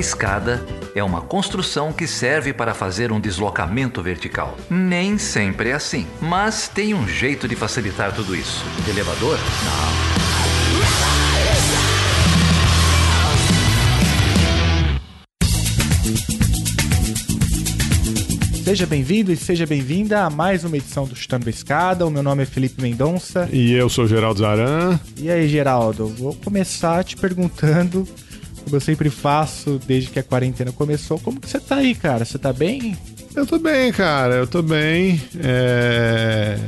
escada 0.00 0.64
é 0.94 1.04
uma 1.04 1.20
construção 1.20 1.92
que 1.92 2.06
serve 2.06 2.52
para 2.52 2.74
fazer 2.74 3.12
um 3.12 3.20
deslocamento 3.20 4.02
vertical. 4.02 4.56
Nem 4.68 5.18
sempre 5.18 5.68
é 5.68 5.74
assim, 5.74 6.06
mas 6.20 6.66
tem 6.66 6.94
um 6.94 7.06
jeito 7.06 7.46
de 7.46 7.54
facilitar 7.54 8.12
tudo 8.12 8.34
isso. 8.34 8.64
Elevador? 8.88 9.38
Não. 9.64 10.10
Seja 18.70 18.86
bem-vindo 18.86 19.32
e 19.32 19.36
seja 19.36 19.66
bem-vinda 19.66 20.24
a 20.24 20.30
mais 20.30 20.62
uma 20.62 20.76
edição 20.76 21.04
do 21.04 21.16
Chutando 21.16 21.48
a 21.48 21.50
Escada. 21.50 22.06
O 22.06 22.10
meu 22.10 22.22
nome 22.22 22.44
é 22.44 22.46
Felipe 22.46 22.80
Mendonça. 22.80 23.48
E 23.52 23.72
eu 23.72 23.88
sou 23.88 24.06
Geraldo 24.06 24.38
Zaran. 24.38 24.96
E 25.16 25.28
aí, 25.28 25.48
Geraldo, 25.48 26.06
vou 26.06 26.36
começar 26.36 27.02
te 27.02 27.16
perguntando, 27.16 28.06
como 28.64 28.76
eu 28.76 28.80
sempre 28.80 29.10
faço 29.10 29.80
desde 29.86 30.10
que 30.10 30.18
a 30.18 30.22
quarentena 30.22 30.72
começou, 30.72 31.18
como 31.18 31.40
que 31.40 31.48
você 31.48 31.60
tá 31.60 31.76
aí, 31.76 31.94
cara? 31.94 32.24
Você 32.24 32.38
tá 32.38 32.52
bem? 32.52 32.96
Eu 33.34 33.46
tô 33.46 33.58
bem, 33.58 33.92
cara, 33.92 34.34
eu 34.34 34.46
tô 34.46 34.62
bem. 34.62 35.20
É... 35.38 36.58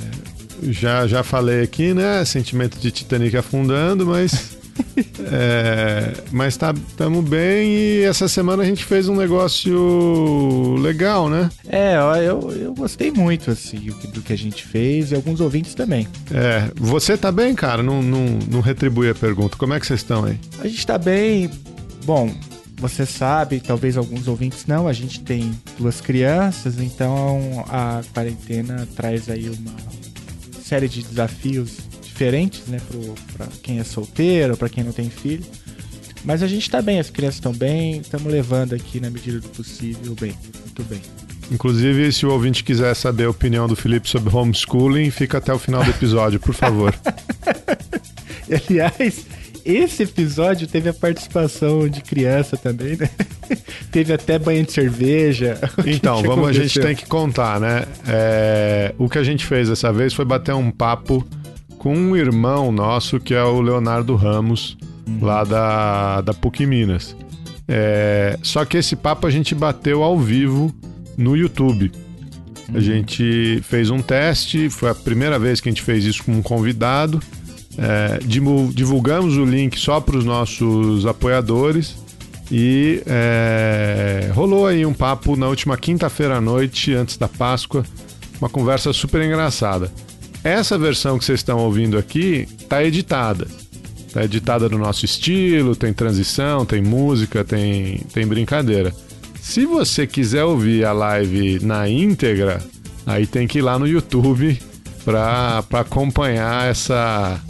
Já, 0.63 1.07
já 1.07 1.23
falei 1.25 1.63
aqui, 1.63 1.93
né? 1.93 2.25
Sentimento 2.25 2.79
de 2.79 2.91
Titanic 2.91 3.37
afundando, 3.37 4.07
mas 4.07 4.57
é, 5.31 6.13
mas 6.31 6.55
estamos 6.55 7.25
tá, 7.25 7.31
bem 7.31 7.71
e 7.71 8.03
essa 8.03 8.29
semana 8.29 8.63
a 8.63 8.67
gente 8.67 8.85
fez 8.85 9.09
um 9.09 9.17
negócio 9.17 10.77
legal, 10.77 11.29
né? 11.29 11.51
É, 11.69 11.97
eu, 12.27 12.51
eu 12.53 12.75
gostei 12.75 13.11
muito 13.11 13.51
assim 13.51 13.91
do 14.13 14.21
que 14.21 14.33
a 14.33 14.39
gente 14.39 14.65
fez 14.65 15.11
e 15.11 15.15
alguns 15.15 15.41
ouvintes 15.41 15.75
também. 15.75 16.07
É, 16.31 16.71
você 16.77 17.17
tá 17.17 17.31
bem, 17.31 17.55
cara? 17.55 17.83
Não, 17.83 18.03
não, 18.03 18.39
não 18.51 18.61
retribui 18.61 19.11
a 19.11 19.15
pergunta. 19.15 19.57
Como 19.57 19.75
é 19.75 19.81
que 19.81 19.87
vocês 19.87 20.01
estão 20.01 20.25
aí? 20.25 20.39
A 20.61 20.69
gente 20.69 20.87
tá 20.87 20.99
bem. 20.99 21.51
Bom, 22.05 22.35
você 22.77 23.07
sabe, 23.07 23.61
talvez 23.61 23.97
alguns 23.97 24.27
ouvintes 24.27 24.67
não, 24.67 24.89
a 24.89 24.93
gente 24.93 25.21
tem 25.21 25.53
duas 25.79 26.01
crianças, 26.01 26.81
então 26.81 27.65
a 27.69 28.03
quarentena 28.13 28.89
traz 28.97 29.29
aí 29.29 29.49
uma 29.49 29.77
série 30.63 30.89
de 30.89 31.03
desafios 31.03 31.79
diferentes, 32.03 32.67
né, 32.67 32.81
para 33.35 33.47
quem 33.63 33.79
é 33.79 33.85
solteiro, 33.85 34.57
para 34.57 34.69
quem 34.69 34.83
não 34.83 34.93
tem 34.93 35.09
filho. 35.09 35.45
Mas 36.25 36.43
a 36.43 36.47
gente 36.47 36.63
está 36.63 36.81
bem, 36.83 36.99
as 36.99 37.11
crianças 37.11 37.37
estão 37.37 37.53
bem, 37.53 37.99
estamos 37.99 38.33
levando 38.33 38.75
aqui 38.75 39.01
na 39.01 39.11
medida 39.11 39.41
do 39.41 39.49
possível 39.49 40.15
bem, 40.21 40.37
muito 40.65 40.83
bem. 40.85 41.01
Inclusive, 41.51 42.11
se 42.13 42.25
o 42.25 42.31
ouvinte 42.31 42.65
quiser 42.65 42.95
saber 42.95 43.25
a 43.25 43.31
opinião 43.31 43.69
do 43.69 43.77
Felipe 43.77 44.09
sobre 44.09 44.35
homeschooling, 44.35 45.11
fica 45.11 45.39
até 45.39 45.53
o 45.53 45.59
final 45.59 45.85
do 45.85 45.91
episódio, 45.91 46.41
por 46.41 46.55
favor. 46.55 46.95
Aliás, 48.51 49.27
esse 49.65 50.03
episódio 50.03 50.67
teve 50.67 50.89
a 50.89 50.95
participação 50.95 51.89
de 51.89 52.01
criança 52.01 52.57
também, 52.57 52.97
né? 52.97 53.09
teve 53.91 54.13
até 54.13 54.39
banho 54.39 54.65
de 54.65 54.73
cerveja. 54.73 55.59
Então, 55.85 56.23
vamos, 56.23 56.49
a 56.49 56.53
gente 56.53 56.81
tem 56.81 56.95
que 56.95 57.07
contar, 57.07 57.61
né? 57.61 57.85
É, 58.07 58.95
o 58.99 59.09
que 59.09 59.19
a 59.19 59.23
gente 59.23 59.45
fez 59.45 59.69
dessa 59.69 59.93
vez 59.93 60.15
foi 60.15 60.25
bater 60.25 60.55
um 60.55 60.71
papo 60.71 61.27
com 61.79 61.95
um 61.95 62.17
irmão 62.17 62.71
nosso 62.71 63.19
que 63.19 63.35
é 63.35 63.43
o 63.43 63.61
Leonardo 63.61 64.15
Ramos, 64.15 64.77
uhum. 65.07 65.19
lá 65.21 65.45
da, 65.45 66.21
da 66.21 66.33
PUC 66.33 66.65
Minas. 66.67 67.17
É, 67.69 68.39
só 68.43 68.65
que 68.65 68.77
esse 68.77 68.97
papo 68.97 69.27
a 69.27 69.31
gente 69.31 69.55
bateu 69.55 70.03
ao 70.03 70.19
vivo 70.19 70.75
no 71.17 71.37
YouTube. 71.37 71.91
Uhum. 72.69 72.77
A 72.77 72.81
gente 72.81 73.61
fez 73.65 73.91
um 73.91 74.01
teste, 74.01 74.71
foi 74.71 74.91
a 74.91 74.95
primeira 74.95 75.39
vez 75.39 75.61
que 75.61 75.69
a 75.69 75.73
gente 75.73 75.83
fez 75.83 76.05
isso 76.05 76.25
com 76.25 76.33
um 76.33 76.43
convidado. 76.43 77.21
É, 77.79 78.19
divulgamos 78.75 79.37
o 79.37 79.45
link 79.45 79.79
só 79.79 80.01
para 80.01 80.17
os 80.17 80.25
nossos 80.25 81.07
apoiadores 81.07 81.97
e 82.51 83.03
é, 83.07 84.31
rolou 84.35 84.67
aí 84.67 84.85
um 84.85 84.93
papo 84.93 85.37
na 85.37 85.49
última 85.49 85.77
quinta-feira 85.77 86.37
à 86.37 86.41
noite, 86.41 86.93
antes 86.93 87.17
da 87.17 87.27
Páscoa, 87.27 87.83
uma 88.39 88.49
conversa 88.49 88.93
super 88.93 89.23
engraçada. 89.23 89.91
Essa 90.45 90.77
versão 90.77 91.19
que 91.19 91.25
vocês 91.25 91.41
estão 91.41 91.59
ouvindo 91.61 91.97
aqui 91.97 92.47
está 92.61 92.85
editada. 92.85 93.47
Está 94.07 94.25
editada 94.25 94.69
no 94.69 94.77
nosso 94.77 95.07
estilo, 95.07 95.75
tem 95.75 95.95
transição, 95.95 96.67
tem 96.67 96.83
música, 96.83 97.43
tem, 97.43 97.99
tem 98.13 98.27
brincadeira. 98.27 98.93
Se 99.41 99.65
você 99.65 100.07
quiser 100.07 100.45
ouvir 100.45 100.85
a 100.85 100.93
live 100.93 101.59
na 101.65 101.89
íntegra, 101.89 102.63
aí 103.07 103.27
tem 103.27 103.47
que 103.47 103.59
ir 103.59 103.63
lá 103.63 103.79
no 103.79 103.87
YouTube 103.87 104.61
para 105.05 105.65
acompanhar 105.73 106.69
essa 106.69 107.41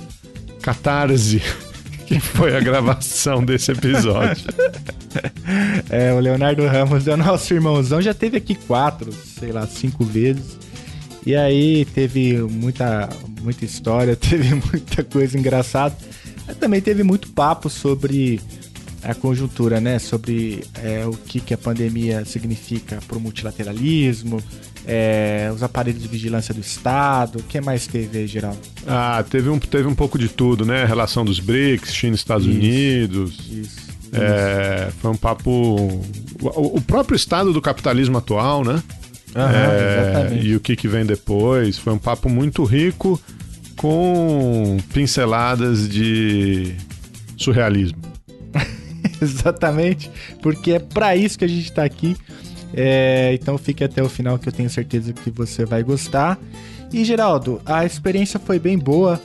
catarse 0.63 1.43
que 2.07 2.21
foi 2.21 2.57
a 2.57 2.61
gravação 2.61 3.45
desse 3.45 3.73
episódio. 3.73 4.47
É, 5.91 6.11
o 6.15 6.19
Leonardo 6.19 6.67
Ramos 6.67 7.07
é 7.07 7.13
o 7.13 7.19
nosso 7.19 7.53
irmãozão, 7.53 8.01
já 8.01 8.15
teve 8.15 8.39
aqui 8.39 8.55
quatro, 8.55 9.13
sei 9.13 9.53
lá, 9.53 9.67
cinco 9.67 10.03
vezes. 10.07 10.57
E 11.27 11.37
aí 11.37 11.85
teve 11.85 12.39
muita, 12.39 13.11
muita 13.43 13.65
história, 13.65 14.17
teve 14.17 14.55
muita 14.55 15.05
coisa 15.05 15.39
engraçada. 15.39 15.95
Mas 16.47 16.57
também 16.57 16.81
teve 16.81 17.03
muito 17.03 17.29
papo 17.29 17.69
sobre 17.69 18.41
a 19.03 19.15
conjuntura, 19.15 19.81
né? 19.81 19.99
Sobre 19.99 20.65
é, 20.83 21.05
o 21.07 21.13
que, 21.13 21.41
que 21.41 21.53
a 21.53 21.59
pandemia 21.59 22.25
significa 22.25 22.99
para 23.07 23.19
o 23.19 23.21
multilateralismo, 23.21 24.43
é, 24.87 25.51
os 25.55 25.63
aparelhos 25.63 26.03
de 26.03 26.09
vigilância 26.09 26.53
do 26.53 26.61
Estado. 26.61 27.39
O 27.39 27.43
que 27.43 27.61
mais 27.61 27.87
teve 27.87 28.19
aí, 28.19 28.27
Geraldo? 28.27 28.59
Ah, 28.87 29.25
teve 29.29 29.49
um, 29.49 29.59
teve 29.59 29.89
um 29.89 29.95
pouco 29.95 30.19
de 30.19 30.29
tudo, 30.29 30.65
né? 30.65 30.83
A 30.83 30.87
relação 30.87 31.25
dos 31.25 31.41
BRICS, 31.41 31.95
China 31.95 32.15
e 32.15 32.17
Estados 32.17 32.47
isso, 32.47 32.57
Unidos. 32.57 33.39
Isso. 33.51 33.93
É, 34.13 34.91
foi 35.01 35.11
um 35.11 35.17
papo. 35.17 35.51
O, 36.41 36.77
o 36.77 36.81
próprio 36.81 37.17
estado 37.17 37.53
do 37.53 37.63
capitalismo 37.63 38.19
atual, 38.19 38.65
né? 38.65 38.83
Uhum, 39.35 40.39
é, 40.39 40.39
e 40.43 40.55
o 40.55 40.61
que, 40.61 40.77
que 40.77 40.87
vem 40.87 41.07
depois. 41.07 41.79
Foi 41.79 41.93
um 41.93 41.99
papo 41.99 42.29
muito 42.29 42.65
rico 42.65 43.21
com 43.77 44.77
pinceladas 44.93 45.89
de 45.89 46.75
surrealismo. 47.37 47.99
exatamente, 49.21 50.11
porque 50.43 50.73
é 50.73 50.79
para 50.79 51.17
isso 51.17 51.39
que 51.39 51.45
a 51.45 51.49
gente 51.49 51.65
está 51.65 51.85
aqui. 51.85 52.17
É, 52.75 53.33
então 53.35 53.59
fique 53.59 53.85
até 53.85 54.03
o 54.03 54.09
final 54.09 54.39
que 54.39 54.49
eu 54.49 54.53
tenho 54.53 54.71
certeza 54.71 55.13
que 55.13 55.31
você 55.31 55.65
vai 55.65 55.83
gostar. 55.83 56.39
E 56.93 57.05
Geraldo, 57.05 57.61
a 57.65 57.85
experiência 57.85 58.39
foi 58.39 58.59
bem 58.59 58.79
boa 58.79 59.21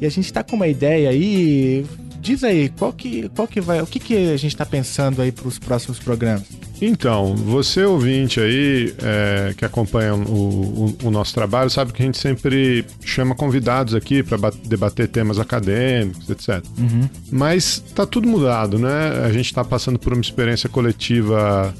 e 0.00 0.06
a 0.06 0.08
gente 0.08 0.24
está 0.24 0.42
com 0.42 0.56
uma 0.56 0.68
ideia 0.68 1.10
aí. 1.10 1.84
Diz 2.20 2.44
aí, 2.44 2.68
qual 2.68 2.92
que, 2.92 3.28
qual 3.30 3.48
que 3.48 3.60
vai, 3.60 3.82
o 3.82 3.86
que, 3.86 3.98
que 3.98 4.14
a 4.14 4.36
gente 4.36 4.52
está 4.52 4.64
pensando 4.64 5.20
aí 5.20 5.32
para 5.32 5.48
os 5.48 5.58
próximos 5.58 5.98
programas? 5.98 6.44
Então, 6.80 7.36
você 7.36 7.84
ouvinte 7.84 8.40
aí 8.40 8.92
é, 9.02 9.54
que 9.56 9.64
acompanha 9.64 10.14
o, 10.14 10.18
o, 10.18 10.96
o, 11.04 11.10
nosso 11.10 11.32
trabalho, 11.32 11.70
sabe 11.70 11.92
que 11.92 12.02
a 12.02 12.04
gente 12.04 12.18
sempre 12.18 12.84
chama 13.04 13.36
convidados 13.36 13.94
aqui 13.94 14.22
para 14.22 14.50
debater 14.64 15.06
temas 15.06 15.38
acadêmicos, 15.38 16.28
etc. 16.28 16.64
Uhum. 16.76 17.08
Mas 17.30 17.78
tá 17.94 18.04
tudo 18.04 18.26
mudado, 18.26 18.78
né? 18.80 19.22
A 19.24 19.32
gente 19.32 19.46
está 19.46 19.64
passando 19.64 19.96
por 19.98 20.12
uma 20.12 20.22
experiência 20.22 20.68
coletiva 20.68 21.72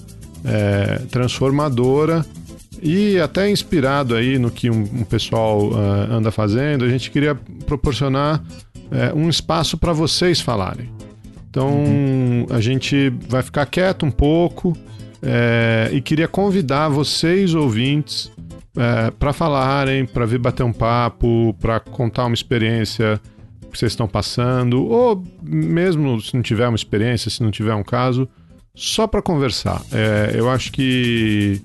é, 0.44 1.00
transformadora 1.10 2.24
e 2.82 3.18
até 3.18 3.48
inspirado 3.50 4.14
aí 4.14 4.38
no 4.38 4.50
que 4.50 4.68
um, 4.68 4.82
um 4.82 5.04
pessoal 5.04 5.70
uh, 5.70 5.76
anda 6.10 6.32
fazendo, 6.32 6.84
a 6.84 6.88
gente 6.88 7.10
queria 7.10 7.34
proporcionar 7.66 8.40
uh, 8.40 9.16
um 9.16 9.28
espaço 9.28 9.78
para 9.78 9.92
vocês 9.92 10.40
falarem. 10.40 10.90
Então 11.48 11.68
uhum. 11.68 12.46
a 12.50 12.60
gente 12.60 13.10
vai 13.28 13.42
ficar 13.42 13.66
quieto 13.66 14.04
um 14.04 14.10
pouco 14.10 14.76
é, 15.22 15.88
e 15.92 16.00
queria 16.00 16.26
convidar 16.26 16.88
vocês, 16.88 17.54
ouvintes, 17.54 18.32
é, 18.76 19.10
para 19.12 19.32
falarem, 19.32 20.04
para 20.04 20.26
vir 20.26 20.38
bater 20.38 20.64
um 20.64 20.72
papo, 20.72 21.54
para 21.60 21.78
contar 21.78 22.24
uma 22.24 22.34
experiência 22.34 23.20
que 23.70 23.78
vocês 23.78 23.92
estão 23.92 24.08
passando, 24.08 24.84
ou 24.84 25.22
mesmo 25.42 26.20
se 26.20 26.34
não 26.34 26.42
tiver 26.42 26.66
uma 26.66 26.76
experiência, 26.76 27.30
se 27.30 27.42
não 27.42 27.50
tiver 27.50 27.74
um 27.74 27.84
caso, 27.84 28.28
só 28.74 29.06
para 29.06 29.22
conversar. 29.22 29.82
É, 29.92 30.32
eu 30.34 30.48
acho 30.48 30.72
que 30.72 31.60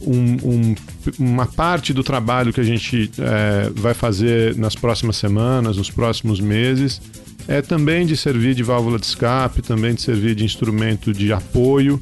um, 0.00 0.34
um, 0.48 0.74
uma 1.18 1.46
parte 1.46 1.92
do 1.92 2.02
trabalho 2.02 2.52
que 2.52 2.60
a 2.60 2.64
gente 2.64 3.10
é, 3.18 3.70
vai 3.74 3.94
fazer 3.94 4.56
nas 4.56 4.74
próximas 4.74 5.16
semanas, 5.16 5.76
nos 5.76 5.90
próximos 5.90 6.40
meses, 6.40 7.00
é 7.48 7.60
também 7.60 8.06
de 8.06 8.16
servir 8.16 8.54
de 8.54 8.62
válvula 8.62 8.98
de 8.98 9.06
escape, 9.06 9.62
também 9.62 9.94
de 9.94 10.02
servir 10.02 10.34
de 10.34 10.44
instrumento 10.44 11.12
de 11.12 11.32
apoio 11.32 12.00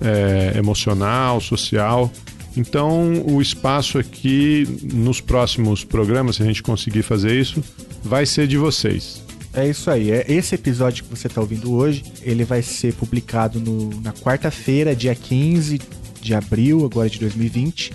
é, 0.00 0.56
emocional, 0.56 1.40
social. 1.40 2.10
Então, 2.56 3.24
o 3.26 3.42
espaço 3.42 3.98
aqui 3.98 4.66
nos 4.92 5.20
próximos 5.20 5.82
programas, 5.82 6.36
se 6.36 6.42
a 6.42 6.46
gente 6.46 6.62
conseguir 6.62 7.02
fazer 7.02 7.38
isso, 7.38 7.62
vai 8.02 8.24
ser 8.26 8.46
de 8.46 8.56
vocês. 8.56 9.23
É 9.54 9.68
isso 9.68 9.90
aí. 9.90 10.10
É 10.10 10.24
esse 10.28 10.54
episódio 10.54 11.04
que 11.04 11.10
você 11.10 11.28
está 11.28 11.40
ouvindo 11.40 11.72
hoje, 11.72 12.04
ele 12.22 12.44
vai 12.44 12.62
ser 12.62 12.92
publicado 12.94 13.60
no, 13.60 13.90
na 14.00 14.12
quarta-feira, 14.12 14.96
dia 14.96 15.14
15 15.14 15.80
de 16.20 16.34
abril, 16.34 16.84
agora 16.84 17.08
de 17.08 17.20
2020. 17.20 17.92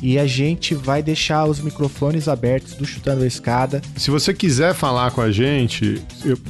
E 0.00 0.16
a 0.18 0.26
gente 0.26 0.74
vai 0.74 1.02
deixar 1.02 1.44
os 1.46 1.60
microfones 1.60 2.28
abertos 2.28 2.74
do 2.74 2.84
Chutando 2.84 3.24
a 3.24 3.26
Escada. 3.26 3.82
Se 3.96 4.10
você 4.10 4.32
quiser 4.32 4.72
falar 4.74 5.10
com 5.10 5.20
a 5.20 5.32
gente, 5.32 6.00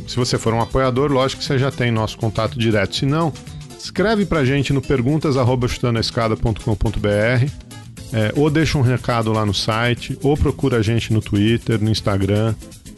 se 0.06 0.16
você 0.16 0.36
for 0.36 0.52
um 0.52 0.60
apoiador, 0.60 1.10
lógico 1.10 1.40
que 1.40 1.46
você 1.46 1.58
já 1.58 1.70
tem 1.70 1.90
nosso 1.90 2.18
contato 2.18 2.58
direto. 2.58 2.94
Se 2.96 3.06
não, 3.06 3.32
escreve 3.78 4.26
pra 4.26 4.44
gente 4.44 4.70
no 4.72 4.82
perguntas@chutandoaescada.com.br 4.82 7.68
é, 8.12 8.32
ou 8.36 8.50
deixa 8.50 8.78
um 8.78 8.82
recado 8.82 9.32
lá 9.32 9.44
no 9.44 9.54
site, 9.54 10.18
ou 10.22 10.36
procura 10.36 10.78
a 10.78 10.82
gente 10.82 11.12
no 11.12 11.20
Twitter, 11.20 11.82
no 11.82 11.90
Instagram, 11.90 12.54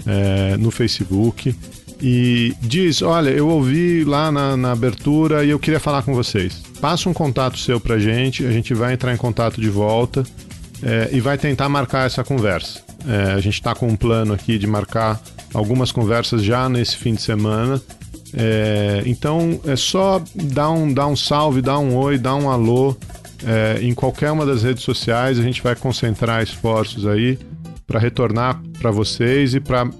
é, 0.06 0.56
no 0.56 0.70
Facebook 0.70 1.55
e 2.00 2.55
diz: 2.61 3.02
Olha, 3.02 3.31
eu 3.31 3.49
ouvi 3.49 4.05
lá 4.05 4.32
na, 4.32 4.56
na, 4.56 4.73
abertura 4.73 5.44
e 5.44 5.50
eu 5.50 5.58
queria 5.58 5.81
falar 5.81 6.02
com 6.02 6.14
vocês. 6.14 6.62
Passa 6.81 7.08
um 7.08 7.12
contato 7.12 7.58
seu 7.58 7.79
pra 7.79 7.99
gente, 7.99 8.44
a 8.47 8.50
gente 8.50 8.73
vai 8.73 8.94
entrar 8.94 9.12
em 9.12 9.17
contato 9.17 9.61
de 9.61 9.69
volta 9.69 10.25
é, 10.82 11.11
e 11.12 11.20
vai 11.20 11.37
tentar 11.37 11.69
marcar 11.69 12.06
essa 12.06 12.25
conversa. 12.25 12.81
É, 13.06 13.32
a 13.32 13.41
gente 13.41 13.55
está 13.55 13.75
com 13.75 13.87
um 13.87 13.97
plano 13.97 14.32
aqui 14.32 14.58
de 14.58 14.67
marcar 14.67 15.20
algumas 15.52 15.93
conversas 15.93 16.43
já 16.43 16.69
nesse 16.69 16.96
fim 16.96 17.14
de 17.14 17.23
semana. 17.23 17.81
É, 18.32 19.03
então 19.06 19.61
é 19.67 19.75
só 19.75 20.23
dar 20.35 20.70
um, 20.70 20.93
dar 20.93 21.06
um 21.06 21.17
salve, 21.17 21.61
dar 21.61 21.79
um 21.79 21.96
oi, 21.96 22.17
dar 22.17 22.37
um 22.37 22.49
alô 22.49 22.96
é, 23.44 23.81
em 23.82 23.93
qualquer 23.93 24.31
uma 24.31 24.46
das 24.46 24.62
redes 24.62 24.82
sociais. 24.85 25.38
A 25.38 25.43
gente 25.43 25.62
vai 25.62 25.75
concentrar 25.75 26.43
esforços 26.43 27.06
aí 27.06 27.38
para 27.90 27.98
retornar 27.98 28.62
para 28.78 28.92
vocês 28.92 29.52
e 29.52 29.58
para 29.58 29.90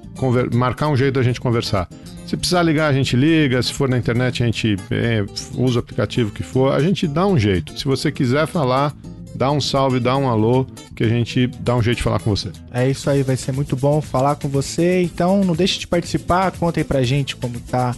marcar 0.55 0.87
um 0.87 0.97
jeito 0.97 1.15
da 1.15 1.25
gente 1.25 1.41
conversar. 1.41 1.89
Se 2.25 2.37
precisar 2.37 2.63
ligar, 2.63 2.87
a 2.87 2.93
gente 2.93 3.17
liga. 3.17 3.61
Se 3.61 3.73
for 3.73 3.89
na 3.89 3.99
internet, 3.99 4.45
a 4.45 4.47
gente 4.47 4.77
é, 4.93 5.25
usa 5.57 5.77
o 5.77 5.79
aplicativo 5.81 6.31
que 6.31 6.45
for. 6.45 6.73
A 6.73 6.81
gente 6.81 7.09
dá 7.09 7.27
um 7.27 7.37
jeito. 7.37 7.77
Se 7.77 7.85
você 7.85 8.13
quiser 8.13 8.47
falar, 8.47 8.95
dá 9.35 9.51
um 9.51 9.61
salve, 9.61 9.99
dá 9.99 10.17
um 10.17 10.29
alô, 10.29 10.65
que 10.95 11.03
a 11.03 11.09
gente 11.09 11.49
dá 11.49 11.75
um 11.75 11.83
jeito 11.83 11.97
de 11.97 12.05
falar 12.05 12.21
com 12.21 12.31
você. 12.31 12.53
É 12.73 12.89
isso 12.89 13.11
aí, 13.11 13.25
vai 13.25 13.37
ser 13.37 13.51
muito 13.51 13.75
bom 13.75 14.01
falar 14.01 14.37
com 14.37 14.49
você. 14.49 15.03
Então, 15.03 15.43
não 15.43 15.57
deixe 15.57 15.81
de 15.81 15.89
participar. 15.89 16.53
Conta 16.53 16.79
aí 16.79 16.85
pra 16.85 17.03
gente 17.03 17.35
como 17.35 17.59
tá 17.59 17.97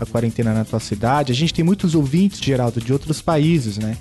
a 0.00 0.06
quarentena 0.06 0.54
na 0.54 0.64
tua 0.64 0.80
cidade. 0.80 1.32
A 1.32 1.34
gente 1.34 1.52
tem 1.52 1.62
muitos 1.62 1.94
ouvintes, 1.94 2.40
Geraldo, 2.40 2.80
de 2.80 2.94
outros 2.94 3.20
países, 3.20 3.76
né? 3.76 3.94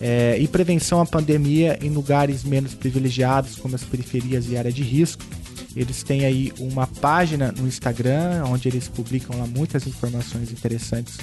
é, 0.00 0.38
e 0.38 0.48
prevenção 0.48 1.02
à 1.02 1.06
pandemia 1.06 1.78
em 1.82 1.90
lugares 1.90 2.44
menos 2.44 2.72
privilegiados, 2.72 3.56
como 3.56 3.74
as 3.74 3.84
periferias 3.84 4.48
e 4.48 4.56
área 4.56 4.72
de 4.72 4.82
risco. 4.82 5.22
Eles 5.74 6.02
têm 6.02 6.24
aí 6.24 6.52
uma 6.58 6.86
página 6.86 7.52
no 7.52 7.66
Instagram, 7.66 8.44
onde 8.46 8.68
eles 8.68 8.88
publicam 8.88 9.38
lá 9.38 9.46
muitas 9.46 9.86
informações 9.86 10.52
interessantes 10.52 11.18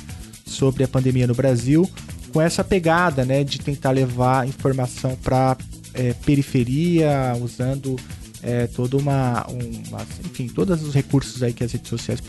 sobre 0.45 0.83
a 0.83 0.87
pandemia 0.87 1.27
no 1.27 1.35
Brasil, 1.35 1.89
com 2.33 2.41
essa 2.41 2.63
pegada, 2.63 3.25
né, 3.25 3.43
de 3.43 3.59
tentar 3.59 3.91
levar 3.91 4.47
informação 4.47 5.15
para 5.15 5.57
é, 5.93 6.13
periferia, 6.13 7.35
usando 7.41 7.95
é, 8.41 8.67
toda 8.67 8.97
uma, 8.97 9.45
uma, 9.47 10.05
enfim, 10.25 10.47
todos 10.47 10.81
os 10.83 10.93
recursos 10.93 11.43
aí 11.43 11.53
que 11.53 11.63
as 11.63 11.71
redes 11.71 11.89
sociais 11.89 12.21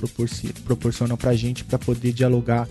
proporcionam 0.64 1.16
para 1.16 1.30
a 1.30 1.36
gente 1.36 1.64
para 1.64 1.78
poder 1.78 2.12
dialogar 2.12 2.68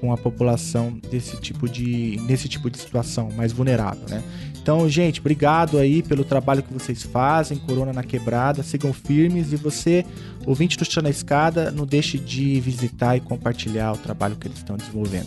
com 0.00 0.12
a 0.12 0.16
população 0.16 0.98
desse 1.10 1.36
tipo 1.36 1.68
de, 1.68 2.20
nesse 2.26 2.48
tipo 2.48 2.68
de 2.68 2.78
situação 2.78 3.30
mais 3.36 3.52
vulnerável, 3.52 4.04
né? 4.08 4.22
Então, 4.62 4.88
gente, 4.88 5.18
obrigado 5.18 5.76
aí 5.76 6.04
pelo 6.04 6.22
trabalho 6.22 6.62
que 6.62 6.72
vocês 6.72 7.02
fazem, 7.02 7.58
Corona 7.58 7.92
na 7.92 8.04
Quebrada, 8.04 8.62
sigam 8.62 8.92
firmes 8.92 9.52
e 9.52 9.56
você, 9.56 10.04
ouvinte 10.46 10.78
do 10.78 10.84
Chá 10.84 11.02
na 11.02 11.10
Escada, 11.10 11.72
não 11.72 11.84
deixe 11.84 12.16
de 12.16 12.60
visitar 12.60 13.16
e 13.16 13.20
compartilhar 13.20 13.92
o 13.92 13.96
trabalho 13.96 14.36
que 14.36 14.46
eles 14.46 14.58
estão 14.58 14.76
desenvolvendo. 14.76 15.26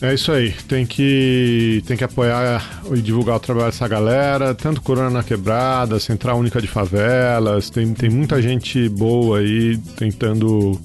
É 0.00 0.14
isso 0.14 0.30
aí, 0.30 0.52
tem 0.68 0.86
que, 0.86 1.82
tem 1.88 1.96
que 1.96 2.04
apoiar 2.04 2.84
e 2.94 3.02
divulgar 3.02 3.34
o 3.34 3.40
trabalho 3.40 3.66
dessa 3.66 3.88
galera, 3.88 4.54
tanto 4.54 4.80
Corona 4.80 5.10
na 5.10 5.24
Quebrada, 5.24 5.98
Central 5.98 6.38
Única 6.38 6.62
de 6.62 6.68
Favelas, 6.68 7.70
tem, 7.70 7.92
tem 7.94 8.08
muita 8.08 8.40
gente 8.40 8.88
boa 8.88 9.40
aí 9.40 9.76
tentando 9.96 10.80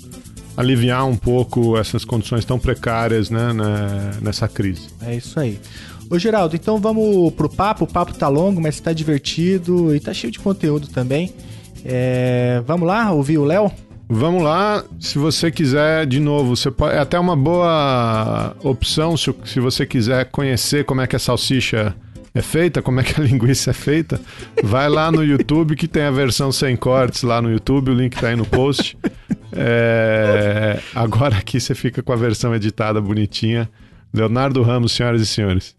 aliviar 0.58 1.06
um 1.06 1.16
pouco 1.16 1.78
essas 1.78 2.04
condições 2.04 2.44
tão 2.44 2.58
precárias 2.58 3.30
né, 3.30 3.54
né 3.54 4.12
nessa 4.20 4.48
crise. 4.48 4.88
É 5.02 5.16
isso 5.16 5.40
aí. 5.40 5.60
Ô 6.10 6.20
Geraldo, 6.20 6.56
então 6.56 6.78
vamos 6.78 7.34
pro 7.34 7.50
papo. 7.50 7.86
O 7.86 7.88
papo 7.88 8.14
tá 8.14 8.28
longo, 8.28 8.62
mas 8.62 8.80
tá 8.80 8.94
divertido 8.94 9.96
e 9.96 10.00
tá 10.00 10.14
cheio 10.14 10.32
de 10.32 10.40
conteúdo 10.40 10.88
também. 10.88 11.34
É... 11.84 12.62
Vamos 12.66 12.88
lá 12.88 13.12
ouvir 13.12 13.38
o 13.38 13.46
Léo? 13.46 13.72
Vamos 14.10 14.44
lá, 14.44 14.84
se 15.00 15.18
você 15.18 15.50
quiser, 15.50 16.06
de 16.06 16.20
novo, 16.20 16.54
pode, 16.72 16.96
é 16.96 17.00
até 17.00 17.18
uma 17.18 17.36
boa 17.36 18.56
opção 18.62 19.16
se, 19.18 19.34
se 19.46 19.60
você 19.60 19.86
quiser 19.86 20.26
conhecer 20.26 20.84
como 20.84 21.02
é 21.02 21.08
que 21.08 21.16
a 21.16 21.20
salsicha 21.20 21.96
é 22.36 22.42
feita, 22.42 22.82
como 22.82 23.00
é 23.00 23.04
que 23.04 23.20
a 23.20 23.24
linguiça 23.26 23.72
é 23.72 23.74
feita, 23.74 24.20
vai 24.62 24.90
lá 24.90 25.12
no 25.12 25.24
YouTube 25.24 25.76
que 25.76 25.88
tem 25.88 26.04
a 26.04 26.12
versão 26.12 26.52
sem 26.52 26.76
cortes 26.76 27.24
lá 27.24 27.42
no 27.42 27.50
YouTube, 27.50 27.92
o 27.92 27.94
link 27.94 28.16
tá 28.20 28.28
aí 28.28 28.36
no 28.36 28.46
post. 28.46 28.98
É, 29.52 30.80
agora 30.94 31.38
aqui 31.38 31.60
você 31.60 31.74
fica 31.74 32.02
com 32.04 32.12
a 32.12 32.16
versão 32.16 32.54
editada 32.54 33.00
bonitinha. 33.00 33.70
Leonardo 34.14 34.62
Ramos, 34.62 34.92
senhoras 34.92 35.22
e 35.22 35.26
senhores. 35.26 35.76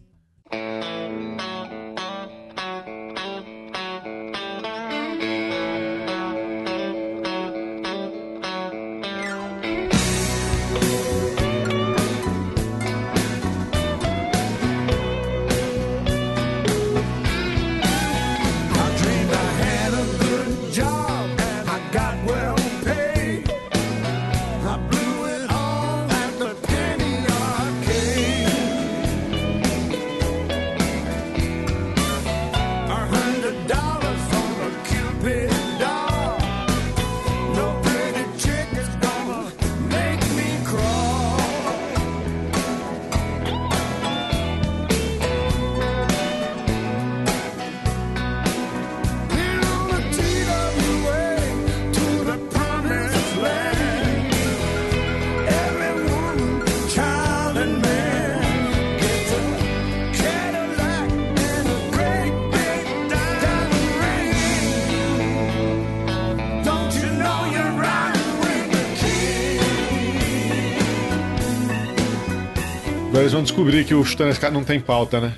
Que 73.83 73.93
o 73.93 74.03
Chutando 74.03 74.31
Escada 74.31 74.53
não 74.53 74.63
tem 74.63 74.79
pauta, 74.79 75.19
né? 75.19 75.33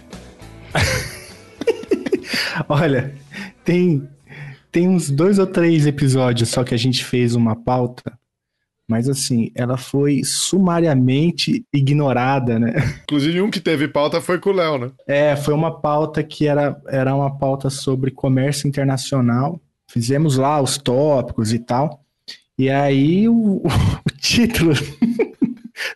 Olha, 2.69 3.13
tem, 3.63 4.07
tem 4.71 4.87
uns 4.87 5.09
dois 5.09 5.39
ou 5.39 5.47
três 5.47 5.85
episódios 5.87 6.49
só 6.49 6.63
que 6.63 6.73
a 6.73 6.77
gente 6.77 7.03
fez 7.03 7.35
uma 7.35 7.55
pauta, 7.55 8.17
mas 8.87 9.09
assim, 9.09 9.51
ela 9.55 9.77
foi 9.77 10.21
sumariamente 10.23 11.65
ignorada, 11.73 12.59
né? 12.59 12.73
Inclusive, 13.03 13.41
um 13.41 13.49
que 13.49 13.59
teve 13.59 13.87
pauta 13.87 14.21
foi 14.21 14.39
com 14.39 14.51
o 14.51 14.53
Léo, 14.53 14.77
né? 14.77 14.91
É, 15.07 15.35
foi 15.35 15.53
uma 15.53 15.79
pauta 15.79 16.23
que 16.23 16.47
era, 16.47 16.79
era 16.87 17.15
uma 17.15 17.37
pauta 17.37 17.69
sobre 17.69 18.11
comércio 18.11 18.67
internacional. 18.67 19.59
Fizemos 19.89 20.37
lá 20.37 20.61
os 20.61 20.77
tópicos 20.77 21.53
e 21.53 21.59
tal. 21.59 22.03
E 22.57 22.69
aí 22.69 23.27
o, 23.27 23.61
o 24.05 24.11
título 24.19 24.73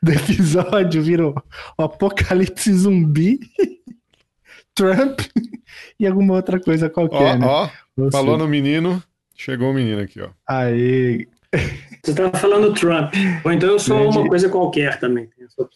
do 0.02 0.12
episódio 0.12 1.02
virou 1.02 1.36
o 1.78 1.84
apocalipse 1.84 2.74
zumbi, 2.74 3.40
Trump 4.76 5.20
e 6.00 6.08
alguma 6.08 6.34
outra 6.36 6.60
coisa 6.60 6.90
qualquer, 6.90 7.36
ó, 7.36 7.38
né? 7.38 7.46
ó, 7.46 7.70
Você. 7.98 8.12
falou 8.12 8.38
no 8.38 8.48
menino, 8.48 9.02
chegou 9.36 9.72
o 9.72 9.74
menino 9.74 10.02
aqui, 10.02 10.22
ó. 10.22 10.30
Aí. 10.48 11.28
Você 12.04 12.14
tava 12.16 12.36
falando 12.38 12.74
Trump. 12.74 13.14
Ou 13.44 13.52
então 13.52 13.70
eu 13.70 13.80
sou 13.80 14.00
Grande. 14.00 14.18
uma 14.20 14.28
coisa 14.30 14.48
qualquer 14.50 14.98
também. 15.00 15.30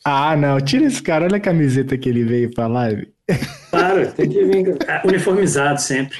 Ah, 0.06 0.36
não, 0.38 0.60
tira 0.62 0.86
esse 0.86 1.04
cara, 1.04 1.26
olha 1.26 1.36
a 1.38 1.42
camiseta 1.42 1.98
que 1.98 2.08
ele 2.08 2.24
veio 2.24 2.54
pra 2.54 2.68
live. 2.68 3.12
Claro, 3.70 4.12
tem 4.14 4.30
que 4.30 4.44
vir 4.46 4.78
uniformizado 5.06 5.80
sempre. 5.82 6.18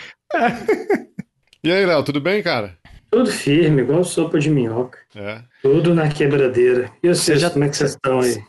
E 1.64 1.72
aí, 1.72 1.86
Léo, 1.86 2.04
tudo 2.04 2.20
bem, 2.20 2.44
cara? 2.44 2.78
Tudo 3.10 3.32
firme, 3.32 3.82
igual 3.82 4.04
sopa 4.04 4.40
de 4.40 4.50
minhoca. 4.50 4.98
É. 5.16 5.42
Tudo 5.62 5.94
na 5.94 6.10
quebradeira. 6.10 6.92
E 7.02 7.08
vocês, 7.08 7.40
já- 7.40 7.50
como 7.50 7.64
é 7.64 7.70
que 7.70 7.78
vocês 7.78 7.92
estão 7.92 8.20
aí? 8.20 8.44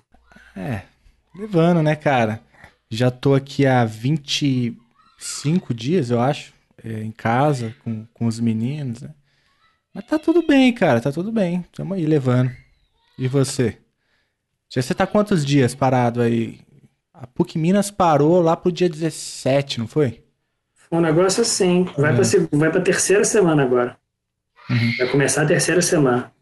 É, 0.57 0.83
levando, 1.35 1.83
né, 1.83 1.95
cara? 1.95 2.41
Já 2.91 3.11
tô 3.11 3.35
aqui 3.35 3.67
há 3.67 3.85
25 3.85 5.73
dias, 5.75 6.11
eu 6.11 6.21
acho, 6.21 6.53
é, 6.83 7.03
em 7.03 7.11
casa, 7.13 7.75
com, 7.85 8.07
com 8.13 8.27
os 8.27 8.41
meninos, 8.41 9.03
né? 9.03 9.11
Mas 9.95 10.05
tá 10.05 10.19
tudo 10.19 10.47
bem, 10.47 10.73
cara, 10.73 11.01
tá 11.01 11.11
tudo 11.11 11.33
bem. 11.33 11.65
Tamo 11.75 11.95
aí 11.95 12.05
levando. 12.05 12.51
E 13.19 13.27
você? 13.29 13.79
Já 14.69 14.83
você 14.83 14.95
tá 14.95 15.07
quantos 15.07 15.45
dias 15.45 15.75
parado 15.75 16.21
aí? 16.21 16.61
A 17.15 17.27
PUC 17.27 17.57
Minas 17.59 17.91
parou 17.91 18.43
lá 18.43 18.57
pro 18.57 18.71
dia 18.71 18.91
17, 18.91 19.79
não 19.79 19.87
foi? 19.89 20.23
Foi 20.75 20.99
um 20.99 21.01
negócio 21.03 21.41
assim. 21.43 21.85
Vai 21.97 22.11
Uhum. 22.13 22.17
pra 22.21 22.49
para 22.49 22.59
vai 22.59 22.71
pra 22.71 22.81
terceira 22.83 23.25
semana 23.25 23.63
agora. 23.63 23.97
Uhum. 24.71 24.93
Vai 24.99 25.07
começar 25.09 25.43
a 25.43 25.47
terceira 25.47 25.81
semana. 25.83 26.33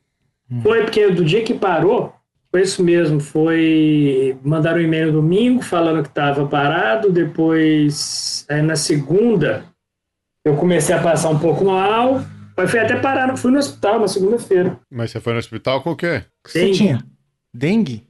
Uhum. 0.50 0.62
Foi 0.62 0.82
porque 0.82 1.10
do 1.10 1.24
dia 1.24 1.42
que 1.42 1.54
parou, 1.54 2.14
foi 2.50 2.62
isso 2.62 2.82
mesmo. 2.82 3.20
Foi. 3.20 4.36
Mandaram 4.42 4.78
um 4.78 4.82
e-mail 4.82 5.12
domingo 5.12 5.62
falando 5.62 6.02
que 6.02 6.08
estava 6.08 6.46
parado. 6.46 7.10
Depois, 7.10 8.46
aí 8.48 8.62
na 8.62 8.76
segunda, 8.76 9.64
eu 10.44 10.56
comecei 10.56 10.94
a 10.94 11.02
passar 11.02 11.30
um 11.30 11.38
pouco 11.38 11.64
mal. 11.64 12.22
Mas 12.56 12.70
fui 12.70 12.78
até 12.78 12.96
parar. 12.96 13.36
Fui 13.36 13.50
no 13.50 13.58
hospital 13.58 13.98
na 14.00 14.08
segunda-feira. 14.08 14.78
Mas 14.90 15.10
você 15.10 15.20
foi 15.20 15.32
no 15.32 15.38
hospital 15.40 15.82
com 15.82 15.90
o 15.90 15.96
quê? 15.96 16.22
Que 16.44 16.52
você 16.52 16.60
Dengue. 16.60 16.76
tinha? 16.78 17.04
Dengue? 17.52 18.06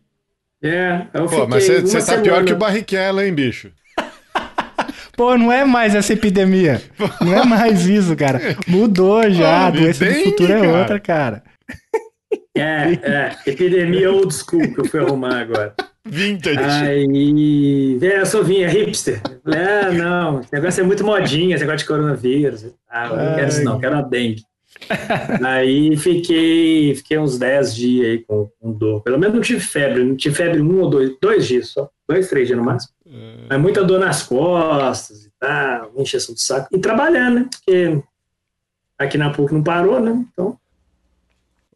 É, 0.63 1.07
eu 1.13 1.23
Pô, 1.25 1.29
fiquei 1.29 1.47
mas 1.47 1.65
você, 1.65 1.83
tá 1.83 2.01
semana. 2.01 2.23
pior 2.23 2.45
que 2.45 2.53
o 2.53 2.57
Barrichello, 2.57 3.21
hein, 3.21 3.35
bicho? 3.35 3.71
Pô, 5.17 5.37
não 5.37 5.53
é 5.53 5.65
mais 5.65 5.95
essa 5.95 6.13
epidemia. 6.13 6.83
Não 7.21 7.35
é 7.35 7.45
mais 7.45 7.87
isso, 7.87 8.17
cara. 8.17 8.41
Mudou 8.67 9.31
já. 9.31 9.69
A 9.69 9.73
Pô, 9.73 9.79
doença 9.79 10.05
do 10.05 10.15
futuro 10.15 10.53
é 10.53 10.61
cara. 10.61 10.79
outra, 10.79 11.01
cara. 11.01 11.43
É, 12.57 12.93
é. 13.03 13.37
Epidemia 13.47 14.13
old 14.13 14.33
school 14.33 14.73
que 14.73 14.81
eu 14.81 14.85
fui 14.85 15.01
arrumar 15.01 15.41
agora. 15.41 15.75
Vintage. 16.07 16.59
Aí, 16.59 17.99
é, 18.03 18.21
eu 18.21 18.27
sou 18.27 18.45
vinha 18.45 18.69
hipster. 18.69 19.21
Falei, 19.43 19.61
ah, 19.61 19.91
não, 19.91 20.41
esse 20.41 20.53
negócio 20.53 20.81
é 20.83 20.85
muito 20.85 21.05
modinha, 21.05 21.55
esse 21.55 21.65
negócio 21.65 21.79
de 21.79 21.87
coronavírus. 21.87 22.67
Ah, 22.89 23.07
eu 23.07 23.17
não 23.17 23.35
quero 23.35 23.49
isso 23.49 23.65
não, 23.65 23.81
quero 23.81 23.97
a 23.97 24.03
dengue. 24.03 24.43
aí 25.43 25.97
fiquei, 25.97 26.95
fiquei 26.95 27.19
uns 27.19 27.39
10 27.39 27.75
dias 27.75 28.07
aí 28.07 28.19
com, 28.19 28.51
com 28.61 28.73
dor. 28.73 29.03
Pelo 29.03 29.19
menos 29.19 29.35
não 29.35 29.43
tive 29.43 29.61
febre, 29.61 30.05
não 30.05 30.17
tive 30.17 30.35
febre 30.35 30.61
um 30.61 30.81
ou 30.81 30.91
dois, 30.91 31.13
dois 31.21 31.47
dias 31.47 31.69
só. 31.69 31.89
Dois, 32.09 32.29
três 32.29 32.47
dias 32.47 32.59
no 32.59 32.65
máximo. 32.65 32.94
Mas 33.49 33.61
muita 33.61 33.85
dor 33.85 34.01
nas 34.01 34.23
costas 34.23 35.25
e 35.25 35.31
tal, 35.39 35.93
encheção 35.97 36.35
de 36.35 36.43
saco. 36.43 36.69
E 36.73 36.79
trabalhando, 36.79 37.41
né? 37.41 37.49
Porque 37.51 38.03
aqui 38.99 39.19
na 39.19 39.31
PUC 39.31 39.53
não 39.53 39.63
parou, 39.63 40.01
né? 40.01 40.13
Então, 40.33 40.59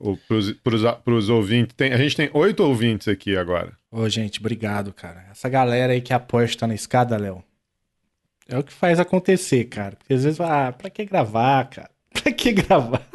O, 0.00 0.16
pros, 0.16 0.52
pros, 0.52 0.82
pros 1.04 1.28
ouvintes, 1.28 1.74
tem, 1.76 1.92
a 1.92 1.96
gente 1.98 2.16
tem 2.16 2.30
oito 2.32 2.62
ouvintes 2.62 3.08
aqui 3.08 3.36
agora. 3.36 3.76
Ô, 3.90 4.08
gente, 4.08 4.40
obrigado, 4.40 4.92
cara. 4.92 5.26
Essa 5.30 5.48
galera 5.48 5.92
aí 5.92 6.00
que 6.00 6.12
apoia 6.14 6.48
tá 6.56 6.66
na 6.66 6.74
escada, 6.74 7.16
Léo. 7.16 7.42
É 8.46 8.56
o 8.58 8.62
que 8.64 8.72
faz 8.72 8.98
acontecer, 8.98 9.64
cara. 9.64 9.96
Porque 9.96 10.14
às 10.14 10.24
vezes, 10.24 10.40
ah, 10.40 10.72
pra 10.72 10.88
que 10.88 11.04
gravar, 11.04 11.68
cara? 11.68 11.90
Pra 12.10 12.32
que 12.32 12.52
gravar? 12.52 13.06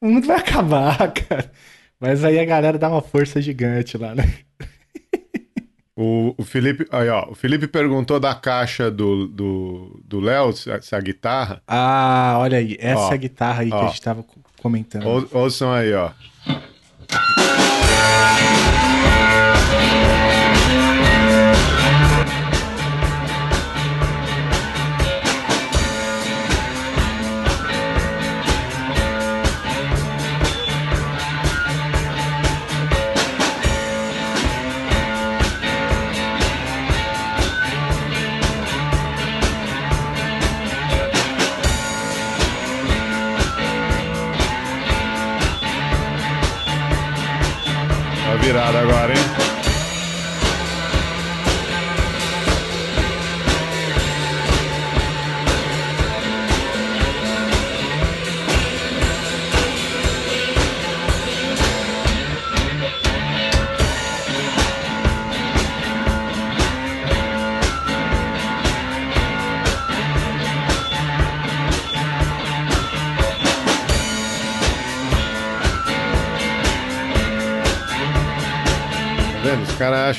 O 0.00 0.06
mundo 0.08 0.26
vai 0.26 0.36
acabar, 0.38 1.10
cara. 1.14 1.50
Mas 1.98 2.22
aí 2.24 2.38
a 2.38 2.44
galera 2.44 2.78
dá 2.78 2.88
uma 2.90 3.00
força 3.00 3.40
gigante 3.40 3.96
lá, 3.96 4.14
né? 4.14 4.24
O, 5.96 6.34
o 6.36 6.44
Felipe, 6.44 6.86
aí, 6.90 7.08
ó, 7.08 7.28
o 7.30 7.34
Felipe 7.36 7.68
perguntou 7.68 8.18
da 8.18 8.34
caixa 8.34 8.90
do 8.90 9.28
do 9.28 10.00
do 10.04 10.18
Léo, 10.20 10.52
se, 10.52 10.70
a- 10.72 10.82
guitarra. 11.00 11.62
Ah, 11.68 12.34
olha 12.40 12.58
aí. 12.58 12.76
Essa 12.80 13.00
Ó, 13.02 13.10
é 13.12 13.14
a 13.14 13.16
guitarra 13.16 13.62
aí 13.62 13.68
que 13.70 13.74
ó. 13.76 13.84
a 13.84 13.88
gente 13.88 14.02
tava 14.02 14.22
co- 14.24 14.40
comentando. 14.60 15.06
Ou, 15.06 15.28
ouçam 15.32 15.72
aí, 15.72 15.94
ó. 15.94 16.10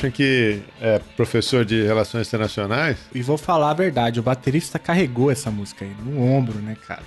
Acham 0.06 0.12
que 0.12 0.60
é 0.82 1.00
professor 1.16 1.66
de 1.66 1.84
relações 1.84 2.28
internacionais. 2.28 2.98
E 3.14 3.22
vou 3.22 3.38
falar 3.38 3.72
a 3.72 3.74
verdade, 3.74 4.20
o 4.20 4.24
baterista 4.24 4.78
carregou 4.78 5.32
essa 5.32 5.50
música 5.50 5.86
aí 5.86 5.92
no 6.04 6.22
ombro, 6.22 6.60
né, 6.60 6.76
cara? 6.88 7.02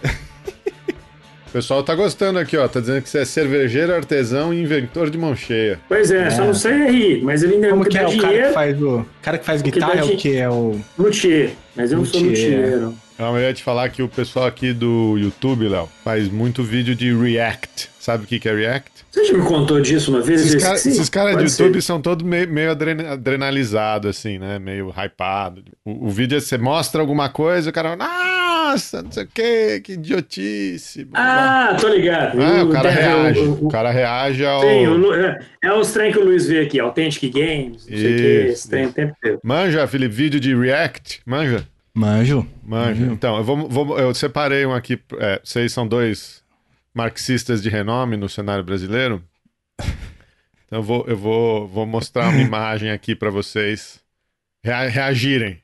O 1.46 1.50
pessoal 1.50 1.82
tá 1.82 1.94
gostando 1.94 2.38
aqui, 2.38 2.58
ó. 2.58 2.68
Tá 2.68 2.78
dizendo 2.78 3.00
que 3.00 3.08
você 3.08 3.20
é 3.20 3.24
cervejeiro, 3.24 3.94
artesão 3.94 4.52
e 4.52 4.60
inventor 4.62 5.08
de 5.08 5.16
mão 5.16 5.34
cheia. 5.34 5.80
pois 5.88 6.10
é, 6.10 6.28
só 6.28 6.44
não 6.44 6.52
sei 6.52 6.90
rir, 6.90 7.22
mas 7.22 7.42
ele 7.42 7.54
ainda 7.54 7.70
Como 7.70 7.84
que 7.84 7.90
que 7.90 7.98
é 7.98 8.00
o 8.02 8.04
cara 8.04 8.18
que 8.18 8.26
dinheiro, 8.28 8.52
faz 8.52 8.82
o. 8.82 9.06
Cara 9.22 9.38
que 9.38 9.46
faz 9.46 9.62
que 9.62 9.70
guitarra 9.70 9.94
dá 9.94 10.00
é 10.00 10.04
o 10.04 10.16
que? 10.16 10.36
É 10.36 10.50
o. 10.50 10.78
luthier, 10.98 11.52
mas 11.74 11.90
eu 11.90 11.98
não 11.98 12.04
sou 12.04 12.20
Luthier. 12.20 12.60
luthier, 12.60 12.92
não. 13.18 13.36
Eu 13.38 13.42
ia 13.42 13.54
te 13.54 13.62
falar 13.62 13.88
que 13.88 14.02
o 14.02 14.08
pessoal 14.08 14.44
aqui 14.46 14.74
do 14.74 15.16
YouTube, 15.16 15.66
Léo, 15.66 15.88
faz 16.04 16.28
muito 16.28 16.62
vídeo 16.62 16.94
de 16.94 17.16
React. 17.16 17.88
Sabe 17.98 18.24
o 18.24 18.26
que, 18.26 18.38
que 18.38 18.48
é 18.48 18.54
React? 18.54 18.97
Você 19.10 19.24
já 19.24 19.32
me 19.32 19.42
contou 19.44 19.80
disso 19.80 20.10
uma 20.10 20.20
vez? 20.20 20.40
Esses, 20.42 20.54
Eu 20.54 20.60
cara- 20.60 20.76
caras 21.10 21.32
do 21.32 21.38
Pode 21.38 21.50
ser. 21.50 21.62
YouTube 21.64 21.82
são 21.82 22.00
todos 22.00 22.26
meio, 22.26 22.48
meio 22.48 22.70
adren- 22.70 23.06
adrenalizados, 23.06 24.10
assim, 24.10 24.38
né? 24.38 24.58
Meio 24.58 24.90
hypado. 24.96 25.62
O, 25.84 26.06
o 26.06 26.10
vídeo 26.10 26.36
é 26.36 26.40
você 26.40 26.58
mostra 26.58 27.00
alguma 27.00 27.28
coisa, 27.30 27.70
o 27.70 27.72
cara 27.72 27.96
fala, 27.96 28.06
nossa, 28.68 29.02
não 29.02 29.10
sei 29.10 29.24
o 29.24 29.26
que, 29.26 29.80
que 29.80 29.92
idiotice. 29.94 31.04
blá, 31.04 31.20
blá. 31.22 31.68
Ah, 31.70 31.74
tô 31.74 31.88
ligado. 31.88 32.38
Ah, 32.40 32.62
o 32.64 32.68
cara 32.70 32.90
reage. 32.90 33.40
o- 33.40 33.52
o- 33.52 33.66
O 33.66 33.68
cara 33.70 33.90
reage 33.90 34.44
ao. 34.44 34.60
Sim, 34.60 35.12
é, 35.14 35.38
é 35.68 35.72
os 35.72 35.90
trem 35.92 36.12
que 36.12 36.18
o 36.18 36.24
Luiz 36.24 36.46
vê 36.46 36.60
aqui, 36.60 36.78
Authentic 36.78 37.32
Games, 37.32 37.86
não 37.88 37.96
sei 37.98 38.14
o 38.14 38.16
que, 38.18 38.50
esse 38.52 38.68
trem 38.68 38.86
o 38.86 38.92
tempo 38.92 39.14
inteiro. 39.18 39.40
Manja, 39.42 39.86
Felipe, 39.86 40.14
vídeo 40.14 40.38
de 40.38 40.54
React? 40.54 41.22
Manja? 41.24 41.66
Manjo. 41.94 42.46
Manja. 42.62 43.04
Então, 43.06 43.38
eu, 43.38 43.42
vou, 43.42 43.68
vou- 43.68 43.98
eu 43.98 44.14
separei 44.14 44.64
um 44.66 44.72
aqui. 44.74 45.00
É, 45.18 45.40
vocês 45.42 45.72
são 45.72 45.88
dois 45.88 46.42
marxistas 46.94 47.62
de 47.62 47.68
renome 47.68 48.16
no 48.16 48.28
cenário 48.28 48.64
brasileiro. 48.64 49.22
Então, 50.66 50.78
eu 50.80 50.82
vou, 50.82 51.04
eu 51.08 51.16
vou, 51.16 51.66
vou 51.68 51.86
mostrar 51.86 52.28
uma 52.28 52.40
imagem 52.42 52.90
aqui 52.90 53.14
para 53.14 53.30
vocês 53.30 54.00
rea- 54.62 54.88
reagirem. 54.88 55.62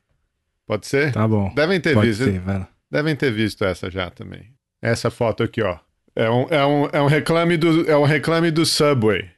Pode 0.67 0.87
ser? 0.87 1.13
Tá 1.13 1.29
bom. 1.29 1.53
Devem 1.55 1.81
ter 1.81 1.93
Pode 1.95 2.09
visto. 2.09 2.25
ser. 2.25 2.43
Devem 2.91 3.15
ter 3.15 3.31
visto 3.33 3.65
essa 3.65 3.91
já 3.91 4.09
também. 4.11 4.53
Essa 4.81 5.11
foto 5.11 5.43
aqui, 5.43 5.63
ó. 5.63 5.79
É 6.17 6.31
um, 6.31 6.47
é 6.49 6.65
um, 6.67 6.89
é 6.93 7.03
um, 7.03 7.07
reclame, 7.07 7.57
do, 7.57 7.91
é 7.91 7.97
um 7.97 8.05
reclame 8.05 8.51
do 8.51 8.65
Subway. 8.65 9.29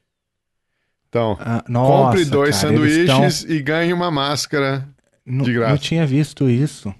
Então, 1.08 1.36
Ah, 1.40 1.64
nossa, 1.68 1.90
compre 2.10 2.24
dois 2.26 2.60
cara, 2.60 2.68
sanduíches 2.74 3.44
e 3.48 3.60
ganhe 3.62 3.92
uma 3.92 4.10
máscara. 4.10 4.86
Não, 5.24 5.44
de 5.44 5.52
graça. 5.54 5.70
não 5.72 5.78
tinha 5.78 6.06
visto 6.06 6.48
isso. 6.50 6.94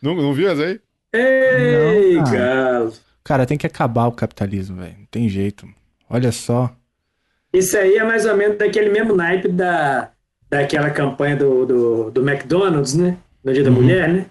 Não, 0.00 0.14
não 0.14 0.32
viu 0.32 0.48
essa 0.50 0.62
aí? 0.62 0.80
Ei, 1.12 2.14
Não, 2.14 2.24
cara. 2.24 2.38
galo. 2.38 2.94
Cara, 3.30 3.46
tem 3.46 3.56
que 3.56 3.64
acabar 3.64 4.08
o 4.08 4.12
capitalismo, 4.12 4.78
velho. 4.78 4.96
Não 4.98 5.06
tem 5.08 5.28
jeito. 5.28 5.64
Olha 6.08 6.32
só. 6.32 6.68
Isso 7.52 7.78
aí 7.78 7.96
é 7.96 8.02
mais 8.02 8.26
ou 8.26 8.36
menos 8.36 8.58
daquele 8.58 8.90
mesmo 8.90 9.14
naipe 9.14 9.46
da, 9.46 10.10
daquela 10.50 10.90
campanha 10.90 11.36
do, 11.36 11.64
do, 11.64 12.10
do 12.10 12.28
McDonald's, 12.28 12.94
né? 12.94 13.16
No 13.44 13.52
Dia 13.52 13.62
da 13.62 13.70
uhum. 13.70 13.76
Mulher, 13.76 14.08
né? 14.08 14.26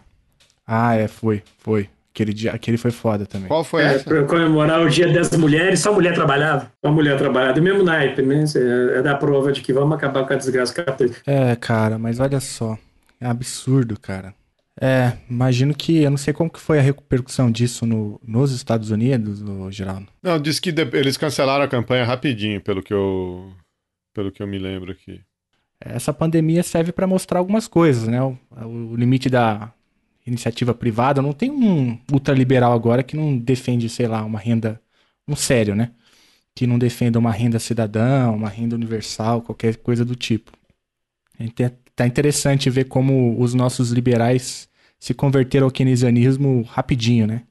Ah, 0.68 0.96
é, 0.96 1.08
foi, 1.08 1.42
foi. 1.60 1.88
Aquele, 2.14 2.34
dia, 2.34 2.52
aquele 2.52 2.76
foi 2.76 2.92
foda 2.92 3.26
também. 3.26 3.48
Qual 3.48 3.64
foi 3.64 3.84
é, 3.84 3.94
essa? 3.94 4.04
Pra 4.04 4.26
comemorar 4.26 4.82
o 4.82 4.90
Dia 4.90 5.08
das 5.14 5.32
Mulheres, 5.32 5.80
só 5.80 5.94
mulher 5.94 6.14
trabalhava. 6.14 6.70
Só 6.84 6.92
mulher 6.92 7.18
trabalhava. 7.18 7.54
Do 7.54 7.62
mesmo 7.62 7.84
naipe, 7.84 8.22
né? 8.22 8.44
É 8.98 9.02
da 9.02 9.16
prova 9.16 9.54
de 9.54 9.62
que 9.62 9.72
vamos 9.72 9.96
acabar 9.96 10.28
com 10.28 10.34
a 10.34 10.36
desgraça 10.36 10.74
capitalista. 10.74 11.22
É, 11.26 11.56
cara, 11.56 11.98
mas 11.98 12.20
olha 12.20 12.42
só. 12.42 12.78
É 13.22 13.28
absurdo, 13.28 13.98
cara. 13.98 14.34
É, 14.82 15.18
imagino 15.30 15.74
que, 15.74 16.04
eu 16.04 16.10
não 16.10 16.18
sei 16.18 16.34
como 16.34 16.50
que 16.50 16.60
foi 16.60 16.80
a 16.80 16.82
repercussão 16.82 17.52
disso 17.52 17.86
no, 17.86 18.20
nos 18.26 18.54
Estados 18.54 18.92
Unidos, 18.92 19.42
no 19.42 19.70
Geraldo. 19.70 20.08
Não, 20.24 20.40
disse 20.40 20.62
que 20.62 20.72
de, 20.72 20.88
eles 20.98 21.18
cancelaram 21.18 21.66
a 21.66 21.68
campanha 21.68 22.06
rapidinho, 22.06 22.62
pelo 22.62 22.82
que 22.82 22.94
eu, 22.94 23.52
pelo 24.14 24.32
que 24.32 24.42
eu 24.42 24.48
me 24.48 24.58
lembro 24.58 24.90
aqui. 24.94 25.22
Essa 25.82 26.14
pandemia 26.14 26.64
serve 26.64 26.94
para 26.94 27.06
mostrar 27.06 27.40
algumas 27.40 27.68
coisas, 27.68 28.08
né? 28.08 28.22
O, 28.22 28.38
o, 28.66 28.96
limite 28.96 29.30
da 29.30 29.74
iniciativa 30.26 30.74
privada, 30.74 31.22
não 31.22 31.34
tem 31.34 31.52
um 31.52 32.00
ultraliberal 32.10 32.72
agora 32.72 33.04
que 33.04 33.18
não 33.18 33.38
defende, 33.38 33.90
sei 33.90 34.08
lá, 34.08 34.24
uma 34.24 34.40
renda, 34.40 34.82
um 35.28 35.36
sério, 35.36 35.76
né? 35.76 35.92
Que 36.56 36.66
não 36.66 36.80
defenda 36.80 37.20
uma 37.20 37.32
renda 37.32 37.60
cidadã, 37.60 38.30
uma 38.30 38.48
renda 38.48 38.76
universal, 38.76 39.42
qualquer 39.42 39.76
coisa 39.76 40.06
do 40.06 40.16
tipo. 40.16 40.54
É, 41.38 41.70
tá 41.94 42.08
interessante 42.08 42.70
ver 42.70 42.86
como 42.86 43.42
os 43.42 43.54
nossos 43.54 43.92
liberais 43.92 44.69
se 45.00 45.14
converteram 45.14 45.66
ao 45.66 45.72
keynesianismo 45.72 46.62
rapidinho, 46.64 47.26
né? 47.26 47.44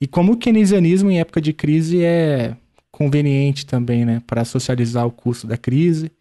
E 0.00 0.06
como 0.06 0.32
o 0.32 0.36
keynesianismo 0.36 1.10
em 1.10 1.18
época 1.18 1.40
de 1.40 1.52
crise 1.52 2.04
é 2.04 2.56
conveniente 2.90 3.66
também, 3.66 4.04
né, 4.04 4.22
para 4.26 4.44
socializar 4.44 5.04
o 5.04 5.10
custo 5.10 5.46
da 5.46 5.56
crise 5.56 6.12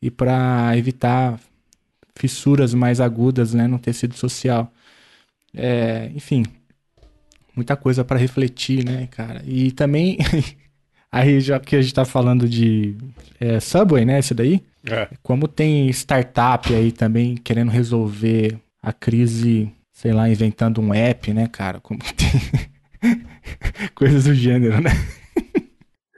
e 0.00 0.10
para 0.10 0.76
evitar 0.76 1.40
fissuras 2.14 2.72
mais 2.72 3.00
agudas, 3.00 3.52
né, 3.54 3.66
no 3.66 3.78
tecido 3.78 4.14
social. 4.14 4.72
É, 5.52 6.10
enfim, 6.14 6.44
muita 7.56 7.76
coisa 7.76 8.04
para 8.04 8.18
refletir, 8.18 8.84
né, 8.84 9.08
cara? 9.08 9.42
E 9.44 9.72
também, 9.72 10.18
aí 11.10 11.40
já 11.40 11.58
que 11.58 11.74
a 11.74 11.82
gente 11.82 11.94
tá 11.94 12.04
falando 12.04 12.48
de 12.48 12.94
é, 13.40 13.58
Subway, 13.58 14.04
né, 14.04 14.18
esse 14.20 14.34
daí, 14.34 14.62
é. 14.86 15.08
como 15.22 15.48
tem 15.48 15.88
startup 15.88 16.72
aí 16.72 16.92
também 16.92 17.36
querendo 17.36 17.70
resolver 17.70 18.56
a 18.82 18.92
crise 18.92 19.72
sei 19.94 20.12
lá, 20.12 20.28
inventando 20.28 20.82
um 20.82 20.92
app, 20.92 21.32
né, 21.32 21.48
cara? 21.50 21.80
Como 21.80 22.00
tem... 22.00 23.16
Coisas 23.94 24.24
do 24.24 24.34
gênero, 24.34 24.80
né? 24.82 24.90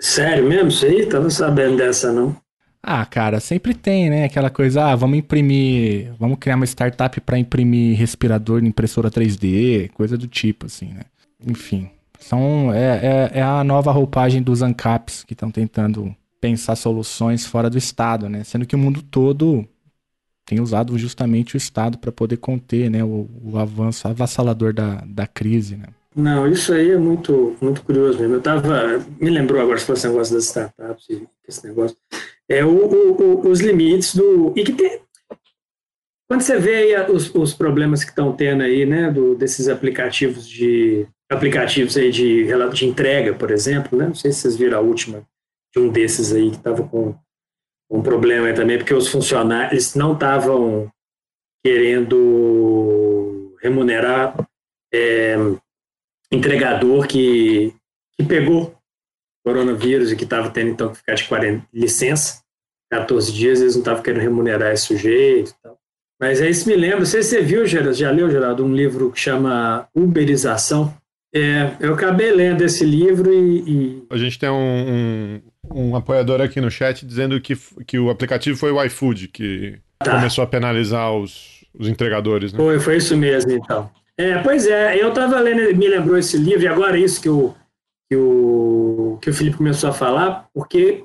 Sério 0.01 0.49
mesmo? 0.49 0.69
Isso 0.69 0.87
aí? 0.87 1.07
Tava 1.07 1.31
sabendo 1.31 1.77
dessa, 1.77 2.13
não. 2.13 2.37
Ah, 2.83 3.05
cara, 3.05 3.41
sempre 3.41 3.75
tem, 3.75 4.09
né? 4.09 4.25
Aquela 4.25 4.49
coisa, 4.49 4.85
ah, 4.85 4.97
vamos 4.97 5.19
imprimir, 5.19 6.13
vamos 6.19 6.39
criar 6.39 6.55
uma 6.55 6.65
startup 6.65 7.21
para 7.21 7.39
imprimir 7.39 7.99
respirador 7.99 8.61
de 8.61 8.69
impressora 8.69 9.11
3D, 9.11 9.91
coisa 9.91 10.17
do 10.17 10.29
tipo, 10.29 10.67
assim, 10.67 10.93
né? 10.93 11.03
Enfim, 11.45 11.91
são, 12.21 12.73
é, 12.73 13.31
é, 13.35 13.39
é 13.41 13.43
a 13.43 13.65
nova 13.65 13.91
roupagem 13.91 14.41
dos 14.41 14.63
ANCAPs 14.63 15.25
que 15.25 15.33
estão 15.33 15.51
tentando 15.51 16.15
pensar 16.41 16.77
soluções 16.77 17.45
fora 17.45 17.69
do 17.69 17.77
Estado, 17.77 18.29
né? 18.29 18.45
Sendo 18.45 18.65
que 18.65 18.77
o 18.77 18.79
mundo 18.79 19.03
todo 19.03 19.67
tem 20.47 20.61
usado 20.61 20.97
justamente 20.97 21.57
o 21.57 21.59
Estado 21.59 21.99
para 21.99 22.13
poder 22.13 22.37
conter 22.37 22.89
né, 22.89 23.03
o, 23.03 23.29
o, 23.45 23.59
avanço 23.59 24.07
avassalador 24.07 24.73
da, 24.73 25.03
da 25.05 25.27
crise. 25.27 25.77
Né? 25.77 25.89
Não, 26.15 26.49
isso 26.49 26.73
aí 26.73 26.93
é 26.93 26.97
muito, 26.97 27.57
muito 27.61 27.83
curioso 27.83 28.21
mesmo. 28.21 28.37
Eu 28.37 28.41
tava, 28.41 29.05
me 29.21 29.29
lembrou 29.29 29.61
agora 29.61 29.77
se 29.77 29.85
fosse 29.85 30.07
negócio 30.07 30.35
das 30.35 30.45
startups, 30.45 31.05
esse 31.47 31.67
negócio. 31.67 31.97
É 32.49 32.65
o, 32.65 32.71
o, 32.71 33.49
os 33.49 33.61
limites 33.61 34.15
do. 34.15 34.53
E 34.57 34.63
que 34.63 34.73
tem. 34.73 35.01
Quando 36.29 36.41
você 36.41 36.59
vê 36.59 36.95
aí 36.95 37.11
os, 37.11 37.33
os 37.35 37.53
problemas 37.53 38.05
que 38.05 38.11
estão 38.11 38.33
tendo 38.33 38.63
aí, 38.63 38.87
né, 38.87 39.11
do, 39.11 39.35
desses 39.35 39.69
aplicativos 39.69 40.49
de 40.49 41.07
aplicativos 41.31 41.97
aí 41.97 42.11
de, 42.11 42.47
de 42.73 42.87
entrega, 42.87 43.35
por 43.35 43.51
exemplo, 43.51 43.99
né? 43.99 44.07
Não 44.07 44.15
sei 44.15 44.31
se 44.31 44.41
vocês 44.41 44.57
viram 44.57 44.79
a 44.79 44.81
última 44.81 45.25
de 45.75 45.81
um 45.81 45.89
desses 45.89 46.33
aí 46.33 46.51
que 46.51 46.57
estava 46.57 46.87
com 46.87 47.17
um 47.91 48.03
problema 48.03 48.53
também, 48.53 48.79
porque 48.79 48.95
os 48.95 49.09
funcionários 49.09 49.95
não 49.95 50.13
estavam 50.15 50.91
querendo 51.65 53.57
remunerar 53.63 54.37
é, 54.93 55.37
entregador 56.31 57.07
que, 57.07 57.75
que 58.17 58.25
pegou 58.25 58.77
coronavírus 59.45 60.11
e 60.11 60.17
que 60.17 60.25
estava 60.25 60.51
tendo 60.51 60.71
então 60.71 60.91
que 60.91 60.99
ficar 60.99 61.15
de 61.15 61.29
quarenta, 61.29 61.67
licença, 61.73 62.43
14 62.91 63.33
dias, 63.33 63.61
eles 63.61 63.75
não 63.75 63.83
estavam 63.83 64.03
querendo 64.03 64.23
remunerar 64.23 64.73
esse 64.73 64.87
sujeito 64.87 65.55
tal. 65.63 65.77
Mas 66.21 66.41
aí 66.41 66.51
isso 66.51 66.69
me 66.69 66.75
lembra, 66.75 67.05
você 67.05 67.43
viu, 67.43 67.67
Geraldo, 67.67 67.93
já 67.93 68.11
leu, 68.11 68.31
Geraldo, 68.31 68.65
um 68.65 68.75
livro 68.75 69.13
que 69.13 69.21
chama 69.21 69.87
Uberização. 69.95 70.97
É, 71.35 71.77
eu 71.79 71.93
acabei 71.93 72.33
lendo 72.33 72.63
esse 72.63 72.85
livro 72.85 73.33
e. 73.33 73.59
e... 73.69 74.07
A 74.09 74.17
gente 74.17 74.39
tem 74.39 74.49
um, 74.49 74.55
um, 74.55 75.43
um 75.75 75.97
apoiador 75.97 76.41
aqui 76.41 76.61
no 76.61 76.71
chat 76.71 77.05
dizendo 77.05 77.41
que, 77.41 77.57
que 77.87 77.99
o 77.99 78.11
aplicativo 78.11 78.57
foi 78.57 78.71
o 78.73 78.83
iFood 78.85 79.29
que 79.29 79.79
tá. 79.99 80.17
começou 80.17 80.45
a 80.45 80.47
penalizar 80.47 81.13
os, 81.13 81.65
os 81.79 81.89
entregadores, 81.89 82.53
né? 82.53 82.59
Foi, 82.59 82.81
foi 82.81 82.97
isso 82.97 83.17
mesmo, 83.17 83.53
então. 83.53 83.91
É, 84.19 84.39
pois 84.39 84.67
é, 84.67 85.01
eu 85.01 85.11
estava 85.11 85.39
lendo, 85.41 85.77
me 85.77 85.89
lembrou 85.89 86.17
esse 86.17 86.39
livro, 86.39 86.63
e 86.63 86.69
agora 86.69 86.97
é 86.97 87.01
isso 87.01 87.21
que 87.21 87.29
o, 87.29 87.55
que 88.11 88.17
o, 88.17 89.19
que 89.21 89.31
o 89.31 89.35
Felipe 89.35 89.59
começou 89.59 89.91
a 89.91 89.93
falar, 89.93 90.49
porque 90.55 91.05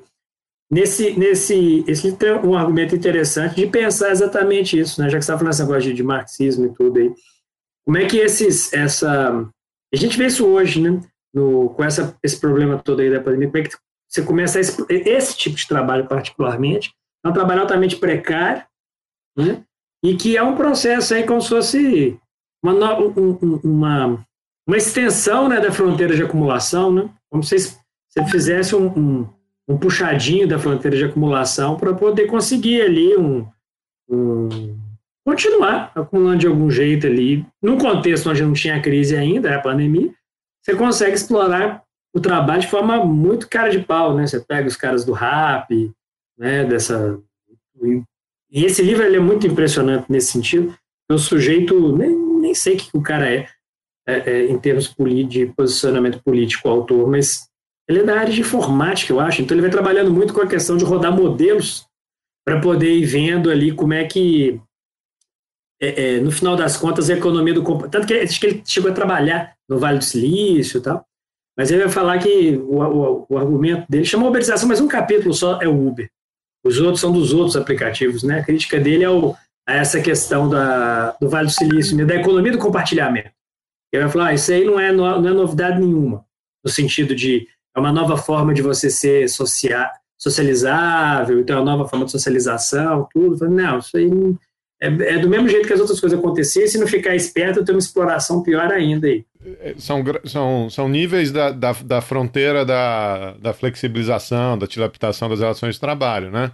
nesse, 0.72 1.18
nesse 1.20 1.84
esse 1.88 2.06
livro 2.06 2.20
tem 2.20 2.32
um 2.32 2.58
argumento 2.58 2.96
interessante 2.96 3.56
de 3.56 3.68
pensar 3.68 4.12
exatamente 4.12 4.80
isso, 4.80 5.02
né? 5.02 5.10
Já 5.10 5.18
que 5.18 5.26
você 5.26 5.32
está 5.32 5.38
falando 5.38 5.54
esse 5.54 5.62
negócio 5.62 5.90
de, 5.90 5.94
de 5.94 6.04
marxismo 6.04 6.66
e 6.68 6.74
tudo 6.74 7.00
aí. 7.00 7.12
Como 7.86 7.98
é 7.98 8.06
que 8.06 8.18
esses, 8.18 8.72
essa... 8.72 9.46
A 9.94 9.98
gente 9.98 10.18
vê 10.18 10.28
isso 10.28 10.46
hoje, 10.48 10.80
né? 10.80 11.02
No, 11.34 11.70
com 11.70 11.84
essa, 11.84 12.16
esse 12.24 12.40
problema 12.40 12.78
todo 12.78 13.02
aí 13.02 13.10
da 13.10 13.20
pandemia, 13.20 13.50
como 13.50 13.58
é 13.58 13.68
que 13.68 13.76
você 14.12 14.22
começa 14.24 14.60
esse, 14.60 14.86
esse 14.90 15.38
tipo 15.38 15.56
de 15.56 15.66
trabalho 15.66 16.06
particularmente, 16.06 16.94
é 17.26 17.30
um 17.30 17.34
trabalho 17.34 17.62
altamente 17.62 17.96
precário, 17.96 18.64
né? 19.38 19.64
e 20.04 20.16
que 20.16 20.36
é 20.36 20.44
um 20.44 20.56
processo 20.56 21.14
aí 21.14 21.24
como 21.24 21.42
se 21.42 21.50
fosse 21.50 22.20
uma, 22.62 22.74
uma, 23.64 24.26
uma 24.68 24.78
extensão 24.78 25.48
né, 25.48 25.62
da 25.62 25.72
fronteira 25.72 26.14
de 26.14 26.24
acumulação, 26.24 26.92
né? 26.92 27.10
como 27.30 27.42
se 27.42 27.58
você 27.58 28.26
fizesse 28.30 28.76
um, 28.76 28.88
um, 28.88 29.30
um 29.70 29.78
puxadinho 29.78 30.48
da 30.48 30.60
fronteira 30.60 30.98
de 30.98 31.06
acumulação 31.06 31.78
para 31.78 31.94
poder 31.94 32.28
conseguir 32.28 32.82
ali 32.82 33.16
um, 33.16 33.48
um, 34.10 34.78
continuar 35.26 35.94
acumulando 35.96 36.40
de 36.40 36.48
algum 36.48 36.70
jeito 36.70 37.08
ali, 37.08 37.46
num 37.62 37.78
contexto 37.78 38.30
onde 38.30 38.44
não 38.44 38.54
tinha 38.54 38.82
crise 38.82 39.16
ainda, 39.16 39.56
a 39.56 39.62
pandemia, 39.62 40.14
você 40.62 40.76
consegue 40.76 41.16
explorar 41.16 41.84
o 42.14 42.20
trabalho 42.20 42.62
de 42.62 42.68
forma 42.68 43.04
muito 43.06 43.50
cara 43.50 43.70
de 43.70 43.80
pau, 43.80 44.16
né? 44.16 44.28
Você 44.28 44.40
pega 44.40 44.68
os 44.68 44.76
caras 44.76 45.06
do 45.06 45.14
rap, 45.14 45.92
né? 46.38 46.66
Dessa 46.66 47.20
e 48.52 48.66
esse 48.66 48.82
livro 48.82 49.04
ele 49.04 49.18
é 49.18 49.20
muito 49.20 49.48
impressionante 49.48 50.12
nesse 50.12 50.32
sentido. 50.32 50.76
O 51.10 51.18
sujeito 51.18 51.96
nem, 51.96 52.16
nem 52.16 52.54
sei 52.54 52.76
o 52.76 52.78
que 52.78 52.90
o 52.94 53.02
cara 53.02 53.30
é, 53.30 53.48
é, 54.08 54.30
é 54.30 54.52
em 54.52 54.60
termos 54.60 54.94
de 55.28 55.46
posicionamento 55.48 56.22
político, 56.22 56.68
autor, 56.68 57.10
mas 57.10 57.48
ele 57.88 58.00
é 58.00 58.04
da 58.04 58.20
área 58.20 58.34
de 58.34 58.42
informática, 58.42 59.12
eu 59.12 59.20
acho. 59.20 59.42
Então 59.42 59.56
ele 59.56 59.62
vai 59.62 59.72
trabalhando 59.72 60.12
muito 60.12 60.34
com 60.34 60.42
a 60.42 60.48
questão 60.48 60.78
de 60.78 60.84
rodar 60.84 61.16
modelos 61.16 61.88
para 62.46 62.60
poder 62.60 62.94
ir 62.94 63.06
vendo 63.06 63.50
ali 63.50 63.72
como 63.74 63.94
é 63.94 64.06
que 64.06 64.60
é, 65.82 66.16
é, 66.16 66.20
no 66.20 66.32
final 66.32 66.56
das 66.56 66.78
contas, 66.78 67.10
a 67.10 67.14
economia 67.14 67.54
do 67.54 67.64
tanto 67.90 68.06
que 68.06 68.14
acho 68.14 68.40
que 68.40 68.46
ele 68.46 68.64
chegou 68.66 68.92
a 68.92 68.94
trabalhar 68.94 69.56
no 69.68 69.80
Vale 69.80 69.98
do 69.98 70.04
Silício 70.04 70.78
e 70.78 70.82
tal, 70.82 71.04
mas 71.58 71.72
ele 71.72 71.84
vai 71.84 71.92
falar 71.92 72.18
que 72.20 72.58
o, 72.58 72.82
o, 72.82 73.26
o 73.30 73.38
argumento 73.38 73.86
dele 73.90 74.06
chama 74.06 74.28
uberização, 74.28 74.68
mas 74.68 74.82
um 74.82 74.88
capítulo 74.88 75.34
só 75.34 75.62
é 75.62 75.68
o 75.68 75.88
Uber. 75.88 76.10
Os 76.64 76.80
outros 76.80 77.02
são 77.02 77.12
dos 77.12 77.34
outros 77.34 77.56
aplicativos, 77.56 78.24
né? 78.24 78.40
A 78.40 78.44
crítica 78.44 78.80
dele 78.80 79.04
é 79.04 79.10
o, 79.10 79.36
a 79.68 79.76
essa 79.76 80.00
questão 80.02 80.50
da, 80.50 81.12
do 81.20 81.30
Vale 81.30 81.48
do 81.48 81.54
Silício, 81.54 81.98
né? 81.98 82.06
da 82.06 82.16
economia 82.16 82.52
do 82.52 82.58
compartilhamento. 82.58 83.32
Ele 83.92 84.04
vai 84.04 84.12
falar, 84.12 84.28
ah, 84.28 84.34
isso 84.34 84.52
aí 84.52 84.64
não 84.64 84.80
é, 84.80 84.92
não 84.92 85.28
é 85.28 85.34
novidade 85.34 85.80
nenhuma, 85.80 86.26
no 86.64 86.72
sentido 86.72 87.14
de 87.16 87.48
é 87.76 87.80
uma 87.80 87.92
nova 87.92 88.18
forma 88.18 88.54
de 88.54 88.62
você 88.62 88.90
ser 88.90 89.30
social, 89.30 89.90
socializável, 90.18 91.40
então 91.40 91.58
é 91.58 91.60
uma 91.60 91.72
nova 91.72 91.90
forma 91.90 92.06
de 92.06 92.12
socialização, 92.12 93.08
tudo. 93.12 93.50
Não, 93.50 93.80
isso 93.80 93.98
aí 93.98 94.10
é, 94.82 94.88
é, 94.88 95.20
do 95.20 95.30
mesmo 95.30 95.48
jeito 95.48 95.68
que 95.68 95.74
as 95.74 95.80
outras 95.80 96.00
coisas 96.00 96.18
aconteciam, 96.18 96.68
se 96.68 96.80
não 96.80 96.88
ficar 96.88 97.16
esperto, 97.16 97.64
tem 97.64 97.76
uma 97.76 97.80
exploração 97.80 98.42
pior 98.42 98.72
ainda 98.72 99.08
aí. 99.08 99.26
É, 99.60 99.74
são, 99.78 100.04
são, 100.26 100.70
são 100.70 100.90
níveis 100.90 101.32
da, 101.32 101.52
da, 101.52 101.72
da 101.74 102.02
fronteira 102.02 102.64
da, 102.64 103.34
da 103.34 103.54
flexibilização, 103.54 104.58
da 104.58 104.68
tilaptação 104.68 105.28
das 105.30 105.40
relações 105.40 105.76
de 105.76 105.82
trabalho, 105.82 106.30
né? 106.30 106.52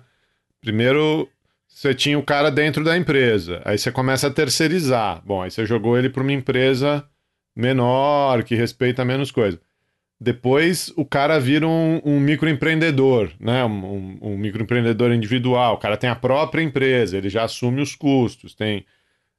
Primeiro, 0.61 1.29
você 1.67 1.93
tinha 1.93 2.17
o 2.17 2.23
cara 2.23 2.49
dentro 2.49 2.83
da 2.83 2.97
empresa, 2.97 3.61
aí 3.65 3.77
você 3.77 3.91
começa 3.91 4.27
a 4.27 4.31
terceirizar. 4.31 5.21
Bom, 5.25 5.41
aí 5.41 5.51
você 5.51 5.65
jogou 5.65 5.97
ele 5.97 6.09
para 6.09 6.23
uma 6.23 6.31
empresa 6.31 7.07
menor, 7.55 8.43
que 8.43 8.55
respeita 8.55 9.03
menos 9.03 9.31
coisa. 9.31 9.59
Depois 10.19 10.91
o 10.95 11.05
cara 11.05 11.39
vira 11.39 11.67
um, 11.67 12.01
um 12.03 12.19
microempreendedor, 12.19 13.31
né? 13.39 13.63
Um, 13.65 14.17
um, 14.21 14.37
microempreendedor 14.37 15.11
individual. 15.11 15.75
O 15.75 15.77
cara 15.77 15.97
tem 15.97 16.09
a 16.09 16.15
própria 16.15 16.63
empresa, 16.63 17.17
ele 17.17 17.29
já 17.29 17.43
assume 17.43 17.81
os 17.81 17.95
custos. 17.95 18.55
Tem. 18.55 18.85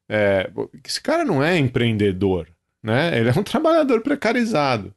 É... 0.08 0.50
Esse 0.84 1.02
cara 1.02 1.24
não 1.24 1.42
é 1.42 1.58
empreendedor, 1.58 2.46
né? 2.88 3.18
Ele 3.18 3.28
é 3.28 3.32
um 3.38 3.42
trabalhador 3.44 4.00
precarizado. 4.00 4.92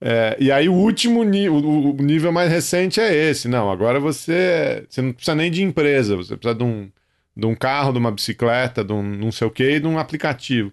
É, 0.00 0.36
e 0.38 0.52
aí 0.52 0.68
o 0.68 0.74
último 0.74 1.22
nível, 1.24 1.56
o 1.56 1.92
nível 1.94 2.30
mais 2.30 2.50
recente 2.50 3.00
é 3.00 3.14
esse. 3.14 3.48
Não, 3.48 3.70
agora 3.70 3.98
você, 3.98 4.86
você 4.88 5.02
não 5.02 5.12
precisa 5.12 5.34
nem 5.34 5.50
de 5.50 5.62
empresa, 5.62 6.16
você 6.16 6.36
precisa 6.36 6.54
de 6.54 6.64
um, 6.64 6.90
de 7.36 7.46
um 7.46 7.54
carro, 7.54 7.92
de 7.92 7.98
uma 7.98 8.12
bicicleta, 8.12 8.84
de 8.84 8.92
um 8.92 9.02
não 9.02 9.32
sei 9.32 9.46
o 9.46 9.50
que, 9.50 9.80
de 9.80 9.86
um 9.86 9.98
aplicativo. 9.98 10.72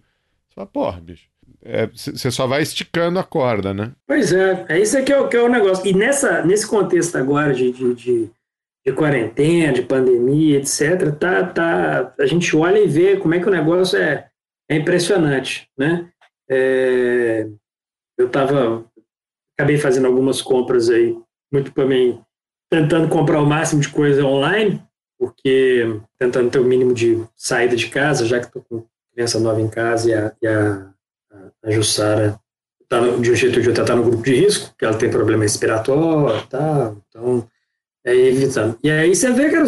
Fala, 0.54 0.68
porra, 0.68 1.00
bicho. 1.02 1.32
Você 1.94 2.28
é, 2.28 2.32
só 2.32 2.48
vai 2.48 2.62
esticando 2.62 3.20
a 3.20 3.24
corda, 3.24 3.74
né? 3.74 3.92
Pois 4.08 4.34
é, 4.34 4.66
é 4.68 4.80
isso 4.80 5.02
que 5.04 5.14
é, 5.14 5.28
que 5.28 5.38
é 5.38 5.42
o 5.42 5.48
negócio. 5.48 5.88
E 5.88 5.94
nessa, 5.94 6.44
nesse 6.44 6.68
contexto 6.68 7.16
agora 7.18 7.54
de, 7.54 7.72
de, 7.72 7.94
de, 7.94 8.30
de, 8.86 8.94
quarentena, 8.94 9.72
de 9.72 9.84
pandemia, 9.84 10.58
etc., 10.58 11.12
tá, 11.20 11.44
tá, 11.44 12.14
a 12.20 12.26
gente 12.26 12.56
olha 12.56 12.80
e 12.80 12.88
vê 12.88 13.16
como 13.18 13.36
é 13.36 13.40
que 13.40 13.48
o 13.48 13.52
negócio 13.52 13.98
é, 13.98 14.28
é 14.68 14.76
impressionante, 14.76 15.70
né? 15.78 16.10
É, 16.52 17.48
eu 18.18 18.28
estava 18.28 18.86
acabei 19.58 19.78
fazendo 19.78 20.08
algumas 20.08 20.42
compras 20.42 20.90
aí, 20.90 21.18
muito 21.52 21.72
também 21.72 22.20
tentando 22.70 23.08
comprar 23.08 23.42
o 23.42 23.46
máximo 23.46 23.82
de 23.82 23.90
coisa 23.90 24.26
online, 24.26 24.82
porque 25.20 26.00
tentando 26.18 26.50
ter 26.50 26.60
o 26.60 26.66
mínimo 26.66 26.94
de 26.94 27.24
saída 27.36 27.76
de 27.76 27.88
casa, 27.90 28.26
já 28.26 28.40
que 28.40 28.48
estou 28.48 28.64
com 28.68 28.86
criança 29.14 29.40
nova 29.40 29.62
em 29.62 29.70
casa 29.70 30.10
e 30.10 30.14
a, 30.14 30.32
e 30.42 30.48
a, 30.48 30.90
a 31.64 31.72
Jussara 31.72 32.40
tá 32.90 33.00
no, 33.00 33.22
de 33.22 33.32
um 33.32 33.36
jeito 33.36 33.56
ou 33.56 33.62
de 33.62 33.70
outro, 33.70 33.84
está 33.84 33.96
no 33.96 34.04
grupo 34.04 34.24
de 34.24 34.36
risco, 34.36 34.74
que 34.78 34.84
ela 34.84 34.98
tem 34.98 35.10
problema 35.10 35.44
respiratório 35.44 36.46
tá, 36.48 36.94
então 37.08 37.48
é 38.04 38.16
evitando. 38.16 38.78
E 38.84 38.90
aí 38.90 39.16
você 39.16 39.32
vê, 39.32 39.50
cara, 39.50 39.66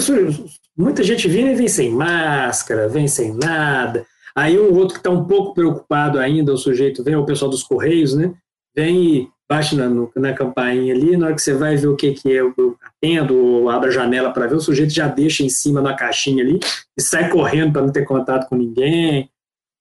muita 0.75 1.03
gente 1.03 1.27
vindo 1.27 1.51
e 1.51 1.55
vem 1.55 1.67
sem 1.67 1.91
máscara, 1.91 2.89
vem 2.89 3.07
sem 3.07 3.33
nada. 3.33 4.05
Aí 4.35 4.59
um 4.59 4.73
outro 4.75 4.95
que 4.95 4.99
está 4.99 5.09
um 5.09 5.25
pouco 5.25 5.53
preocupado 5.53 6.19
ainda, 6.19 6.53
o 6.53 6.57
sujeito 6.57 7.03
vem, 7.03 7.15
o 7.15 7.25
pessoal 7.25 7.51
dos 7.51 7.63
Correios, 7.63 8.15
né? 8.15 8.33
Vem 8.75 9.17
e 9.17 9.29
bate 9.47 9.75
na, 9.75 9.87
na 10.15 10.33
campainha 10.33 10.93
ali, 10.93 11.15
na 11.15 11.27
hora 11.27 11.35
que 11.35 11.41
você 11.41 11.53
vai 11.53 11.75
ver 11.75 11.87
o 11.87 11.95
que, 11.95 12.13
que 12.13 12.31
é, 12.31 12.41
eu 12.41 12.75
atendo 12.83 13.37
ou 13.37 13.69
abre 13.69 13.89
a 13.89 13.91
janela 13.91 14.31
para 14.31 14.47
ver, 14.47 14.55
o 14.55 14.61
sujeito 14.61 14.91
já 14.91 15.07
deixa 15.07 15.43
em 15.43 15.49
cima 15.49 15.81
da 15.81 15.93
caixinha 15.93 16.43
ali 16.43 16.59
e 16.97 17.01
sai 17.01 17.29
correndo 17.29 17.73
para 17.73 17.81
não 17.83 17.91
ter 17.91 18.05
contato 18.05 18.49
com 18.49 18.55
ninguém. 18.55 19.29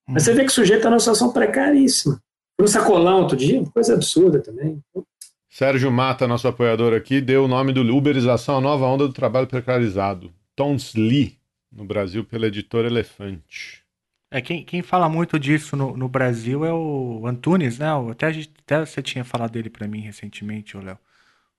Mas 0.09 0.25
você 0.25 0.35
vê 0.35 0.45
que 0.45 0.51
o 0.51 0.55
sujeito 0.55 0.79
está 0.79 0.91
numa 0.91 0.99
situação 0.99 1.33
precaríssima. 1.33 2.21
Um 2.61 2.67
sacolão 2.67 3.23
outro 3.23 3.37
dia, 3.37 3.65
coisa 3.73 3.95
absurda 3.95 4.41
também. 4.41 4.79
Sérgio 5.49 5.91
Mata, 5.91 6.27
nosso 6.27 6.49
apoiador 6.49 6.93
aqui, 6.95 7.21
deu 7.21 7.45
o 7.45 7.49
nome 7.49 7.73
do 7.73 7.83
Uberização, 7.97 8.59
a 8.59 8.61
nova 8.61 8.87
onda 8.87 9.07
do 9.07 9.13
trabalho 9.13 9.47
precarizado. 9.47 10.31
Tons 10.55 10.95
Lee, 10.95 11.39
no 11.71 11.85
Brasil, 11.85 12.25
pela 12.25 12.47
editora 12.47 12.89
Elefante. 12.89 13.82
É, 14.33 14.41
quem, 14.41 14.65
quem 14.65 14.81
fala 14.81 15.11
muito 15.11 15.39
disso 15.39 15.77
no, 15.77 15.95
no 15.95 16.09
Brasil 16.09 16.65
é 16.65 16.73
o 16.73 17.27
Antunes, 17.27 17.79
né? 17.79 17.89
Até, 18.11 18.29
até 18.29 18.81
você 18.81 19.03
tinha 19.03 19.23
falado 19.25 19.51
dele 19.51 19.69
para 19.69 19.87
mim 19.87 20.01
recentemente, 20.01 20.75
o 20.75 20.81
Léo. 20.81 20.99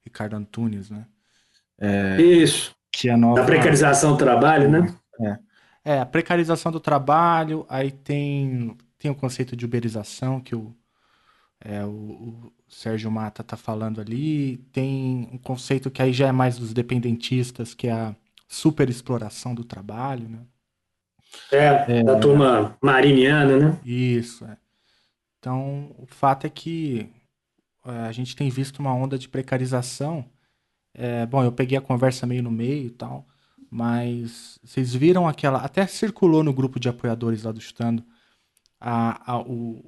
Ricardo 0.04 0.36
Antunes, 0.36 0.90
né? 0.90 1.06
É, 1.80 2.20
Isso. 2.20 2.76
Que 2.92 3.10
é 3.10 3.16
nova... 3.16 3.42
Da 3.42 3.46
precarização 3.46 4.14
do 4.14 4.18
trabalho, 4.18 4.70
né? 4.70 4.96
É. 5.86 5.94
é, 5.94 6.00
a 6.00 6.06
precarização 6.06 6.72
do 6.72 6.80
trabalho, 6.80 7.64
aí 7.70 7.92
tem, 7.92 8.76
tem 8.98 9.12
o 9.12 9.16
conceito 9.16 9.56
de 9.56 9.66
uberização 9.66 10.42
que 10.42 10.56
o, 10.56 10.76
é, 11.62 11.86
o, 11.86 11.90
o 11.90 12.54
Sérgio 12.68 13.12
Mata 13.12 13.44
tá 13.44 13.56
falando 13.56 14.02
ali, 14.02 14.58
tem 14.72 15.30
um 15.32 15.38
conceito 15.38 15.92
que 15.92 16.02
aí 16.02 16.12
já 16.12 16.28
é 16.28 16.32
mais 16.32 16.58
dos 16.58 16.74
dependentistas, 16.74 17.76
que 17.76 17.88
é 17.88 17.94
a 17.94 18.16
superexploração 18.48 19.54
do 19.54 19.64
trabalho, 19.64 20.28
né? 20.28 20.40
É, 21.52 22.00
é, 22.00 22.04
da 22.04 22.20
turma 22.20 22.78
mariniana, 22.82 23.58
né? 23.58 23.80
Isso. 23.86 24.46
É. 24.46 24.58
Então, 25.40 25.94
o 25.98 26.06
fato 26.06 26.48
é 26.48 26.50
que 26.50 27.10
é, 27.86 27.92
a 28.08 28.12
gente 28.12 28.36
tem 28.36 28.50
visto 28.50 28.80
uma 28.80 28.94
onda 28.94 29.18
de 29.18 29.30
precarização. 29.30 30.26
É, 30.94 31.26
bom, 31.26 31.44
eu 31.44 31.52
peguei 31.52 31.78
a 31.78 31.82
conversa 31.82 32.26
meio 32.26 32.44
no 32.44 32.52
meio 32.52 32.88
e 32.88 32.92
tal, 32.92 33.28
mas 33.70 34.60
vocês 34.64 34.94
viram 34.94 35.28
aquela. 35.28 35.60
Até 35.60 35.86
circulou 35.88 36.44
no 36.44 36.54
grupo 36.54 36.80
de 36.80 36.90
apoiadores 36.90 37.44
lá 37.44 37.52
do 37.52 37.60
Estando 37.60 38.04
a, 38.80 39.34
a, 39.34 39.40
o, 39.40 39.82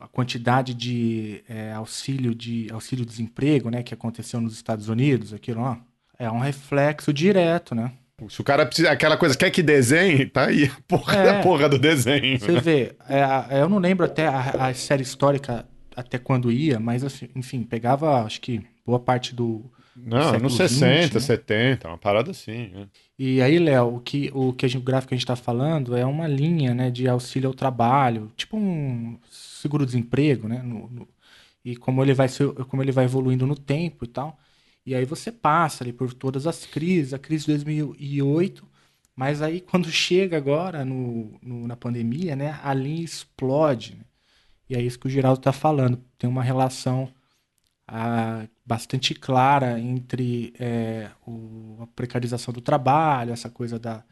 a 0.00 0.08
quantidade 0.08 0.74
de 0.74 1.44
é, 1.48 1.72
auxílio 1.72 2.34
de 2.34 2.68
auxílio 2.72 3.06
desemprego, 3.06 3.70
né, 3.70 3.82
que 3.82 3.94
aconteceu 3.94 4.40
nos 4.40 4.54
Estados 4.54 4.88
Unidos, 4.88 5.32
aquilo 5.32 5.62
lá. 5.62 5.80
É 6.18 6.30
um 6.30 6.38
reflexo 6.38 7.12
direto, 7.12 7.74
né? 7.74 7.92
Se 8.28 8.40
o 8.40 8.44
cara 8.44 8.66
precisa. 8.66 8.90
Aquela 8.90 9.16
coisa, 9.16 9.36
quer 9.36 9.50
que 9.50 9.62
desenhe? 9.62 10.26
Tá 10.26 10.46
aí 10.46 10.64
a 10.64 10.80
porra 10.86 11.16
é, 11.16 11.24
da 11.24 11.42
porra 11.42 11.68
do 11.68 11.78
desenho. 11.78 12.38
Você 12.38 12.52
né? 12.52 12.60
vê, 12.60 12.96
é, 13.08 13.60
eu 13.60 13.68
não 13.68 13.78
lembro 13.78 14.04
até 14.04 14.26
a, 14.26 14.68
a, 14.68 14.74
série 14.74 15.02
histórica 15.02 15.66
até 15.94 16.18
quando 16.18 16.52
ia, 16.52 16.78
mas 16.78 17.04
assim, 17.04 17.28
enfim, 17.34 17.62
pegava, 17.62 18.22
acho 18.24 18.40
que, 18.40 18.62
boa 18.84 18.98
parte 18.98 19.34
do. 19.34 19.70
Não, 19.96 20.38
nos 20.38 20.56
60, 20.56 21.02
20, 21.02 21.14
né? 21.14 21.20
70, 21.20 21.88
uma 21.88 21.98
parada 21.98 22.30
assim. 22.30 22.68
Né? 22.68 22.86
E 23.18 23.42
aí, 23.42 23.58
Léo, 23.58 23.96
o 23.96 24.00
que, 24.00 24.30
o 24.32 24.52
que 24.52 24.64
a 24.64 24.68
gente, 24.68 24.80
o 24.80 24.84
gráfico 24.84 25.08
que 25.08 25.14
a 25.14 25.16
gente 25.16 25.24
está 25.24 25.36
falando 25.36 25.96
é 25.96 26.06
uma 26.06 26.26
linha 26.26 26.72
né, 26.72 26.90
de 26.90 27.06
auxílio 27.06 27.48
ao 27.48 27.54
trabalho, 27.54 28.32
tipo 28.36 28.56
um 28.56 29.18
seguro-desemprego, 29.30 30.48
né? 30.48 30.62
No, 30.62 30.88
no, 30.88 31.08
e 31.64 31.76
como 31.76 32.02
ele, 32.02 32.14
vai 32.14 32.28
ser, 32.28 32.50
como 32.68 32.82
ele 32.82 32.92
vai 32.92 33.04
evoluindo 33.04 33.46
no 33.46 33.56
tempo 33.56 34.04
e 34.04 34.08
tal. 34.08 34.38
E 34.84 34.94
aí 34.94 35.04
você 35.04 35.30
passa 35.30 35.84
ali 35.84 35.92
por 35.92 36.12
todas 36.14 36.46
as 36.46 36.64
crises, 36.66 37.14
a 37.14 37.18
crise 37.18 37.46
de 37.46 37.52
2008, 37.52 38.66
mas 39.14 39.42
aí 39.42 39.60
quando 39.62 39.90
chega 39.90 40.36
agora 40.36 40.84
no, 40.84 41.38
no 41.42 41.66
na 41.66 41.76
pandemia, 41.76 42.34
né, 42.36 42.58
a 42.62 42.72
linha 42.74 43.04
explode. 43.04 43.96
Né? 43.96 44.04
E 44.68 44.76
é 44.76 44.82
isso 44.82 44.98
que 44.98 45.06
o 45.06 45.10
Geraldo 45.10 45.40
está 45.40 45.52
falando. 45.52 46.02
Tem 46.18 46.28
uma 46.28 46.42
relação 46.42 47.12
ah, 47.86 48.46
bastante 48.64 49.14
clara 49.14 49.78
entre 49.80 50.54
é, 50.58 51.10
o, 51.26 51.78
a 51.82 51.86
precarização 51.88 52.54
do 52.54 52.60
trabalho, 52.60 53.32
essa 53.32 53.50
coisa 53.50 53.78
da, 53.78 54.04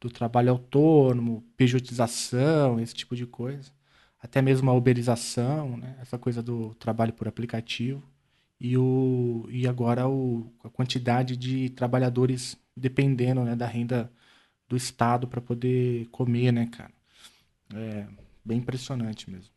do 0.00 0.10
trabalho 0.10 0.50
autônomo, 0.52 1.44
pejotização, 1.56 2.80
esse 2.80 2.94
tipo 2.94 3.16
de 3.16 3.26
coisa. 3.26 3.70
Até 4.22 4.42
mesmo 4.42 4.70
a 4.70 4.74
uberização, 4.74 5.76
né? 5.76 5.96
essa 6.00 6.18
coisa 6.18 6.42
do 6.42 6.74
trabalho 6.74 7.12
por 7.12 7.28
aplicativo 7.28 8.02
e, 8.60 8.76
o, 8.76 9.46
e 9.48 9.66
agora 9.66 10.06
o, 10.08 10.52
a 10.62 10.68
quantidade 10.68 11.36
de 11.36 11.70
trabalhadores 11.70 12.56
dependendo 12.76 13.42
né, 13.42 13.56
da 13.56 13.66
renda 13.66 14.10
do 14.68 14.76
Estado 14.76 15.26
para 15.26 15.40
poder 15.40 16.06
comer, 16.10 16.52
né, 16.52 16.68
cara? 16.70 16.92
É 17.74 18.06
bem 18.44 18.58
impressionante 18.58 19.30
mesmo. 19.30 19.50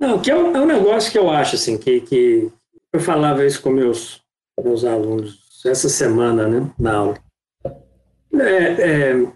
Não, 0.00 0.20
que 0.20 0.30
é 0.30 0.36
um, 0.36 0.56
é 0.56 0.60
um 0.60 0.66
negócio 0.66 1.12
que 1.12 1.18
eu 1.18 1.30
acho, 1.30 1.54
assim, 1.54 1.78
que, 1.78 2.00
que 2.00 2.50
eu 2.92 3.00
falava 3.00 3.44
isso 3.44 3.62
com 3.62 3.70
meus, 3.70 4.22
meus 4.62 4.84
alunos 4.84 5.44
essa 5.64 5.88
semana, 5.88 6.46
né, 6.46 6.70
na 6.78 6.94
aula. 6.94 7.18
É, 8.34 9.12
é, 9.12 9.32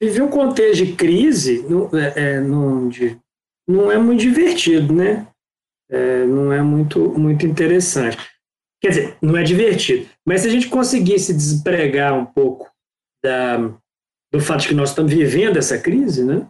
viver 0.00 0.22
um 0.22 0.28
contexto 0.28 0.84
de 0.84 0.92
crise 0.92 1.66
não 1.68 1.90
é, 1.92 2.12
é, 2.16 2.40
não, 2.40 2.88
de, 2.88 3.18
não 3.66 3.90
é 3.90 3.98
muito 3.98 4.20
divertido, 4.20 4.94
né? 4.94 5.26
É, 5.90 6.24
não 6.24 6.52
é 6.52 6.62
muito, 6.62 7.00
muito 7.18 7.46
interessante. 7.46 8.16
Quer 8.80 8.88
dizer, 8.88 9.16
não 9.22 9.36
é 9.36 9.42
divertido. 9.42 10.06
Mas 10.26 10.42
se 10.42 10.48
a 10.48 10.50
gente 10.50 10.68
conseguisse 10.68 11.32
despregar 11.32 12.12
um 12.12 12.26
pouco 12.26 12.70
da, 13.22 13.56
do 14.32 14.40
fato 14.40 14.62
de 14.62 14.68
que 14.68 14.74
nós 14.74 14.90
estamos 14.90 15.12
vivendo 15.12 15.56
essa 15.56 15.78
crise, 15.78 16.24
né? 16.24 16.46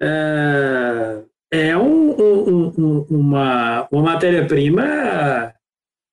É, 0.00 1.22
é 1.52 1.76
um, 1.76 2.10
um, 2.10 2.74
um, 2.78 3.06
uma, 3.10 3.88
uma 3.90 4.02
matéria-prima 4.02 5.54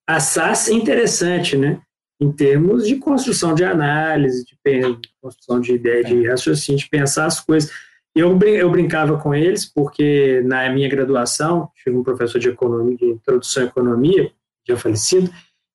assaz 0.07 0.67
interessante, 0.67 1.57
né? 1.57 1.81
Em 2.19 2.31
termos 2.31 2.87
de 2.87 2.97
construção 2.97 3.53
de 3.55 3.63
análise, 3.63 4.45
de 4.45 4.99
construção 5.21 5.59
de 5.59 5.73
ideia, 5.73 6.03
de 6.03 6.27
raciocínio, 6.27 6.79
de 6.79 6.89
pensar 6.89 7.25
as 7.25 7.39
coisas. 7.39 7.71
Eu, 8.15 8.37
eu 8.39 8.69
brincava 8.69 9.17
com 9.17 9.33
eles, 9.33 9.65
porque 9.65 10.41
na 10.45 10.69
minha 10.69 10.89
graduação, 10.89 11.69
chegou 11.75 12.01
um 12.01 12.03
professor 12.03 12.39
de 12.39 12.49
economia, 12.49 12.97
de 12.97 13.05
introdução 13.05 13.63
à 13.63 13.65
economia, 13.67 14.31
já 14.67 14.75
falecido, 14.75 15.31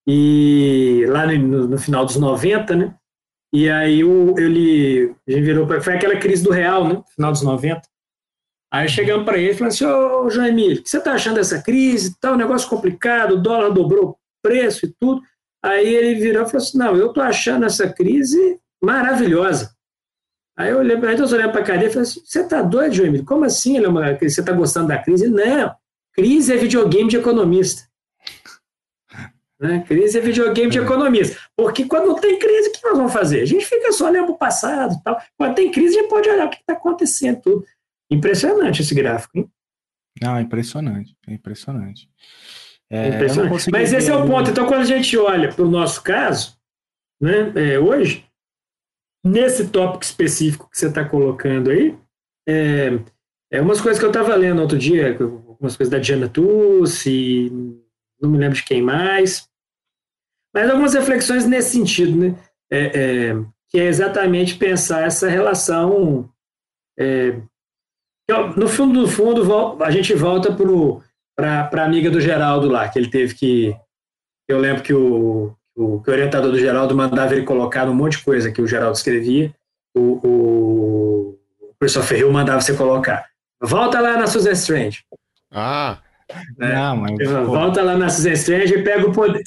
e 0.07 1.05
lá 1.09 1.27
no, 1.27 1.67
no 1.67 1.79
final 1.79 2.05
dos 2.05 2.17
90, 2.17 2.77
né? 2.77 2.95
E 3.53 3.71
aí 3.71 4.05
o, 4.05 4.39
ele, 4.39 5.15
ele 5.27 5.41
virou 5.41 5.67
foi 5.81 5.95
aquela 5.95 6.17
crise 6.17 6.45
do 6.45 6.51
real, 6.51 6.87
né? 6.87 7.03
Final 7.15 7.33
dos 7.33 7.43
90. 7.43 7.81
Aí 8.73 8.89
chegamos 8.89 9.25
para 9.25 9.39
ele 9.39 9.53
e 9.53 9.55
falamos 9.55 9.75
assim: 9.75 9.85
Ô 9.87 10.29
João 10.29 10.47
Emílio, 10.47 10.81
o 10.81 10.83
que 10.83 10.91
você 10.91 10.99
está 10.99 11.13
achando 11.13 11.37
dessa 11.37 11.63
crise? 11.63 12.19
Tá 12.21 12.33
um 12.33 12.37
negócio 12.37 12.69
complicado, 12.69 13.33
o 13.33 13.43
dólar 13.43 13.71
dobrou 13.71 14.11
o 14.11 14.17
preço 14.43 14.87
e 14.87 14.95
tudo. 15.01 15.23
Aí 15.65 15.95
ele 15.95 16.21
virou 16.21 16.43
e 16.43 16.47
falou 16.47 16.63
assim: 16.63 16.79
Não, 16.79 16.97
eu 16.97 17.09
estou 17.09 17.23
achando 17.23 17.65
essa 17.65 17.89
crise 17.89 18.61
maravilhosa. 18.83 19.76
Aí 20.57 20.71
eu 20.71 20.79
olhei, 20.79 20.97
aí 20.97 21.19
eu 21.19 21.27
olhei 21.27 21.49
para 21.49 21.61
a 21.61 21.65
cadeia 21.65 21.89
e 21.89 21.93
falei 21.93 22.09
assim, 22.09 22.21
você 22.25 22.41
está 22.41 22.63
doido, 22.63 22.95
João 22.95 23.09
Emílio? 23.09 23.27
Como 23.27 23.45
assim? 23.45 23.77
Ele 23.77 23.87
é 23.87 23.89
uma, 23.89 24.15
você 24.15 24.41
está 24.41 24.53
gostando 24.53 24.89
da 24.89 24.99
crise? 24.99 25.29
Não, 25.29 25.75
crise 26.15 26.53
é 26.53 26.57
videogame 26.57 27.11
de 27.11 27.17
economista. 27.17 27.83
Né? 29.59 29.83
Crise 29.89 30.19
é 30.19 30.21
videogame 30.21 30.71
de 30.71 30.79
economias. 30.79 31.35
Porque 31.57 31.87
quando 31.87 32.15
tem 32.21 32.39
crise, 32.39 32.69
o 32.69 32.73
que 32.73 32.85
nós 32.85 32.95
vamos 32.95 33.11
fazer? 33.11 33.41
A 33.41 33.47
gente 33.47 33.65
fica 33.65 33.91
só 33.91 34.11
olhando 34.11 34.33
o 34.33 34.37
passado 34.37 35.01
tal. 35.03 35.19
Quando 35.35 35.55
tem 35.55 35.71
crise, 35.71 35.97
a 35.97 36.03
gente 36.03 36.11
pode 36.11 36.29
olhar 36.29 36.47
o 36.47 36.51
que 36.51 36.57
está 36.57 36.75
acontecendo. 36.75 37.41
Tudo. 37.41 37.65
Impressionante 38.11 38.83
esse 38.83 38.95
gráfico, 38.95 39.39
hein? 39.39 39.51
Não, 40.23 40.39
impressionante. 40.39 41.17
É 41.27 41.33
impressionante. 41.33 42.07
É, 42.91 43.09
impressionante. 43.09 43.71
Mas 43.71 43.95
esse 43.95 44.11
é 44.11 44.15
o 44.15 44.27
ponto. 44.27 44.51
Então, 44.51 44.67
quando 44.67 44.83
a 44.83 44.85
gente 44.85 45.17
olha 45.17 45.51
para 45.51 45.65
o 45.65 45.71
nosso 45.71 46.03
caso, 46.03 46.55
né, 47.19 47.51
é, 47.57 47.79
hoje, 47.79 48.26
nesse 49.27 49.69
tópico 49.69 50.05
específico 50.05 50.71
que 50.71 50.79
você 50.79 50.87
está 50.87 51.05
colocando 51.05 51.71
aí, 51.71 51.97
é, 52.49 52.99
é 53.51 53.61
umas 53.61 53.81
coisas 53.81 53.99
que 53.99 54.05
eu 54.05 54.11
estava 54.11 54.35
lendo 54.37 54.63
outro 54.63 54.79
dia, 54.79 55.11
algumas 55.19 55.77
coisas 55.77 55.91
da 55.91 55.99
Diana 55.99 56.29
Tussi, 56.29 57.51
não 58.21 58.31
me 58.31 58.39
lembro 58.39 58.57
de 58.57 58.65
quem 58.65 58.81
mais, 58.81 59.49
mas 60.55 60.71
algumas 60.71 60.95
reflexões 60.95 61.45
nesse 61.45 61.71
sentido, 61.71 62.17
né? 62.17 62.39
É, 62.71 62.79
é, 63.31 63.35
que 63.69 63.79
é 63.79 63.87
exatamente 63.87 64.57
pensar 64.57 65.03
essa 65.03 65.29
relação. 65.29 66.31
É, 66.99 67.41
no 68.57 68.69
fundo, 68.69 69.01
no 69.01 69.09
fundo, 69.09 69.83
a 69.83 69.91
gente 69.91 70.15
volta 70.15 70.57
para 71.37 71.69
a 71.73 71.85
amiga 71.85 72.11
do 72.11 72.21
Geraldo 72.21 72.69
lá, 72.69 72.89
que 72.89 72.99
ele 72.99 73.11
teve 73.11 73.35
que. 73.35 73.77
Eu 74.49 74.59
lembro 74.59 74.83
que 74.83 74.95
o, 74.95 75.56
o, 75.77 76.01
que 76.01 76.11
o 76.11 76.13
orientador 76.13 76.51
do 76.51 76.59
Geraldo 76.59 76.97
mandava 76.97 77.35
ele 77.35 77.45
colocar 77.45 77.89
um 77.89 77.95
monte 77.95 78.17
de 78.17 78.25
coisa 78.25 78.51
que 78.51 78.63
o 78.63 78.67
Geraldo 78.67 78.97
escrevia, 78.97 79.55
o, 79.95 80.01
o, 80.01 81.39
o 81.61 81.75
professor 81.79 82.03
Ferril 82.03 82.33
mandava 82.33 82.61
você 82.61 82.75
colocar. 82.75 83.27
Volta 83.61 84.01
lá 84.01 84.17
na 84.17 84.27
Susan 84.27 84.53
Strange. 84.53 85.05
Ah! 85.53 85.99
Né? 86.59 86.75
Não, 86.75 86.97
mas, 86.97 87.31
Volta 87.47 87.83
lá 87.83 87.97
na 87.97 88.09
Susan 88.09 88.33
Strange 88.33 88.75
e 88.75 88.83
pega 88.83 89.07
o 89.07 89.13
poder. 89.13 89.43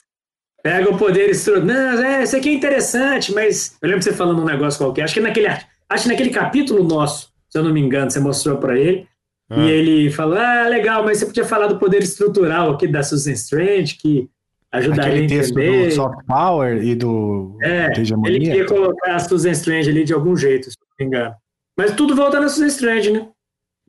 Pega 0.62 0.90
o 0.90 0.98
poder 0.98 1.30
estrutural. 1.30 1.66
Não, 1.66 2.04
é, 2.04 2.24
isso 2.24 2.36
aqui 2.36 2.50
é 2.50 2.54
interessante, 2.54 3.34
mas 3.34 3.78
eu 3.82 3.90
lembro 3.90 4.04
você 4.04 4.14
falando 4.14 4.42
um 4.42 4.46
negócio 4.46 4.80
qualquer. 4.80 5.04
Acho 5.04 5.14
que 5.14 5.22
naquele, 5.22 5.48
acho 5.48 6.04
que 6.04 6.10
naquele 6.10 6.30
capítulo 6.30 6.84
nosso, 6.84 7.32
se 7.50 7.58
eu 7.58 7.64
não 7.64 7.74
me 7.74 7.80
engano, 7.80 8.12
você 8.12 8.20
mostrou 8.20 8.58
para 8.58 8.78
ele. 8.78 9.08
Ah. 9.50 9.58
E 9.58 9.70
ele 9.70 10.12
falou: 10.12 10.38
Ah, 10.38 10.68
legal, 10.68 11.04
mas 11.04 11.18
você 11.18 11.26
podia 11.26 11.46
falar 11.46 11.68
do 11.68 11.80
poder 11.80 12.04
estrutural 12.04 12.72
aqui 12.72 12.88
da 12.88 13.02
Susan 13.02 13.32
Strange, 13.32 13.96
que 13.96 14.30
ajudaria 14.72 15.04
Aquele 15.04 15.22
a 15.22 15.26
entender. 15.26 15.40
texto 15.40 15.90
do 15.90 15.92
soft 15.92 16.26
power 16.26 16.84
e 16.84 16.96
do 16.96 17.58
é, 17.62 17.92
ele 18.26 18.40
queria 18.40 18.66
colocar 18.66 19.16
a 19.16 19.20
Susan 19.20 19.52
Strange 19.52 19.90
ali 19.90 20.04
de 20.04 20.14
algum 20.14 20.36
jeito, 20.36 20.70
se 20.70 20.78
não 20.80 20.88
me 21.00 21.06
engano. 21.06 21.36
Mas 21.78 21.94
tudo 21.94 22.16
volta 22.16 22.40
na 22.40 22.50
Susan 22.50 22.68
Strange, 22.68 23.12
né? 23.12 23.28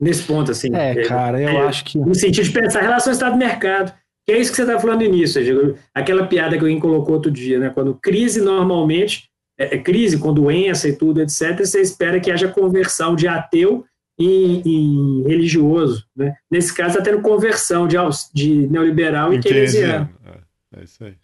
nesse 0.01 0.23
ponto, 0.23 0.51
assim. 0.51 0.75
É, 0.75 0.91
é 0.91 1.03
cara, 1.03 1.39
eu 1.39 1.49
é, 1.49 1.67
acho 1.67 1.85
que. 1.85 1.99
No 1.99 2.15
sentido 2.15 2.45
de 2.45 2.51
pensar 2.51 2.81
relação 2.81 3.13
Estado-mercado. 3.13 3.93
Que 4.25 4.33
é 4.33 4.39
isso 4.39 4.51
que 4.51 4.57
você 4.57 4.61
está 4.63 4.79
falando 4.79 4.99
no 4.99 5.05
início, 5.05 5.75
aquela 5.95 6.27
piada 6.27 6.55
que 6.55 6.63
alguém 6.63 6.79
colocou 6.79 7.15
outro 7.15 7.31
dia, 7.31 7.57
né? 7.57 7.71
Quando 7.71 7.95
crise 7.95 8.39
normalmente, 8.39 9.23
é, 9.59 9.75
é, 9.75 9.77
crise 9.79 10.19
com 10.19 10.31
doença 10.31 10.87
e 10.87 10.95
tudo, 10.95 11.21
etc., 11.21 11.57
você 11.57 11.81
espera 11.81 12.19
que 12.19 12.29
haja 12.29 12.47
conversão 12.47 13.15
de 13.15 13.27
ateu 13.27 13.83
em, 14.19 14.61
em 14.63 15.23
religioso. 15.23 16.05
Né? 16.15 16.35
Nesse 16.51 16.71
caso, 16.71 16.99
está 16.99 17.03
tendo 17.03 17.23
conversão 17.23 17.87
de, 17.87 17.97
de 18.31 18.67
neoliberal 18.67 19.33
e 19.33 19.39
keynesiano. 19.39 20.07
É, 20.75 20.83
isso 20.83 21.03
aí. 21.03 21.15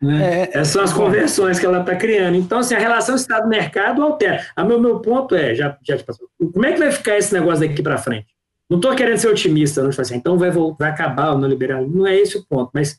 Né? 0.00 0.42
É, 0.42 0.58
Essas 0.58 0.68
são 0.68 0.82
as 0.82 0.92
conversões 0.92 1.58
que 1.58 1.66
ela 1.66 1.80
está 1.80 1.94
criando. 1.94 2.36
Então, 2.36 2.58
assim, 2.58 2.74
a 2.74 2.78
relação 2.78 3.14
Estado-mercado 3.14 4.02
altera. 4.02 4.46
O 4.56 4.64
meu, 4.64 4.80
meu 4.80 5.00
ponto 5.00 5.34
é, 5.34 5.54
já, 5.54 5.76
já 5.82 5.98
passou, 5.98 6.28
como 6.38 6.64
é 6.64 6.72
que 6.72 6.78
vai 6.78 6.90
ficar 6.90 7.16
esse 7.18 7.32
negócio 7.32 7.66
daqui 7.66 7.82
para 7.82 7.98
frente? 7.98 8.26
Não 8.68 8.78
estou 8.78 8.94
querendo 8.94 9.18
ser 9.18 9.28
otimista, 9.28 9.82
não, 9.82 9.90
tipo 9.90 10.00
assim, 10.00 10.16
então 10.16 10.38
vai, 10.38 10.50
vai 10.50 10.90
acabar 10.90 11.32
o 11.32 11.38
neoliberalismo, 11.38 11.98
não 11.98 12.06
é 12.06 12.16
esse 12.16 12.38
o 12.38 12.44
ponto, 12.46 12.70
mas 12.72 12.98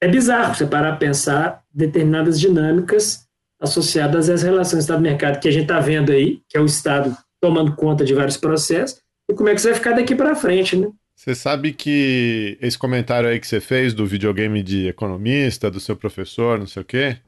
é 0.00 0.06
bizarro 0.06 0.54
você 0.54 0.66
parar 0.66 0.92
a 0.92 0.96
pensar 0.96 1.62
determinadas 1.72 2.38
dinâmicas 2.38 3.26
associadas 3.60 4.28
às 4.28 4.42
relações 4.42 4.84
Estado-mercado 4.84 5.40
que 5.40 5.48
a 5.48 5.50
gente 5.50 5.62
está 5.62 5.80
vendo 5.80 6.12
aí, 6.12 6.42
que 6.48 6.56
é 6.56 6.60
o 6.60 6.66
Estado 6.66 7.16
tomando 7.40 7.74
conta 7.74 8.04
de 8.04 8.14
vários 8.14 8.36
processos, 8.36 9.00
e 9.28 9.34
como 9.34 9.48
é 9.48 9.52
que 9.52 9.58
isso 9.58 9.68
vai 9.68 9.74
ficar 9.74 9.92
daqui 9.92 10.14
para 10.14 10.34
frente, 10.34 10.76
né? 10.76 10.88
Você 11.20 11.34
sabe 11.34 11.74
que 11.74 12.56
esse 12.62 12.78
comentário 12.78 13.28
aí 13.28 13.38
que 13.38 13.46
você 13.46 13.60
fez 13.60 13.92
do 13.92 14.06
videogame 14.06 14.62
de 14.62 14.88
economista, 14.88 15.70
do 15.70 15.78
seu 15.78 15.94
professor, 15.94 16.58
não 16.58 16.66
sei 16.66 16.80
o 16.80 16.84
quê, 16.84 17.18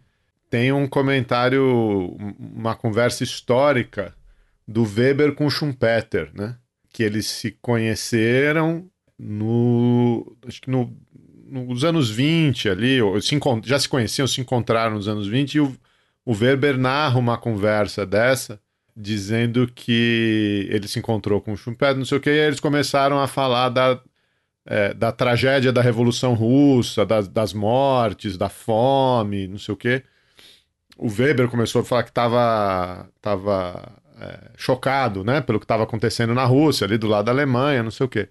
tem 0.49 0.73
um 0.73 0.89
comentário, 0.89 2.17
uma 2.39 2.75
conversa 2.75 3.23
histórica 3.23 4.15
do 4.67 4.83
Weber 4.83 5.35
com 5.35 5.51
Schumpeter, 5.51 6.31
né? 6.33 6.57
Que 6.91 7.03
eles 7.03 7.27
se 7.27 7.51
conheceram 7.61 8.91
no. 9.19 10.39
Acho 10.49 10.63
que 10.63 10.71
no, 10.71 10.97
nos 11.47 11.85
anos 11.85 12.09
20 12.09 12.71
ali, 12.71 13.03
ou 13.03 13.21
se, 13.21 13.39
já 13.63 13.79
se 13.79 13.91
conheciam, 13.91 14.27
se 14.27 14.41
encontraram 14.41 14.95
nos 14.97 15.07
anos 15.07 15.29
20, 15.29 15.55
e 15.55 15.61
o, 15.61 15.77
o 16.25 16.33
Weber 16.33 16.79
narra 16.79 17.19
uma 17.19 17.37
conversa 17.37 18.07
dessa 18.07 18.59
dizendo 18.97 19.67
que 19.75 20.69
ele 20.71 20.87
se 20.87 20.99
encontrou 20.99 21.41
com 21.41 21.53
o 21.53 21.57
Schumpeter, 21.57 21.97
não 21.97 22.05
sei 22.05 22.19
o 22.19 22.21
que, 22.21 22.31
e 22.31 22.33
aí 22.33 22.47
eles 22.47 22.61
começaram 22.61 23.19
a 23.21 23.27
falar 23.27 23.71
da, 23.71 24.01
é, 24.67 24.95
da 24.95 25.11
tragédia 25.13 25.73
da 25.73 25.83
Revolução 25.83 26.35
Russa, 26.35 27.05
das, 27.07 27.29
das 27.29 27.53
mortes, 27.53 28.37
da 28.37 28.49
fome, 28.49 29.49
não 29.49 29.59
sei 29.59 29.75
o 29.75 29.77
que. 29.77 30.03
O 30.97 31.09
Weber 31.09 31.49
começou 31.49 31.83
a 31.83 31.85
falar 31.85 32.03
que 32.05 32.11
estava 32.11 33.09
tava, 33.21 33.93
é, 34.21 34.51
chocado 34.57 35.25
né, 35.25 35.41
pelo 35.41 35.59
que 35.59 35.65
estava 35.65 35.83
acontecendo 35.85 36.35
na 36.35 36.45
Rússia, 36.45 36.87
ali 36.87 36.99
do 36.99 37.09
lado 37.09 37.27
da 37.27 37.33
Alemanha, 37.33 37.83
não 37.83 37.91
sei 37.91 38.07
o 38.07 38.09
que. 38.09 38.29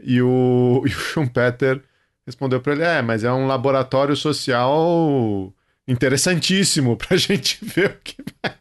E 0.00 0.20
o, 0.22 0.82
e 0.86 0.90
o 0.90 0.98
Schumpeter 0.98 1.82
respondeu 2.26 2.60
para 2.60 2.72
ele: 2.74 2.82
é, 2.82 3.02
mas 3.02 3.24
é 3.24 3.32
um 3.32 3.46
laboratório 3.46 4.16
social 4.16 5.54
interessantíssimo 5.86 6.96
para 6.96 7.14
a 7.14 7.16
gente 7.18 7.64
ver 7.64 7.90
o 7.90 7.98
que 8.02 8.16
vai 8.42 8.52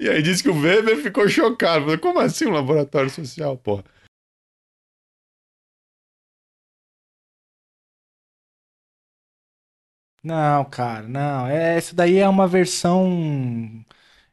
e 0.00 0.08
aí 0.08 0.22
disse 0.22 0.42
que 0.42 0.48
o 0.48 0.60
Weber 0.60 0.96
ficou 1.02 1.28
chocado. 1.28 1.84
Falei, 1.84 1.98
como 1.98 2.18
assim 2.20 2.46
um 2.46 2.52
laboratório 2.52 3.10
social, 3.10 3.56
porra? 3.58 3.84
Não, 10.22 10.64
cara, 10.64 11.06
não. 11.08 11.46
É, 11.46 11.76
essa 11.76 11.94
daí 11.94 12.16
é 12.18 12.28
uma 12.28 12.48
versão 12.48 13.84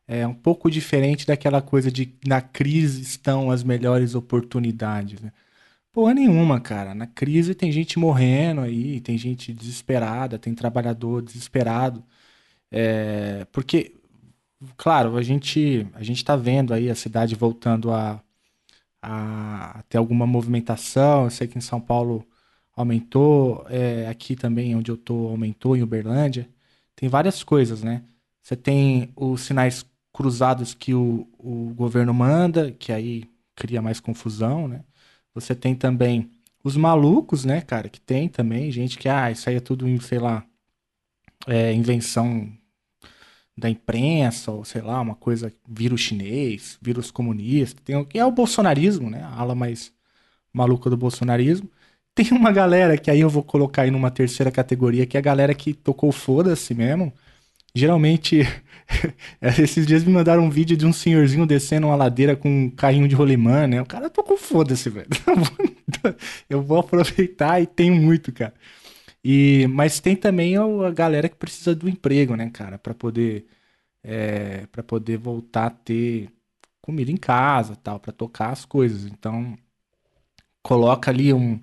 é 0.08 0.28
um 0.28 0.34
pouco 0.34 0.70
diferente 0.70 1.26
daquela 1.26 1.62
coisa 1.62 1.92
de 1.92 2.14
na 2.26 2.42
crise 2.42 3.02
estão 3.02 3.52
as 3.52 3.64
melhores 3.64 4.16
oportunidades, 4.16 5.22
né? 5.22 5.32
Porra 5.94 6.14
nenhuma, 6.16 6.62
cara. 6.62 6.96
Na 6.96 7.08
crise 7.08 7.56
tem 7.56 7.72
gente 7.72 8.00
morrendo 8.00 8.62
aí, 8.62 9.02
tem 9.02 9.18
gente 9.18 9.54
desesperada, 9.54 10.40
tem 10.40 10.56
trabalhador 10.56 11.22
desesperado. 11.22 12.04
É, 12.72 13.46
porque 13.52 13.96
claro, 14.78 15.18
a 15.18 15.22
gente 15.22 15.88
a 15.94 16.04
gente 16.04 16.18
está 16.18 16.36
vendo 16.36 16.74
aí 16.74 16.90
a 16.90 16.96
cidade 16.96 17.36
voltando 17.36 17.92
a, 17.92 18.22
a, 19.02 19.80
a, 19.80 19.84
ter 19.84 19.98
alguma 19.98 20.28
movimentação. 20.28 21.26
Eu 21.26 21.30
sei 21.32 21.48
que 21.48 21.58
em 21.58 21.62
São 21.62 21.82
Paulo 21.82 22.26
aumentou, 22.76 23.66
é, 23.70 24.08
aqui 24.08 24.36
também 24.36 24.76
onde 24.76 24.92
eu 24.92 24.98
tô 24.98 25.28
aumentou 25.30 25.76
em 25.78 25.84
Uberlândia. 25.84 26.50
Tem 26.96 27.10
várias 27.10 27.44
coisas, 27.44 27.84
né? 27.84 28.04
Você 28.42 28.56
tem 28.56 29.12
os 29.16 29.42
sinais 29.42 29.86
cruzados 30.14 30.74
que 30.74 30.94
o, 30.94 31.28
o 31.40 31.74
governo 31.76 32.14
manda, 32.14 32.72
que 32.72 32.92
aí 32.92 33.30
cria 33.56 33.82
mais 33.82 34.00
confusão, 34.00 34.68
né? 34.68 34.84
Você 35.34 35.56
tem 35.56 35.76
também 35.76 36.32
os 36.64 36.78
malucos, 36.78 37.46
né, 37.46 37.62
cara, 37.62 37.90
que 37.90 38.00
tem 38.00 38.30
também 38.30 38.72
gente 38.72 38.98
que, 38.98 39.10
ah, 39.10 39.32
isso 39.32 39.50
aí 39.50 39.56
é 39.58 39.60
tudo, 39.60 39.86
sei 40.02 40.20
lá, 40.20 40.46
é, 41.48 41.74
invenção 41.74 42.52
da 43.58 43.70
imprensa, 43.70 44.52
ou 44.52 44.66
sei 44.66 44.82
lá, 44.82 45.00
uma 45.02 45.16
coisa, 45.16 45.54
vírus 45.68 46.02
chinês, 46.02 46.78
vírus 46.82 47.12
comunista, 47.12 47.82
tem 47.86 48.04
que 48.06 48.18
é 48.18 48.26
o 48.26 48.32
bolsonarismo, 48.32 49.10
né? 49.10 49.24
A 49.24 49.40
ala 49.40 49.56
mais 49.56 49.94
maluca 50.54 50.90
do 50.90 50.98
bolsonarismo. 50.98 51.70
Tem 52.16 52.28
uma 52.32 52.52
galera 52.52 52.98
que 52.98 53.10
aí 53.12 53.22
eu 53.22 53.30
vou 53.30 53.44
colocar 53.44 53.84
aí 53.84 53.92
numa 53.92 54.12
terceira 54.12 54.52
categoria, 54.52 55.06
que 55.06 55.18
é 55.18 55.20
a 55.20 55.24
galera 55.24 55.54
que 55.54 55.74
tocou 55.74 56.12
foda-se 56.12 56.74
mesmo. 56.74 57.14
Geralmente, 57.76 58.42
esses 59.42 59.88
dias 59.88 60.04
me 60.04 60.12
mandaram 60.14 60.44
um 60.44 60.50
vídeo 60.50 60.78
de 60.78 60.86
um 60.86 60.94
senhorzinho 60.94 61.46
descendo 61.46 61.88
uma 61.88 61.96
ladeira 61.96 62.36
com 62.36 62.50
um 62.66 62.70
carrinho 62.70 63.08
de 63.08 63.16
rolimã, 63.16 63.68
né? 63.68 63.82
O 63.82 63.86
cara 63.86 64.10
tocou 64.10 64.38
foda-se, 64.38 64.90
velho. 64.90 65.08
Eu 66.50 66.62
vou 66.62 66.80
aproveitar 66.80 67.62
e 67.62 67.66
tenho 67.66 67.96
muito, 67.96 68.32
cara. 68.32 68.54
E, 69.24 69.68
mas 69.68 70.00
tem 70.00 70.16
também 70.16 70.58
a 70.58 70.92
galera 70.92 71.30
que 71.30 71.36
precisa 71.36 71.74
do 71.76 71.88
emprego, 71.90 72.36
né, 72.36 72.50
cara, 72.50 72.78
para 72.78 72.94
poder 72.94 73.48
é, 74.04 74.68
para 74.68 74.84
poder 74.84 75.18
voltar 75.18 75.68
a 75.68 75.70
ter 75.72 76.30
comida 76.82 77.12
em 77.12 77.18
casa, 77.18 77.76
tal, 77.78 78.00
para 78.00 78.14
tocar 78.14 78.52
as 78.52 78.66
coisas. 78.66 79.06
Então, 79.06 79.58
coloca 80.62 81.12
ali 81.12 81.34
um 81.34 81.60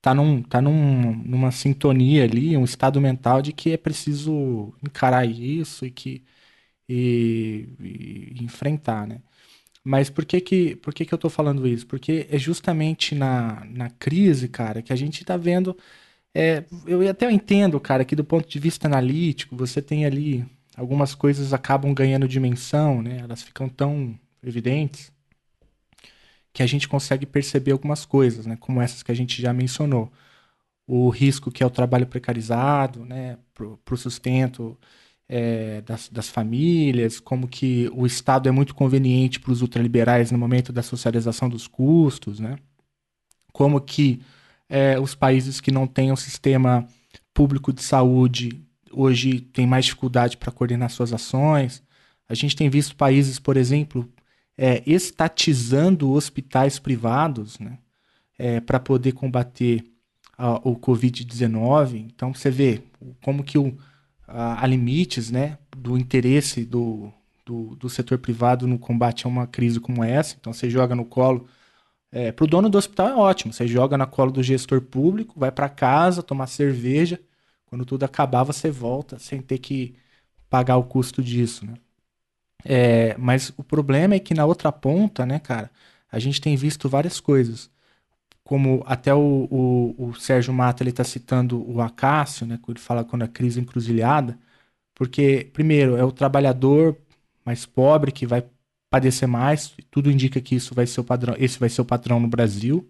tá 0.00 0.14
num 0.14 0.42
tá 0.42 0.60
num, 0.62 1.14
numa 1.24 1.50
sintonia 1.52 2.24
ali, 2.24 2.56
um 2.56 2.64
estado 2.64 3.00
mental 3.00 3.42
de 3.42 3.52
que 3.52 3.72
é 3.72 3.76
preciso 3.76 4.74
encarar 4.82 5.26
isso 5.28 5.84
e 5.86 5.90
que 5.90 6.24
e, 6.88 7.68
e 8.40 8.44
enfrentar, 8.44 9.06
né? 9.08 9.22
Mas 9.84 10.10
por 10.10 10.26
que 10.26 10.40
que, 10.40 10.76
por 10.76 10.94
que 10.94 11.06
que 11.06 11.14
eu 11.14 11.18
tô 11.18 11.30
falando 11.30 11.66
isso? 11.68 11.86
Porque 11.86 12.26
é 12.30 12.38
justamente 12.38 13.14
na, 13.14 13.64
na 13.66 13.90
crise, 13.90 14.48
cara, 14.48 14.82
que 14.82 14.92
a 14.92 14.96
gente 14.96 15.24
tá 15.24 15.36
vendo. 15.38 15.76
É, 16.34 16.64
eu 16.86 17.08
até 17.08 17.30
entendo, 17.30 17.80
cara, 17.80 18.04
que 18.04 18.14
do 18.14 18.24
ponto 18.24 18.48
de 18.48 18.58
vista 18.58 18.86
analítico, 18.86 19.56
você 19.56 19.82
tem 19.82 20.04
ali 20.04 20.46
algumas 20.76 21.14
coisas 21.14 21.52
acabam 21.52 21.92
ganhando 21.92 22.28
dimensão, 22.28 23.02
né? 23.02 23.18
Elas 23.18 23.42
ficam 23.42 23.68
tão 23.68 24.18
evidentes 24.42 25.12
que 26.52 26.62
a 26.62 26.66
gente 26.66 26.88
consegue 26.88 27.26
perceber 27.26 27.72
algumas 27.72 28.04
coisas, 28.04 28.46
né? 28.46 28.56
Como 28.58 28.80
essas 28.80 29.02
que 29.02 29.12
a 29.12 29.14
gente 29.14 29.40
já 29.40 29.52
mencionou. 29.52 30.10
O 30.86 31.08
risco 31.10 31.50
que 31.52 31.62
é 31.62 31.66
o 31.66 31.70
trabalho 31.70 32.06
precarizado, 32.06 33.04
né? 33.04 33.38
Para 33.54 33.94
o 33.94 33.96
sustento 33.96 34.78
é, 35.28 35.80
das, 35.82 36.08
das, 36.08 36.28
famílias, 36.28 37.20
como 37.20 37.48
que 37.48 37.88
o 37.94 38.06
Estado 38.06 38.48
é 38.48 38.52
muito 38.52 38.74
conveniente 38.74 39.38
para 39.40 39.52
os 39.52 39.62
ultraliberais 39.62 40.32
no 40.32 40.38
momento 40.38 40.72
da 40.72 40.82
socialização 40.82 41.48
dos 41.48 41.68
custos, 41.68 42.40
né? 42.40 42.58
Como 43.52 43.80
que 43.80 44.22
é, 44.70 44.98
os 44.98 45.14
países 45.14 45.60
que 45.60 45.72
não 45.72 45.86
têm 45.86 46.12
um 46.12 46.16
sistema 46.16 46.86
público 47.34 47.72
de 47.72 47.82
saúde 47.82 48.64
hoje 48.92 49.40
têm 49.40 49.66
mais 49.66 49.84
dificuldade 49.84 50.36
para 50.36 50.52
coordenar 50.52 50.88
suas 50.90 51.12
ações. 51.12 51.82
A 52.28 52.34
gente 52.34 52.56
tem 52.56 52.70
visto 52.70 52.96
países, 52.96 53.38
por 53.38 53.56
exemplo, 53.56 54.08
é, 54.56 54.82
estatizando 54.86 56.12
hospitais 56.12 56.78
privados, 56.78 57.58
né? 57.58 57.78
É, 58.38 58.58
para 58.58 58.80
poder 58.80 59.12
combater 59.12 59.84
a, 60.38 60.54
o 60.66 60.74
Covid-19. 60.74 61.96
Então 61.96 62.32
você 62.32 62.50
vê 62.50 62.82
como 63.20 63.44
que 63.44 63.58
o 63.58 63.76
há 64.32 64.66
limites 64.66 65.30
né, 65.30 65.58
do 65.76 65.98
interesse 65.98 66.64
do, 66.64 67.12
do, 67.44 67.74
do, 67.74 67.90
setor 67.90 68.18
privado 68.18 68.66
no 68.66 68.78
combate 68.78 69.26
a 69.26 69.28
uma 69.28 69.46
crise 69.46 69.80
como 69.80 70.04
essa. 70.04 70.36
Então 70.38 70.52
você 70.52 70.70
joga 70.70 70.94
no 70.94 71.04
colo. 71.04 71.46
É, 72.12 72.32
para 72.32 72.44
o 72.44 72.46
dono 72.46 72.68
do 72.68 72.78
hospital 72.78 73.08
é 73.08 73.14
ótimo. 73.14 73.52
Você 73.52 73.66
joga 73.66 73.96
na 73.96 74.06
colo 74.06 74.32
do 74.32 74.42
gestor 74.42 74.80
público, 74.80 75.38
vai 75.38 75.52
para 75.52 75.68
casa 75.68 76.22
tomar 76.22 76.46
cerveja. 76.48 77.20
Quando 77.66 77.84
tudo 77.84 78.04
acabar, 78.04 78.42
você 78.44 78.70
volta 78.70 79.18
sem 79.18 79.40
ter 79.40 79.58
que 79.58 79.94
pagar 80.50 80.76
o 80.76 80.84
custo 80.84 81.22
disso. 81.22 81.66
Né? 81.66 81.74
É, 82.64 83.16
mas 83.18 83.52
o 83.56 83.64
problema 83.64 84.14
é 84.14 84.20
que 84.20 84.34
na 84.34 84.46
outra 84.46 84.72
ponta, 84.72 85.26
né, 85.26 85.38
cara, 85.40 85.70
a 86.10 86.18
gente 86.18 86.40
tem 86.40 86.56
visto 86.56 86.88
várias 86.88 87.20
coisas 87.20 87.70
como 88.44 88.82
até 88.86 89.14
o, 89.14 89.46
o, 89.50 90.08
o 90.08 90.14
Sérgio 90.14 90.52
Mata 90.52 90.82
ele 90.82 90.90
está 90.90 91.04
citando 91.04 91.62
o 91.70 91.80
Acácio, 91.80 92.46
né, 92.46 92.58
quando 92.62 92.78
ele 92.78 92.84
fala 92.84 93.04
quando 93.04 93.22
a 93.22 93.28
crise 93.28 93.60
é 93.60 93.62
encruzilhada, 93.62 94.38
porque 94.94 95.50
primeiro 95.52 95.96
é 95.96 96.04
o 96.04 96.12
trabalhador 96.12 96.96
mais 97.44 97.66
pobre 97.66 98.12
que 98.12 98.26
vai 98.26 98.44
padecer 98.90 99.28
mais, 99.28 99.74
tudo 99.90 100.10
indica 100.10 100.40
que 100.40 100.56
isso 100.56 100.74
vai 100.74 100.86
ser 100.86 101.00
o 101.00 101.04
padrão, 101.04 101.34
esse 101.38 101.58
vai 101.58 101.68
ser 101.68 101.80
o 101.80 101.84
padrão 101.84 102.20
no 102.20 102.28
Brasil, 102.28 102.88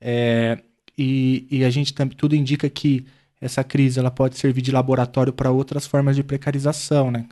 é, 0.00 0.62
e, 0.96 1.46
e 1.50 1.64
a 1.64 1.70
gente 1.70 1.94
também 1.94 2.16
tudo 2.16 2.36
indica 2.36 2.68
que 2.70 3.06
essa 3.40 3.64
crise 3.64 3.98
ela 3.98 4.10
pode 4.10 4.36
servir 4.38 4.62
de 4.62 4.70
laboratório 4.72 5.32
para 5.32 5.50
outras 5.50 5.86
formas 5.86 6.16
de 6.16 6.22
precarização, 6.22 7.10
né? 7.10 7.26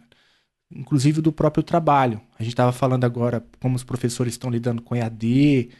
Inclusive 0.70 1.20
do 1.22 1.32
próprio 1.32 1.62
trabalho. 1.62 2.20
A 2.38 2.42
gente 2.42 2.52
estava 2.52 2.72
falando 2.72 3.04
agora 3.04 3.44
como 3.60 3.76
os 3.76 3.84
professores 3.84 4.34
estão 4.34 4.50
lidando 4.50 4.82
com 4.82 4.96
EAD, 4.96 5.70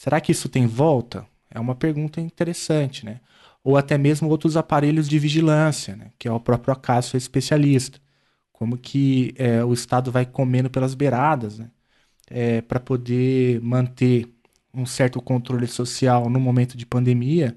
Será 0.00 0.18
que 0.18 0.32
isso 0.32 0.48
tem 0.48 0.66
volta? 0.66 1.26
É 1.50 1.60
uma 1.60 1.74
pergunta 1.74 2.22
interessante, 2.22 3.04
né? 3.04 3.20
Ou 3.62 3.76
até 3.76 3.98
mesmo 3.98 4.30
outros 4.30 4.56
aparelhos 4.56 5.06
de 5.06 5.18
vigilância, 5.18 5.94
né? 5.94 6.10
que 6.18 6.26
é 6.26 6.32
o 6.32 6.40
próprio 6.40 6.72
Acácio 6.72 7.16
é 7.16 7.18
especialista. 7.18 8.00
Como 8.60 8.76
que 8.76 9.34
é, 9.38 9.64
o 9.64 9.72
Estado 9.72 10.12
vai 10.12 10.26
comendo 10.26 10.68
pelas 10.68 10.94
beiradas, 10.94 11.58
né? 11.58 11.70
É, 12.28 12.60
para 12.60 12.78
poder 12.78 13.58
manter 13.62 14.28
um 14.72 14.84
certo 14.84 15.20
controle 15.20 15.66
social 15.66 16.28
no 16.28 16.38
momento 16.38 16.76
de 16.76 16.84
pandemia, 16.84 17.56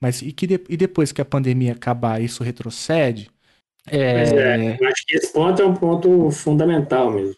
mas 0.00 0.20
e, 0.20 0.32
que 0.32 0.48
de, 0.48 0.60
e 0.68 0.76
depois 0.76 1.12
que 1.12 1.20
a 1.20 1.24
pandemia 1.24 1.72
acabar, 1.72 2.20
isso 2.20 2.42
retrocede? 2.42 3.30
É... 3.86 4.14
Pois 4.16 4.32
é, 4.32 4.78
eu 4.80 4.88
acho 4.88 5.06
que 5.06 5.16
esse 5.16 5.32
ponto 5.32 5.62
é 5.62 5.64
um 5.64 5.74
ponto 5.74 6.30
fundamental 6.32 7.12
mesmo. 7.12 7.36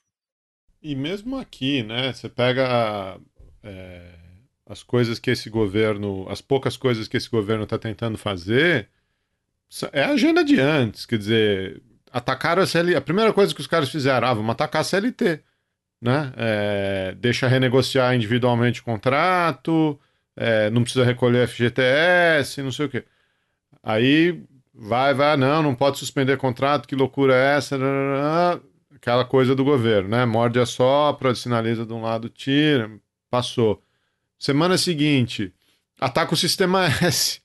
E 0.83 0.97
mesmo 0.97 1.37
aqui, 1.37 1.83
né? 1.83 2.11
Você 2.13 2.29
pega 2.29 3.21
é, 3.63 4.15
as 4.65 4.83
coisas 4.83 5.19
que 5.19 5.31
esse 5.31 5.51
governo, 5.51 6.27
as 6.31 6.41
poucas 6.41 6.77
coisas 6.77 7.07
que 7.07 7.19
esse 7.19 7.29
governo 7.29 7.65
está 7.65 7.79
tentando 7.79 8.17
fazer, 8.17 8.89
é 9.93 10.03
a 10.03 10.11
agenda 10.11 10.43
de 10.43 10.59
antes. 10.59 11.05
Quer 11.05 11.19
dizer, 11.19 11.83
atacaram 12.15 12.63
a 12.63 12.67
CLT. 12.67 12.97
A 12.97 13.01
primeira 13.01 13.33
coisa 13.33 13.53
que 13.53 13.61
os 13.61 13.67
caras 13.67 13.91
fizeram, 13.91 14.29
ah, 14.29 14.33
vamos 14.35 14.53
atacar 14.53 14.83
a 14.83 14.85
CLT. 14.85 15.41
Né? 16.01 16.33
É, 16.37 17.15
deixa 17.19 17.49
renegociar 17.49 18.15
individualmente 18.15 18.81
o 18.81 18.85
contrato, 18.85 19.99
é, 20.37 20.71
não 20.71 20.83
precisa 20.83 21.05
recolher 21.05 21.49
FGTS, 21.49 22.63
não 22.63 22.71
sei 22.71 22.87
o 22.87 22.89
quê. 22.89 23.05
Aí 23.83 24.45
vai, 24.73 25.13
vai, 25.13 25.37
não, 25.37 25.61
não 25.61 25.75
pode 25.75 25.99
suspender 25.99 26.37
contrato, 26.37 26.87
que 26.87 26.95
loucura 26.95 27.35
é 27.35 27.57
essa? 27.57 27.77
Aquela 28.95 29.25
coisa 29.25 29.55
do 29.57 29.65
governo, 29.65 30.11
né? 30.11 30.25
Morde 30.25 30.61
a 30.61 30.67
sopra, 30.67 31.35
sinaliza 31.35 31.85
de 31.85 31.93
um 31.93 32.03
lado, 32.03 32.29
tira, 32.29 32.91
passou. 33.29 33.83
Semana 34.39 34.79
seguinte, 34.79 35.53
ataca 36.01 36.35
o 36.35 36.37
sistema 36.37 36.85
S, 37.03 37.41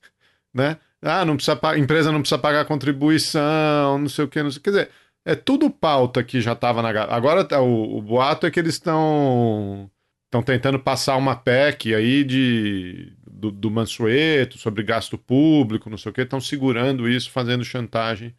né? 0.53 0.77
Ah, 1.01 1.23
não 1.25 1.35
precisa 1.35 1.57
empresa 1.77 2.11
não 2.11 2.21
precisa 2.21 2.39
pagar 2.39 2.65
contribuição, 2.65 3.97
não 3.99 4.09
sei 4.09 4.25
o 4.25 4.27
que, 4.27 4.43
não 4.43 4.51
sei. 4.51 4.61
Quer 4.61 4.69
dizer, 4.69 4.89
é 5.25 5.35
tudo 5.35 5.69
pauta 5.69 6.23
que 6.23 6.41
já 6.41 6.53
estava 6.53 6.81
na. 6.81 6.89
Agora 7.03 7.45
tá, 7.45 7.61
o, 7.61 7.97
o 7.97 8.01
boato 8.01 8.45
é 8.45 8.51
que 8.51 8.59
eles 8.59 8.75
estão 8.75 9.89
estão 10.25 10.43
tentando 10.43 10.79
passar 10.79 11.17
uma 11.17 11.35
PEC 11.35 11.93
aí 11.95 12.23
de 12.23 13.13
do, 13.39 13.51
do 13.51 13.71
Mansueto 13.71 14.57
sobre 14.57 14.83
gasto 14.83 15.17
público, 15.17 15.89
não 15.89 15.97
sei 15.97 16.11
o 16.11 16.13
que, 16.13 16.21
estão 16.21 16.41
segurando 16.41 17.07
isso, 17.09 17.31
fazendo 17.31 17.63
chantagem 17.63 18.35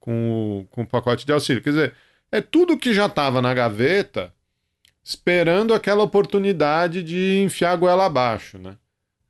com 0.00 0.60
o, 0.62 0.66
com 0.68 0.82
o 0.82 0.86
pacote 0.86 1.24
de 1.26 1.32
auxílio. 1.32 1.62
Quer 1.62 1.70
dizer, 1.70 1.94
é 2.32 2.40
tudo 2.40 2.78
que 2.78 2.92
já 2.94 3.06
estava 3.06 3.40
na 3.40 3.54
gaveta 3.54 4.34
esperando 5.02 5.74
aquela 5.74 6.02
oportunidade 6.02 7.02
de 7.02 7.42
enfiar 7.42 7.72
a 7.72 7.76
goela 7.76 8.06
abaixo, 8.06 8.58
né? 8.58 8.76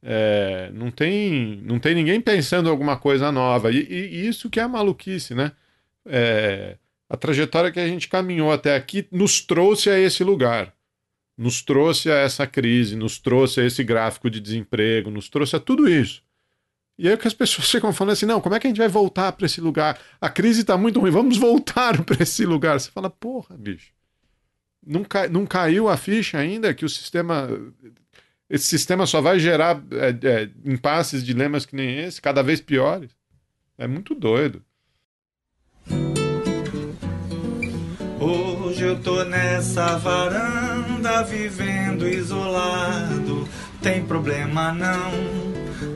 É, 0.03 0.71
não, 0.73 0.91
tem, 0.91 1.61
não 1.63 1.79
tem 1.79 1.95
ninguém 1.95 2.21
pensando 2.21 2.69
em 2.69 2.71
alguma 2.71 2.97
coisa 2.97 3.31
nova. 3.31 3.71
E, 3.71 3.79
e 3.79 4.27
isso 4.27 4.49
que 4.49 4.61
é 4.61 4.67
maluquice, 4.67 5.35
né? 5.35 5.53
É, 6.07 6.77
a 7.09 7.17
trajetória 7.17 7.71
que 7.71 7.81
a 7.81 7.87
gente 7.87 8.09
caminhou 8.09 8.53
até 8.53 8.75
aqui 8.75 9.07
nos 9.11 9.41
trouxe 9.41 9.91
a 9.91 9.99
esse 9.99 10.25
lugar. 10.25 10.75
Nos 11.37 11.63
trouxe 11.63 12.11
a 12.11 12.17
essa 12.17 12.47
crise, 12.47 12.97
nos 12.97 13.19
trouxe 13.19 13.61
a 13.61 13.65
esse 13.65 13.83
gráfico 13.83 14.31
de 14.31 14.41
desemprego, 14.41 15.11
nos 15.11 15.29
trouxe 15.29 15.57
a 15.57 15.61
tudo 15.61 15.89
isso. 15.89 16.23
E 16.99 17.09
aí 17.09 17.17
que 17.17 17.29
as 17.29 17.33
pessoas 17.35 17.71
ficam 17.71 17.93
falando 17.93 18.13
assim: 18.13 18.27
não, 18.27 18.41
como 18.41 18.55
é 18.55 18.61
que 18.61 18.67
a 18.67 18.71
gente 18.71 18.79
vai 18.79 18.89
voltar 18.89 19.33
para 19.33 19.47
esse 19.47 19.61
lugar? 19.61 19.99
A 20.21 20.29
crise 20.29 20.63
está 20.63 20.77
muito 20.77 21.01
ruim, 21.01 21.11
vamos 21.11 21.37
voltar 21.37 22.03
para 22.05 22.23
esse 22.23 22.45
lugar. 22.45 22.79
Você 22.79 22.91
fala, 22.91 23.11
porra, 23.11 23.57
bicho 23.57 23.93
não, 24.85 25.05
cai, 25.05 25.29
não 25.29 25.47
caiu 25.47 25.89
a 25.89 25.97
ficha 25.97 26.39
ainda 26.39 26.73
que 26.73 26.85
o 26.85 26.89
sistema. 26.89 27.49
Esse 28.51 28.67
sistema 28.67 29.07
só 29.07 29.21
vai 29.21 29.39
gerar 29.39 29.81
é, 29.93 30.09
é, 30.29 30.51
impasses, 30.65 31.25
dilemas 31.25 31.65
que 31.65 31.77
nem 31.77 32.01
esse, 32.01 32.21
cada 32.21 32.43
vez 32.43 32.61
piores. 32.61 33.13
É 33.79 33.87
muito 33.87 34.13
doido. 34.13 34.61
Hoje 38.19 38.83
eu 38.83 39.01
tô 39.01 39.23
nessa 39.25 39.97
varanda 39.99 41.23
vivendo 41.23 42.09
isolado. 42.09 43.49
Tem 43.81 44.05
problema 44.05 44.73
não, 44.73 45.13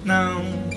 não 0.05 0.74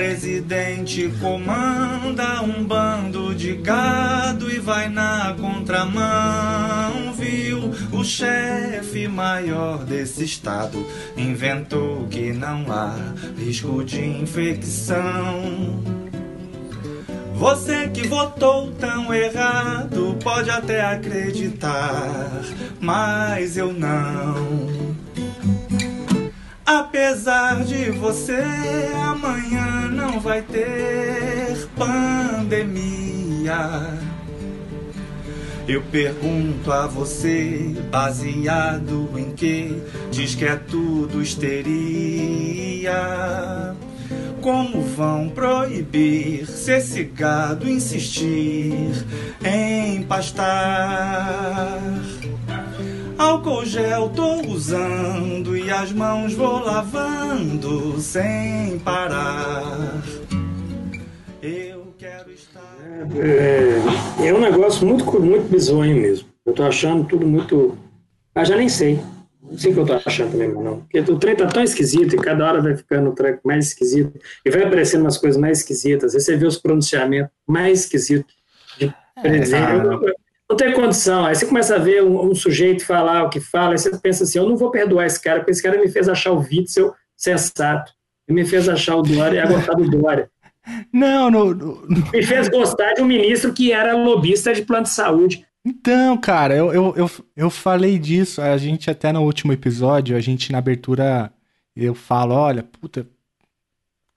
presidente 0.00 1.12
comanda 1.20 2.40
um 2.40 2.64
bando 2.64 3.34
de 3.34 3.52
gado 3.56 4.50
e 4.50 4.58
vai 4.58 4.88
na 4.88 5.36
contramão. 5.38 7.12
Viu 7.12 7.70
o 7.92 8.02
chefe 8.02 9.06
maior 9.06 9.84
desse 9.84 10.24
estado 10.24 10.86
inventou 11.18 12.06
que 12.08 12.32
não 12.32 12.64
há 12.72 12.96
risco 13.36 13.84
de 13.84 14.02
infecção. 14.02 15.82
Você 17.34 17.88
que 17.88 18.08
votou 18.08 18.72
tão 18.72 19.12
errado 19.12 20.16
pode 20.24 20.48
até 20.48 20.80
acreditar, 20.80 22.40
mas 22.80 23.58
eu 23.58 23.70
não. 23.70 25.09
Apesar 26.78 27.64
de 27.64 27.90
você, 27.90 28.44
amanhã 28.94 29.88
não 29.90 30.20
vai 30.20 30.40
ter 30.40 31.66
pandemia. 31.76 33.58
Eu 35.66 35.82
pergunto 35.82 36.70
a 36.70 36.86
você, 36.86 37.74
baseado 37.90 39.10
em 39.16 39.32
que 39.32 39.82
diz 40.12 40.36
que 40.36 40.44
é 40.44 40.54
tudo 40.54 41.20
histeria. 41.20 42.94
Como 44.40 44.80
vão 44.80 45.28
proibir 45.28 46.46
se 46.46 46.70
esse 46.70 47.02
gado 47.02 47.68
insistir 47.68 48.92
em 49.44 50.04
pastar? 50.04 51.80
Álcool 53.20 53.66
gel 53.66 54.08
tô 54.16 54.40
usando 54.50 55.54
e 55.54 55.70
as 55.70 55.92
mãos 55.92 56.32
vou 56.32 56.58
lavando 56.58 58.00
sem 58.00 58.78
parar. 58.78 60.02
Eu 61.42 61.92
quero 61.98 62.30
estar. 62.32 62.62
É, 63.14 64.26
é 64.26 64.32
um 64.32 64.40
negócio 64.40 64.86
muito, 64.86 65.04
muito 65.20 65.50
bizonho 65.50 66.00
mesmo. 66.00 66.28
Eu 66.46 66.54
tô 66.54 66.62
achando 66.62 67.04
tudo 67.04 67.26
muito. 67.26 67.76
Ah, 68.34 68.42
já 68.42 68.56
nem 68.56 68.70
sei. 68.70 68.98
Não 69.42 69.58
sei 69.58 69.72
o 69.72 69.74
que 69.74 69.80
eu 69.80 69.86
tô 69.86 69.92
achando 69.92 70.32
também, 70.32 70.48
não. 70.48 70.78
Porque 70.80 71.00
o 71.00 71.18
trem 71.18 71.36
tá 71.36 71.46
tão 71.46 71.62
esquisito 71.62 72.14
e 72.14 72.18
cada 72.18 72.46
hora 72.46 72.62
vai 72.62 72.74
ficando 72.74 73.14
mais 73.44 73.66
esquisito. 73.66 74.18
E 74.46 74.50
vai 74.50 74.62
aparecendo 74.62 75.02
umas 75.02 75.18
coisas 75.18 75.38
mais 75.38 75.58
esquisitas. 75.58 76.14
Aí 76.14 76.22
você 76.22 76.38
vê 76.38 76.46
os 76.46 76.56
pronunciamentos 76.56 77.30
mais 77.46 77.80
esquisitos 77.80 78.34
de 78.78 78.90
presidente. 79.20 79.72
É, 79.72 79.76
não, 79.76 80.00
não 80.50 80.56
tem 80.56 80.72
condição. 80.72 81.24
Aí 81.24 81.34
você 81.34 81.46
começa 81.46 81.76
a 81.76 81.78
ver 81.78 82.02
um, 82.02 82.30
um, 82.30 82.34
sujeito 82.34 82.84
falar 82.84 83.22
o 83.22 83.30
que 83.30 83.40
fala, 83.40 83.72
aí 83.72 83.78
você 83.78 83.96
pensa 83.96 84.24
assim: 84.24 84.38
eu 84.38 84.48
não 84.48 84.56
vou 84.56 84.70
perdoar 84.70 85.06
esse 85.06 85.22
cara, 85.22 85.38
porque 85.38 85.52
esse 85.52 85.62
cara 85.62 85.78
me 85.78 85.88
fez 85.88 86.08
achar 86.08 86.32
o 86.32 86.40
Witzel 86.40 86.92
sensato. 87.16 87.92
Ele 88.26 88.42
me 88.42 88.46
fez 88.46 88.68
achar 88.68 88.96
o 88.96 89.02
Dória 89.02 89.44
e 89.44 89.46
gostar 89.46 89.74
do 89.74 89.88
Dória. 89.88 90.28
Não, 90.92 91.30
no, 91.30 91.54
no, 91.54 91.88
Me 92.12 92.22
fez 92.22 92.48
gostar 92.48 92.92
de 92.92 93.00
um 93.00 93.06
ministro 93.06 93.52
que 93.52 93.72
era 93.72 93.96
lobista 93.96 94.52
de 94.52 94.62
plano 94.62 94.82
de 94.82 94.90
saúde. 94.90 95.46
Então, 95.64 96.18
cara, 96.18 96.54
eu, 96.54 96.72
eu, 96.72 96.94
eu, 96.96 97.10
eu 97.34 97.50
falei 97.50 97.98
disso. 97.98 98.42
A 98.42 98.56
gente 98.58 98.90
até 98.90 99.10
no 99.10 99.22
último 99.22 99.52
episódio, 99.52 100.16
a 100.16 100.20
gente 100.20 100.52
na 100.52 100.58
abertura, 100.58 101.32
eu 101.74 101.94
falo, 101.94 102.34
olha, 102.34 102.62
puta, 102.62 103.06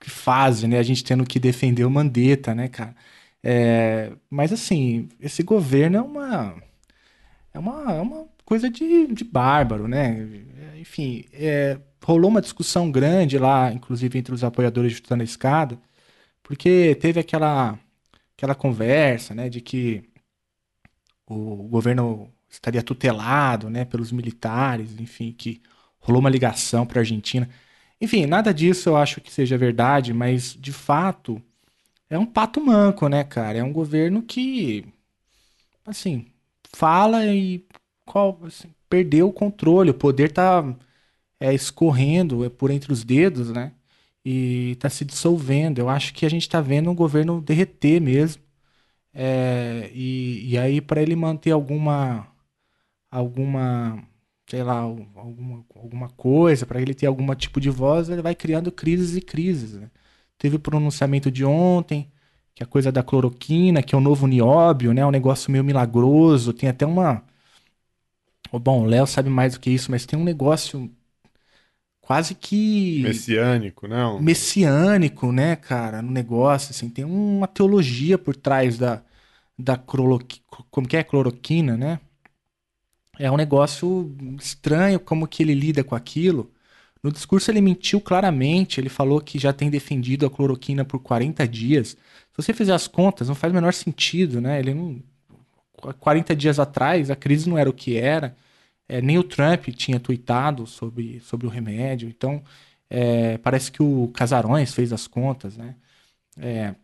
que 0.02 0.10
fase, 0.10 0.68
né? 0.68 0.80
A 0.80 0.84
gente 0.84 1.04
tendo 1.04 1.26
que 1.26 1.40
defender 1.40 1.86
o 1.86 1.90
Mandetta, 1.90 2.54
né, 2.54 2.68
cara? 2.68 2.94
É, 3.44 4.14
mas 4.30 4.54
assim, 4.54 5.10
esse 5.20 5.44
governo 5.44 5.98
é 5.98 6.02
uma. 6.02 6.64
É 7.54 7.60
uma, 7.60 7.94
é 7.94 8.02
uma 8.02 8.28
coisa 8.46 8.70
de, 8.70 9.08
de 9.08 9.24
bárbaro, 9.24 9.88
né? 9.88 10.28
Enfim, 10.80 11.26
é, 11.34 11.80
rolou 12.04 12.30
uma 12.30 12.42
discussão 12.42 12.92
grande 12.92 13.38
lá, 13.38 13.72
inclusive 13.72 14.18
entre 14.20 14.34
os 14.34 14.44
apoiadores 14.44 14.92
de 14.92 14.98
Chutando 14.98 15.24
Escada, 15.24 15.80
porque 16.44 16.96
teve 16.96 17.20
aquela, 17.20 17.80
aquela 18.38 18.56
conversa, 18.56 19.36
né, 19.36 19.50
de 19.50 19.62
que 19.62 20.04
o 21.28 21.68
governo 21.70 22.32
estaria 22.50 22.84
tutelado, 22.84 23.70
né, 23.70 23.86
pelos 23.86 24.12
militares, 24.12 25.00
enfim, 25.00 25.32
que 25.32 25.62
rolou 26.00 26.20
uma 26.20 26.30
ligação 26.30 26.86
para 26.86 27.00
a 27.00 27.02
Argentina. 27.02 27.50
Enfim, 28.00 28.26
nada 28.26 28.54
disso 28.54 28.90
eu 28.90 28.98
acho 28.98 29.22
que 29.22 29.32
seja 29.32 29.58
verdade, 29.58 30.14
mas 30.14 30.56
de 30.60 30.72
fato 30.72 31.42
é 32.16 32.20
um 32.20 32.26
pato 32.26 32.62
manco, 32.62 33.08
né, 33.08 33.24
cara? 33.24 33.58
É 33.60 33.64
um 33.64 33.74
governo 33.74 34.22
que, 34.22 34.86
assim, 35.86 36.28
fala 36.74 37.26
e 37.28 37.66
qual, 38.06 38.40
assim, 38.44 38.70
perdeu 38.90 39.30
o 39.30 39.34
controle, 39.34 39.92
o 39.92 39.94
poder 39.94 40.32
tá 40.32 40.64
é, 41.40 41.54
escorrendo 41.54 42.46
é, 42.46 42.50
por 42.50 42.72
entre 42.72 42.94
os 42.94 43.04
dedos, 43.04 43.52
né? 43.52 43.74
E 44.26 44.78
tá 44.80 44.90
se 44.90 45.06
dissolvendo. 45.06 45.80
Eu 45.80 45.90
acho 45.90 46.14
que 46.14 46.26
a 46.26 46.30
gente 46.30 46.50
tá 46.50 46.62
vendo 46.62 46.90
o 46.92 46.96
governo 46.96 47.42
derreter 47.42 48.02
mesmo. 48.02 48.42
É, 49.14 49.92
e, 49.94 50.52
e 50.52 50.58
aí, 50.58 50.82
para 50.82 51.02
ele 51.02 51.16
manter 51.16 51.52
alguma, 51.52 52.28
alguma, 53.12 54.04
sei 54.50 54.64
lá, 54.64 54.78
alguma, 54.80 55.66
alguma 55.76 56.10
coisa, 56.10 56.66
para 56.66 56.82
ele 56.82 56.94
ter 56.94 57.08
algum 57.08 57.34
tipo 57.36 57.62
de 57.62 57.70
voz, 57.70 58.10
ele 58.10 58.22
vai 58.22 58.36
criando 58.36 58.72
crises 58.72 59.16
e 59.18 59.22
crises. 59.22 59.74
Né? 59.76 59.90
Teve 60.44 60.58
o 60.58 60.60
pronunciamento 60.60 61.32
de 61.32 61.46
ontem, 61.46 62.12
que 62.54 62.62
é 62.62 62.66
a 62.66 62.68
coisa 62.68 62.92
da 62.92 63.02
cloroquina, 63.02 63.82
que 63.82 63.96
é 63.96 63.98
o 63.98 64.02
novo 64.02 64.28
nióbio, 64.28 64.94
né? 64.94 65.06
Um 65.06 65.10
negócio 65.10 65.50
meio 65.50 65.64
milagroso. 65.64 66.52
Tem 66.52 66.68
até 66.68 66.86
uma. 66.86 67.24
Bom, 68.52 68.84
o 68.84 68.86
Léo 68.86 69.08
sabe 69.08 69.30
mais 69.30 69.54
do 69.54 69.62
que 69.62 69.70
isso, 69.70 69.90
mas 69.90 70.06
tem 70.06 70.20
um 70.20 70.24
negócio 70.26 70.92
quase 72.02 72.36
que. 72.36 73.02
Messiânico, 73.04 73.88
não? 73.88 74.20
Messiânico, 74.22 75.32
né, 75.32 75.56
cara, 75.56 76.02
no 76.02 76.12
negócio, 76.12 76.72
assim, 76.72 76.90
tem 76.90 77.06
uma 77.06 77.48
teologia 77.48 78.18
por 78.18 78.36
trás 78.36 78.78
da, 78.78 79.02
da 79.58 79.78
cloroquina, 79.78 80.44
como 80.70 80.88
que 80.90 80.98
é 80.98 81.06
cloroquina, 81.06 81.78
né? 81.78 82.02
É 83.18 83.30
um 83.32 83.38
negócio 83.38 84.16
estranho 84.40 85.00
como 85.00 85.28
que 85.28 85.44
ele 85.44 85.54
lida 85.54 85.84
com 85.84 85.96
aquilo. 85.96 86.52
No 87.04 87.12
discurso 87.12 87.52
ele 87.52 87.62
mentiu 87.62 88.00
claramente, 88.00 88.80
ele 88.80 88.90
falou 88.90 89.20
que 89.22 89.38
já 89.38 89.52
tem 89.52 89.70
defendido 89.70 90.26
a 90.26 90.30
cloroquina 90.30 90.86
por 90.86 91.00
40 91.00 91.48
dias. 91.48 91.90
Se 91.90 91.98
você 92.38 92.54
fizer 92.54 92.74
as 92.74 92.88
contas, 92.88 93.28
não 93.28 93.36
faz 93.36 93.52
o 93.52 93.56
menor 93.56 93.74
sentido, 93.74 94.40
né? 94.42 94.60
Ele 94.60 94.74
não 94.74 95.04
40 96.00 96.36
dias 96.36 96.60
atrás 96.60 97.12
a 97.12 97.16
crise 97.16 97.50
não 97.50 97.58
era 97.58 97.70
o 97.70 97.74
que 97.74 97.98
era. 97.98 98.36
É, 98.88 99.02
nem 99.02 99.18
o 99.18 99.24
Trump 99.24 99.68
tinha 99.70 100.00
tweetado 100.00 100.66
sobre, 100.68 101.20
sobre 101.22 101.48
o 101.48 101.50
remédio. 101.50 102.08
Então, 102.10 102.44
é, 102.90 103.38
parece 103.40 103.72
que 103.72 103.82
o 103.84 104.10
Casarões 104.14 104.74
fez 104.74 104.94
as 104.94 105.08
contas, 105.08 105.58
né? 105.58 105.76
É, 106.38 106.76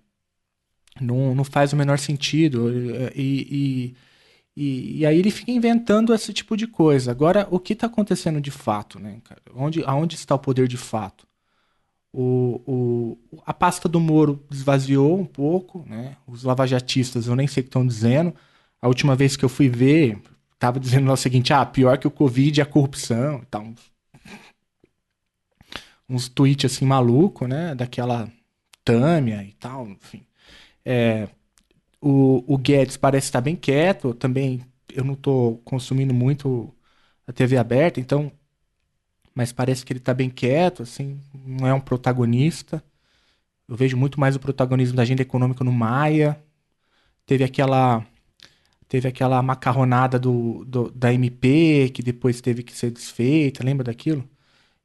não, 1.00 1.36
não 1.36 1.44
faz 1.44 1.74
o 1.74 1.78
menor 1.78 2.00
sentido. 2.00 2.70
E, 3.16 3.94
e, 3.94 3.96
e, 4.62 4.98
e, 4.98 5.06
aí 5.06 5.18
ele 5.18 5.32
fica 5.32 5.54
inventando 5.54 6.14
esse 6.14 6.34
tipo 6.34 6.58
de 6.58 6.68
coisa. 6.68 7.12
Agora, 7.12 7.48
o 7.50 7.58
que 7.62 7.72
está 7.72 7.88
acontecendo 7.88 8.42
de 8.42 8.52
fato, 8.52 9.00
né? 9.00 9.22
Onde, 9.56 9.82
aonde 9.86 10.16
está 10.16 10.36
o 10.36 10.40
poder 10.40 10.68
de 10.68 10.76
fato? 10.76 11.26
O, 12.12 12.62
o, 12.68 13.42
a 13.46 13.54
pasta 13.54 13.88
do 13.88 14.02
Moro 14.02 14.44
esvaziou 14.52 15.18
um 15.18 15.26
pouco, 15.26 15.86
né? 15.88 16.18
Os 16.28 16.44
lavajatistas, 16.44 17.28
eu 17.28 17.38
nem 17.38 17.48
sei 17.48 17.62
o 17.62 17.64
que 17.64 17.70
estão 17.70 17.88
dizendo. 17.88 18.36
A 18.82 18.90
última 18.90 19.16
vez 19.16 19.38
que 19.38 19.46
eu 19.46 19.50
fui 19.50 19.70
ver, 19.70 20.22
tava 20.60 20.78
dizendo 20.78 21.10
o 21.10 21.16
seguinte: 21.16 21.54
ah, 21.54 21.66
pior 21.66 21.98
que 21.98 22.08
o 22.08 22.12
Covid 22.12 22.60
é 22.60 22.64
a 22.64 22.66
corrupção 22.66 23.42
tal. 23.50 23.64
Uns, 23.64 23.80
uns 26.10 26.28
tweets 26.28 26.74
assim 26.74 26.86
maluco, 26.86 27.48
né? 27.48 27.74
Daquela 27.76 28.30
Tâmia 28.84 29.42
e 29.42 29.54
tal, 29.54 29.88
enfim. 29.88 30.26
É, 30.84 31.30
o, 32.02 32.44
o 32.54 32.58
Guedes 32.58 32.98
parece 32.98 33.28
estar 33.28 33.42
bem 33.42 33.56
quieto, 33.56 34.14
também 34.14 34.62
eu 34.94 35.04
não 35.04 35.14
estou 35.14 35.58
consumindo 35.60 36.14
muito 36.14 36.74
a 37.28 37.34
TV 37.34 37.58
aberta, 37.58 38.00
então. 38.00 38.32
Mas 39.34 39.52
parece 39.52 39.86
que 39.86 39.94
ele 39.94 40.00
está 40.00 40.14
bem 40.14 40.30
quieto, 40.30 40.84
assim, 40.84 41.22
não 41.46 41.68
é 41.68 41.74
um 41.74 41.80
protagonista. 41.80 42.84
Eu 43.68 43.76
vejo 43.76 43.98
muito 43.98 44.20
mais 44.20 44.36
o 44.36 44.40
protagonismo 44.40 44.96
da 44.98 45.04
agenda 45.04 45.22
econômica 45.22 45.64
no 45.64 45.72
Maia. 45.72 46.42
Teve 47.26 47.44
aquela 47.44 48.06
teve 48.90 49.08
aquela 49.08 49.42
macarronada 49.44 50.20
do, 50.20 50.66
do, 50.66 50.92
da 50.92 51.14
MP, 51.14 51.92
que 51.94 52.02
depois 52.04 52.42
teve 52.42 52.64
que 52.64 52.74
ser 52.74 52.92
desfeita, 52.92 53.64
lembra 53.64 53.84
daquilo? 53.86 54.28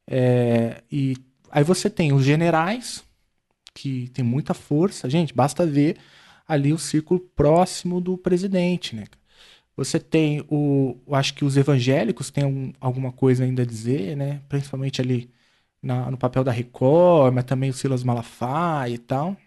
É, 0.07 0.83
e 0.91 1.17
aí 1.51 1.63
você 1.63 1.89
tem 1.89 2.13
os 2.13 2.23
generais, 2.23 3.03
que 3.73 4.09
tem 4.09 4.23
muita 4.25 4.53
força. 4.53 5.09
Gente, 5.09 5.33
basta 5.33 5.65
ver 5.65 5.97
ali 6.47 6.73
o 6.73 6.77
círculo 6.77 7.19
próximo 7.19 8.01
do 8.01 8.17
presidente, 8.17 8.95
né? 8.95 9.05
Você 9.77 9.99
tem 9.99 10.45
o. 10.49 10.97
Acho 11.11 11.33
que 11.33 11.45
os 11.45 11.57
evangélicos 11.57 12.31
têm 12.31 12.45
um, 12.45 12.73
alguma 12.79 13.11
coisa 13.11 13.43
ainda 13.43 13.63
a 13.63 13.65
dizer, 13.65 14.15
né? 14.15 14.41
Principalmente 14.49 15.01
ali 15.01 15.29
na, 15.81 16.09
no 16.11 16.17
papel 16.17 16.43
da 16.43 16.51
Record, 16.51 17.33
mas 17.33 17.45
também 17.45 17.69
o 17.69 17.73
Silas 17.73 18.03
Malafaia 18.03 18.93
e 18.93 18.97
tal. 18.97 19.37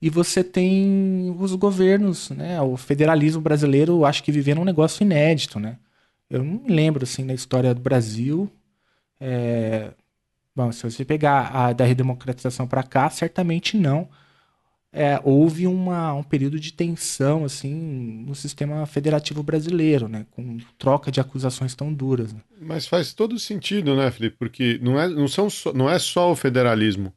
E 0.00 0.10
você 0.10 0.44
tem 0.44 1.34
os 1.38 1.54
governos, 1.54 2.30
né? 2.30 2.60
O 2.60 2.76
federalismo 2.76 3.40
brasileiro, 3.40 4.04
acho 4.04 4.22
que 4.22 4.30
vivendo 4.32 4.60
um 4.60 4.64
negócio 4.64 5.02
inédito, 5.02 5.58
né? 5.58 5.78
Eu 6.28 6.42
não 6.44 6.60
me 6.62 6.68
lembro, 6.68 7.04
assim, 7.04 7.24
na 7.24 7.34
história 7.34 7.74
do 7.74 7.80
Brasil. 7.80 8.50
É... 9.20 9.92
Bom, 10.54 10.70
se 10.72 10.82
você 10.84 11.04
pegar 11.04 11.50
a 11.54 11.72
da 11.72 11.84
redemocratização 11.84 12.66
para 12.68 12.82
cá, 12.82 13.10
certamente 13.10 13.76
não. 13.78 14.08
É, 14.96 15.20
houve 15.24 15.66
uma, 15.66 16.14
um 16.14 16.22
período 16.22 16.58
de 16.60 16.72
tensão, 16.72 17.44
assim, 17.44 17.74
no 18.24 18.34
sistema 18.34 18.86
federativo 18.86 19.42
brasileiro, 19.42 20.06
né? 20.06 20.24
Com 20.30 20.58
troca 20.78 21.10
de 21.10 21.20
acusações 21.20 21.74
tão 21.74 21.92
duras. 21.92 22.32
Né? 22.32 22.40
Mas 22.60 22.86
faz 22.86 23.12
todo 23.12 23.36
sentido, 23.38 23.96
né, 23.96 24.08
Felipe? 24.12 24.36
Porque 24.38 24.78
não 24.80 25.00
é, 25.00 25.08
não 25.08 25.26
são 25.26 25.50
só, 25.50 25.72
não 25.72 25.90
é 25.90 25.98
só 25.98 26.30
o 26.30 26.36
federalismo 26.36 27.12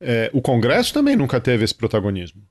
é, 0.00 0.30
o 0.32 0.40
Congresso 0.40 0.92
também 0.92 1.16
nunca 1.16 1.40
teve 1.40 1.64
esse 1.64 1.74
protagonismo. 1.74 2.42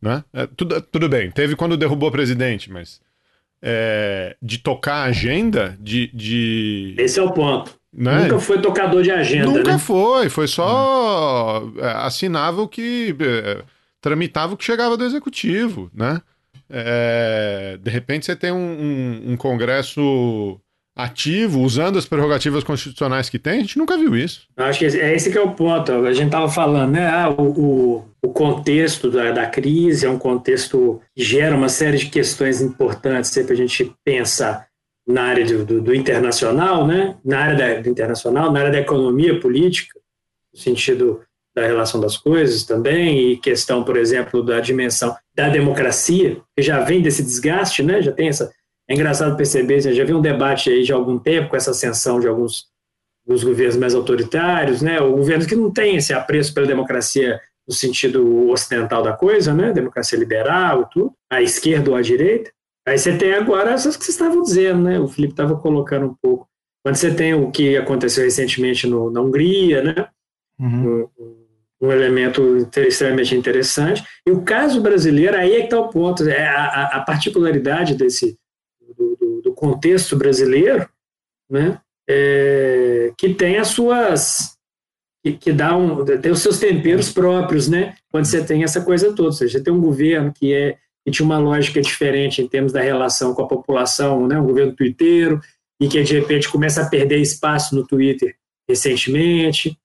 Né? 0.00 0.22
É, 0.32 0.46
tudo, 0.46 0.80
tudo 0.82 1.08
bem, 1.08 1.30
teve 1.30 1.56
quando 1.56 1.76
derrubou 1.76 2.08
o 2.08 2.12
presidente, 2.12 2.70
mas 2.70 3.00
é, 3.62 4.36
de 4.40 4.58
tocar 4.58 4.96
a 4.96 5.04
agenda, 5.04 5.76
de, 5.80 6.10
de... 6.12 6.94
Esse 6.98 7.18
é 7.18 7.22
o 7.22 7.32
ponto. 7.32 7.74
Né? 7.92 8.22
Nunca 8.22 8.40
foi 8.40 8.60
tocador 8.60 9.02
de 9.02 9.10
agenda. 9.10 9.46
Nunca 9.46 9.72
né? 9.72 9.78
foi, 9.78 10.28
foi 10.28 10.48
só 10.48 11.64
hum. 11.64 11.74
assinava 11.80 12.60
o 12.60 12.66
que. 12.66 13.14
Tramitava 14.04 14.52
o 14.52 14.56
que 14.58 14.64
chegava 14.66 14.98
do 14.98 15.04
executivo, 15.06 15.90
né? 15.94 16.20
É, 16.68 17.78
de 17.80 17.90
repente 17.90 18.26
você 18.26 18.36
tem 18.36 18.52
um, 18.52 18.58
um, 18.58 19.32
um 19.32 19.36
Congresso 19.38 20.60
ativo, 20.94 21.62
usando 21.62 21.98
as 21.98 22.04
prerrogativas 22.04 22.62
constitucionais 22.62 23.30
que 23.30 23.38
tem, 23.38 23.54
a 23.54 23.60
gente 23.62 23.78
nunca 23.78 23.96
viu 23.96 24.14
isso. 24.14 24.46
Acho 24.58 24.80
que 24.80 24.84
é 24.84 25.14
esse 25.14 25.32
que 25.32 25.38
é 25.38 25.40
o 25.40 25.52
ponto. 25.52 25.90
A 25.90 26.12
gente 26.12 26.26
estava 26.26 26.50
falando, 26.50 26.92
né? 26.92 27.08
Ah, 27.08 27.30
o, 27.30 28.04
o, 28.22 28.28
contexto 28.28 29.10
da, 29.10 29.32
da, 29.32 29.46
crise 29.46 30.04
é 30.04 30.10
um 30.10 30.18
contexto 30.18 31.00
que 31.16 31.24
gera 31.24 31.56
uma 31.56 31.70
série 31.70 31.96
de 31.96 32.10
questões 32.10 32.60
importantes 32.60 33.30
para 33.32 33.54
a 33.54 33.56
gente 33.56 33.90
pensar. 34.04 34.68
na 35.08 35.22
área 35.22 35.46
do, 35.46 35.64
do, 35.64 35.80
do 35.80 35.94
internacional, 35.94 36.86
né? 36.86 37.16
na 37.24 37.38
área 37.38 37.56
da, 37.56 37.80
do 37.80 37.88
internacional, 37.88 38.52
na 38.52 38.60
área 38.60 38.72
da 38.72 38.80
economia 38.80 39.40
política, 39.40 39.98
no 40.52 40.60
sentido 40.60 41.22
da 41.54 41.66
relação 41.66 42.00
das 42.00 42.16
coisas 42.16 42.64
também, 42.64 43.32
e 43.32 43.36
questão, 43.36 43.84
por 43.84 43.96
exemplo, 43.96 44.42
da 44.42 44.60
dimensão 44.60 45.16
da 45.34 45.48
democracia, 45.48 46.40
que 46.56 46.62
já 46.62 46.80
vem 46.80 47.00
desse 47.00 47.22
desgaste, 47.22 47.82
né? 47.82 48.02
já 48.02 48.12
tem 48.12 48.28
essa. 48.28 48.52
É 48.88 48.94
engraçado 48.94 49.36
perceber, 49.36 49.80
já 49.80 50.02
havia 50.02 50.16
um 50.16 50.20
debate 50.20 50.68
aí 50.68 50.82
de 50.82 50.92
algum 50.92 51.18
tempo 51.18 51.50
com 51.50 51.56
essa 51.56 51.70
ascensão 51.70 52.20
de 52.20 52.28
alguns 52.28 52.66
dos 53.26 53.42
governos 53.42 53.76
mais 53.76 53.94
autoritários, 53.94 54.82
né? 54.82 55.00
Ou 55.00 55.16
governos 55.16 55.46
que 55.46 55.56
não 55.56 55.70
têm 55.70 55.96
esse 55.96 56.12
apreço 56.12 56.52
pela 56.52 56.66
democracia 56.66 57.40
no 57.66 57.74
sentido 57.74 58.50
ocidental 58.50 59.02
da 59.02 59.14
coisa, 59.14 59.54
né? 59.54 59.72
Democracia 59.72 60.18
liberal 60.18 60.88
tudo, 60.92 61.14
a 61.30 61.40
esquerda 61.40 61.90
ou 61.90 61.96
a 61.96 62.02
direita. 62.02 62.50
Aí 62.86 62.98
você 62.98 63.16
tem 63.16 63.32
agora 63.32 63.70
essas 63.70 63.96
que 63.96 64.04
vocês 64.04 64.14
estavam 64.14 64.42
dizendo, 64.42 64.82
né? 64.82 65.00
O 65.00 65.08
Felipe 65.08 65.32
estava 65.32 65.56
colocando 65.56 66.06
um 66.06 66.14
pouco. 66.20 66.46
Quando 66.82 66.96
você 66.96 67.14
tem 67.14 67.32
o 67.32 67.50
que 67.50 67.78
aconteceu 67.78 68.24
recentemente 68.24 68.86
no, 68.86 69.10
na 69.10 69.22
Hungria, 69.22 69.82
né? 69.82 70.08
Uhum. 70.60 71.08
Um, 71.18 71.43
um, 71.80 71.92
elemento 71.92 72.68
extremamente 72.76 73.34
interessante. 73.34 74.04
E 74.26 74.30
o 74.30 74.42
caso 74.42 74.80
brasileiro, 74.80 75.36
aí 75.36 75.54
é 75.54 75.58
que 75.58 75.64
está 75.64 75.80
o 75.80 75.88
ponto. 75.88 76.28
É 76.28 76.46
a, 76.46 76.84
a 76.96 77.00
particularidade 77.00 77.94
desse 77.94 78.36
do, 78.96 79.16
do, 79.16 79.42
do, 79.42 79.52
contexto 79.52 80.16
brasileiro, 80.16 80.88
né? 81.50 81.80
É, 82.08 83.12
que 83.16 83.32
tem 83.32 83.56
as 83.56 83.68
suas 83.68 84.54
que, 85.24 85.32
que 85.32 85.52
dá 85.52 85.74
um, 85.74 86.04
tem 86.04 86.30
os 86.30 86.40
seus 86.40 86.58
temperos 86.58 87.10
próprios, 87.10 87.66
né? 87.66 87.94
Quando 88.10 88.26
você 88.26 88.44
tem 88.44 88.62
essa 88.62 88.82
coisa 88.82 89.14
toda, 89.14 89.28
ou 89.28 89.32
seja, 89.32 89.58
você 89.58 89.64
tem 89.64 89.72
um 89.72 89.80
governo 89.80 90.32
que 90.32 90.52
é 90.52 90.76
que 91.04 91.10
tinha 91.10 91.26
uma 91.26 91.38
lógica 91.38 91.82
diferente 91.82 92.40
em 92.40 92.48
termos 92.48 92.72
da 92.72 92.80
relação 92.80 93.34
com 93.34 93.42
a 93.42 93.48
população, 93.48 94.26
né? 94.26 94.38
Um 94.38 94.46
governo 94.46 94.74
twitteiro 94.74 95.40
e 95.80 95.88
que 95.88 96.02
de 96.02 96.18
repente 96.18 96.48
começa 96.48 96.82
a 96.82 96.88
perder 96.88 97.18
espaço 97.18 97.74
no 97.74 97.86
Twitter 97.86 98.34
recentemente, 98.68 99.78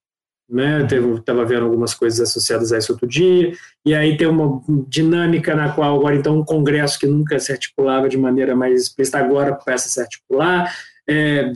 né? 0.50 0.86
Estava 1.16 1.46
vendo 1.46 1.66
algumas 1.66 1.94
coisas 1.94 2.20
associadas 2.20 2.72
a 2.72 2.78
isso 2.78 2.92
outro 2.92 3.08
dia, 3.08 3.54
e 3.86 3.94
aí 3.94 4.18
tem 4.18 4.28
uma 4.28 4.62
dinâmica 4.88 5.54
na 5.56 5.72
qual 5.72 5.96
agora 5.96 6.16
então 6.16 6.40
um 6.40 6.44
congresso 6.44 7.00
que 7.00 7.06
nunca 7.06 7.40
se 7.40 7.52
articulava 7.52 8.10
de 8.10 8.18
maneira 8.18 8.56
mais 8.56 8.82
explícita 8.82 9.20
agora 9.20 9.56
começa 9.56 9.88
a 9.88 9.92
se 9.92 10.02
articular, 10.02 10.74
é, 11.08 11.52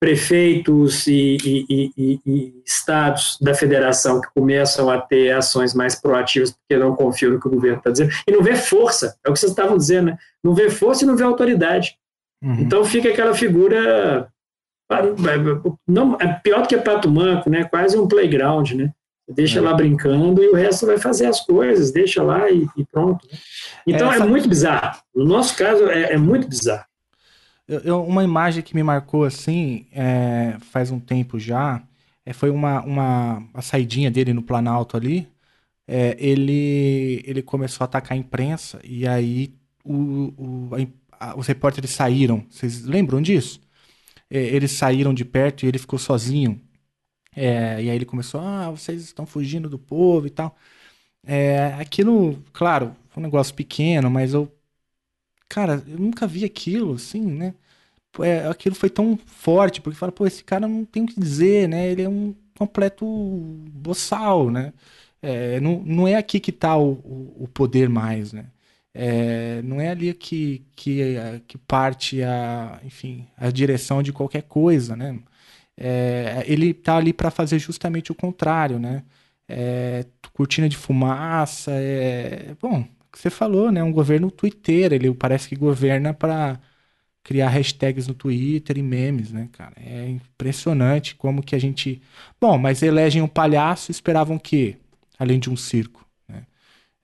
prefeitos 0.00 1.06
e, 1.08 1.36
e, 1.44 1.90
e, 1.96 2.20
e, 2.24 2.62
estados 2.64 3.36
da 3.40 3.52
federação 3.52 4.20
que 4.20 4.28
começam 4.32 4.88
a 4.88 5.00
ter 5.00 5.32
ações 5.32 5.74
mais 5.74 6.00
proativas 6.00 6.52
porque 6.52 6.80
não 6.80 6.94
confiam 6.94 7.32
no 7.32 7.40
que 7.40 7.48
o 7.48 7.50
governo 7.50 7.78
está 7.78 7.90
dizendo 7.90 8.12
e 8.26 8.32
não 8.32 8.42
vê 8.42 8.54
força, 8.54 9.16
é 9.24 9.28
o 9.28 9.32
que 9.32 9.40
vocês 9.40 9.50
estavam 9.50 9.76
dizendo, 9.76 10.06
né? 10.06 10.18
não 10.42 10.54
vê 10.54 10.70
força 10.70 11.04
e 11.04 11.06
não 11.06 11.16
vê 11.16 11.24
autoridade. 11.24 11.96
Uhum. 12.42 12.60
Então 12.60 12.84
fica 12.84 13.08
aquela 13.08 13.34
figura 13.34 14.28
não, 15.86 16.16
é 16.20 16.32
pior 16.42 16.62
do 16.62 16.68
que 16.68 16.76
pato 16.78 17.10
manco, 17.10 17.50
né? 17.50 17.64
quase 17.64 17.96
um 17.98 18.08
playground, 18.08 18.72
né? 18.72 18.92
Deixa 19.28 19.58
é. 19.58 19.62
lá 19.62 19.74
brincando 19.74 20.42
e 20.42 20.48
o 20.48 20.54
resto 20.54 20.86
vai 20.86 20.96
fazer 20.96 21.26
as 21.26 21.40
coisas, 21.40 21.90
deixa 21.90 22.22
lá 22.22 22.50
e, 22.50 22.66
e 22.76 22.84
pronto. 22.86 23.26
Né? 23.30 23.38
Então 23.86 24.10
é 24.10 24.14
Essa... 24.14 24.24
é 24.24 24.26
muito 24.26 24.48
bizarro. 24.48 25.02
No 25.14 25.24
nosso 25.24 25.54
caso, 25.54 25.86
é, 25.86 26.14
é 26.14 26.16
muito 26.16 26.48
bizarro. 26.48 26.86
Eu, 27.68 27.80
eu, 27.80 28.02
uma 28.02 28.24
imagem 28.24 28.62
que 28.62 28.74
me 28.74 28.82
marcou 28.82 29.24
assim, 29.24 29.86
é, 29.92 30.56
faz 30.70 30.90
um 30.90 30.98
tempo 30.98 31.38
já, 31.38 31.82
é, 32.24 32.32
foi 32.32 32.48
uma, 32.48 32.80
uma, 32.82 33.36
uma 33.52 33.62
saidinha 33.62 34.10
dele 34.10 34.32
no 34.32 34.42
Planalto 34.42 34.96
ali. 34.96 35.28
É, 35.86 36.16
ele, 36.18 37.22
ele 37.26 37.42
começou 37.42 37.84
a 37.84 37.86
atacar 37.86 38.16
a 38.16 38.20
imprensa 38.20 38.80
e 38.82 39.06
aí 39.06 39.54
o, 39.84 40.32
o, 40.36 40.70
a, 41.12 41.38
os 41.38 41.46
repórteres 41.46 41.90
saíram. 41.90 42.44
Vocês 42.48 42.84
lembram 42.84 43.20
disso? 43.20 43.60
É, 44.30 44.38
eles 44.38 44.72
saíram 44.72 45.14
de 45.14 45.24
perto 45.24 45.64
e 45.64 45.68
ele 45.68 45.78
ficou 45.78 45.98
sozinho. 45.98 46.60
É, 47.36 47.82
e 47.82 47.90
aí 47.90 47.96
ele 47.96 48.04
começou, 48.06 48.40
ah, 48.40 48.70
vocês 48.70 49.02
estão 49.02 49.26
fugindo 49.26 49.68
do 49.68 49.78
povo 49.78 50.26
e 50.26 50.30
tal. 50.30 50.56
É, 51.24 51.74
aquilo, 51.80 52.42
claro, 52.52 52.96
foi 53.10 53.22
um 53.22 53.26
negócio 53.26 53.54
pequeno, 53.54 54.10
mas 54.10 54.34
eu 54.34 54.52
cara, 55.48 55.82
eu 55.88 55.98
nunca 55.98 56.26
vi 56.26 56.44
aquilo, 56.44 56.94
assim, 56.94 57.20
né? 57.22 57.54
É, 58.20 58.46
aquilo 58.48 58.74
foi 58.74 58.90
tão 58.90 59.16
forte, 59.26 59.80
porque 59.80 59.98
fala, 59.98 60.12
pô, 60.12 60.26
esse 60.26 60.44
cara 60.44 60.68
não 60.68 60.84
tem 60.84 61.04
o 61.04 61.06
que 61.06 61.20
dizer, 61.20 61.68
né? 61.68 61.88
Ele 61.90 62.02
é 62.02 62.08
um 62.08 62.34
completo 62.58 63.06
boçal, 63.72 64.50
né? 64.50 64.72
É, 65.22 65.60
não, 65.60 65.80
não 65.84 66.08
é 66.08 66.16
aqui 66.16 66.40
que 66.40 66.50
está 66.50 66.76
o, 66.76 66.92
o, 67.38 67.48
poder 67.48 67.88
mais, 67.88 68.32
né? 68.32 68.46
É, 68.94 69.62
não 69.62 69.80
é 69.80 69.90
ali 69.90 70.12
que, 70.14 70.66
que, 70.76 71.14
que 71.46 71.58
parte 71.58 72.22
a, 72.22 72.80
enfim, 72.84 73.28
a 73.36 73.50
direção 73.50 74.02
de 74.02 74.12
qualquer 74.12 74.42
coisa, 74.42 74.96
né? 74.96 75.20
É, 75.76 76.44
ele 76.46 76.70
está 76.70 76.96
ali 76.96 77.12
para 77.12 77.30
fazer 77.30 77.58
justamente 77.58 78.12
o 78.12 78.14
contrário, 78.14 78.78
né? 78.78 79.04
É, 79.48 80.06
cortina 80.34 80.68
de 80.68 80.76
fumaça, 80.76 81.72
é, 81.72 82.54
bom, 82.60 82.84
que 83.12 83.18
você 83.18 83.30
falou, 83.30 83.72
né? 83.72 83.82
Um 83.82 83.92
governo 83.92 84.30
Twitter, 84.30 84.92
ele 84.92 85.12
parece 85.14 85.48
que 85.48 85.56
governa 85.56 86.14
para 86.14 86.60
criar 87.24 87.48
hashtags 87.50 88.08
no 88.08 88.14
Twitter 88.14 88.78
e 88.78 88.82
memes, 88.82 89.32
né, 89.32 89.48
cara? 89.52 89.74
É 89.78 90.08
impressionante 90.08 91.14
como 91.16 91.42
que 91.42 91.54
a 91.56 91.60
gente. 91.60 92.02
Bom, 92.40 92.58
mas 92.58 92.82
elegem 92.82 93.22
um 93.22 93.28
palhaço, 93.28 93.90
esperavam 93.90 94.38
que, 94.38 94.78
além 95.18 95.38
de 95.40 95.50
um 95.50 95.56
circo? 95.56 96.07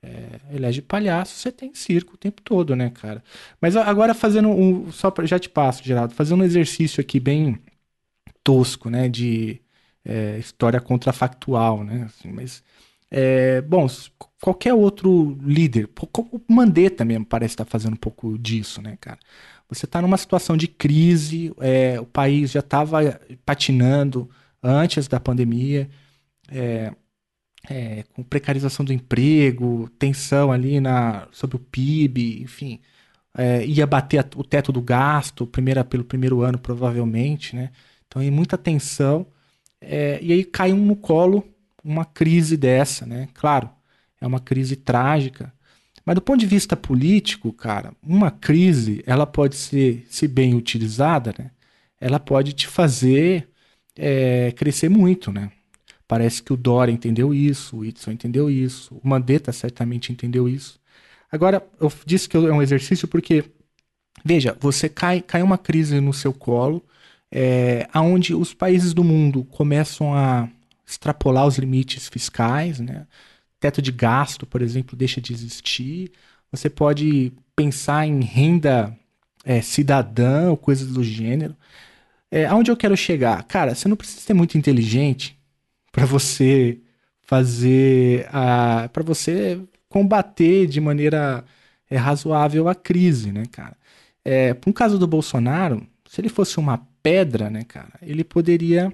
É, 0.05 0.55
elege 0.55 0.81
palhaço, 0.83 1.33
você 1.35 1.51
tem 1.51 1.73
circo 1.73 2.13
o 2.13 2.17
tempo 2.17 2.39
todo, 2.43 2.75
né, 2.75 2.91
cara? 2.91 3.23
Mas 3.59 3.75
agora 3.75 4.13
fazendo 4.13 4.49
um. 4.49 4.91
Só 4.91 5.09
pra, 5.09 5.25
já 5.25 5.39
te 5.39 5.49
passo, 5.49 5.83
Geraldo, 5.83 6.13
fazendo 6.13 6.41
um 6.41 6.45
exercício 6.45 7.01
aqui 7.01 7.19
bem 7.19 7.59
tosco, 8.43 8.89
né? 8.89 9.09
De 9.09 9.59
é, 10.05 10.37
história 10.37 10.79
contrafactual, 10.79 11.83
né? 11.83 12.03
Assim, 12.03 12.31
mas 12.31 12.63
é, 13.09 13.61
bom, 13.61 13.87
qualquer 14.41 14.73
outro 14.73 15.37
líder, 15.41 15.89
o 16.17 16.41
Mandetta 16.53 17.03
mesmo 17.05 17.25
parece 17.25 17.53
estar 17.53 17.65
fazendo 17.65 17.93
um 17.93 17.97
pouco 17.97 18.37
disso, 18.37 18.81
né, 18.81 18.97
cara? 19.01 19.19
Você 19.69 19.85
está 19.85 20.01
numa 20.01 20.17
situação 20.17 20.55
de 20.55 20.67
crise, 20.67 21.51
é, 21.59 21.99
o 21.99 22.05
país 22.05 22.51
já 22.51 22.59
estava 22.59 23.19
patinando 23.45 24.29
antes 24.61 25.07
da 25.07 25.19
pandemia, 25.19 25.89
é, 26.49 26.93
é, 27.69 28.03
com 28.13 28.23
precarização 28.23 28.85
do 28.85 28.93
emprego, 28.93 29.89
tensão 29.99 30.51
ali 30.51 30.79
na, 30.79 31.27
sobre 31.31 31.57
o 31.57 31.59
PIB, 31.59 32.41
enfim, 32.41 32.79
é, 33.37 33.65
ia 33.65 33.85
bater 33.87 34.19
a, 34.19 34.25
o 34.35 34.43
teto 34.43 34.71
do 34.71 34.81
gasto 34.81 35.45
primeira, 35.47 35.83
pelo 35.83 36.03
primeiro 36.03 36.41
ano, 36.41 36.57
provavelmente, 36.57 37.55
né? 37.55 37.71
Então, 38.07 38.21
aí 38.21 38.31
muita 38.31 38.57
tensão, 38.57 39.27
é, 39.81 40.19
e 40.21 40.31
aí 40.31 40.43
cai 40.43 40.73
um 40.73 40.85
no 40.85 40.95
colo 40.95 41.43
uma 41.83 42.05
crise 42.05 42.57
dessa, 42.57 43.05
né? 43.05 43.29
Claro, 43.33 43.69
é 44.19 44.25
uma 44.25 44.39
crise 44.39 44.75
trágica. 44.75 45.53
Mas 46.05 46.15
do 46.15 46.21
ponto 46.21 46.39
de 46.39 46.45
vista 46.47 46.75
político, 46.75 47.53
cara, 47.53 47.93
uma 48.03 48.31
crise, 48.31 49.03
ela 49.05 49.25
pode 49.27 49.55
ser, 49.55 50.05
se 50.09 50.27
bem 50.27 50.55
utilizada, 50.55 51.33
né? 51.37 51.51
Ela 51.99 52.19
pode 52.19 52.53
te 52.53 52.67
fazer 52.67 53.49
é, 53.95 54.51
crescer 54.53 54.89
muito, 54.89 55.31
né? 55.31 55.51
Parece 56.07 56.43
que 56.43 56.53
o 56.53 56.57
Dória 56.57 56.91
entendeu 56.91 57.33
isso, 57.33 57.77
o 57.77 57.79
Whitson 57.79 58.11
entendeu 58.11 58.49
isso, 58.49 58.95
o 58.95 59.07
Mandetta 59.07 59.51
certamente 59.51 60.11
entendeu 60.11 60.47
isso. 60.47 60.79
Agora, 61.31 61.65
eu 61.79 61.91
disse 62.05 62.29
que 62.29 62.37
é 62.37 62.39
um 62.39 62.61
exercício 62.61 63.07
porque, 63.07 63.45
veja, 64.23 64.55
você 64.59 64.87
cai, 64.87 65.21
cai 65.21 65.41
uma 65.41 65.57
crise 65.57 65.99
no 65.99 66.13
seu 66.13 66.31
colo, 66.31 66.83
é, 67.31 67.87
onde 67.95 68.33
os 68.35 68.53
países 68.53 68.93
do 68.93 69.03
mundo 69.03 69.43
começam 69.45 70.13
a 70.13 70.47
extrapolar 70.85 71.47
os 71.47 71.57
limites 71.57 72.07
fiscais, 72.07 72.79
né? 72.79 73.07
Teto 73.59 73.81
de 73.81 73.91
gasto, 73.91 74.45
por 74.45 74.61
exemplo, 74.61 74.95
deixa 74.95 75.19
de 75.19 75.33
existir. 75.33 76.11
Você 76.51 76.69
pode 76.69 77.33
pensar 77.55 78.05
em 78.05 78.21
renda 78.21 78.95
é, 79.43 79.61
cidadã 79.61 80.51
ou 80.51 80.57
coisas 80.57 80.89
do 80.93 81.03
gênero. 81.03 81.55
É, 82.31 82.45
aonde 82.45 82.71
eu 82.71 82.77
quero 82.77 82.95
chegar? 82.95 83.43
Cara, 83.43 83.73
você 83.75 83.87
não 83.87 83.97
precisa 83.97 84.21
ser 84.21 84.33
muito 84.33 84.57
inteligente 84.57 85.34
para 85.95 86.05
você 86.05 86.81
fazer 87.21 88.27
a. 88.29 88.89
para 88.91 89.01
você 89.01 89.61
combater 89.87 90.67
de 90.67 90.81
maneira 90.81 91.45
é, 91.89 91.95
razoável 91.95 92.67
a 92.67 92.75
crise, 92.75 93.31
né, 93.31 93.45
cara? 93.49 93.77
É, 94.25 94.53
no 94.65 94.73
caso 94.73 94.99
do 94.99 95.07
Bolsonaro, 95.07 95.87
se 96.09 96.19
ele 96.19 96.27
fosse 96.27 96.59
uma 96.59 96.79
pedra, 97.01 97.49
né, 97.49 97.63
cara, 97.63 97.93
ele 98.01 98.25
poderia 98.25 98.91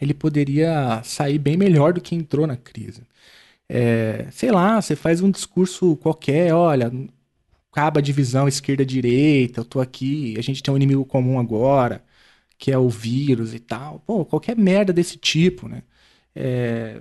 ele 0.00 0.14
poderia 0.14 1.02
sair 1.04 1.38
bem 1.38 1.56
melhor 1.58 1.92
do 1.92 2.00
que 2.00 2.14
entrou 2.14 2.46
na 2.46 2.56
crise. 2.56 3.02
É, 3.68 4.28
sei 4.32 4.50
lá, 4.52 4.80
você 4.80 4.96
faz 4.96 5.20
um 5.22 5.30
discurso 5.30 5.96
qualquer, 5.96 6.54
olha, 6.54 6.90
acaba 7.72 8.00
a 8.00 8.02
divisão 8.02 8.48
esquerda-direita, 8.48 9.60
eu 9.60 9.64
tô 9.64 9.80
aqui, 9.80 10.36
a 10.38 10.42
gente 10.42 10.62
tem 10.62 10.72
um 10.72 10.76
inimigo 10.76 11.04
comum 11.04 11.38
agora, 11.38 12.02
que 12.58 12.72
é 12.72 12.78
o 12.78 12.88
vírus 12.88 13.54
e 13.54 13.60
tal. 13.60 14.00
Pô, 14.00 14.24
qualquer 14.24 14.56
merda 14.56 14.92
desse 14.92 15.18
tipo, 15.18 15.68
né? 15.68 15.82
É, 16.40 17.00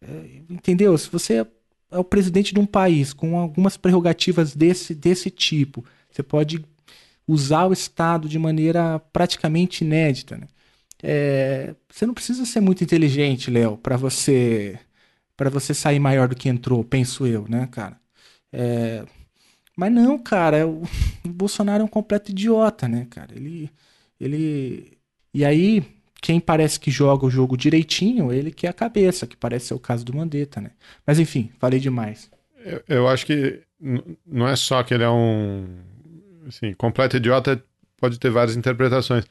é, 0.00 0.42
entendeu? 0.48 0.96
Se 0.96 1.10
você 1.10 1.44
é 1.90 1.98
o 1.98 2.04
presidente 2.04 2.54
de 2.54 2.60
um 2.60 2.66
país 2.66 3.12
com 3.12 3.36
algumas 3.36 3.76
prerrogativas 3.76 4.54
desse, 4.54 4.94
desse 4.94 5.30
tipo, 5.30 5.84
você 6.10 6.22
pode 6.22 6.64
usar 7.26 7.66
o 7.66 7.72
Estado 7.72 8.28
de 8.28 8.38
maneira 8.38 9.00
praticamente 9.12 9.84
inédita. 9.84 10.36
Né? 10.36 10.46
É, 11.02 11.74
você 11.90 12.06
não 12.06 12.14
precisa 12.14 12.44
ser 12.44 12.60
muito 12.60 12.84
inteligente, 12.84 13.50
Léo, 13.50 13.76
para 13.76 13.96
você 13.96 14.78
para 15.36 15.50
você 15.50 15.72
sair 15.72 16.00
maior 16.00 16.26
do 16.28 16.34
que 16.34 16.48
entrou, 16.48 16.82
penso 16.82 17.24
eu, 17.24 17.46
né, 17.48 17.68
cara? 17.70 17.96
É, 18.52 19.04
mas 19.76 19.92
não, 19.92 20.18
cara, 20.18 20.66
o, 20.66 20.82
o 21.24 21.28
Bolsonaro 21.30 21.82
é 21.82 21.84
um 21.84 21.88
completo 21.88 22.32
idiota, 22.32 22.88
né, 22.88 23.06
cara? 23.08 23.34
Ele, 23.36 23.70
ele, 24.20 24.98
e 25.32 25.44
aí 25.44 25.84
quem 26.20 26.40
parece 26.40 26.78
que 26.80 26.90
joga 26.90 27.26
o 27.26 27.30
jogo 27.30 27.56
direitinho, 27.56 28.32
ele 28.32 28.50
que 28.50 28.66
é 28.66 28.70
a 28.70 28.74
cabeça, 28.74 29.26
que 29.26 29.36
parece 29.36 29.66
ser 29.66 29.74
o 29.74 29.78
caso 29.78 30.04
do 30.04 30.14
Mandetta, 30.14 30.60
né? 30.60 30.70
Mas 31.06 31.18
enfim, 31.18 31.50
falei 31.58 31.78
demais. 31.78 32.30
Eu, 32.64 32.82
eu 32.88 33.08
acho 33.08 33.24
que 33.24 33.60
não 34.26 34.48
é 34.48 34.56
só 34.56 34.82
que 34.82 34.92
ele 34.92 35.04
é 35.04 35.10
um 35.10 35.66
assim, 36.48 36.72
completo 36.74 37.16
idiota, 37.16 37.62
pode 38.00 38.18
ter 38.18 38.30
várias 38.30 38.56
interpretações, 38.56 39.24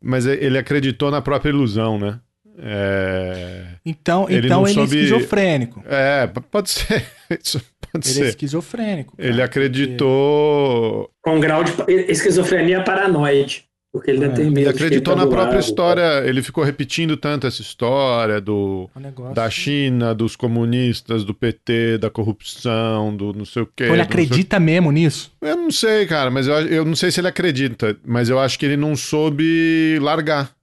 mas 0.00 0.26
ele 0.26 0.58
acreditou 0.58 1.10
na 1.10 1.22
própria 1.22 1.50
ilusão, 1.50 1.98
né? 1.98 2.20
É... 2.58 3.64
Então, 3.84 4.26
ele, 4.28 4.46
então 4.46 4.64
ele 4.64 4.74
soube... 4.74 4.96
é 4.96 5.02
esquizofrênico. 5.02 5.84
É, 5.86 6.26
pode 6.26 6.70
ser. 6.70 7.04
Isso 7.42 7.60
pode 7.80 8.08
ele 8.08 8.14
ser. 8.14 8.24
é 8.24 8.28
esquizofrênico. 8.28 9.16
Cara, 9.16 9.28
ele 9.28 9.42
acreditou. 9.42 11.10
Com 11.22 11.38
grau 11.38 11.62
de 11.62 11.72
esquizofrenia 12.08 12.82
paranoide. 12.82 13.65
Porque 13.96 14.10
ele 14.10 14.26
é. 14.26 14.28
tem 14.28 14.44
medo. 14.46 14.60
Ele 14.60 14.68
acreditou 14.68 15.16
na 15.16 15.26
própria 15.26 15.58
história. 15.58 16.22
Ele 16.26 16.42
ficou 16.42 16.62
repetindo 16.62 17.16
tanto 17.16 17.46
essa 17.46 17.62
história 17.62 18.42
do 18.42 18.90
da 19.34 19.48
China, 19.48 20.14
dos 20.14 20.36
comunistas, 20.36 21.24
do 21.24 21.32
PT, 21.32 21.96
da 21.96 22.10
corrupção, 22.10 23.16
do 23.16 23.32
não 23.32 23.46
sei 23.46 23.62
o 23.62 23.66
quê. 23.66 23.84
Ele 23.84 24.02
acredita 24.02 24.58
sei... 24.58 24.66
mesmo 24.66 24.92
nisso? 24.92 25.32
Eu 25.40 25.56
não 25.56 25.70
sei, 25.70 26.04
cara, 26.04 26.30
mas 26.30 26.46
eu, 26.46 26.54
eu 26.66 26.84
não 26.84 26.94
sei 26.94 27.10
se 27.10 27.20
ele 27.20 27.28
acredita. 27.28 27.96
Mas 28.04 28.28
eu 28.28 28.38
acho 28.38 28.58
que 28.58 28.66
ele 28.66 28.76
não 28.76 28.94
soube 28.94 29.98
largar. 30.02 30.54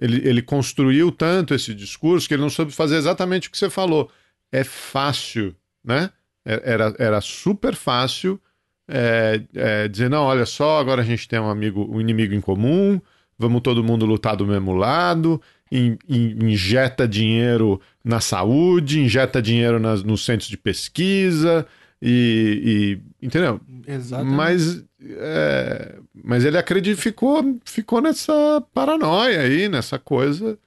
Ele, 0.00 0.20
ele 0.28 0.42
construiu 0.42 1.12
tanto 1.12 1.54
esse 1.54 1.72
discurso 1.72 2.26
que 2.26 2.34
ele 2.34 2.42
não 2.42 2.50
soube 2.50 2.72
fazer 2.72 2.96
exatamente 2.96 3.46
o 3.46 3.52
que 3.52 3.56
você 3.56 3.70
falou. 3.70 4.10
É 4.50 4.64
fácil, 4.64 5.54
né? 5.84 6.10
É, 6.44 6.60
era, 6.64 6.92
era 6.98 7.20
super 7.20 7.76
fácil 7.76 8.40
é, 8.88 9.40
é, 9.54 9.88
dizer, 9.88 10.10
não, 10.10 10.24
olha 10.24 10.46
só, 10.46 10.78
agora 10.78 11.02
a 11.02 11.04
gente 11.04 11.28
tem 11.28 11.38
um 11.38 11.48
amigo, 11.48 11.88
um 11.90 12.00
inimigo 12.00 12.34
em 12.34 12.40
comum, 12.40 13.00
vamos 13.38 13.62
todo 13.62 13.84
mundo 13.84 14.04
lutar 14.04 14.36
do 14.36 14.46
mesmo 14.46 14.74
lado, 14.74 15.40
in, 15.72 15.96
in, 16.08 16.50
injeta 16.50 17.08
dinheiro 17.08 17.80
na 18.04 18.20
saúde, 18.20 19.00
injeta 19.00 19.40
dinheiro 19.40 19.80
nas, 19.80 20.02
nos 20.02 20.24
centros 20.24 20.48
de 20.48 20.56
pesquisa, 20.56 21.66
e, 22.00 23.00
e 23.20 23.26
entendeu? 23.26 23.60
Exatamente. 23.86 24.36
Mas, 24.36 24.84
é, 25.02 25.98
mas 26.22 26.44
ele 26.44 26.58
acredita, 26.58 27.00
ficou, 27.00 27.58
ficou 27.64 28.02
nessa 28.02 28.62
paranoia 28.74 29.40
aí, 29.40 29.68
nessa 29.68 29.98
coisa. 29.98 30.58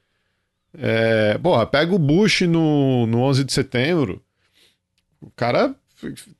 É, 0.75 1.37
porra, 1.37 1.65
pega 1.65 1.93
o 1.93 1.99
Bush 1.99 2.41
no, 2.41 3.05
no 3.07 3.19
11 3.19 3.43
de 3.43 3.53
setembro, 3.53 4.21
o 5.21 5.29
cara 5.31 5.75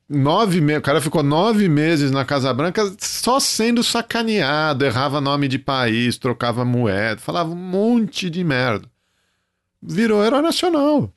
nove 0.08 0.60
meses, 0.60 0.78
o 0.78 0.82
cara 0.82 1.00
ficou 1.00 1.22
nove 1.22 1.68
meses 1.68 2.10
na 2.10 2.24
Casa 2.24 2.52
Branca 2.54 2.92
só 2.98 3.38
sendo 3.38 3.82
sacaneado, 3.82 4.84
errava 4.84 5.20
nome 5.20 5.48
de 5.48 5.58
país, 5.58 6.16
trocava 6.16 6.64
moeda, 6.64 7.20
falava 7.20 7.50
um 7.50 7.56
monte 7.56 8.30
de 8.30 8.42
merda. 8.42 8.88
Virou 9.82 10.24
herói 10.24 10.42
nacional. 10.42 11.12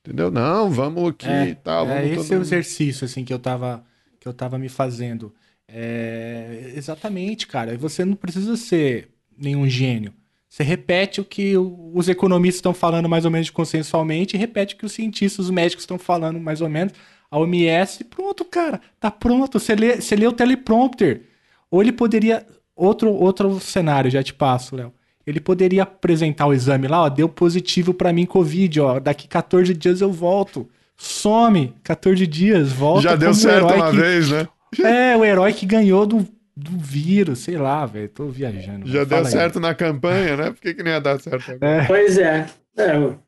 Entendeu? 0.00 0.30
Não, 0.30 0.70
vamos 0.70 1.10
aqui 1.10 1.26
é, 1.26 1.48
e 1.48 1.54
tal. 1.54 1.88
É 1.88 2.06
esse 2.06 2.34
é 2.34 2.36
o 2.36 2.42
exercício 2.42 3.06
assim 3.06 3.24
que 3.24 3.32
eu 3.32 3.38
tava 3.38 3.82
que 4.20 4.28
eu 4.28 4.34
tava 4.34 4.58
me 4.58 4.68
fazendo. 4.68 5.34
É, 5.68 6.72
exatamente, 6.74 7.46
cara. 7.46 7.76
Você 7.78 8.04
não 8.04 8.14
precisa 8.14 8.56
ser 8.56 9.08
nenhum 9.36 9.68
gênio. 9.68 10.12
Você 10.48 10.62
repete 10.62 11.20
o 11.20 11.24
que 11.24 11.56
os 11.56 12.08
economistas 12.08 12.58
estão 12.58 12.72
falando 12.72 13.08
mais 13.08 13.24
ou 13.24 13.30
menos 13.30 13.50
consensualmente 13.50 14.36
e 14.36 14.38
repete 14.38 14.74
o 14.74 14.78
que 14.78 14.86
os 14.86 14.92
cientistas, 14.92 15.46
os 15.46 15.50
médicos 15.50 15.82
estão 15.82 15.98
falando 15.98 16.38
mais 16.38 16.60
ou 16.60 16.68
menos 16.68 16.92
a 17.34 17.38
OMS, 17.38 18.04
pronto, 18.04 18.44
cara, 18.44 18.80
tá 19.00 19.10
pronto. 19.10 19.58
Você 19.58 19.74
lê, 19.74 20.00
você 20.00 20.14
lê 20.14 20.24
o 20.24 20.32
teleprompter. 20.32 21.22
Ou 21.68 21.82
ele 21.82 21.90
poderia. 21.90 22.46
Outro, 22.76 23.10
outro 23.10 23.58
cenário, 23.58 24.08
já 24.08 24.22
te 24.22 24.32
passo, 24.32 24.76
Léo. 24.76 24.92
Ele 25.26 25.40
poderia 25.40 25.82
apresentar 25.82 26.46
o 26.46 26.52
exame 26.52 26.86
lá, 26.86 27.02
ó, 27.02 27.08
deu 27.08 27.28
positivo 27.28 27.92
para 27.92 28.12
mim 28.12 28.26
Covid, 28.26 28.80
ó, 28.80 29.00
daqui 29.00 29.26
14 29.26 29.74
dias 29.74 30.00
eu 30.00 30.12
volto. 30.12 30.68
Some, 30.96 31.74
14 31.82 32.24
dias, 32.26 32.70
volta. 32.70 33.02
Já 33.02 33.16
deu 33.16 33.34
certo 33.34 33.74
uma 33.74 33.90
que, 33.90 33.96
vez, 33.96 34.30
né? 34.30 34.46
É, 34.84 35.16
o 35.16 35.24
herói 35.24 35.52
que 35.52 35.66
ganhou 35.66 36.04
do, 36.04 36.26
do 36.56 36.78
vírus, 36.78 37.40
sei 37.40 37.56
lá, 37.56 37.86
velho, 37.86 38.08
tô 38.08 38.26
viajando. 38.26 38.86
Já 38.86 39.04
deu 39.04 39.24
certo 39.24 39.56
aí. 39.56 39.62
na 39.62 39.74
campanha, 39.74 40.36
né? 40.36 40.50
Por 40.50 40.60
que, 40.60 40.74
que 40.74 40.82
não 40.82 40.90
ia 40.90 41.00
dar 41.00 41.20
certo 41.20 41.52
agora? 41.52 41.82
É. 41.82 41.86
Pois 41.86 42.18
é. 42.18 42.46
é. 42.76 43.23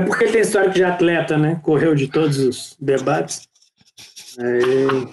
É 0.00 0.04
porque 0.04 0.28
tem 0.28 0.40
histórico 0.40 0.74
de 0.74 0.82
atleta, 0.82 1.36
né? 1.36 1.60
Correu 1.62 1.94
de 1.94 2.08
todos 2.08 2.38
os 2.38 2.76
debates. 2.80 3.46
Aí... 4.38 5.08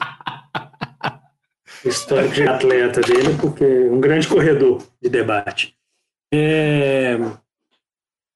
histórico 1.84 2.34
de 2.34 2.48
atleta 2.48 3.02
dele, 3.02 3.38
porque 3.40 3.66
um 3.66 4.00
grande 4.00 4.28
corredor 4.28 4.82
de 5.02 5.10
debate. 5.10 5.76
É... 6.34 7.18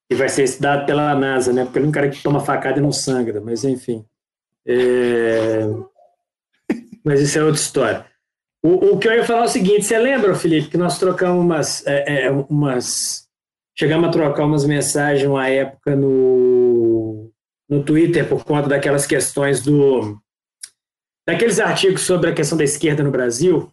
E 0.10 0.16
vai 0.16 0.28
ser 0.28 0.44
estudado 0.44 0.86
pela 0.86 1.16
NASA, 1.16 1.54
né? 1.54 1.64
Porque 1.64 1.80
ele 1.80 1.86
é 1.86 1.90
um 1.90 1.94
cara 1.94 2.10
que 2.10 2.22
toma 2.22 2.42
facada 2.42 2.80
e 2.80 2.82
não 2.82 2.92
sangra, 2.92 3.40
mas 3.40 3.64
enfim. 3.64 4.06
É... 4.66 5.62
Mas 7.04 7.22
isso 7.22 7.40
é 7.40 7.44
outra 7.44 7.62
história. 7.62 8.06
O, 8.62 8.94
o, 8.94 9.00
que 9.00 9.08
eu 9.08 9.14
ia 9.14 9.24
falar 9.24 9.44
é 9.44 9.46
o 9.46 9.48
seguinte: 9.48 9.86
você 9.86 9.98
lembra, 9.98 10.36
Felipe, 10.36 10.70
que 10.70 10.78
nós 10.78 11.00
trocamos 11.00 11.44
umas, 11.44 11.86
é, 11.88 12.26
é, 12.26 12.32
umas 12.32 13.28
Chegamos 13.82 14.10
a 14.10 14.12
trocar 14.12 14.46
umas 14.46 14.64
mensagens 14.64 15.28
uma 15.28 15.48
época 15.50 15.96
no, 15.96 17.32
no 17.68 17.82
Twitter 17.82 18.28
por 18.30 18.46
conta 18.46 18.70
daquelas 18.70 19.08
questões 19.08 19.60
do. 19.60 20.22
daqueles 21.28 21.60
artigos 21.60 22.02
sobre 22.02 22.30
a 22.30 22.34
questão 22.36 22.56
da 22.56 22.64
esquerda 22.64 23.02
no 23.02 23.10
Brasil. 23.10 23.72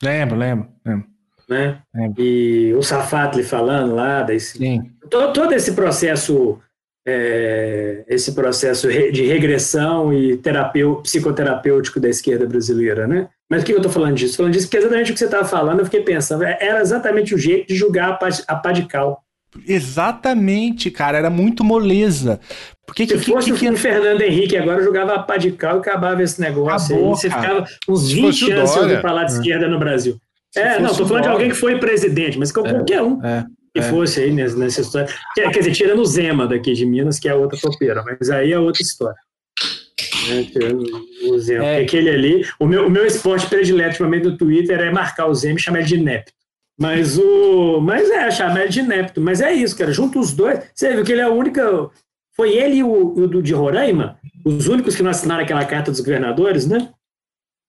Lembro, 0.00 0.38
lembro, 0.38 0.68
lembro. 0.86 1.08
Né? 1.48 1.82
Lembro. 1.92 2.22
E 2.22 2.72
o 2.74 2.84
Safatli 2.84 3.42
falando 3.42 3.96
lá. 3.96 4.22
Desse, 4.22 4.58
Sim. 4.58 4.92
Todo, 5.10 5.32
todo 5.32 5.52
esse 5.52 5.72
processo. 5.72 6.60
É, 7.04 8.04
esse 8.06 8.32
processo 8.34 8.86
de 8.86 9.26
regressão 9.26 10.12
e 10.12 10.36
terapeu, 10.36 10.96
psicoterapêutico 10.96 11.98
da 11.98 12.08
esquerda 12.08 12.46
brasileira, 12.46 13.08
né? 13.08 13.28
Mas 13.50 13.62
por 13.62 13.66
que 13.66 13.72
eu 13.72 13.78
estou 13.78 13.90
falando 13.90 14.14
disso? 14.14 14.36
Falando 14.36 14.52
disso 14.52 14.66
porque 14.66 14.76
exatamente 14.76 15.10
o 15.10 15.14
que 15.14 15.18
você 15.18 15.24
estava 15.24 15.44
falando, 15.46 15.80
eu 15.80 15.86
fiquei 15.86 16.02
pensando, 16.02 16.44
era 16.44 16.80
exatamente 16.80 17.34
o 17.34 17.38
jeito 17.38 17.66
de 17.66 17.74
julgar 17.74 18.10
a, 18.10 18.12
pá, 18.12 18.28
a 18.46 18.54
pá 18.54 18.72
de 18.72 18.86
cal. 18.86 19.24
Exatamente, 19.66 20.90
cara, 20.90 21.18
era 21.18 21.30
muito 21.30 21.64
moleza. 21.64 22.40
Porque 22.86 23.06
Se 23.06 23.14
que, 23.14 23.30
fosse 23.30 23.52
que, 23.52 23.58
que, 23.58 23.68
o 23.68 23.76
Fernando 23.76 24.20
Henrique 24.22 24.56
agora 24.56 24.82
jogava 24.82 25.14
a 25.14 25.18
pá 25.22 25.36
de 25.36 25.52
cal 25.52 25.76
e 25.76 25.80
acabava 25.80 26.22
esse 26.22 26.40
negócio. 26.40 26.94
Acabou, 26.94 27.12
aí, 27.12 27.18
você 27.18 27.28
cara. 27.28 27.42
ficava 27.42 27.66
uns 27.88 28.10
20 28.10 28.52
anos 28.52 28.70
sem 28.70 28.82
ouvir 28.82 29.02
falar 29.02 29.24
de 29.24 29.32
esquerda 29.32 29.68
no 29.68 29.78
Brasil. 29.78 30.16
Se 30.50 30.60
é, 30.60 30.78
não, 30.80 30.94
tô 30.94 31.06
falando 31.06 31.24
de 31.24 31.28
alguém 31.28 31.48
que 31.50 31.54
foi 31.54 31.78
presidente, 31.78 32.38
mas 32.38 32.50
é, 32.50 32.52
qualquer 32.54 33.02
um 33.02 33.22
é, 33.24 33.44
que 33.74 33.80
é. 33.80 33.82
fosse 33.82 34.20
aí 34.20 34.32
nessa, 34.32 34.56
nessa 34.56 34.80
história. 34.80 35.08
Quer, 35.34 35.50
quer 35.50 35.58
dizer, 35.58 35.72
tirando 35.72 36.00
o 36.00 36.06
Zema 36.06 36.46
daqui 36.46 36.72
de 36.72 36.86
Minas, 36.86 37.18
que 37.18 37.28
é 37.28 37.34
outra 37.34 37.58
topeira, 37.58 38.02
mas 38.02 38.30
aí 38.30 38.52
é 38.52 38.58
outra 38.58 38.82
história. 38.82 39.16
É, 40.30 41.28
o 41.28 41.38
Zema, 41.38 41.64
é. 41.64 41.82
aquele 41.82 42.10
ali, 42.10 42.46
o 42.58 42.66
meu, 42.66 42.86
o 42.86 42.90
meu 42.90 43.04
esporte 43.04 43.46
predileto 43.46 43.90
ultimamente 43.90 44.22
do 44.22 44.36
Twitter 44.36 44.80
é 44.80 44.90
marcar 44.90 45.26
o 45.26 45.34
Zema 45.34 45.58
e 45.58 45.62
chamar 45.62 45.80
ele 45.80 45.88
de 45.88 45.98
Nep. 45.98 46.30
Mas 46.78 47.18
o. 47.18 47.80
Mas 47.80 48.08
é, 48.08 48.30
chamar 48.30 48.62
ele 48.62 48.68
de 48.68 48.80
inepto. 48.80 49.20
Mas 49.20 49.40
é 49.40 49.52
isso, 49.52 49.76
cara. 49.76 49.92
Junto 49.92 50.20
os 50.20 50.32
dois. 50.32 50.60
Você 50.72 50.94
viu 50.94 51.04
que 51.04 51.12
ele 51.12 51.20
é 51.20 51.24
a 51.24 51.30
única. 51.30 51.90
Foi 52.36 52.52
ele 52.54 52.76
e 52.76 52.84
o, 52.84 53.14
o 53.18 53.26
do 53.26 53.42
de 53.42 53.52
Roraima, 53.52 54.16
os 54.44 54.68
únicos 54.68 54.94
que 54.94 55.02
não 55.02 55.10
assinaram 55.10 55.42
aquela 55.42 55.64
carta 55.64 55.90
dos 55.90 55.98
governadores, 55.98 56.68
né? 56.68 56.90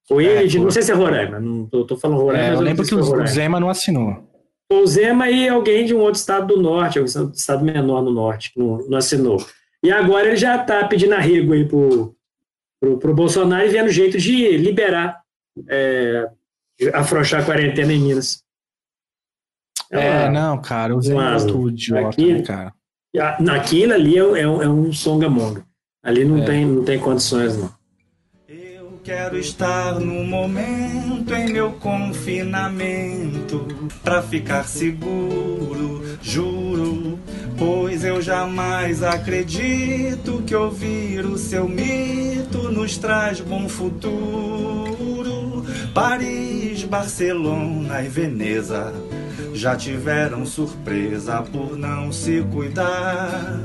Foi 0.07 0.27
é, 0.27 0.41
ele, 0.41 0.47
de, 0.47 0.59
não 0.59 0.69
sei 0.69 0.83
se 0.83 0.91
é 0.91 0.95
Roraima, 0.95 1.39
não 1.39 1.65
tô, 1.65 1.85
tô 1.85 1.97
falando 1.97 2.21
Roraima. 2.21 2.47
É, 2.47 2.53
eu 2.55 2.61
lembro 2.61 2.85
que 2.85 2.93
o 2.93 3.27
Zema 3.27 3.59
não 3.59 3.69
assinou. 3.69 4.27
O 4.71 4.85
Zema 4.85 5.27
e 5.27 5.49
alguém 5.49 5.85
de 5.85 5.95
um 5.95 5.99
outro 5.99 6.19
estado 6.19 6.53
do 6.53 6.61
norte, 6.61 6.99
um 6.99 7.05
estado 7.05 7.65
menor 7.65 8.03
no 8.03 8.11
norte, 8.11 8.53
que 8.53 8.59
não, 8.59 8.77
não 8.87 8.97
assinou. 8.99 9.43
E 9.83 9.91
agora 9.91 10.27
ele 10.27 10.35
já 10.35 10.61
está 10.61 10.87
pedindo 10.87 11.15
arrego 11.15 11.53
aí 11.53 11.65
pro, 11.65 12.15
pro, 12.79 12.97
pro 12.99 13.13
Bolsonaro 13.15 13.65
e 13.65 13.69
vendo 13.69 13.89
jeito 13.89 14.19
de 14.19 14.55
liberar, 14.57 15.19
é, 15.67 16.29
afrouxar 16.93 17.41
a 17.41 17.45
quarentena 17.45 17.91
em 17.91 17.99
Minas. 17.99 18.43
É, 19.91 20.25
é 20.25 20.29
não, 20.29 20.61
cara, 20.61 20.95
o 20.95 21.01
Zé 21.01 21.15
é 21.15 21.37
muito 21.37 21.69
idiota, 21.69 22.09
aqui, 22.09 22.33
né, 22.33 22.41
cara? 22.41 22.73
Naquilo 23.39 23.93
ali 23.93 24.17
é, 24.17 24.19
é, 24.19 24.47
um, 24.47 24.61
é 24.61 24.69
um 24.69 24.93
songamonga. 24.93 25.63
Ali 26.03 26.23
não, 26.23 26.37
é. 26.37 26.45
tem, 26.45 26.65
não 26.65 26.83
tem 26.83 26.99
condições, 26.99 27.57
não. 27.57 27.71
Eu 28.47 28.99
quero 29.03 29.37
estar 29.37 29.99
no 29.99 30.23
momento 30.23 31.33
em 31.33 31.51
meu 31.51 31.71
confinamento 31.73 33.65
pra 34.03 34.21
ficar 34.21 34.63
seguro, 34.63 36.17
juro. 36.21 37.19
Pois 37.59 38.05
eu 38.05 38.21
jamais 38.21 39.03
acredito 39.03 40.41
que 40.47 40.55
ouvir 40.55 41.25
o 41.25 41.37
seu 41.37 41.67
mito 41.67 42.71
nos 42.71 42.97
traz 42.97 43.41
bom 43.41 43.67
futuro. 43.67 45.65
Paris, 45.93 46.85
Barcelona 46.85 48.01
e 48.01 48.07
Veneza 48.07 48.93
já 49.53 49.75
tiveram 49.75 50.45
surpresa 50.45 51.41
por 51.41 51.77
não 51.77 52.13
se 52.13 52.41
cuidar. 52.49 53.59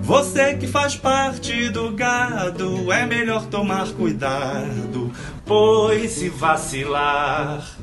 Você 0.00 0.54
que 0.54 0.66
faz 0.66 0.96
parte 0.96 1.68
do 1.68 1.90
gado, 1.90 2.90
é 2.90 3.04
melhor 3.04 3.44
tomar 3.44 3.88
cuidado, 3.88 5.12
pois 5.44 6.12
se 6.12 6.30
vacilar, 6.30 7.77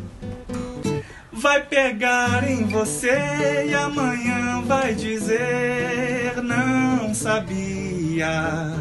vai 1.35 1.63
pegar 1.63 2.49
em 2.49 2.65
você 2.65 3.65
e 3.67 3.73
amanhã 3.73 4.61
vai 4.65 4.95
dizer 4.95 6.41
não 6.41 7.13
sabia. 7.13 8.73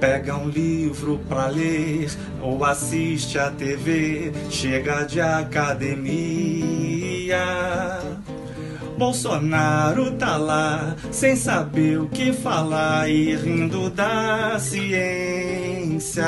Pega 0.00 0.36
um 0.36 0.48
livro 0.48 1.20
pra 1.28 1.46
ler 1.46 2.10
ou 2.40 2.64
assiste 2.64 3.38
a 3.38 3.50
TV, 3.50 4.32
chega 4.50 5.04
de 5.04 5.20
academia. 5.20 6.54
Bolsonaro 8.98 10.12
tá 10.12 10.36
lá, 10.36 10.94
sem 11.10 11.34
saber 11.34 11.98
o 11.98 12.08
que 12.08 12.32
falar 12.32 13.10
e 13.10 13.34
rindo 13.34 13.90
da 13.90 14.56
ciência. 14.58 16.24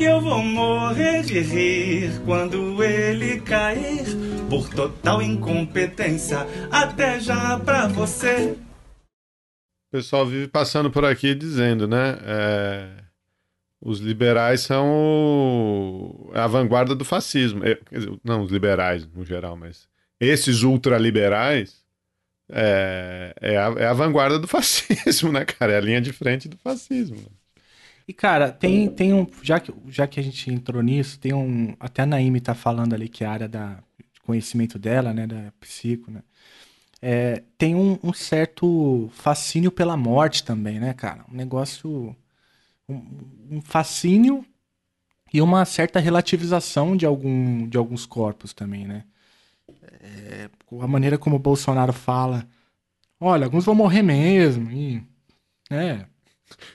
Eu 0.00 0.20
vou 0.20 0.42
morrer 0.42 1.22
de 1.22 1.40
rir 1.40 2.20
quando 2.24 2.82
ele 2.84 3.40
cair 3.40 4.04
por 4.48 4.68
total 4.68 5.20
incompetência. 5.20 6.46
Até 6.70 7.18
já 7.18 7.58
pra 7.58 7.88
você. 7.88 8.56
O 9.88 9.90
pessoal 9.90 10.24
vive 10.24 10.46
passando 10.46 10.88
por 10.88 11.04
aqui 11.04 11.34
dizendo, 11.34 11.88
né? 11.88 12.16
É, 12.22 12.90
os 13.80 13.98
liberais 13.98 14.60
são 14.60 14.88
o, 14.88 16.30
a 16.32 16.46
vanguarda 16.46 16.94
do 16.94 17.04
fascismo. 17.04 17.64
É, 17.64 17.76
dizer, 17.90 18.16
não 18.22 18.42
os 18.42 18.52
liberais 18.52 19.04
no 19.12 19.24
geral, 19.24 19.56
mas 19.56 19.88
esses 20.20 20.62
ultraliberais 20.62 21.84
é, 22.48 23.34
é, 23.40 23.56
a, 23.56 23.74
é 23.76 23.86
a 23.86 23.92
vanguarda 23.92 24.38
do 24.38 24.46
fascismo, 24.48 25.32
né, 25.32 25.44
cara? 25.44 25.72
É 25.72 25.76
a 25.76 25.80
linha 25.80 26.00
de 26.00 26.12
frente 26.12 26.48
do 26.48 26.56
fascismo. 26.56 27.18
E, 28.08 28.12
cara, 28.14 28.50
tem, 28.50 28.88
tem 28.88 29.12
um. 29.12 29.26
Já 29.42 29.60
que, 29.60 29.70
já 29.86 30.06
que 30.06 30.18
a 30.18 30.22
gente 30.22 30.50
entrou 30.50 30.82
nisso, 30.82 31.20
tem 31.20 31.34
um. 31.34 31.76
Até 31.78 32.02
a 32.02 32.06
Naime 32.06 32.40
tá 32.40 32.54
falando 32.54 32.94
ali 32.94 33.06
que 33.06 33.22
é 33.22 33.26
a 33.26 33.30
área 33.30 33.46
da 33.46 33.80
conhecimento 34.24 34.78
dela, 34.78 35.12
né? 35.12 35.26
Da 35.26 35.52
psico, 35.60 36.10
né? 36.10 36.22
É, 37.02 37.42
tem 37.58 37.74
um, 37.74 37.98
um, 38.02 38.12
certo 38.14 39.10
fascínio 39.12 39.70
pela 39.70 39.96
morte 39.96 40.42
também, 40.42 40.80
né, 40.80 40.94
cara? 40.94 41.24
Um 41.30 41.36
negócio. 41.36 42.16
Um, 42.88 43.02
um 43.50 43.60
fascínio 43.60 44.42
e 45.32 45.42
uma 45.42 45.64
certa 45.66 46.00
relativização 46.00 46.96
de, 46.96 47.04
algum, 47.04 47.68
de 47.68 47.76
alguns 47.76 48.06
corpos 48.06 48.54
também, 48.54 48.86
né? 48.86 49.04
É, 50.00 50.48
a 50.80 50.88
maneira 50.88 51.18
como 51.18 51.36
o 51.36 51.38
Bolsonaro 51.38 51.92
fala. 51.92 52.48
Olha, 53.20 53.44
alguns 53.44 53.66
vão 53.66 53.74
morrer 53.74 54.02
mesmo. 54.02 54.70
E, 54.70 55.02
é, 55.70 56.06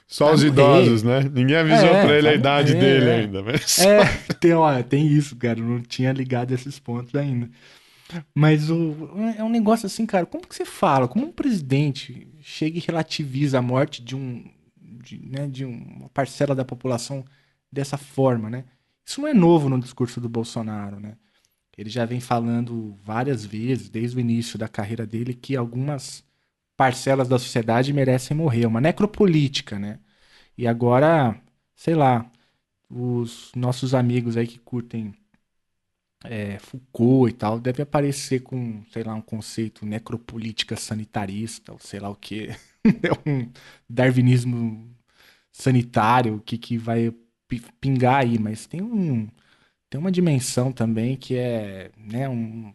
só 0.08 0.34
os 0.34 0.44
idosos, 0.44 1.04
né? 1.04 1.22
Ninguém 1.24 1.56
avisou 1.56 1.90
é, 1.90 2.06
pra 2.06 2.18
ele 2.18 2.30
a 2.30 2.34
idade 2.34 2.74
morrer, 2.74 3.00
dele 3.00 3.10
é. 3.10 3.16
ainda. 3.16 3.44
Mas... 3.44 3.80
É, 3.84 4.06
tem, 4.40 4.54
olha, 4.54 4.84
tem 4.84 5.08
isso, 5.08 5.36
cara. 5.36 5.60
Eu 5.60 5.66
não 5.66 5.82
tinha 5.82 6.12
ligado 6.12 6.52
esses 6.52 6.80
pontos 6.80 7.14
ainda. 7.16 7.50
Mas 8.36 8.70
o, 8.70 8.96
é 9.38 9.44
um 9.44 9.50
negócio 9.50 9.86
assim, 9.86 10.06
cara. 10.06 10.26
Como 10.26 10.48
que 10.48 10.56
você 10.56 10.66
fala? 10.66 11.08
Como 11.08 11.26
um 11.26 11.32
presidente 11.32 12.28
chega 12.42 12.78
e 12.78 12.82
relativiza 12.82 13.60
a 13.60 13.62
morte 13.62 14.04
de 14.04 14.16
um, 14.16 14.44
de, 14.78 15.20
né, 15.26 15.48
de 15.48 15.66
uma 15.66 16.10
parcela 16.10 16.54
da 16.54 16.66
população 16.66 17.26
dessa 17.72 17.98
forma, 17.98 18.50
né? 18.50 18.66
Isso 19.06 19.20
não 19.20 19.28
é 19.28 19.34
novo 19.34 19.70
no 19.70 19.80
discurso 19.80 20.22
do 20.22 20.30
Bolsonaro, 20.30 21.00
né? 21.00 21.16
Ele 21.78 21.90
já 21.90 22.06
vem 22.06 22.20
falando 22.20 22.96
várias 23.04 23.44
vezes, 23.44 23.90
desde 23.90 24.16
o 24.16 24.20
início 24.20 24.60
da 24.60 24.68
carreira 24.68 25.06
dele, 25.08 25.34
que 25.34 25.56
algumas 25.56 26.24
parcelas 26.78 27.28
da 27.28 27.40
sociedade 27.40 27.94
merecem 27.94 28.36
morrer. 28.38 28.64
É 28.64 28.68
uma 28.68 28.82
necropolítica, 28.82 29.80
né? 29.80 30.00
E 30.58 30.68
agora, 30.68 31.40
sei 31.76 31.96
lá, 31.96 32.32
os 32.90 33.52
nossos 33.56 33.94
amigos 33.96 34.38
aí 34.38 34.48
que 34.48 34.60
curtem 34.60 35.14
é, 36.24 36.58
Foucault 36.60 37.30
e 37.30 37.34
tal, 37.38 37.60
deve 37.60 37.82
aparecer 37.84 38.42
com, 38.42 38.84
sei 38.92 39.04
lá, 39.04 39.14
um 39.14 39.22
conceito 39.22 39.86
necropolítica 39.86 40.76
sanitarista, 40.76 41.74
ou 41.74 41.80
sei 41.80 42.00
lá 42.00 42.10
o 42.10 42.16
que. 42.16 42.50
é 42.86 43.30
um 43.30 43.52
darwinismo 43.90 44.90
sanitário 45.52 46.42
que, 46.46 46.58
que 46.58 46.78
vai 46.78 47.14
pingar 47.80 48.22
aí, 48.22 48.40
mas 48.40 48.66
tem 48.68 48.82
um 48.82 49.28
tem 49.90 50.00
uma 50.00 50.12
dimensão 50.12 50.72
também 50.72 51.16
que 51.18 51.36
é, 51.38 51.92
né, 51.98 52.28
um, 52.30 52.74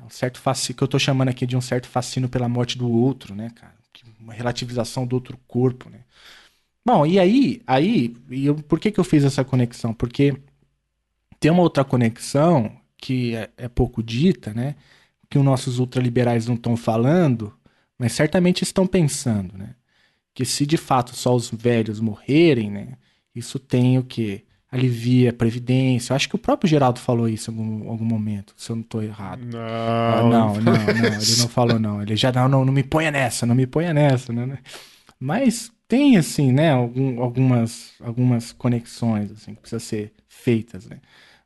um 0.00 0.10
certo 0.10 0.40
fascínio, 0.40 0.76
que 0.76 0.84
eu 0.84 0.88
tô 0.88 0.98
chamando 0.98 1.28
aqui 1.28 1.46
de 1.46 1.56
um 1.56 1.60
certo 1.60 1.88
fascínio 1.88 2.28
pela 2.28 2.48
morte 2.48 2.78
do 2.78 2.90
outro, 2.90 3.34
né, 3.34 3.50
cara? 3.54 3.74
Uma 4.20 4.32
relativização 4.32 5.06
do 5.06 5.14
outro 5.14 5.38
corpo, 5.46 5.90
né? 5.90 6.00
Bom, 6.84 7.06
e 7.06 7.18
aí, 7.18 7.62
aí 7.66 8.14
eu, 8.30 8.56
por 8.56 8.78
que, 8.80 8.90
que 8.90 9.00
eu 9.00 9.04
fiz 9.04 9.24
essa 9.24 9.44
conexão? 9.44 9.94
Porque 9.94 10.36
tem 11.40 11.50
uma 11.50 11.62
outra 11.62 11.84
conexão 11.84 12.80
que 12.96 13.34
é, 13.36 13.50
é 13.56 13.68
pouco 13.68 14.02
dita, 14.02 14.52
né? 14.54 14.76
Que 15.30 15.38
os 15.38 15.44
nossos 15.44 15.78
ultraliberais 15.78 16.46
não 16.46 16.54
estão 16.54 16.76
falando, 16.76 17.54
mas 17.98 18.12
certamente 18.12 18.62
estão 18.62 18.86
pensando, 18.86 19.56
né? 19.56 19.74
Que 20.34 20.44
se 20.44 20.66
de 20.66 20.76
fato 20.76 21.14
só 21.14 21.34
os 21.34 21.50
velhos 21.50 22.00
morrerem, 22.00 22.70
né? 22.70 22.98
Isso 23.34 23.58
tem 23.58 23.98
o 23.98 24.04
quê? 24.04 24.43
Alivia 24.74 25.30
a 25.30 25.32
previdência. 25.32 26.12
Eu 26.12 26.16
acho 26.16 26.28
que 26.28 26.34
o 26.34 26.38
próprio 26.38 26.68
Geraldo 26.68 26.98
falou 26.98 27.28
isso 27.28 27.50
em 27.50 27.54
algum, 27.54 27.90
algum 27.90 28.04
momento, 28.04 28.52
se 28.56 28.70
eu 28.70 28.76
não 28.76 28.82
estou 28.82 29.02
errado. 29.02 29.40
Não. 29.44 29.58
Ah, 29.60 30.20
não, 30.22 30.54
não, 30.54 30.72
não, 30.72 30.72
ele 30.74 31.36
não 31.38 31.48
falou 31.48 31.78
não. 31.78 32.02
Ele 32.02 32.16
já 32.16 32.32
não, 32.32 32.48
não, 32.48 32.64
não 32.64 32.72
me 32.72 32.82
ponha 32.82 33.10
nessa, 33.10 33.46
não 33.46 33.54
me 33.54 33.66
ponha 33.66 33.94
nessa, 33.94 34.32
né? 34.32 34.58
Mas 35.18 35.70
tem 35.86 36.16
assim, 36.16 36.52
né, 36.52 36.72
algum, 36.72 37.22
algumas 37.22 37.92
algumas 38.00 38.52
conexões 38.52 39.30
assim 39.30 39.54
que 39.54 39.60
precisam 39.60 39.80
ser 39.80 40.12
feitas, 40.28 40.86
né? 40.86 40.98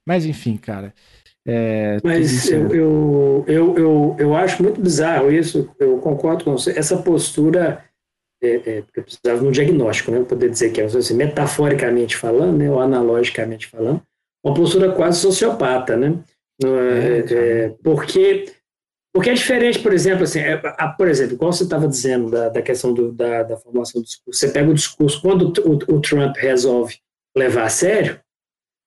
Mas 0.07 0.25
enfim, 0.25 0.57
cara. 0.57 0.95
É, 1.47 1.99
Mas 2.05 2.51
eu, 2.51 2.75
eu, 2.75 3.45
eu, 3.47 3.79
eu, 3.79 4.17
eu 4.19 4.37
acho 4.37 4.63
muito 4.63 4.81
bizarro 4.81 5.33
isso, 5.33 5.71
eu 5.79 5.99
concordo 5.99 6.45
com 6.45 6.53
você. 6.53 6.79
Essa 6.79 6.99
postura 6.99 7.85
é, 8.43 8.55
é, 8.55 8.83
porque 8.83 9.01
eu 9.01 9.05
precisava 9.05 9.41
de 9.41 9.47
um 9.47 9.51
diagnóstico, 9.51 10.11
né, 10.11 10.25
poder 10.25 10.51
dizer 10.51 10.71
que 10.71 10.81
é, 10.81 10.85
assim, 10.85 11.15
metaforicamente 11.15 12.17
falando, 12.17 12.57
né, 12.57 12.71
ou 12.71 12.81
analogicamente 12.81 13.67
falando, 13.67 14.03
uma 14.45 14.55
postura 14.55 14.93
quase 14.93 15.21
sociopata, 15.21 15.97
né, 15.97 16.23
é, 16.63 16.67
é, 16.67 17.35
é, 17.35 17.69
porque 17.83 18.47
porque 19.13 19.31
é 19.31 19.35
diferente, 19.35 19.81
por 19.81 19.93
exemplo, 19.93 20.25
assim, 20.25 20.41
a, 20.41 20.89
por 20.89 21.09
exemplo, 21.09 21.37
como 21.37 21.53
você 21.53 21.65
estava 21.65 21.89
dizendo 21.89 22.31
da, 22.31 22.51
da 22.51 22.63
questão 22.63 22.93
do, 22.93 23.11
da, 23.11 23.43
da 23.43 23.57
formação 23.57 24.01
do 24.01 24.05
discurso, 24.05 24.39
você 24.39 24.49
pega 24.49 24.71
o 24.71 24.75
discurso, 24.75 25.21
quando 25.21 25.53
o, 25.61 25.73
o, 25.73 25.97
o 25.97 26.01
Trump 26.01 26.37
resolve 26.37 26.99
levar 27.37 27.65
a 27.65 27.69
sério 27.69 28.21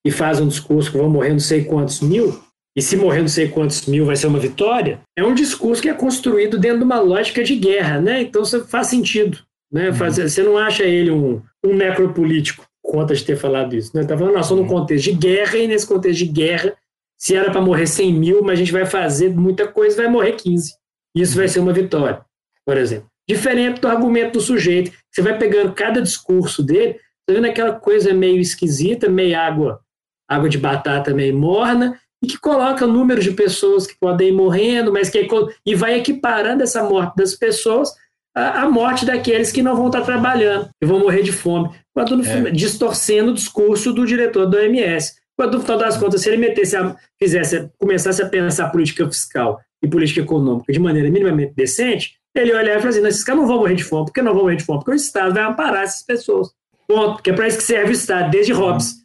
e 0.05 0.11
faz 0.11 0.39
um 0.39 0.47
discurso 0.47 0.91
que 0.91 0.97
vão 0.97 1.09
morrer 1.09 1.31
não 1.31 1.39
sei 1.39 1.65
quantos 1.65 2.01
mil, 2.01 2.41
e 2.75 2.81
se 2.81 2.95
morrer 2.95 3.21
não 3.21 3.27
sei 3.27 3.49
quantos 3.49 3.85
mil 3.85 4.05
vai 4.05 4.15
ser 4.15 4.27
uma 4.27 4.39
vitória, 4.39 5.01
é 5.17 5.23
um 5.23 5.33
discurso 5.33 5.81
que 5.81 5.89
é 5.89 5.93
construído 5.93 6.57
dentro 6.57 6.79
de 6.79 6.83
uma 6.85 6.99
lógica 6.99 7.43
de 7.43 7.55
guerra, 7.55 7.99
né? 7.99 8.21
Então 8.21 8.43
faz 8.65 8.87
sentido. 8.87 9.39
Né? 9.71 9.89
Uhum. 9.89 9.93
Faz, 9.93 10.17
você 10.17 10.41
não 10.43 10.57
acha 10.57 10.83
ele 10.83 11.11
um, 11.11 11.41
um 11.63 11.75
necropolítico, 11.75 12.65
conta 12.81 13.13
de 13.13 13.23
ter 13.23 13.35
falado 13.35 13.75
isso. 13.75 13.95
Né? 13.95 14.05
Tá 14.05 14.17
falando, 14.17 14.35
nós 14.35 14.45
somos 14.45 14.63
uhum. 14.63 14.69
num 14.69 14.79
contexto 14.79 15.05
de 15.05 15.13
guerra, 15.13 15.57
e 15.57 15.67
nesse 15.67 15.87
contexto 15.87 16.19
de 16.19 16.27
guerra, 16.27 16.73
se 17.17 17.35
era 17.35 17.51
para 17.51 17.61
morrer 17.61 17.87
100 17.87 18.13
mil, 18.13 18.41
mas 18.41 18.53
a 18.53 18.55
gente 18.55 18.71
vai 18.71 18.85
fazer 18.85 19.29
muita 19.29 19.67
coisa, 19.67 19.97
vai 19.97 20.11
morrer 20.11 20.33
15. 20.33 20.73
Isso 21.15 21.33
uhum. 21.33 21.37
vai 21.37 21.47
ser 21.47 21.59
uma 21.59 21.73
vitória, 21.73 22.21
por 22.65 22.77
exemplo. 22.77 23.07
Diferente 23.27 23.79
do 23.79 23.87
argumento 23.87 24.33
do 24.33 24.41
sujeito. 24.41 24.91
Você 25.11 25.21
vai 25.21 25.37
pegando 25.37 25.73
cada 25.73 26.01
discurso 26.01 26.63
dele, 26.63 26.99
você 27.23 27.35
vendo 27.35 27.45
aquela 27.45 27.73
coisa 27.73 28.13
meio 28.13 28.39
esquisita, 28.39 29.07
meio 29.07 29.37
água, 29.37 29.79
água 30.27 30.49
de 30.49 30.57
batata 30.57 31.13
meio 31.13 31.37
morna, 31.37 31.99
e 32.23 32.27
que 32.27 32.39
coloca 32.39 32.85
números 32.85 33.23
de 33.23 33.31
pessoas 33.31 33.87
que 33.87 33.95
podem 33.99 34.29
ir 34.29 34.33
morrendo, 34.33 34.91
mas 34.91 35.09
que 35.09 35.27
e 35.65 35.75
vai 35.75 35.97
equiparando 35.97 36.63
essa 36.63 36.83
morte 36.83 37.15
das 37.15 37.33
pessoas 37.33 37.91
à, 38.35 38.69
morte 38.69 39.05
daqueles 39.05 39.51
que 39.51 39.63
não 39.63 39.75
vão 39.75 39.87
estar 39.87 40.01
trabalhando 40.01 40.69
e 40.81 40.85
vão 40.85 40.99
morrer 40.99 41.23
de 41.23 41.31
fome, 41.31 41.69
quando 41.93 42.15
no, 42.15 42.25
é. 42.25 42.51
distorcendo 42.51 43.31
o 43.31 43.33
discurso 43.33 43.91
do 43.91 44.05
diretor 44.05 44.45
do 44.45 44.57
OMS. 44.57 45.19
Quando 45.37 45.55
no 45.55 45.61
final 45.61 45.77
das 45.77 45.97
contas, 45.97 46.21
se 46.21 46.29
ele 46.29 46.37
metesse 46.37 46.75
a, 46.75 46.95
fizesse, 47.19 47.69
começasse 47.79 48.21
a 48.21 48.29
pensar 48.29 48.69
política 48.69 49.05
fiscal 49.07 49.59
e 49.83 49.87
política 49.87 50.21
econômica 50.21 50.71
de 50.71 50.79
maneira 50.79 51.09
minimamente 51.09 51.53
decente, 51.55 52.15
ele 52.35 52.53
olhar 52.53 52.77
e 52.77 52.79
falar 52.79 52.89
assim: 52.89 53.07
esses 53.07 53.23
caras 53.23 53.41
não 53.41 53.47
vão 53.47 53.59
morrer 53.59 53.75
de 53.75 53.83
fome, 53.83 54.05
por 54.05 54.13
que 54.13 54.21
não 54.21 54.33
vão 54.33 54.43
morrer 54.43 54.57
de 54.57 54.63
fome? 54.63 54.79
Porque 54.79 54.91
o 54.91 54.95
Estado 54.95 55.33
vai 55.33 55.43
amparar 55.43 55.83
essas 55.83 56.03
pessoas. 56.03 56.49
Ponto. 56.87 57.23
Que 57.23 57.31
é 57.31 57.33
para 57.33 57.47
isso 57.47 57.57
que 57.57 57.63
serve 57.63 57.89
o 57.89 57.93
Estado, 57.93 58.29
desde 58.29 58.53
Hobbes, 58.53 58.97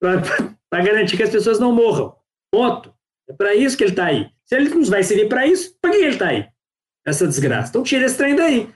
para 0.00 0.82
garantir 0.82 1.16
que 1.16 1.22
as 1.22 1.30
pessoas 1.30 1.58
não 1.58 1.72
morram. 1.72 2.14
Ponto. 2.52 2.92
É 3.28 3.32
para 3.32 3.54
isso 3.54 3.76
que 3.76 3.84
ele 3.84 3.92
está 3.92 4.06
aí. 4.06 4.28
Se 4.44 4.56
ele 4.56 4.68
não 4.68 4.84
vai 4.84 5.02
servir 5.02 5.28
para 5.28 5.46
isso, 5.46 5.74
para 5.80 5.90
que 5.90 5.96
ele 5.96 6.08
está 6.08 6.28
aí? 6.28 6.46
Essa 7.06 7.26
desgraça. 7.26 7.70
Então 7.70 7.82
tira 7.82 8.04
esse 8.04 8.16
trem 8.16 8.36
daí. 8.36 8.68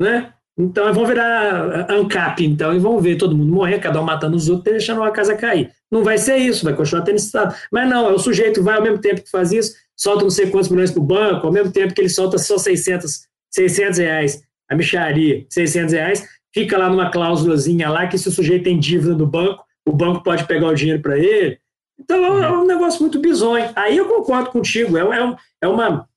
Né? 0.00 0.32
Então 0.58 0.92
vão 0.92 1.06
virar 1.06 1.90
ANCAP, 1.90 2.44
então, 2.44 2.74
e 2.74 2.78
vão 2.78 3.00
ver 3.00 3.16
todo 3.16 3.36
mundo 3.36 3.52
morrer, 3.52 3.78
cada 3.78 4.00
um 4.00 4.04
matando 4.04 4.36
os 4.36 4.48
outros, 4.48 4.70
deixando 4.70 5.02
a 5.02 5.10
casa 5.10 5.34
cair. 5.34 5.70
Não 5.90 6.04
vai 6.04 6.18
ser 6.18 6.36
isso, 6.36 6.64
vai 6.64 6.74
continuar 6.74 7.02
tendo 7.02 7.16
Estado. 7.16 7.54
Mas 7.70 7.88
não, 7.88 8.08
é 8.08 8.12
o 8.12 8.18
sujeito 8.18 8.62
vai 8.62 8.76
ao 8.76 8.82
mesmo 8.82 8.98
tempo 8.98 9.22
que 9.22 9.30
faz 9.30 9.50
isso, 9.52 9.74
solta 9.96 10.24
não 10.24 10.30
sei 10.30 10.50
quantos 10.50 10.68
milhões 10.68 10.90
para 10.90 11.00
o 11.00 11.04
banco, 11.04 11.46
ao 11.46 11.52
mesmo 11.52 11.72
tempo 11.72 11.94
que 11.94 12.00
ele 12.00 12.08
solta 12.10 12.36
só 12.36 12.58
600, 12.58 13.26
600 13.50 13.98
reais, 13.98 14.42
a 14.70 14.74
micharia, 14.74 15.46
600 15.48 15.92
reais, 15.94 16.28
fica 16.52 16.76
lá 16.76 16.90
numa 16.90 17.10
cláusulazinha 17.10 17.88
lá 17.88 18.06
que 18.06 18.18
se 18.18 18.28
o 18.28 18.32
sujeito 18.32 18.64
tem 18.64 18.78
dívida 18.78 19.14
do 19.14 19.26
banco, 19.26 19.64
o 19.86 19.92
banco 19.92 20.22
pode 20.22 20.46
pegar 20.46 20.66
o 20.66 20.74
dinheiro 20.74 21.00
para 21.00 21.18
ele. 21.18 21.58
Então 22.02 22.42
é 22.42 22.50
um 22.50 22.60
uhum. 22.60 22.66
negócio 22.66 23.00
muito 23.00 23.18
bizonho. 23.18 23.70
Aí 23.76 23.96
eu 23.96 24.06
concordo 24.06 24.50
contigo, 24.50 24.98
é, 24.98 25.02
é, 25.02 25.36
é 25.62 25.68
uma. 25.68 26.08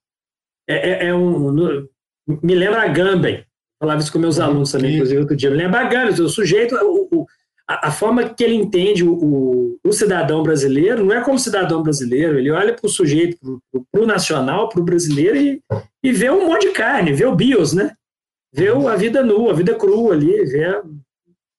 É, 0.68 0.90
é, 0.90 1.08
é 1.08 1.16
um, 1.16 1.88
me 2.28 2.56
lembra 2.56 2.82
a 2.82 2.88
Gamben, 2.88 3.46
falava 3.80 4.02
isso 4.02 4.12
com 4.12 4.18
meus 4.18 4.40
alunos 4.40 4.72
também, 4.72 4.96
inclusive 4.96 5.20
outro 5.20 5.36
dia. 5.36 5.52
Me 5.52 5.58
lembra 5.58 5.82
a 5.82 5.84
Gamben, 5.84 6.20
o 6.22 6.30
sujeito, 6.30 6.76
o, 6.76 7.08
o, 7.12 7.26
a, 7.68 7.90
a, 7.90 7.92
forma 7.92 8.28
que 8.28 8.44
ele 8.44 8.56
entende 8.56 9.04
o, 9.04 9.78
o, 9.84 9.94
cidadão 9.94 10.42
brasileiro 10.42 11.06
não 11.06 11.16
é 11.16 11.24
como 11.24 11.38
cidadão 11.38 11.84
brasileiro, 11.84 12.40
ele 12.40 12.50
olha 12.52 12.74
para 12.74 12.86
o 12.86 12.90
sujeito, 12.90 13.38
para 13.92 14.02
o 14.02 14.08
nacional, 14.08 14.70
para 14.70 14.82
o 14.82 14.84
brasileiro 14.84 15.38
e, 15.38 15.62
e 16.04 16.12
vê 16.12 16.32
um 16.32 16.48
monte 16.48 16.68
de 16.68 16.74
carne, 16.74 17.14
vê 17.14 17.26
o 17.26 17.36
bios, 17.36 17.74
né? 17.74 17.94
Vê 18.52 18.70
a 18.70 18.96
vida 18.96 19.22
nua, 19.22 19.52
a 19.52 19.56
vida 19.56 19.76
crua 19.76 20.14
ali, 20.14 20.44
vê 20.46 20.82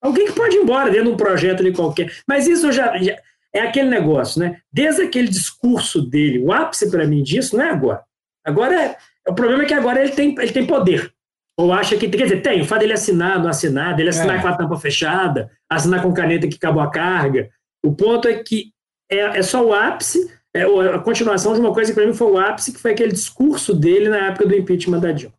alguém 0.02 0.26
que 0.26 0.32
pode 0.32 0.56
ir 0.56 0.60
embora 0.60 0.90
dentro 0.90 1.06
de 1.06 1.12
um 1.12 1.16
projeto 1.16 1.60
ali 1.60 1.72
qualquer. 1.72 2.10
Mas 2.26 2.46
isso 2.46 2.72
já, 2.72 2.96
já 2.98 3.16
é 3.56 3.62
aquele 3.62 3.88
negócio, 3.88 4.40
né? 4.40 4.60
Desde 4.72 5.02
aquele 5.02 5.28
discurso 5.28 6.02
dele, 6.02 6.38
o 6.38 6.52
ápice 6.52 6.90
para 6.90 7.06
mim 7.06 7.22
disso 7.22 7.56
não 7.56 7.64
é 7.64 7.70
agora. 7.70 8.02
Agora, 8.44 8.74
é, 8.74 8.96
o 9.28 9.34
problema 9.34 9.64
é 9.64 9.66
que 9.66 9.74
agora 9.74 10.00
ele 10.00 10.12
tem, 10.12 10.34
ele 10.38 10.52
tem 10.52 10.66
poder. 10.66 11.12
Ou 11.58 11.72
acha 11.72 11.96
que, 11.96 12.08
quer 12.08 12.24
dizer, 12.24 12.42
tem, 12.42 12.60
o 12.60 12.66
fato 12.66 12.80
dele 12.80 12.92
assinar, 12.92 13.40
não 13.40 13.48
assinar, 13.48 13.96
dele 13.96 14.10
assinar 14.10 14.38
é. 14.38 14.42
com 14.42 14.48
a 14.48 14.56
tampa 14.56 14.76
fechada, 14.76 15.50
assinar 15.68 16.02
com 16.02 16.12
caneta 16.12 16.46
que 16.46 16.56
acabou 16.56 16.82
a 16.82 16.90
carga. 16.90 17.48
O 17.82 17.94
ponto 17.94 18.28
é 18.28 18.34
que 18.34 18.72
é, 19.10 19.38
é 19.38 19.42
só 19.42 19.64
o 19.64 19.72
ápice, 19.72 20.30
é 20.54 20.62
a 20.62 20.98
continuação 20.98 21.54
de 21.54 21.60
uma 21.60 21.72
coisa 21.72 21.90
que 21.90 21.98
para 21.98 22.06
mim 22.06 22.14
foi 22.14 22.30
o 22.30 22.38
ápice, 22.38 22.72
que 22.72 22.80
foi 22.80 22.92
aquele 22.92 23.12
discurso 23.12 23.74
dele 23.74 24.08
na 24.08 24.28
época 24.28 24.46
do 24.46 24.54
impeachment 24.54 25.00
da 25.00 25.12
Dilma. 25.12 25.34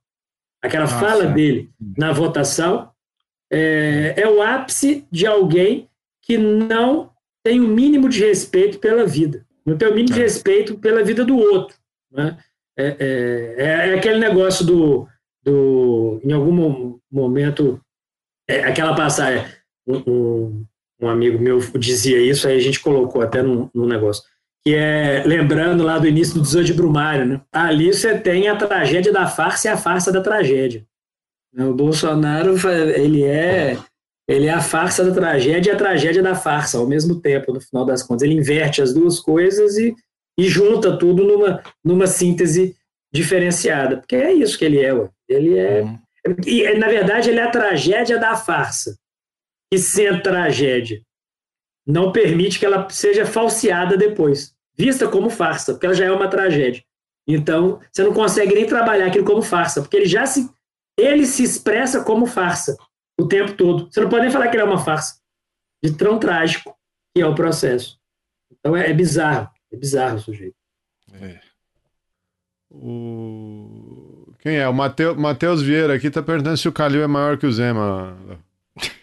Aquela 0.61 0.86
Nossa. 0.86 0.99
fala 0.99 1.26
dele 1.26 1.70
na 1.97 2.11
votação 2.11 2.89
é, 3.51 4.15
é 4.18 4.28
o 4.28 4.41
ápice 4.41 5.05
de 5.11 5.26
alguém 5.26 5.89
que 6.24 6.38
não 6.38 7.11
tem 7.47 7.61
o 7.61 7.63
um 7.63 7.67
mínimo 7.69 8.09
de 8.09 8.19
respeito 8.19 8.77
pela 8.77 9.05
vida, 9.05 9.45
não 9.65 9.77
tem 9.77 9.87
o 9.87 9.91
um 9.91 9.95
mínimo 9.95 10.13
de 10.13 10.19
é. 10.19 10.23
respeito 10.23 10.77
pela 10.77 11.01
vida 11.01 11.23
do 11.23 11.37
outro. 11.37 11.77
Né? 12.11 12.37
É, 12.77 12.87
é, 12.87 13.55
é, 13.57 13.89
é, 13.89 13.93
aquele 13.95 14.19
negócio 14.19 14.65
do, 14.65 15.07
do 15.41 16.19
em 16.25 16.33
algum 16.33 16.99
momento, 17.09 17.79
é, 18.49 18.65
aquela 18.65 18.93
passagem, 18.93 19.45
um, 19.87 20.65
um, 21.01 21.07
amigo 21.07 21.39
meu 21.39 21.57
dizia 21.79 22.19
isso, 22.19 22.49
aí 22.49 22.57
a 22.57 22.61
gente 22.61 22.81
colocou 22.81 23.21
até 23.21 23.41
no, 23.41 23.71
no 23.73 23.87
negócio, 23.87 24.23
que 24.61 24.75
é 24.75 25.23
lembrando 25.25 25.85
lá 25.85 25.97
do 25.97 26.07
início 26.07 26.33
do 26.33 26.41
18 26.41 26.67
de 26.67 26.73
Brumário, 26.73 27.25
né? 27.25 27.41
ali 27.49 27.93
você 27.93 28.19
tem 28.19 28.49
a 28.49 28.57
tragédia 28.57 29.13
da 29.13 29.25
farsa 29.25 29.69
e 29.69 29.71
a 29.71 29.77
farsa 29.77 30.11
da 30.11 30.19
tragédia. 30.19 30.85
O 31.57 31.73
Bolsonaro, 31.73 32.55
ele 32.93 33.23
é 33.23 33.77
ele 34.28 34.47
é 34.47 34.51
a 34.51 34.61
farsa 34.61 35.05
da 35.05 35.13
tragédia 35.13 35.71
e 35.71 35.73
a 35.73 35.78
tragédia 35.78 36.21
da 36.21 36.36
farsa 36.36 36.78
ao 36.78 36.86
mesmo 36.86 37.21
tempo, 37.21 37.53
no 37.53 37.61
final 37.61 37.86
das 37.86 38.03
contas. 38.03 38.23
Ele 38.23 38.34
inverte 38.34 38.82
as 38.82 38.93
duas 38.93 39.19
coisas 39.19 39.78
e, 39.78 39.95
e 40.38 40.49
junta 40.49 40.97
tudo 40.97 41.23
numa, 41.23 41.63
numa 41.84 42.07
síntese 42.07 42.75
diferenciada. 43.11 43.97
Porque 43.97 44.17
é 44.17 44.34
isso 44.34 44.57
que 44.57 44.65
ele 44.65 44.82
é. 44.82 44.93
Ué. 44.93 45.09
Ele 45.30 45.57
é. 45.57 45.82
Uhum. 45.82 45.97
E, 46.45 46.73
na 46.75 46.88
verdade, 46.88 47.30
ele 47.30 47.39
é 47.39 47.43
a 47.43 47.51
tragédia 47.51 48.19
da 48.19 48.36
farsa. 48.36 48.97
E 49.71 49.78
sendo 49.78 50.21
tragédia, 50.21 51.01
não 51.86 52.11
permite 52.11 52.59
que 52.59 52.65
ela 52.65 52.89
seja 52.89 53.25
falseada 53.25 53.95
depois, 53.95 54.53
vista 54.78 55.07
como 55.07 55.30
farsa, 55.30 55.73
porque 55.73 55.86
ela 55.86 55.95
já 55.95 56.05
é 56.05 56.11
uma 56.11 56.30
tragédia. 56.30 56.84
Então, 57.25 57.80
você 57.91 58.03
não 58.03 58.13
consegue 58.13 58.53
nem 58.53 58.65
trabalhar 58.65 59.07
aquilo 59.07 59.25
como 59.25 59.41
farsa, 59.41 59.82
porque 59.82 59.97
ele 59.97 60.05
já 60.05 60.25
se 60.25 60.49
ele 60.97 61.25
se 61.25 61.43
expressa 61.43 62.03
como 62.03 62.25
farsa 62.25 62.75
o 63.20 63.28
tempo 63.28 63.53
todo. 63.53 63.91
Você 63.91 63.99
não 63.99 64.09
pode 64.09 64.24
nem 64.24 64.32
falar 64.32 64.47
que 64.47 64.55
ele 64.55 64.63
é 64.63 64.65
uma 64.65 64.78
farsa, 64.78 65.20
de 65.84 65.93
tão 65.93 66.20
trágico 66.20 66.76
que 67.15 67.22
é 67.22 67.26
o 67.26 67.36
processo. 67.36 67.99
Então 68.51 68.76
é, 68.76 68.89
é 68.89 68.93
bizarro, 68.93 69.49
é 69.72 69.76
bizarro 69.76 70.18
o 70.18 70.20
sujeito. 70.20 70.55
É. 71.13 71.39
O... 72.70 74.34
Quem 74.39 74.57
é? 74.57 74.68
O 74.68 74.74
Matheus 74.74 75.61
Vieira 75.61 75.95
aqui 75.95 76.07
está 76.07 76.22
perguntando 76.22 76.57
se 76.57 76.68
o 76.68 76.74
Calil 76.74 77.01
é 77.01 77.07
maior 77.07 77.38
que 77.38 77.45
o 77.45 77.51
Zema. 77.51 78.18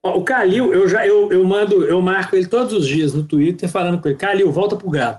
O 0.00 0.22
Calil, 0.24 0.72
eu 0.72 0.88
já 0.88 1.06
eu, 1.06 1.30
eu 1.30 1.44
mando, 1.44 1.84
eu 1.84 2.00
marco 2.00 2.34
ele 2.34 2.46
todos 2.46 2.72
os 2.72 2.86
dias 2.86 3.12
no 3.12 3.24
Twitter 3.24 3.68
falando 3.68 4.00
com 4.00 4.08
ele, 4.08 4.16
Calil, 4.16 4.50
volta 4.50 4.76
pro 4.76 4.88
Galo. 4.88 5.18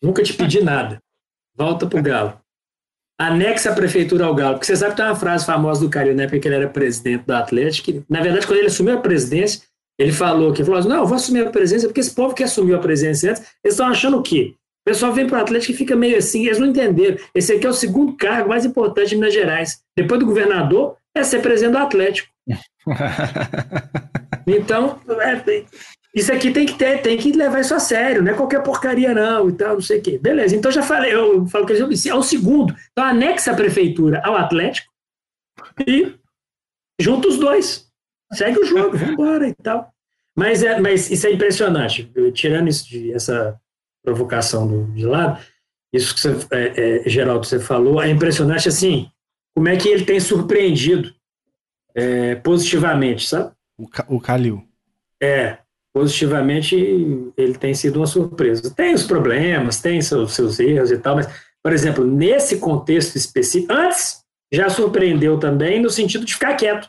Nunca 0.00 0.22
te 0.22 0.34
pedi 0.34 0.62
nada. 0.62 1.02
Volta 1.56 1.86
pro 1.86 2.02
Galo 2.02 2.40
anexa 3.18 3.70
a 3.70 3.74
prefeitura 3.74 4.26
ao 4.26 4.34
Galo. 4.34 4.54
Porque 4.54 4.66
você 4.66 4.76
sabe 4.76 4.92
que 4.92 4.98
tem 4.98 5.06
uma 5.06 5.16
frase 5.16 5.46
famosa 5.46 5.80
do 5.80 5.90
Calil, 5.90 6.14
né, 6.14 6.26
porque 6.26 6.46
ele 6.46 6.56
era 6.56 6.68
presidente 6.68 7.24
do 7.24 7.34
Atlético, 7.34 7.92
que, 7.92 8.02
na 8.08 8.20
verdade, 8.20 8.46
quando 8.46 8.58
ele 8.58 8.68
assumiu 8.68 8.94
a 8.94 9.00
presidência, 9.00 9.62
ele 9.98 10.12
falou 10.12 10.52
que 10.52 10.62
falou 10.62 10.78
assim, 10.78 10.88
não, 10.88 10.98
eu 10.98 11.06
vou 11.06 11.16
assumir 11.16 11.46
a 11.46 11.50
presidência, 11.50 11.88
porque 11.88 12.00
esse 12.00 12.14
povo 12.14 12.34
que 12.34 12.44
assumiu 12.44 12.76
a 12.76 12.80
presidência 12.80 13.30
antes, 13.30 13.42
eles 13.64 13.74
estão 13.74 13.86
achando 13.86 14.18
o 14.18 14.22
quê? 14.22 14.54
O 14.86 14.90
pessoal 14.90 15.12
vem 15.12 15.26
para 15.26 15.38
o 15.38 15.40
Atlético 15.40 15.72
e 15.72 15.76
fica 15.76 15.96
meio 15.96 16.18
assim, 16.18 16.46
eles 16.46 16.58
não 16.58 16.68
entenderam. 16.68 17.16
Esse 17.34 17.54
aqui 17.54 17.66
é 17.66 17.70
o 17.70 17.72
segundo 17.72 18.16
cargo 18.16 18.50
mais 18.50 18.64
importante 18.64 19.08
de 19.08 19.16
Minas 19.16 19.34
Gerais. 19.34 19.80
Depois 19.96 20.20
do 20.20 20.26
governador, 20.26 20.96
é 21.14 21.24
ser 21.24 21.40
presidente 21.40 21.72
do 21.72 21.78
Atlético. 21.78 22.28
então, 24.46 25.00
é, 25.20 25.64
isso 26.16 26.32
aqui 26.32 26.50
tem 26.50 26.64
que 26.64 26.72
ter, 26.72 27.02
tem 27.02 27.18
que 27.18 27.30
levar 27.32 27.60
isso 27.60 27.74
a 27.74 27.78
sério, 27.78 28.22
não 28.22 28.32
é 28.32 28.34
qualquer 28.34 28.62
porcaria 28.62 29.12
não 29.12 29.50
e 29.50 29.52
tal, 29.52 29.74
não 29.74 29.82
sei 29.82 29.98
o 29.98 30.02
quê. 30.02 30.18
Beleza, 30.18 30.56
então 30.56 30.72
já 30.72 30.82
falei, 30.82 31.12
eu 31.12 31.46
falo 31.46 31.66
que 31.66 31.74
é 31.74 32.14
o 32.14 32.22
segundo. 32.22 32.74
Então 32.90 33.04
anexa 33.04 33.52
a 33.52 33.54
prefeitura 33.54 34.22
ao 34.24 34.34
Atlético 34.34 34.90
e 35.86 36.14
junta 36.98 37.28
os 37.28 37.36
dois. 37.36 37.86
Segue 38.32 38.60
o 38.60 38.64
jogo, 38.64 38.96
vamos 38.96 39.12
embora 39.12 39.46
e 39.46 39.54
tal. 39.56 39.92
Mas, 40.34 40.62
é, 40.62 40.80
mas 40.80 41.10
isso 41.10 41.26
é 41.26 41.32
impressionante. 41.32 42.10
Tirando 42.32 42.68
isso 42.68 42.88
de, 42.88 43.12
essa 43.12 43.54
provocação 44.02 44.66
do, 44.66 44.90
de 44.94 45.04
lado, 45.04 45.44
isso 45.92 46.14
que 46.14 46.20
você, 46.20 46.46
é, 46.50 47.06
é, 47.06 47.08
Geraldo, 47.10 47.44
você 47.44 47.60
falou, 47.60 48.00
é 48.00 48.08
impressionante 48.08 48.68
assim, 48.68 49.10
como 49.54 49.68
é 49.68 49.76
que 49.76 49.88
ele 49.90 50.06
tem 50.06 50.18
surpreendido 50.18 51.14
é, 51.94 52.36
positivamente, 52.36 53.28
sabe? 53.28 53.52
O, 53.76 53.86
o 54.08 54.18
Calil. 54.18 54.66
É, 55.22 55.58
positivamente 55.96 56.76
ele 57.38 57.54
tem 57.54 57.72
sido 57.72 57.96
uma 57.96 58.06
surpresa. 58.06 58.70
Tem 58.70 58.92
os 58.92 59.04
problemas, 59.04 59.80
tem 59.80 60.02
seus, 60.02 60.34
seus 60.34 60.60
erros 60.60 60.90
e 60.90 60.98
tal, 60.98 61.16
mas, 61.16 61.26
por 61.62 61.72
exemplo, 61.72 62.04
nesse 62.04 62.58
contexto 62.58 63.16
específico, 63.16 63.72
antes 63.72 64.22
já 64.52 64.68
surpreendeu 64.68 65.38
também 65.38 65.80
no 65.80 65.88
sentido 65.88 66.26
de 66.26 66.34
ficar 66.34 66.54
quieto. 66.54 66.86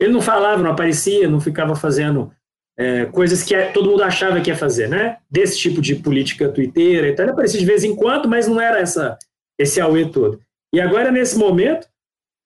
Ele 0.00 0.10
não 0.10 0.22
falava, 0.22 0.62
não 0.62 0.70
aparecia, 0.70 1.28
não 1.28 1.38
ficava 1.38 1.76
fazendo 1.76 2.32
é, 2.78 3.04
coisas 3.04 3.42
que 3.42 3.54
todo 3.74 3.90
mundo 3.90 4.02
achava 4.02 4.40
que 4.40 4.48
ia 4.48 4.56
fazer, 4.56 4.88
né? 4.88 5.18
Desse 5.30 5.58
tipo 5.58 5.82
de 5.82 5.96
política 5.96 6.48
twitteira 6.48 7.08
e 7.08 7.14
tal. 7.14 7.26
Ele 7.26 7.32
aparecia 7.32 7.60
de 7.60 7.66
vez 7.66 7.84
em 7.84 7.94
quando, 7.94 8.26
mas 8.26 8.48
não 8.48 8.58
era 8.58 8.80
essa, 8.80 9.18
esse 9.58 9.82
auê 9.82 10.08
todo. 10.08 10.40
E 10.74 10.80
agora, 10.80 11.12
nesse 11.12 11.36
momento, 11.36 11.86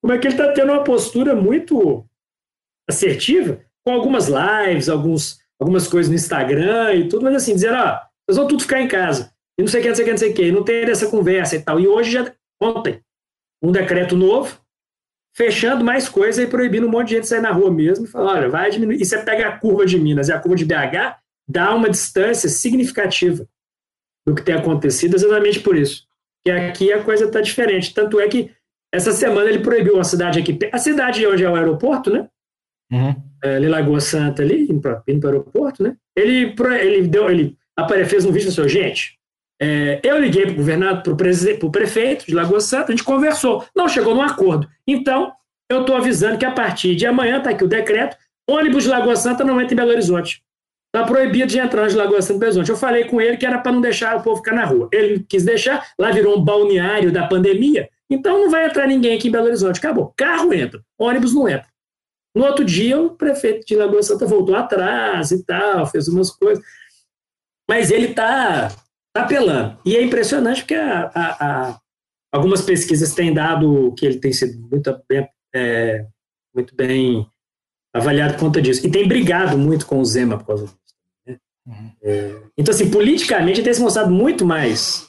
como 0.02 0.12
é 0.12 0.18
que 0.18 0.26
ele 0.26 0.34
está 0.34 0.50
tendo 0.50 0.72
uma 0.72 0.82
postura 0.82 1.36
muito 1.36 2.04
assertiva, 2.90 3.60
com 3.86 3.92
algumas 3.92 4.26
lives, 4.26 4.88
alguns 4.88 5.43
algumas 5.60 5.86
coisas 5.86 6.10
no 6.10 6.16
Instagram 6.16 6.94
e 6.94 7.08
tudo, 7.08 7.24
mas 7.24 7.34
assim, 7.36 7.54
dizendo, 7.54 7.76
ó, 7.76 8.00
vocês 8.26 8.36
vão 8.36 8.46
tudo 8.46 8.62
ficar 8.62 8.80
em 8.80 8.88
casa. 8.88 9.32
E 9.58 9.62
não 9.62 9.68
sei 9.68 9.80
o 9.80 9.82
que, 9.82 9.88
não 9.88 9.94
sei 9.96 10.02
o 10.02 10.06
que, 10.06 10.10
não 10.10 10.18
sei 10.18 10.30
o 10.30 10.34
que. 10.34 10.52
Não 10.52 10.64
ter 10.64 10.88
essa 10.88 11.08
conversa 11.08 11.56
e 11.56 11.62
tal. 11.62 11.78
E 11.78 11.86
hoje, 11.86 12.10
já, 12.10 12.32
ontem, 12.60 13.00
um 13.62 13.70
decreto 13.70 14.16
novo, 14.16 14.58
fechando 15.34 15.84
mais 15.84 16.08
coisa 16.08 16.42
e 16.42 16.46
proibindo 16.46 16.86
um 16.86 16.90
monte 16.90 17.08
de 17.08 17.14
gente 17.16 17.28
sair 17.28 17.40
na 17.40 17.52
rua 17.52 17.70
mesmo. 17.70 18.04
E 18.04 18.08
falar, 18.08 18.38
olha, 18.38 18.48
vai 18.48 18.70
diminuir. 18.70 19.00
E 19.00 19.04
você 19.04 19.18
pega 19.18 19.48
a 19.48 19.58
curva 19.58 19.86
de 19.86 19.98
Minas 19.98 20.28
e 20.28 20.32
a 20.32 20.38
curva 20.38 20.56
de 20.56 20.64
BH, 20.64 21.16
dá 21.48 21.74
uma 21.74 21.88
distância 21.88 22.48
significativa 22.48 23.46
do 24.26 24.34
que 24.34 24.42
tem 24.42 24.54
acontecido 24.54 25.14
exatamente 25.14 25.60
por 25.60 25.76
isso. 25.76 26.06
Que 26.44 26.50
aqui 26.50 26.92
a 26.92 27.02
coisa 27.02 27.26
está 27.26 27.40
diferente. 27.40 27.94
Tanto 27.94 28.18
é 28.18 28.28
que 28.28 28.50
essa 28.92 29.12
semana 29.12 29.50
ele 29.50 29.60
proibiu 29.60 29.94
uma 29.94 30.04
cidade 30.04 30.38
aqui, 30.38 30.56
a 30.72 30.78
cidade 30.78 31.26
onde 31.26 31.44
é 31.44 31.50
o 31.50 31.56
aeroporto, 31.56 32.10
né? 32.10 32.28
Uhum 32.92 33.14
é, 33.44 33.56
ali 33.56 33.68
Lagoa 33.68 34.00
Santa, 34.00 34.42
ali, 34.42 34.62
indo 34.62 34.80
para 34.80 35.02
o 35.06 35.26
aeroporto, 35.26 35.82
né? 35.82 35.94
Ele, 36.16 36.54
ele, 36.80 37.06
deu, 37.06 37.30
ele 37.30 37.56
apareceu, 37.76 38.08
fez 38.08 38.24
um 38.24 38.32
vídeo 38.32 38.48
e 38.48 38.54
falou 38.54 38.70
assim, 38.70 38.78
gente, 38.78 39.18
é, 39.60 40.00
eu 40.02 40.18
liguei 40.18 40.44
para 40.44 40.52
o 40.52 40.56
governador, 40.56 41.14
para 41.14 41.66
o 41.66 41.70
prefeito 41.70 42.26
de 42.26 42.34
Lagoa 42.34 42.60
Santa, 42.60 42.86
a 42.88 42.90
gente 42.90 43.04
conversou, 43.04 43.64
não 43.76 43.86
chegou 43.86 44.14
num 44.14 44.22
acordo. 44.22 44.66
Então, 44.86 45.30
eu 45.70 45.82
estou 45.82 45.94
avisando 45.94 46.38
que 46.38 46.46
a 46.46 46.50
partir 46.50 46.96
de 46.96 47.06
amanhã, 47.06 47.38
está 47.38 47.50
aqui 47.50 47.64
o 47.64 47.68
decreto, 47.68 48.16
ônibus 48.48 48.84
de 48.84 48.88
Lagoa 48.88 49.14
Santa 49.14 49.44
não 49.44 49.60
entra 49.60 49.74
em 49.74 49.76
Belo 49.76 49.90
Horizonte. 49.90 50.42
Está 50.94 51.06
proibido 51.06 51.48
de 51.48 51.58
entrar 51.58 51.88
de 51.88 51.96
Lagoa 51.96 52.22
Santa 52.22 52.38
Belo 52.38 52.52
Horizonte. 52.52 52.70
Eu 52.70 52.76
falei 52.76 53.04
com 53.04 53.20
ele 53.20 53.36
que 53.36 53.44
era 53.44 53.58
para 53.58 53.72
não 53.72 53.80
deixar 53.80 54.16
o 54.16 54.22
povo 54.22 54.36
ficar 54.36 54.54
na 54.54 54.64
rua. 54.64 54.88
Ele 54.90 55.24
quis 55.28 55.44
deixar, 55.44 55.86
lá 55.98 56.10
virou 56.10 56.38
um 56.38 56.42
balneário 56.42 57.12
da 57.12 57.26
pandemia, 57.26 57.90
Então 58.08 58.38
não 58.38 58.50
vai 58.50 58.66
entrar 58.66 58.86
ninguém 58.86 59.16
aqui 59.16 59.28
em 59.28 59.30
Belo 59.30 59.46
Horizonte. 59.46 59.78
Acabou. 59.78 60.14
Carro 60.16 60.54
entra, 60.54 60.80
ônibus 60.98 61.34
não 61.34 61.46
entra. 61.46 61.73
No 62.34 62.44
outro 62.44 62.64
dia, 62.64 63.00
o 63.00 63.10
prefeito 63.10 63.64
de 63.64 63.76
Lagoa 63.76 64.02
Santa 64.02 64.26
voltou 64.26 64.56
atrás 64.56 65.30
e 65.30 65.44
tal, 65.44 65.86
fez 65.86 66.08
umas 66.08 66.30
coisas. 66.30 66.64
Mas 67.68 67.90
ele 67.90 68.08
está 68.08 68.68
tá 69.14 69.22
apelando. 69.22 69.78
E 69.84 69.96
é 69.96 70.02
impressionante 70.02 70.62
porque 70.62 70.74
a, 70.74 71.10
a, 71.14 71.46
a, 71.70 71.80
algumas 72.32 72.60
pesquisas 72.60 73.14
têm 73.14 73.32
dado 73.32 73.94
que 73.96 74.04
ele 74.04 74.18
tem 74.18 74.32
sido 74.32 74.60
muito 74.68 75.00
bem, 75.08 75.28
é, 75.54 76.06
muito 76.54 76.74
bem 76.74 77.26
avaliado 77.94 78.34
por 78.34 78.40
conta 78.40 78.60
disso. 78.60 78.84
E 78.84 78.90
tem 78.90 79.06
brigado 79.06 79.56
muito 79.56 79.86
com 79.86 80.00
o 80.00 80.04
Zema 80.04 80.36
por 80.36 80.46
causa 80.46 80.64
disso. 80.66 80.76
Né? 81.26 81.38
Uhum. 81.66 81.92
É, 82.02 82.42
então, 82.58 82.74
assim, 82.74 82.90
politicamente, 82.90 83.60
ele 83.60 83.64
tem 83.64 83.74
se 83.74 83.80
mostrado 83.80 84.10
muito 84.10 84.44
mais 84.44 85.08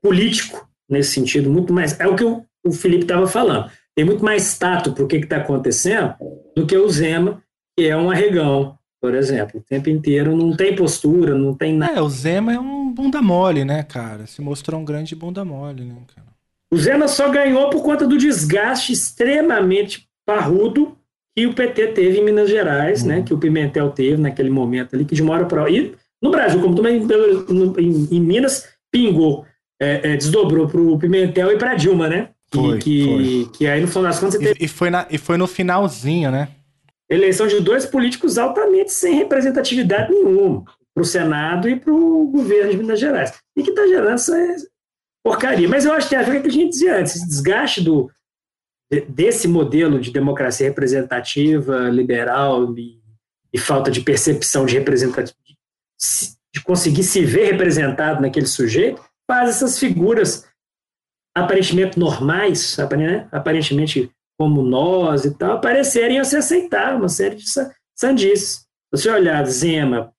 político 0.00 0.68
nesse 0.88 1.12
sentido, 1.12 1.50
muito 1.50 1.72
mais. 1.72 1.98
É 1.98 2.06
o 2.06 2.14
que 2.14 2.24
o, 2.24 2.46
o 2.64 2.72
Felipe 2.72 3.02
estava 3.02 3.26
falando. 3.26 3.70
Tem 3.96 4.04
muito 4.04 4.24
mais 4.24 4.58
tato 4.58 4.92
para 4.92 5.04
o 5.04 5.06
que 5.06 5.16
está 5.16 5.38
acontecendo 5.38 6.14
do 6.56 6.66
que 6.66 6.76
o 6.76 6.88
Zema, 6.88 7.42
que 7.76 7.86
é 7.86 7.96
um 7.96 8.10
arregão, 8.10 8.78
por 9.00 9.14
exemplo. 9.14 9.60
O 9.60 9.62
tempo 9.62 9.90
inteiro 9.90 10.36
não 10.36 10.56
tem 10.56 10.74
postura, 10.74 11.34
não 11.34 11.54
tem 11.54 11.74
nada. 11.74 11.98
É, 11.98 12.02
o 12.02 12.08
Zema 12.08 12.52
é 12.52 12.58
um 12.58 12.92
bunda 12.92 13.20
mole, 13.20 13.64
né, 13.64 13.82
cara? 13.82 14.26
Se 14.26 14.40
mostrou 14.40 14.80
um 14.80 14.84
grande 14.84 15.14
bunda 15.14 15.44
mole, 15.44 15.84
né, 15.84 15.96
cara? 16.14 16.28
O 16.72 16.76
Zema 16.76 17.08
só 17.08 17.28
ganhou 17.28 17.68
por 17.68 17.82
conta 17.82 18.06
do 18.06 18.16
desgaste 18.16 18.92
extremamente 18.92 20.08
parrudo 20.24 20.96
que 21.36 21.46
o 21.46 21.54
PT 21.54 21.88
teve 21.88 22.18
em 22.18 22.24
Minas 22.24 22.48
Gerais, 22.48 23.02
né? 23.02 23.14
uhum. 23.14 23.20
né? 23.20 23.26
Que 23.26 23.34
o 23.34 23.38
Pimentel 23.38 23.90
teve 23.90 24.20
naquele 24.20 24.50
momento 24.50 24.94
ali, 24.94 25.04
que 25.04 25.14
de 25.14 25.22
uma 25.22 25.34
hora 25.34 25.46
para 25.46 25.68
E 25.70 25.94
no 26.22 26.30
Brasil, 26.30 26.60
como 26.60 26.74
também 26.74 27.02
em, 27.02 28.16
em 28.16 28.20
Minas, 28.20 28.68
pingou, 28.92 29.46
é, 29.80 30.12
é, 30.12 30.16
desdobrou 30.16 30.68
para 30.68 30.80
o 30.80 30.98
Pimentel 30.98 31.50
e 31.50 31.58
para 31.58 31.74
Dilma, 31.74 32.08
né? 32.08 32.28
Foi, 32.52 32.78
que, 32.78 33.04
foi. 33.04 33.50
que 33.52 33.66
aí 33.66 33.80
no 33.80 33.86
final 33.86 34.02
das 34.04 34.18
contas 34.18 34.34
você 34.34 34.44
teve... 34.44 34.64
e, 34.64 34.68
foi 34.68 34.90
na, 34.90 35.06
e 35.08 35.18
foi 35.18 35.36
no 35.36 35.46
finalzinho, 35.46 36.30
né? 36.30 36.48
Eleição 37.08 37.46
de 37.46 37.60
dois 37.60 37.86
políticos 37.86 38.38
altamente 38.38 38.92
sem 38.92 39.14
representatividade 39.14 40.12
nenhuma 40.12 40.64
para 40.94 41.02
o 41.02 41.04
Senado 41.04 41.68
e 41.68 41.78
para 41.78 41.92
o 41.92 42.26
governo 42.26 42.70
de 42.70 42.76
Minas 42.76 43.00
Gerais. 43.00 43.32
E 43.56 43.62
que 43.62 43.70
está 43.70 43.86
gerando 43.86 44.14
essa 44.14 44.36
porcaria. 45.24 45.68
Mas 45.68 45.84
eu 45.84 45.92
acho 45.92 46.08
que 46.08 46.14
tem 46.14 46.18
a 46.18 46.22
ver 46.22 46.34
com 46.34 46.38
o 46.38 46.42
que 46.42 46.48
a 46.48 46.52
gente 46.52 46.70
dizia 46.70 46.98
antes, 46.98 47.16
esse 47.16 47.28
desgaste 47.28 47.80
do, 47.80 48.10
desse 49.08 49.46
modelo 49.46 50.00
de 50.00 50.10
democracia 50.10 50.68
representativa, 50.68 51.88
liberal 51.88 52.76
e, 52.76 53.00
e 53.52 53.58
falta 53.58 53.90
de 53.90 54.00
percepção 54.00 54.66
de 54.66 54.74
representatividade, 54.74 55.56
de 56.52 56.62
conseguir 56.62 57.04
se 57.04 57.24
ver 57.24 57.52
representado 57.52 58.20
naquele 58.20 58.46
sujeito, 58.46 59.02
faz 59.30 59.50
essas 59.50 59.78
figuras 59.78 60.46
aparentemente 61.34 61.98
normais, 61.98 62.76
né? 62.96 63.28
aparentemente 63.30 64.10
como 64.38 64.62
nós 64.62 65.24
e 65.24 65.36
tal, 65.36 65.56
aparecerem 65.56 66.18
a 66.18 66.24
se 66.24 66.36
aceitar 66.36 66.96
uma 66.96 67.08
série 67.08 67.36
de 67.36 67.44
sandices. 67.94 68.66
Se 68.94 69.02
você 69.02 69.10
olhar 69.10 69.44
Zema, 69.44 70.12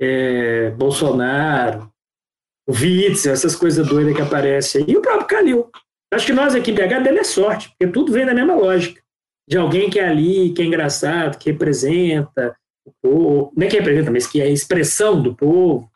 é, 0.00 0.70
Bolsonaro, 0.70 1.92
o 2.66 2.72
Witzel, 2.72 3.32
essas 3.32 3.54
coisas 3.54 3.86
doidas 3.86 4.14
que 4.14 4.22
aparecem 4.22 4.82
aí, 4.82 4.92
e 4.92 4.96
o 4.96 5.02
próprio 5.02 5.26
Calil. 5.26 5.70
Acho 6.12 6.26
que 6.26 6.32
nós 6.32 6.54
aqui 6.54 6.70
em 6.70 6.74
BH 6.74 7.02
demos 7.02 7.20
é 7.20 7.24
sorte, 7.24 7.68
porque 7.70 7.92
tudo 7.92 8.12
vem 8.12 8.24
da 8.24 8.34
mesma 8.34 8.54
lógica. 8.54 9.02
De 9.48 9.56
alguém 9.56 9.90
que 9.90 9.98
é 9.98 10.08
ali, 10.08 10.52
que 10.52 10.62
é 10.62 10.64
engraçado, 10.64 11.38
que 11.38 11.50
representa 11.50 12.56
o 12.86 12.92
povo, 13.02 13.52
não 13.56 13.66
é 13.66 13.70
que 13.70 13.78
representa, 13.78 14.10
mas 14.10 14.26
que 14.26 14.40
é 14.40 14.44
a 14.44 14.50
expressão 14.50 15.22
do 15.22 15.34
povo, 15.34 15.90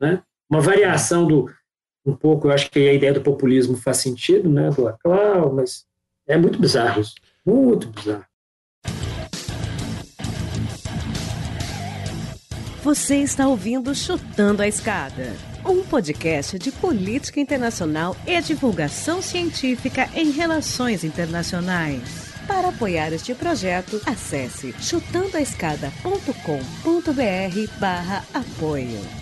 né? 0.00 0.22
Uma 0.50 0.60
variação 0.60 1.26
do, 1.26 1.50
um 2.08 2.16
pouco, 2.16 2.48
eu 2.48 2.52
acho 2.52 2.70
que 2.70 2.88
a 2.88 2.92
ideia 2.92 3.12
do 3.12 3.20
populismo 3.20 3.76
faz 3.76 3.98
sentido, 3.98 4.48
né, 4.48 4.70
do 4.70 4.88
Aclau, 4.88 5.52
mas 5.52 5.84
é 6.26 6.36
muito 6.36 6.58
bizarro 6.58 7.00
isso, 7.00 7.14
muito 7.44 7.88
bizarro. 7.88 8.24
Você 12.82 13.16
está 13.16 13.46
ouvindo 13.46 13.94
Chutando 13.94 14.62
a 14.62 14.68
Escada, 14.68 15.34
um 15.66 15.82
podcast 15.82 16.58
de 16.58 16.72
política 16.72 17.40
internacional 17.40 18.16
e 18.26 18.40
divulgação 18.40 19.20
científica 19.20 20.08
em 20.14 20.30
relações 20.30 21.04
internacionais. 21.04 22.28
Para 22.46 22.70
apoiar 22.70 23.12
este 23.12 23.34
projeto, 23.34 24.00
acesse 24.06 24.72
chutandoaescada.com.br 24.80 27.78
barra 27.78 28.24
apoio. 28.32 29.17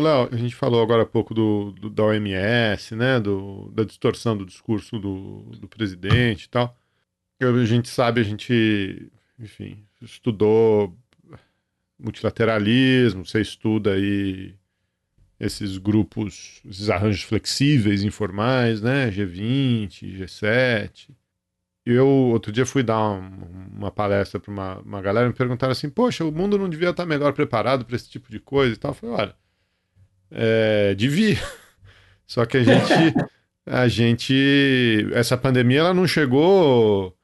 Léo, 0.00 0.28
a 0.32 0.36
gente 0.36 0.54
falou 0.54 0.82
agora 0.82 1.02
há 1.02 1.06
pouco 1.06 1.34
do, 1.34 1.72
do, 1.72 1.90
da 1.90 2.04
OMS, 2.04 2.96
né? 2.96 3.20
Do, 3.20 3.70
da 3.74 3.84
distorção 3.84 4.36
do 4.36 4.46
discurso 4.46 4.98
do, 4.98 5.42
do 5.58 5.68
presidente 5.68 6.44
e 6.44 6.48
tal. 6.48 6.76
A 7.40 7.64
gente 7.64 7.88
sabe, 7.88 8.20
a 8.20 8.24
gente, 8.24 9.10
enfim, 9.38 9.84
estudou 10.00 10.96
multilateralismo, 11.98 13.26
você 13.26 13.40
estuda 13.40 13.94
aí 13.94 14.54
esses 15.38 15.76
grupos, 15.78 16.60
esses 16.64 16.88
arranjos 16.88 17.22
flexíveis, 17.22 18.04
informais, 18.04 18.80
né? 18.80 19.10
G20, 19.10 20.18
G7. 20.18 21.10
Eu, 21.84 22.06
outro 22.06 22.52
dia, 22.52 22.64
fui 22.64 22.82
dar 22.84 23.00
uma, 23.10 23.90
palestra 23.90 24.38
para 24.38 24.52
uma, 24.52 24.78
uma 24.78 25.02
galera 25.02 25.26
e 25.26 25.30
me 25.30 25.34
perguntaram 25.34 25.72
assim: 25.72 25.90
Poxa, 25.90 26.24
o 26.24 26.30
mundo 26.30 26.56
não 26.56 26.68
devia 26.68 26.90
estar 26.90 27.04
melhor 27.04 27.32
preparado 27.32 27.84
para 27.84 27.96
esse 27.96 28.08
tipo 28.08 28.30
de 28.30 28.38
coisa 28.38 28.74
e 28.74 28.76
tal. 28.76 28.92
Eu 28.92 28.94
falei: 28.94 29.14
Olha, 29.16 29.36
é, 30.32 30.94
devia. 30.94 31.38
Só 32.26 32.44
que 32.46 32.58
a 32.58 32.62
gente, 32.62 33.14
a 33.66 33.88
gente, 33.88 35.06
essa 35.12 35.36
pandemia 35.36 35.80
ela 35.80 35.94
não 35.94 36.06
chegou 36.06 37.16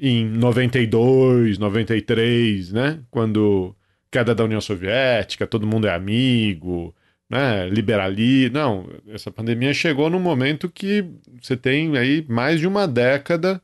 em 0.00 0.24
92, 0.26 1.58
93, 1.58 2.72
né? 2.72 3.00
Quando 3.10 3.74
queda 4.10 4.34
da 4.34 4.44
União 4.44 4.60
Soviética, 4.60 5.46
todo 5.46 5.66
mundo 5.66 5.86
é 5.86 5.94
amigo, 5.94 6.94
né? 7.28 7.68
Liberalismo. 7.68 8.54
Não, 8.54 8.90
essa 9.08 9.30
pandemia 9.30 9.72
chegou 9.74 10.10
num 10.10 10.20
momento 10.20 10.68
que 10.68 11.04
você 11.40 11.56
tem 11.56 11.96
aí 11.96 12.24
mais 12.28 12.60
de 12.60 12.66
uma 12.66 12.86
década 12.86 13.62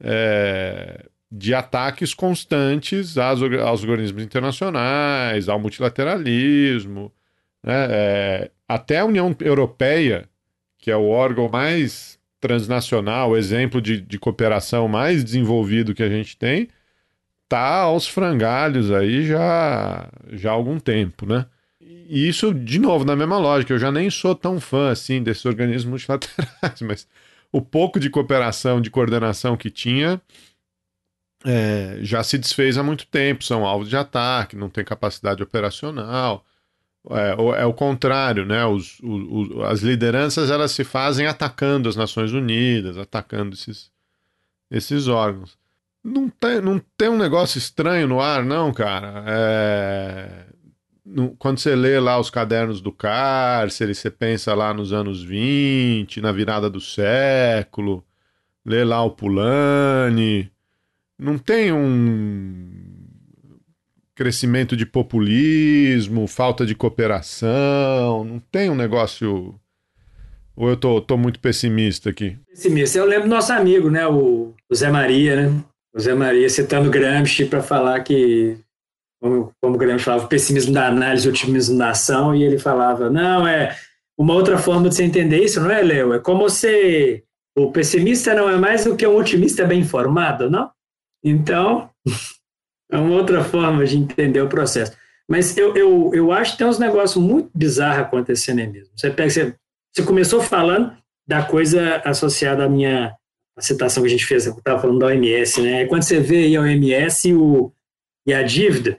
é, 0.00 1.06
de 1.30 1.54
ataques 1.54 2.14
constantes 2.14 3.18
aos, 3.18 3.42
aos 3.42 3.82
organismos 3.82 4.22
internacionais, 4.22 5.48
ao 5.48 5.58
multilateralismo, 5.58 7.12
né? 7.62 7.86
É, 7.90 8.50
até 8.68 8.98
a 8.98 9.04
União 9.04 9.34
Europeia, 9.40 10.28
que 10.78 10.90
é 10.90 10.96
o 10.96 11.08
órgão 11.08 11.48
mais 11.48 12.18
transnacional, 12.40 13.36
exemplo 13.36 13.80
de, 13.80 14.00
de 14.00 14.18
cooperação 14.18 14.86
mais 14.86 15.24
desenvolvido 15.24 15.94
que 15.94 16.02
a 16.02 16.08
gente 16.08 16.36
tem, 16.36 16.68
tá 17.48 17.80
aos 17.80 18.06
frangalhos 18.06 18.92
aí 18.92 19.26
já, 19.26 20.08
já 20.32 20.50
há 20.50 20.52
algum 20.52 20.78
tempo, 20.78 21.26
né? 21.26 21.46
E 21.80 22.28
isso, 22.28 22.54
de 22.54 22.78
novo, 22.78 23.04
na 23.04 23.16
mesma 23.16 23.38
lógica, 23.38 23.72
eu 23.72 23.78
já 23.78 23.90
nem 23.90 24.10
sou 24.10 24.34
tão 24.34 24.60
fã 24.60 24.90
assim 24.90 25.22
desses 25.22 25.44
organismos 25.44 25.90
multilaterais, 25.90 26.80
mas 26.82 27.08
o 27.50 27.60
pouco 27.60 27.98
de 27.98 28.10
cooperação, 28.10 28.80
de 28.80 28.90
coordenação 28.90 29.56
que 29.56 29.70
tinha, 29.70 30.20
é, 31.44 31.98
já 32.00 32.22
se 32.22 32.38
desfez 32.38 32.76
há 32.78 32.82
muito 32.82 33.06
tempo, 33.06 33.44
são 33.44 33.64
alvos 33.64 33.88
de 33.88 33.96
ataque, 33.96 34.56
não 34.56 34.68
tem 34.68 34.84
capacidade 34.84 35.42
operacional. 35.42 36.44
É, 37.10 37.62
é 37.62 37.64
o 37.64 37.72
contrário, 37.72 38.44
né? 38.44 38.64
Os, 38.66 38.98
os, 39.02 39.64
as 39.64 39.80
lideranças 39.80 40.50
elas 40.50 40.72
se 40.72 40.84
fazem 40.84 41.26
atacando 41.26 41.88
as 41.88 41.96
Nações 41.96 42.32
Unidas, 42.32 42.98
atacando 42.98 43.54
esses, 43.54 43.90
esses 44.70 45.08
órgãos. 45.08 45.56
Não 46.02 46.28
tem, 46.28 46.60
não 46.60 46.80
tem 46.96 47.08
um 47.08 47.18
negócio 47.18 47.58
estranho 47.58 48.06
no 48.08 48.20
ar, 48.20 48.44
não, 48.44 48.72
cara. 48.72 49.24
É... 49.26 50.46
Quando 51.38 51.58
você 51.58 51.74
lê 51.74 51.98
lá 51.98 52.18
os 52.18 52.28
cadernos 52.28 52.82
do 52.82 52.92
cárcere, 52.92 53.94
você 53.94 54.10
pensa 54.10 54.54
lá 54.54 54.74
nos 54.74 54.92
anos 54.92 55.22
20, 55.22 56.20
na 56.20 56.32
virada 56.32 56.68
do 56.68 56.80
século, 56.80 58.04
lê 58.64 58.84
lá 58.84 59.02
o 59.02 59.12
Pulani. 59.12 60.52
Não 61.18 61.38
tem 61.38 61.72
um 61.72 62.87
crescimento 64.18 64.76
de 64.76 64.84
populismo, 64.84 66.26
falta 66.26 66.66
de 66.66 66.74
cooperação, 66.74 68.24
não 68.24 68.40
tem 68.40 68.68
um 68.68 68.74
negócio. 68.74 69.54
Ou 70.56 70.68
eu 70.68 70.76
tô, 70.76 71.00
tô 71.00 71.16
muito 71.16 71.38
pessimista 71.38 72.10
aqui? 72.10 72.36
Pessimista. 72.48 72.98
Eu 72.98 73.04
lembro 73.04 73.28
do 73.28 73.34
nosso 73.34 73.52
amigo, 73.52 73.88
né? 73.88 74.04
O, 74.08 74.52
o 74.68 74.74
Zé 74.74 74.90
Maria, 74.90 75.36
né? 75.36 75.62
O 75.94 76.00
Zé 76.00 76.14
Maria 76.14 76.50
citando 76.50 76.90
Gramsci 76.90 77.44
para 77.44 77.62
falar 77.62 78.00
que, 78.00 78.58
como, 79.22 79.52
como 79.62 79.78
Gramsci 79.78 80.04
falava, 80.04 80.26
pessimismo 80.26 80.72
da 80.72 80.88
análise, 80.88 81.28
otimismo 81.28 81.78
da 81.78 81.90
ação, 81.90 82.34
e 82.34 82.42
ele 82.42 82.58
falava: 82.58 83.08
não, 83.08 83.46
é 83.46 83.76
uma 84.18 84.34
outra 84.34 84.58
forma 84.58 84.88
de 84.88 84.96
você 84.96 85.04
entender 85.04 85.44
isso, 85.44 85.60
não 85.60 85.70
é, 85.70 85.80
Léo? 85.80 86.14
É 86.14 86.18
como 86.18 86.40
você. 86.40 87.22
O 87.56 87.70
pessimista 87.70 88.34
não 88.34 88.50
é 88.50 88.56
mais 88.56 88.84
do 88.84 88.96
que 88.96 89.06
um 89.06 89.16
otimista 89.16 89.64
bem 89.64 89.80
informado, 89.80 90.50
não? 90.50 90.72
Então, 91.22 91.88
é 92.90 92.98
uma 92.98 93.14
outra 93.14 93.44
forma 93.44 93.84
de 93.84 93.96
entender 93.96 94.40
o 94.40 94.48
processo. 94.48 94.92
Mas 95.28 95.56
eu, 95.56 95.76
eu, 95.76 96.10
eu 96.14 96.32
acho 96.32 96.52
que 96.52 96.58
tem 96.58 96.66
uns 96.66 96.78
negócios 96.78 97.22
muito 97.22 97.50
bizarros 97.54 98.00
acontecendo 98.00 98.60
aí 98.60 98.66
mesmo. 98.66 98.90
Você, 98.96 99.10
pega, 99.10 99.28
você, 99.28 99.54
você 99.92 100.02
começou 100.02 100.40
falando 100.40 100.96
da 101.26 101.42
coisa 101.42 102.00
associada 102.04 102.64
à 102.64 102.68
minha 102.68 103.14
a 103.58 103.60
citação 103.60 104.04
que 104.04 104.06
a 104.06 104.10
gente 104.10 104.24
fez, 104.24 104.46
eu 104.46 104.52
estava 104.52 104.80
falando 104.80 105.00
da 105.00 105.06
OMS, 105.06 105.60
né? 105.60 105.84
Quando 105.86 106.04
você 106.04 106.20
vê 106.20 106.44
aí 106.44 106.56
a 106.56 106.60
OMS 106.60 107.28
e, 107.28 107.34
o, 107.34 107.72
e 108.24 108.32
a 108.32 108.42
dívida 108.44 108.98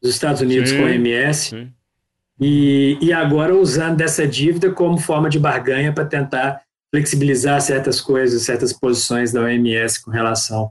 dos 0.00 0.10
Estados 0.10 0.40
Unidos 0.40 0.70
sim, 0.70 0.78
com 0.78 0.84
a 0.84 0.86
OMS, 0.86 1.68
e, 2.40 2.98
e 3.00 3.12
agora 3.12 3.54
usando 3.54 3.98
dessa 3.98 4.26
dívida 4.26 4.70
como 4.70 4.96
forma 4.96 5.28
de 5.28 5.38
barganha 5.38 5.92
para 5.92 6.06
tentar 6.06 6.62
flexibilizar 6.90 7.60
certas 7.60 8.00
coisas, 8.00 8.42
certas 8.42 8.72
posições 8.72 9.32
da 9.32 9.42
OMS 9.42 10.02
com 10.02 10.10
relação 10.10 10.70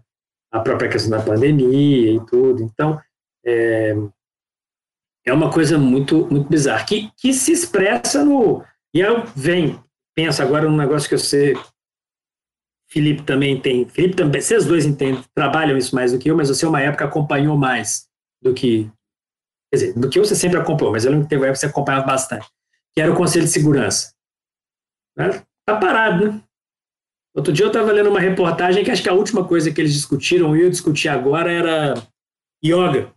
à 0.53 0.59
própria 0.59 0.89
questão 0.89 1.17
da 1.17 1.25
pandemia 1.25 2.13
e 2.13 2.25
tudo. 2.27 2.61
Então, 2.61 3.01
é, 3.43 3.95
é 5.25 5.33
uma 5.33 5.51
coisa 5.51 5.77
muito, 5.77 6.27
muito 6.29 6.47
bizarra, 6.47 6.85
que, 6.85 7.11
que 7.17 7.33
se 7.33 7.51
expressa 7.51 8.23
no. 8.23 8.63
E 8.93 8.99
eu 8.99 9.25
venho, 9.35 9.83
penso 10.15 10.43
agora 10.43 10.69
num 10.69 10.77
negócio 10.77 11.09
que 11.09 11.17
sei. 11.17 11.55
Felipe 12.87 13.23
também 13.23 13.59
tem. 13.59 13.89
Felipe 13.89 14.15
também, 14.15 14.39
vocês 14.39 14.65
dois 14.65 14.85
entendem, 14.85 15.23
trabalham 15.33 15.75
isso 15.75 15.95
mais 15.95 16.11
do 16.11 16.19
que 16.19 16.29
eu, 16.29 16.37
mas 16.37 16.49
você, 16.49 16.65
uma 16.67 16.79
época, 16.79 17.05
acompanhou 17.05 17.57
mais 17.57 18.07
do 18.39 18.53
que. 18.53 18.91
Quer 19.71 19.77
dizer, 19.77 19.99
do 19.99 20.07
que 20.07 20.19
você 20.19 20.35
sempre 20.35 20.59
acompanhou, 20.59 20.93
mas 20.93 21.03
eu 21.03 21.11
lembro 21.11 21.25
que 21.25 21.29
teve 21.31 21.41
uma 21.41 21.47
época 21.47 21.55
que 21.55 21.61
você 21.61 21.65
acompanhava 21.65 22.05
bastante, 22.05 22.47
que 22.93 23.01
era 23.01 23.11
o 23.11 23.15
Conselho 23.15 23.45
de 23.45 23.51
Segurança. 23.51 24.13
Né? 25.17 25.43
Tá 25.65 25.77
parado, 25.79 26.31
né? 26.31 26.43
Outro 27.33 27.51
dia 27.51 27.65
eu 27.65 27.67
estava 27.67 27.91
lendo 27.91 28.09
uma 28.09 28.19
reportagem 28.19 28.83
que 28.83 28.91
acho 28.91 29.01
que 29.01 29.09
a 29.09 29.13
última 29.13 29.43
coisa 29.43 29.71
que 29.71 29.81
eles 29.81 29.93
discutiram, 29.93 30.55
e 30.55 30.61
eu 30.61 30.69
discuti 30.69 31.09
agora, 31.09 31.51
era 31.51 31.93
yoga. 32.63 33.07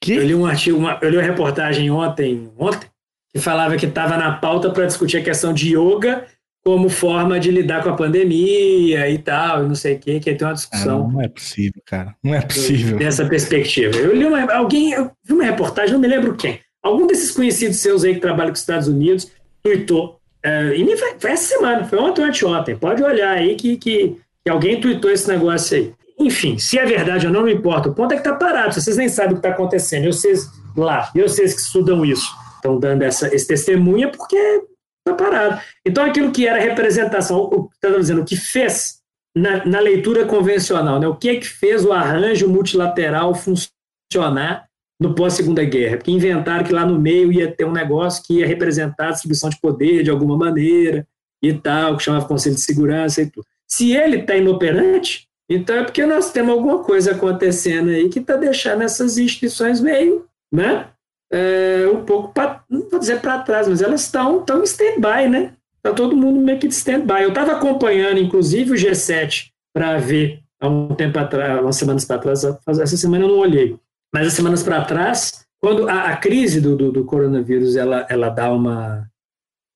Que? 0.00 0.14
Eu 0.14 0.22
li 0.24 0.34
um 0.34 0.44
artigo, 0.44 0.76
uma, 0.76 0.98
eu 1.00 1.08
li 1.08 1.16
uma 1.16 1.22
reportagem 1.22 1.90
ontem, 1.90 2.52
ontem 2.58 2.88
que 3.32 3.40
falava 3.40 3.76
que 3.76 3.86
estava 3.86 4.16
na 4.16 4.32
pauta 4.32 4.70
para 4.70 4.86
discutir 4.86 5.16
a 5.16 5.22
questão 5.22 5.52
de 5.52 5.76
yoga 5.76 6.26
como 6.64 6.88
forma 6.88 7.38
de 7.38 7.50
lidar 7.50 7.82
com 7.82 7.90
a 7.90 7.96
pandemia 7.96 9.10
e 9.10 9.18
tal, 9.18 9.64
e 9.64 9.68
não 9.68 9.74
sei 9.74 9.96
o 9.96 9.98
que 9.98 10.10
aí 10.12 10.20
tem 10.20 10.36
uma 10.40 10.54
discussão. 10.54 11.06
Ah, 11.08 11.12
não 11.12 11.20
é 11.20 11.28
possível, 11.28 11.82
cara. 11.84 12.14
Não 12.22 12.34
é 12.34 12.40
possível. 12.40 12.96
Dessa 12.96 13.26
perspectiva. 13.26 13.96
Eu 13.96 14.14
li 14.16 14.24
uma, 14.24 14.50
alguém, 14.52 14.92
eu 14.92 15.10
vi 15.22 15.34
uma 15.34 15.44
reportagem, 15.44 15.92
não 15.92 16.00
me 16.00 16.08
lembro 16.08 16.34
quem. 16.36 16.60
Algum 16.82 17.06
desses 17.06 17.30
conhecidos 17.30 17.76
seus 17.76 18.04
aí 18.04 18.14
que 18.14 18.20
trabalham 18.20 18.50
com 18.50 18.54
os 18.54 18.60
Estados 18.60 18.88
Unidos 18.88 19.30
tweetou 19.62 20.18
é, 20.44 20.76
e 20.76 20.96
foi, 20.96 21.30
essa 21.30 21.54
semana, 21.54 21.84
foi 21.84 21.98
ontem 21.98 22.20
ou 22.20 22.28
anteontem. 22.28 22.76
Pode 22.76 23.02
olhar 23.02 23.30
aí 23.30 23.56
que, 23.56 23.78
que, 23.78 24.20
que 24.44 24.50
alguém 24.50 24.78
tweetou 24.78 25.10
esse 25.10 25.26
negócio 25.26 25.78
aí. 25.78 25.94
Enfim, 26.18 26.58
se 26.58 26.78
é 26.78 26.84
verdade 26.84 27.26
ou 27.26 27.32
não, 27.32 27.40
não 27.40 27.48
importa. 27.48 27.88
O 27.88 27.94
ponto 27.94 28.12
é 28.12 28.16
que 28.16 28.20
está 28.20 28.34
parado. 28.34 28.74
Vocês 28.74 28.98
nem 28.98 29.08
sabem 29.08 29.32
o 29.32 29.34
que 29.34 29.46
está 29.46 29.48
acontecendo. 29.48 30.04
Eu 30.04 30.12
vocês 30.12 30.46
lá, 30.76 31.10
eu 31.14 31.26
vocês 31.26 31.54
que 31.54 31.60
estudam 31.62 32.04
isso, 32.04 32.30
estão 32.56 32.78
dando 32.78 33.02
essa, 33.02 33.34
esse 33.34 33.46
testemunha 33.46 34.10
porque 34.10 34.36
está 34.36 35.14
parado. 35.16 35.60
Então, 35.84 36.04
aquilo 36.04 36.30
que 36.30 36.46
era 36.46 36.60
representação, 36.60 37.38
o 37.38 37.68
que 37.68 37.74
está 37.76 37.88
dizendo, 37.88 38.20
o 38.20 38.24
que 38.24 38.36
fez 38.36 38.98
na, 39.34 39.64
na, 39.64 39.80
leitura 39.80 40.26
convencional, 40.26 41.00
né? 41.00 41.08
o 41.08 41.16
que 41.16 41.30
é 41.30 41.36
que 41.36 41.46
fez 41.46 41.84
o 41.84 41.92
arranjo 41.92 42.48
multilateral 42.48 43.34
funcionar 43.34 44.66
no 45.00 45.14
pós-segunda 45.14 45.64
guerra, 45.64 45.96
porque 45.96 46.10
inventaram 46.10 46.64
que 46.64 46.72
lá 46.72 46.86
no 46.86 46.98
meio 46.98 47.32
ia 47.32 47.50
ter 47.50 47.64
um 47.64 47.72
negócio 47.72 48.22
que 48.24 48.38
ia 48.38 48.46
representar 48.46 49.08
a 49.08 49.12
distribuição 49.12 49.50
de 49.50 49.60
poder 49.60 50.02
de 50.02 50.10
alguma 50.10 50.36
maneira 50.36 51.06
e 51.42 51.52
tal, 51.52 51.96
que 51.96 52.04
chamava 52.04 52.26
Conselho 52.26 52.54
de 52.54 52.60
Segurança 52.60 53.20
e 53.20 53.30
tudo. 53.30 53.46
Se 53.66 53.92
ele 53.92 54.18
está 54.18 54.36
inoperante, 54.36 55.26
então 55.48 55.76
é 55.76 55.84
porque 55.84 56.06
nós 56.06 56.30
temos 56.32 56.52
alguma 56.52 56.78
coisa 56.78 57.12
acontecendo 57.12 57.90
aí 57.90 58.08
que 58.08 58.20
está 58.20 58.36
deixando 58.36 58.82
essas 58.82 59.18
instituições 59.18 59.80
meio, 59.80 60.26
né, 60.52 60.86
é, 61.32 61.88
um 61.92 62.04
pouco, 62.04 62.32
pra, 62.32 62.62
não 62.70 62.88
vou 62.88 63.00
dizer 63.00 63.20
para 63.20 63.40
trás, 63.40 63.66
mas 63.66 63.82
elas 63.82 64.02
estão 64.02 64.42
tão 64.42 64.60
em 64.60 64.64
stand-by, 64.64 65.28
né? 65.28 65.52
Está 65.76 65.92
todo 65.92 66.16
mundo 66.16 66.40
meio 66.40 66.58
que 66.58 66.68
de 66.68 66.74
stand-by. 66.74 67.24
Eu 67.24 67.30
estava 67.30 67.52
acompanhando, 67.52 68.18
inclusive, 68.18 68.70
o 68.70 68.74
G7 68.74 69.48
para 69.74 69.98
ver 69.98 70.40
há 70.60 70.68
um 70.68 70.94
tempo 70.94 71.18
atrás, 71.18 71.60
umas 71.60 71.76
semanas 71.76 72.04
para 72.04 72.18
trás, 72.18 72.44
essa 72.44 72.96
semana 72.96 73.24
eu 73.24 73.28
não 73.28 73.38
olhei, 73.38 73.76
mas 74.14 74.28
as 74.28 74.34
semanas 74.34 74.62
para 74.62 74.84
trás, 74.84 75.44
quando 75.60 75.88
a, 75.88 76.10
a 76.10 76.16
crise 76.16 76.60
do, 76.60 76.76
do, 76.76 76.92
do, 76.92 77.04
coronavírus 77.04 77.74
ela, 77.74 78.06
ela 78.08 78.28
dá 78.28 78.52
uma 78.52 79.10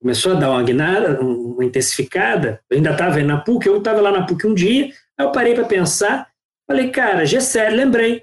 começou 0.00 0.30
a 0.30 0.34
dar 0.36 0.52
uma 0.52 0.62
guinada, 0.62 1.20
uma 1.20 1.64
intensificada, 1.64 2.60
eu 2.70 2.76
ainda 2.76 2.92
estava 2.92 3.20
na 3.20 3.38
PUC, 3.38 3.66
eu 3.66 3.78
estava 3.78 4.00
lá 4.00 4.12
na 4.12 4.24
PUC 4.24 4.46
um 4.46 4.54
dia, 4.54 4.92
aí 5.18 5.26
eu 5.26 5.32
parei 5.32 5.54
para 5.54 5.64
pensar, 5.64 6.28
falei, 6.70 6.88
cara, 6.90 7.24
G7, 7.24 7.70
lembrei, 7.70 8.22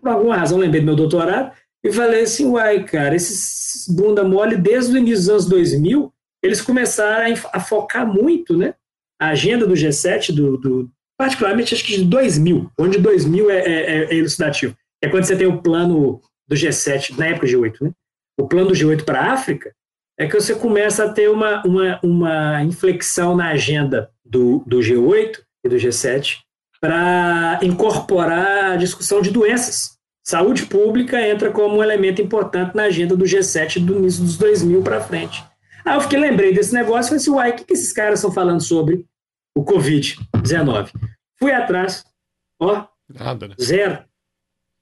por 0.00 0.08
alguma 0.08 0.36
razão 0.36 0.56
lembrei 0.56 0.82
do 0.82 0.84
meu 0.84 0.94
doutorado, 0.94 1.50
e 1.82 1.90
falei 1.90 2.22
assim, 2.22 2.46
uai, 2.46 2.84
cara, 2.84 3.16
esses 3.16 3.88
bunda 3.88 4.22
mole, 4.22 4.56
desde 4.56 4.92
o 4.92 4.98
início 4.98 5.16
dos 5.16 5.28
anos 5.30 5.46
2000, 5.46 6.12
eles 6.44 6.60
começaram 6.60 7.34
a, 7.52 7.58
focar 7.58 8.06
muito, 8.06 8.56
né, 8.56 8.74
a 9.20 9.30
agenda 9.30 9.66
do 9.66 9.74
G7, 9.74 10.32
do, 10.32 10.56
do, 10.58 10.90
particularmente 11.18 11.74
acho 11.74 11.84
que 11.84 11.96
de 11.96 12.04
2000, 12.04 12.70
onde 12.78 12.98
2000 13.00 13.50
é, 13.50 13.58
é, 13.58 14.04
é 14.04 14.14
elucidativo 14.14 14.76
é 15.04 15.08
quando 15.08 15.24
você 15.24 15.36
tem 15.36 15.46
o 15.46 15.60
plano 15.60 16.20
do 16.48 16.56
G7, 16.56 17.16
na 17.16 17.26
época 17.26 17.46
do 17.46 17.52
G8, 17.52 17.82
né? 17.82 17.92
O 18.38 18.48
plano 18.48 18.68
do 18.68 18.74
G8 18.74 19.04
para 19.04 19.20
a 19.20 19.32
África, 19.32 19.72
é 20.18 20.26
que 20.26 20.34
você 20.34 20.54
começa 20.54 21.04
a 21.04 21.12
ter 21.12 21.28
uma, 21.28 21.62
uma, 21.64 22.00
uma 22.02 22.62
inflexão 22.62 23.36
na 23.36 23.48
agenda 23.48 24.10
do, 24.24 24.64
do 24.66 24.78
G8 24.78 25.40
e 25.64 25.68
do 25.68 25.76
G7 25.76 26.38
para 26.80 27.60
incorporar 27.62 28.72
a 28.72 28.76
discussão 28.76 29.20
de 29.20 29.30
doenças. 29.30 29.98
Saúde 30.24 30.66
pública 30.66 31.20
entra 31.20 31.50
como 31.50 31.76
um 31.76 31.82
elemento 31.82 32.22
importante 32.22 32.74
na 32.74 32.84
agenda 32.84 33.14
do 33.14 33.24
G7 33.24 33.84
do 33.84 33.98
início 33.98 34.22
dos 34.22 34.38
2000 34.38 34.82
para 34.82 35.00
frente. 35.00 35.44
Aí 35.84 35.96
eu 35.96 36.00
fiquei, 36.00 36.18
lembrei 36.18 36.54
desse 36.54 36.72
negócio 36.72 37.08
e 37.08 37.08
falei 37.08 37.16
assim, 37.20 37.30
uai, 37.30 37.50
o 37.50 37.56
que, 37.56 37.64
que 37.64 37.74
esses 37.74 37.92
caras 37.92 38.20
estão 38.20 38.32
falando 38.32 38.62
sobre 38.62 39.04
o 39.54 39.62
Covid-19? 39.62 40.90
Fui 41.38 41.52
atrás, 41.52 42.04
ó, 42.58 42.86
Nada, 43.08 43.48
né? 43.48 43.54
zero. 43.60 44.02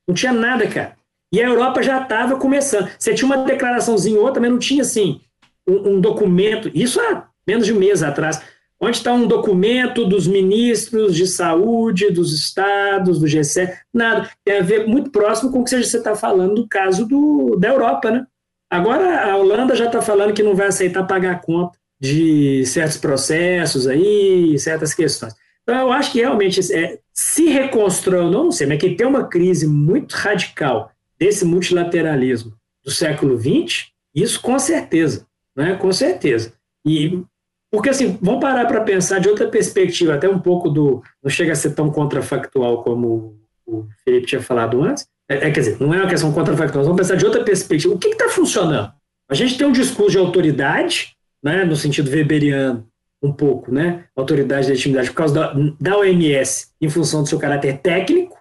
Não 0.06 0.14
tinha 0.14 0.32
nada, 0.32 0.66
cara. 0.66 0.96
E 1.32 1.40
a 1.40 1.46
Europa 1.46 1.82
já 1.82 2.02
estava 2.02 2.36
começando. 2.36 2.90
Você 2.98 3.14
tinha 3.14 3.26
uma 3.26 3.44
declaraçãozinha 3.44 4.18
ou 4.18 4.26
outra, 4.26 4.40
mas 4.40 4.50
não 4.50 4.58
tinha, 4.58 4.82
assim, 4.82 5.20
um, 5.66 5.94
um 5.94 6.00
documento. 6.00 6.70
Isso 6.74 7.00
há 7.00 7.28
menos 7.46 7.66
de 7.66 7.72
um 7.72 7.78
mês 7.78 8.02
atrás. 8.02 8.42
Onde 8.78 8.96
está 8.96 9.12
um 9.12 9.26
documento 9.28 10.04
dos 10.04 10.26
ministros 10.26 11.14
de 11.14 11.26
saúde, 11.26 12.10
dos 12.10 12.34
estados, 12.34 13.20
do 13.20 13.26
G7? 13.26 13.72
Nada. 13.94 14.28
Tem 14.44 14.58
a 14.58 14.62
ver 14.62 14.86
muito 14.86 15.10
próximo 15.10 15.52
com 15.52 15.60
o 15.60 15.64
que 15.64 15.70
você 15.70 15.96
está 15.96 16.16
falando 16.16 16.56
do 16.56 16.68
caso 16.68 17.06
do, 17.06 17.56
da 17.56 17.68
Europa, 17.68 18.10
né? 18.10 18.26
Agora 18.68 19.30
a 19.30 19.36
Holanda 19.36 19.76
já 19.76 19.86
está 19.86 20.02
falando 20.02 20.32
que 20.32 20.42
não 20.42 20.54
vai 20.54 20.66
aceitar 20.66 21.06
pagar 21.06 21.40
conta 21.42 21.78
de 22.00 22.66
certos 22.66 22.96
processos 22.96 23.86
aí, 23.86 24.58
certas 24.58 24.92
questões. 24.92 25.34
Então, 25.62 25.78
eu 25.78 25.92
acho 25.92 26.10
que 26.10 26.20
realmente 26.20 26.60
é, 26.74 26.98
se 27.12 27.48
reconstrói, 27.48 28.30
não 28.30 28.50
sei, 28.50 28.66
mas 28.66 28.78
que 28.78 28.94
tem 28.94 29.06
uma 29.06 29.26
crise 29.26 29.66
muito 29.66 30.12
radical 30.12 30.90
desse 31.18 31.44
multilateralismo 31.44 32.52
do 32.84 32.90
século 32.90 33.38
XX, 33.38 33.88
isso 34.14 34.40
com 34.40 34.58
certeza, 34.58 35.26
né? 35.54 35.74
com 35.76 35.92
certeza. 35.92 36.52
E 36.84 37.22
porque 37.70 37.88
assim, 37.88 38.18
vamos 38.20 38.40
parar 38.40 38.66
para 38.66 38.82
pensar 38.82 39.18
de 39.18 39.28
outra 39.28 39.48
perspectiva, 39.48 40.14
até 40.14 40.28
um 40.28 40.38
pouco 40.38 40.68
do. 40.68 41.02
Não 41.22 41.30
chega 41.30 41.52
a 41.52 41.56
ser 41.56 41.74
tão 41.74 41.90
contrafactual 41.90 42.82
como 42.82 43.38
o 43.66 43.86
Felipe 44.04 44.26
tinha 44.26 44.42
falado 44.42 44.82
antes. 44.82 45.06
É, 45.26 45.48
é 45.48 45.50
quer 45.50 45.60
dizer, 45.60 45.80
não 45.80 45.94
é 45.94 45.98
uma 45.98 46.08
questão 46.08 46.30
contrafactual, 46.32 46.84
vamos 46.84 46.98
pensar 46.98 47.16
de 47.16 47.24
outra 47.24 47.42
perspectiva. 47.42 47.94
O 47.94 47.98
que 47.98 48.08
está 48.08 48.28
funcionando? 48.28 48.92
A 49.26 49.34
gente 49.34 49.56
tem 49.56 49.66
um 49.66 49.72
discurso 49.72 50.10
de 50.10 50.18
autoridade, 50.18 51.16
né, 51.42 51.64
no 51.64 51.74
sentido 51.74 52.10
weberiano, 52.10 52.86
um 53.22 53.32
pouco, 53.32 53.72
né, 53.72 54.04
autoridade 54.16 54.66
da 54.66 54.70
legitimidade 54.70 55.10
por 55.10 55.16
causa 55.16 55.34
da, 55.34 55.54
da 55.80 55.96
OMS, 55.98 56.68
em 56.80 56.88
função 56.88 57.22
do 57.22 57.28
seu 57.28 57.38
caráter 57.38 57.78
técnico, 57.78 58.36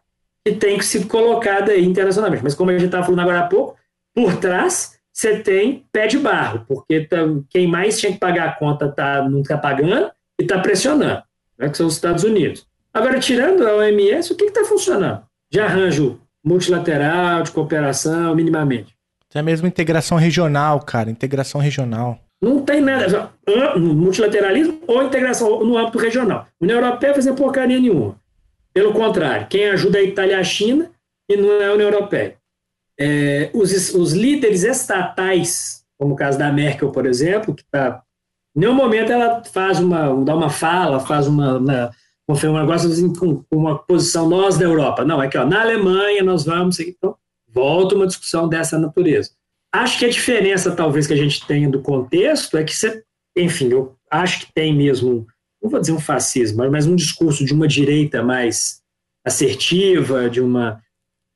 que 0.46 0.56
tem 0.56 0.78
que 0.78 0.86
ser 0.86 1.06
colocada 1.08 1.72
aí 1.72 1.86
internacionalmente. 1.86 2.44
Mas 2.44 2.56
como 2.56 2.72
a 2.72 2.74
gente 2.74 2.86
estava 2.86 3.04
falando 3.04 3.20
agora 3.20 3.42
há 3.42 3.48
pouco, 3.48 3.78
por 4.14 4.38
trás 4.38 5.00
você 5.14 5.40
tem 5.40 5.86
pé 5.92 6.08
de 6.08 6.18
barro, 6.18 6.66
porque 6.68 7.02
tá, 7.02 7.18
quem 7.50 7.68
mais 7.68 8.00
tinha 8.00 8.14
que 8.14 8.18
pagar 8.18 8.50
a 8.50 8.54
conta 8.54 8.90
tá, 8.90 9.28
não 9.30 9.42
está 9.42 9.58
pagando 9.58 10.10
e 10.40 10.44
está 10.44 10.58
pressionando, 10.60 11.22
né, 11.58 11.70
que 11.70 11.78
são 11.78 11.86
os 11.86 11.94
Estados 11.94 12.24
Unidos. 12.24 12.66
Agora, 12.94 13.20
tirando 13.20 13.68
a 13.68 13.76
OMS, 13.76 14.34
o 14.34 14.36
que 14.36 14.46
está 14.46 14.66
funcionando? 14.66 15.24
De 15.52 15.60
arranjo 15.60 16.20
multilateral, 16.44 17.44
de 17.44 17.52
cooperação, 17.52 18.36
minimamente. 18.36 18.96
Até 19.30 19.42
mesmo 19.42 19.68
integração 19.68 20.18
regional, 20.18 20.80
cara, 20.82 21.10
integração 21.10 21.62
regional. 21.62 22.20
Não 22.42 22.64
tem 22.64 22.82
nada. 22.82 23.32
Multilateralismo 23.78 24.82
ou 24.88 25.04
integração 25.04 25.64
no 25.64 25.78
âmbito 25.78 26.00
regional. 26.00 26.40
A 26.40 26.64
União 26.64 26.80
Europeia 26.80 27.14
fazer 27.14 27.34
porcaria 27.34 27.80
nenhuma. 27.80 28.16
Pelo 28.74 28.94
contrário, 28.94 29.48
quem 29.48 29.68
ajuda 29.70 30.00
é 30.00 30.02
a 30.02 30.06
Itália 30.06 30.40
a 30.40 30.44
China 30.44 30.90
e 31.30 31.38
não 31.38 31.62
é 31.62 31.68
a 31.68 31.74
União 31.74 31.90
Europeia. 31.90 32.38
É, 33.00 33.50
os, 33.54 33.94
os 33.94 34.14
líderes 34.14 34.64
estatais, 34.64 35.84
como 35.98 36.14
o 36.14 36.16
caso 36.16 36.40
da 36.40 36.52
Merkel, 36.52 36.92
por 36.92 37.06
exemplo, 37.06 37.54
que 37.54 37.62
está. 37.62 38.02
Em 38.56 38.60
nenhum 38.62 38.74
momento 38.74 39.12
ela 39.12 39.44
faz 39.44 39.80
uma, 39.80 40.24
dá 40.26 40.36
uma 40.36 40.50
fala, 40.50 41.00
faz 41.00 41.28
uma, 41.28 41.58
uma, 41.58 41.92
um 42.28 42.60
negócio 42.60 42.90
assim, 42.90 43.14
com 43.14 43.44
uma 43.52 43.78
posição 43.78 44.28
nós 44.28 44.58
da 44.58 44.66
Europa. 44.66 45.06
Não, 45.06 45.22
é 45.22 45.28
que 45.28 45.38
ó, 45.38 45.46
na 45.46 45.62
Alemanha 45.62 46.24
nós 46.24 46.44
vamos. 46.44 46.80
Então, 46.80 47.16
Volta 47.54 47.96
uma 47.96 48.08
discussão 48.08 48.48
dessa 48.48 48.80
natureza. 48.80 49.32
Acho 49.74 50.00
que 50.00 50.06
a 50.06 50.10
diferença, 50.10 50.76
talvez, 50.76 51.08
que 51.08 51.14
a 51.14 51.18
gente 51.18 51.46
tenha 51.48 51.70
do 51.70 51.82
contexto 51.82 52.58
é 52.58 52.64
que 52.64 52.76
você, 52.76 53.04
enfim, 53.38 53.70
eu 53.70 53.96
acho 54.10 54.42
que 54.42 54.54
tem 54.54 54.76
mesmo, 54.76 55.26
não 55.62 55.70
vou 55.70 55.80
dizer 55.80 55.94
um 55.94 56.00
fascismo, 56.00 56.70
mas 56.70 56.86
um 56.86 56.96
discurso 56.96 57.46
de 57.46 57.54
uma 57.54 57.68
direita 57.68 58.22
mais 58.22 58.82
assertiva, 59.26 60.30
de 60.30 60.42
uma, 60.42 60.82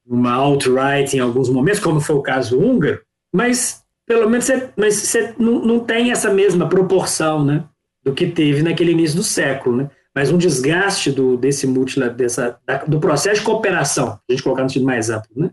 uma 0.06 0.34
alt-right 0.34 1.16
em 1.16 1.20
alguns 1.20 1.50
momentos, 1.50 1.80
como 1.80 2.02
foi 2.02 2.16
o 2.16 2.22
caso 2.22 2.60
húngaro, 2.60 3.02
mas 3.34 3.84
pelo 4.06 4.30
menos 4.30 4.46
você, 4.46 4.70
mas 4.76 4.96
você 4.96 5.34
não, 5.40 5.60
não 5.60 5.80
tem 5.80 6.12
essa 6.12 6.32
mesma 6.32 6.68
proporção 6.68 7.44
né, 7.44 7.64
do 8.04 8.14
que 8.14 8.28
teve 8.28 8.62
naquele 8.62 8.92
início 8.92 9.18
do 9.18 9.24
século. 9.24 9.78
Né? 9.78 9.90
Mas 10.14 10.30
um 10.30 10.38
desgaste 10.38 11.12
do, 11.12 11.38
desse 11.38 11.66
multila, 11.66 12.10
dessa, 12.10 12.60
da, 12.66 12.84
do 12.84 13.00
processo 13.00 13.40
de 13.40 13.46
cooperação, 13.46 14.20
a 14.30 14.32
gente 14.32 14.44
colocar 14.44 14.64
no 14.64 14.70
sentido 14.70 14.86
mais 14.86 15.10
amplo, 15.10 15.32
né? 15.36 15.50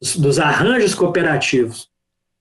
dos, 0.00 0.16
dos 0.16 0.38
arranjos 0.38 0.94
cooperativos 0.94 1.88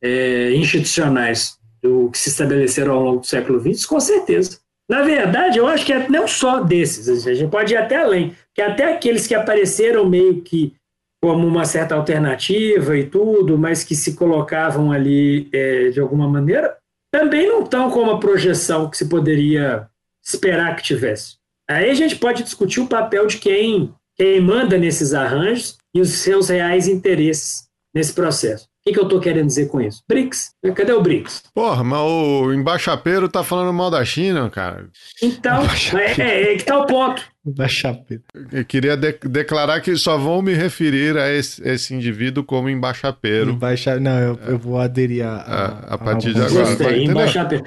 é, 0.03 0.53
institucionais 0.53 1.57
do 1.81 2.09
que 2.11 2.17
se 2.17 2.29
estabeleceram 2.29 2.93
ao 2.93 3.03
longo 3.03 3.19
do 3.21 3.25
século 3.25 3.59
XX, 3.59 3.85
com 3.85 3.99
certeza. 3.99 4.59
Na 4.89 5.01
verdade, 5.01 5.57
eu 5.57 5.67
acho 5.67 5.85
que 5.85 5.93
é 5.93 6.09
não 6.09 6.27
só 6.27 6.61
desses, 6.61 7.25
a 7.25 7.33
gente 7.33 7.49
pode 7.49 7.73
ir 7.73 7.77
até 7.77 7.97
além, 7.97 8.35
que 8.53 8.61
até 8.61 8.93
aqueles 8.93 9.25
que 9.25 9.33
apareceram 9.33 10.07
meio 10.07 10.41
que 10.41 10.73
como 11.21 11.47
uma 11.47 11.63
certa 11.63 11.95
alternativa 11.95 12.97
e 12.97 13.05
tudo, 13.05 13.57
mas 13.57 13.81
que 13.81 13.95
se 13.95 14.13
colocavam 14.13 14.91
ali 14.91 15.47
é, 15.53 15.89
de 15.89 16.01
alguma 16.01 16.27
maneira, 16.27 16.75
também 17.09 17.47
não 17.47 17.63
estão 17.63 17.89
com 17.89 18.01
uma 18.01 18.19
projeção 18.19 18.89
que 18.89 18.97
se 18.97 19.07
poderia 19.07 19.87
esperar 20.21 20.75
que 20.75 20.83
tivesse. 20.83 21.37
Aí 21.69 21.89
a 21.89 21.93
gente 21.93 22.17
pode 22.17 22.43
discutir 22.43 22.81
o 22.81 22.87
papel 22.87 23.25
de 23.25 23.37
quem, 23.37 23.93
quem 24.17 24.41
manda 24.41 24.77
nesses 24.77 25.13
arranjos 25.13 25.77
e 25.95 26.01
os 26.01 26.09
seus 26.09 26.49
reais 26.49 26.89
interesses 26.89 27.69
nesse 27.95 28.13
processo. 28.13 28.67
O 28.83 28.89
que, 28.89 28.93
que 28.95 28.99
eu 28.99 29.03
estou 29.03 29.19
querendo 29.21 29.47
dizer 29.47 29.69
com 29.69 29.79
isso? 29.79 30.03
BRICS. 30.09 30.55
Cadê 30.75 30.91
o 30.91 31.01
BRICS? 31.01 31.43
Porra, 31.55 31.85
mas 31.85 32.01
o 32.01 32.51
embaixapeiro 32.51 33.29
tá 33.29 33.41
falando 33.41 33.71
mal 33.71 33.89
da 33.89 34.03
China, 34.03 34.49
cara. 34.49 34.89
Então, 35.21 35.63
é, 35.97 36.21
é, 36.21 36.53
é, 36.53 36.57
que 36.57 36.65
tá 36.65 36.77
o 36.77 36.85
ponto. 36.85 37.23
Embaixapeiro. 37.45 38.21
Eu 38.51 38.65
queria 38.65 38.97
de 38.97 39.13
declarar 39.23 39.79
que 39.79 39.95
só 39.95 40.17
vão 40.17 40.41
me 40.41 40.53
referir 40.53 41.17
a 41.17 41.31
esse, 41.31 41.65
esse 41.65 41.93
indivíduo 41.95 42.43
como 42.43 42.67
embaixapeiro. 42.67 43.51
Embaixa... 43.51 43.97
Não, 44.01 44.19
eu, 44.19 44.39
eu 44.47 44.59
vou 44.59 44.77
aderir 44.77 45.25
a, 45.25 45.35
a, 45.37 45.65
a 45.93 45.97
partir 45.97 46.33
de 46.33 46.41
agora. 46.41 46.65
Gostei, 46.65 47.05
embaixapeiro. 47.05 47.63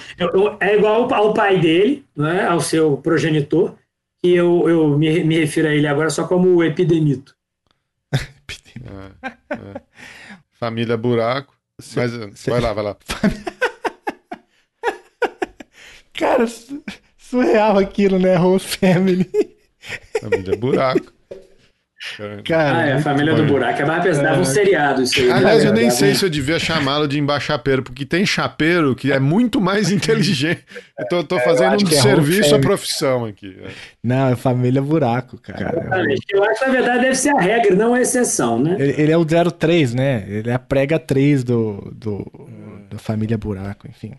É 0.60 0.76
igual 0.76 1.10
ao 1.14 1.32
pai 1.32 1.58
dele, 1.58 2.04
né, 2.14 2.46
ao 2.46 2.60
seu 2.60 2.98
progenitor, 2.98 3.74
que 4.22 4.34
eu, 4.34 4.68
eu 4.68 4.98
me, 4.98 5.24
me 5.24 5.38
refiro 5.38 5.68
a 5.68 5.74
ele 5.74 5.86
agora 5.86 6.10
só 6.10 6.26
como 6.26 6.56
o 6.56 6.62
epidemito. 6.62 7.34
é, 8.12 8.18
é. 9.54 9.80
Família 10.58 10.96
Buraco. 10.96 11.54
Cê, 11.80 12.00
Mas 12.00 12.38
cê... 12.38 12.50
vai 12.50 12.60
lá, 12.60 12.72
vai 12.72 12.84
lá. 12.84 12.96
Cara, 16.14 16.46
surreal 17.18 17.78
aquilo, 17.78 18.18
né? 18.18 18.38
Whole 18.38 18.58
Family. 18.58 19.30
Família 20.20 20.56
Buraco. 20.56 21.12
Cara, 22.44 22.78
ah, 22.78 22.86
é, 22.86 22.92
a 22.94 23.00
família 23.00 23.34
do 23.34 23.44
buraco. 23.44 23.82
É 23.82 23.84
mais 23.84 24.02
pesado, 24.02 24.36
é. 24.36 24.38
um 24.38 24.44
seriado 24.44 25.02
isso 25.02 25.20
aí. 25.20 25.30
Aliás, 25.30 25.64
eu 25.64 25.72
nem 25.72 25.90
sei 25.90 26.14
se 26.14 26.24
eu 26.24 26.30
devia 26.30 26.58
chamá-lo 26.58 27.06
de 27.06 27.18
embaixapeiro, 27.18 27.82
porque 27.82 28.04
tem 28.04 28.24
chapeiro 28.24 28.94
que 28.94 29.12
é 29.12 29.18
muito 29.18 29.60
mais 29.60 29.90
inteligente. 29.92 30.64
Eu 30.98 31.08
tô, 31.08 31.24
tô 31.24 31.38
é, 31.38 31.40
fazendo 31.40 31.84
um 31.84 31.88
é 31.88 32.00
serviço 32.00 32.54
à 32.54 32.58
profissão 32.58 33.24
aqui. 33.24 33.56
É. 33.62 33.68
Não, 34.02 34.28
é 34.28 34.36
família 34.36 34.80
buraco, 34.80 35.38
cara. 35.38 35.74
Eu 36.32 36.44
acho 36.44 36.60
que 36.60 36.66
na 36.66 36.72
verdade 36.72 37.00
deve 37.00 37.14
ser 37.14 37.30
a 37.30 37.40
regra, 37.40 37.74
não 37.74 37.94
a 37.94 38.00
exceção, 38.00 38.58
né? 38.58 38.76
Ele, 38.78 39.02
ele 39.02 39.12
é 39.12 39.16
o 39.16 39.24
03, 39.24 39.94
né? 39.94 40.24
Ele 40.28 40.50
é 40.50 40.54
a 40.54 40.58
prega 40.58 40.98
3 40.98 41.44
do, 41.44 41.92
do, 41.94 42.48
da 42.90 42.98
família 42.98 43.36
buraco, 43.36 43.86
enfim. 43.88 44.14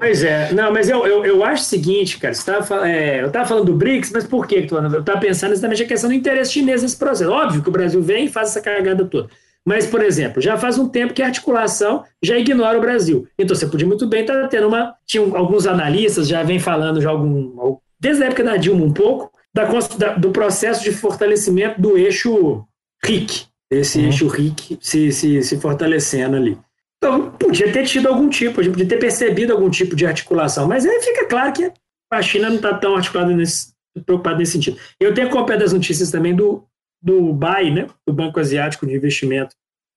Pois 0.00 0.24
é, 0.24 0.50
não, 0.54 0.72
mas 0.72 0.88
eu, 0.88 1.06
eu, 1.06 1.26
eu 1.26 1.44
acho 1.44 1.62
o 1.62 1.66
seguinte, 1.66 2.18
cara, 2.18 2.32
você 2.32 2.50
tava, 2.50 2.88
é, 2.88 3.20
eu 3.20 3.26
estava 3.26 3.46
falando 3.46 3.66
do 3.66 3.74
BRICS, 3.74 4.10
mas 4.10 4.26
por 4.26 4.46
que 4.46 4.54
eu 4.54 4.98
estava 4.98 5.20
pensando 5.20 5.52
exatamente 5.52 5.82
a 5.82 5.86
questão 5.86 6.08
do 6.08 6.16
interesse 6.16 6.54
chinês 6.54 6.82
nesse 6.82 6.96
processo. 6.96 7.30
Óbvio 7.30 7.62
que 7.62 7.68
o 7.68 7.72
Brasil 7.72 8.00
vem 8.00 8.24
e 8.24 8.28
faz 8.30 8.48
essa 8.48 8.62
cagada 8.62 9.04
toda. 9.04 9.28
Mas, 9.62 9.86
por 9.86 10.02
exemplo, 10.02 10.40
já 10.40 10.56
faz 10.56 10.78
um 10.78 10.88
tempo 10.88 11.12
que 11.12 11.22
a 11.22 11.26
articulação 11.26 12.02
já 12.22 12.38
ignora 12.38 12.78
o 12.78 12.80
Brasil. 12.80 13.28
Então 13.38 13.54
você 13.54 13.66
podia 13.66 13.86
muito 13.86 14.06
bem 14.06 14.22
estar 14.22 14.48
tendo 14.48 14.68
uma. 14.68 14.94
Tinha 15.06 15.22
alguns 15.36 15.66
analistas 15.66 16.26
já 16.26 16.42
vem 16.42 16.58
falando 16.58 16.98
já 16.98 17.10
algum. 17.10 17.76
Desde 18.00 18.22
a 18.22 18.26
época 18.28 18.42
da 18.42 18.56
Dilma 18.56 18.82
um 18.82 18.92
pouco, 18.94 19.30
da, 19.54 19.64
da, 19.98 20.14
do 20.14 20.30
processo 20.30 20.82
de 20.82 20.92
fortalecimento 20.92 21.78
do 21.78 21.98
eixo 21.98 22.64
RIC. 23.04 23.44
Esse 23.70 23.98
uhum. 23.98 24.04
eixo 24.06 24.28
RIC 24.28 24.78
se, 24.80 25.12
se, 25.12 25.42
se 25.42 25.60
fortalecendo 25.60 26.36
ali. 26.36 26.56
Então, 27.02 27.30
podia 27.32 27.72
ter 27.72 27.86
tido 27.86 28.08
algum 28.08 28.28
tipo, 28.28 28.56
podia 28.56 28.86
ter 28.86 28.98
percebido 28.98 29.52
algum 29.52 29.70
tipo 29.70 29.96
de 29.96 30.06
articulação, 30.06 30.68
mas 30.68 30.84
aí 30.84 31.00
fica 31.00 31.26
claro 31.26 31.52
que 31.52 31.72
a 32.12 32.22
China 32.22 32.50
não 32.50 32.56
está 32.56 32.76
tão 32.76 32.94
articulada 32.94 33.34
nesse, 33.34 33.72
preocupada 34.04 34.36
nesse 34.36 34.52
sentido. 34.52 34.78
Eu 35.00 35.14
tenho 35.14 35.28
acompanhado 35.28 35.64
as 35.64 35.72
notícias 35.72 36.10
também 36.10 36.34
do, 36.34 36.64
do 37.02 37.32
BAI, 37.32 37.70
né, 37.70 37.86
do 38.06 38.12
Banco 38.12 38.38
Asiático 38.38 38.86
de 38.86 38.94
Investimento 38.94 39.54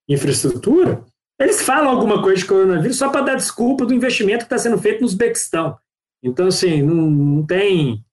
em 0.07 0.13
Infraestrutura, 0.13 1.03
eles 1.39 1.61
falam 1.61 1.89
alguma 1.89 2.21
coisa 2.21 2.41
de 2.41 2.45
coronavírus 2.45 2.97
só 2.97 3.09
para 3.09 3.21
dar 3.21 3.35
desculpa 3.35 3.85
do 3.85 3.93
investimento 3.93 4.39
que 4.39 4.45
está 4.45 4.57
sendo 4.57 4.77
feito 4.77 5.01
no 5.01 5.07
Uzbequistão. 5.07 5.77
Então, 6.23 6.47
assim, 6.47 6.81
não, 6.81 7.09
não, 7.09 7.45
tem 7.45 8.03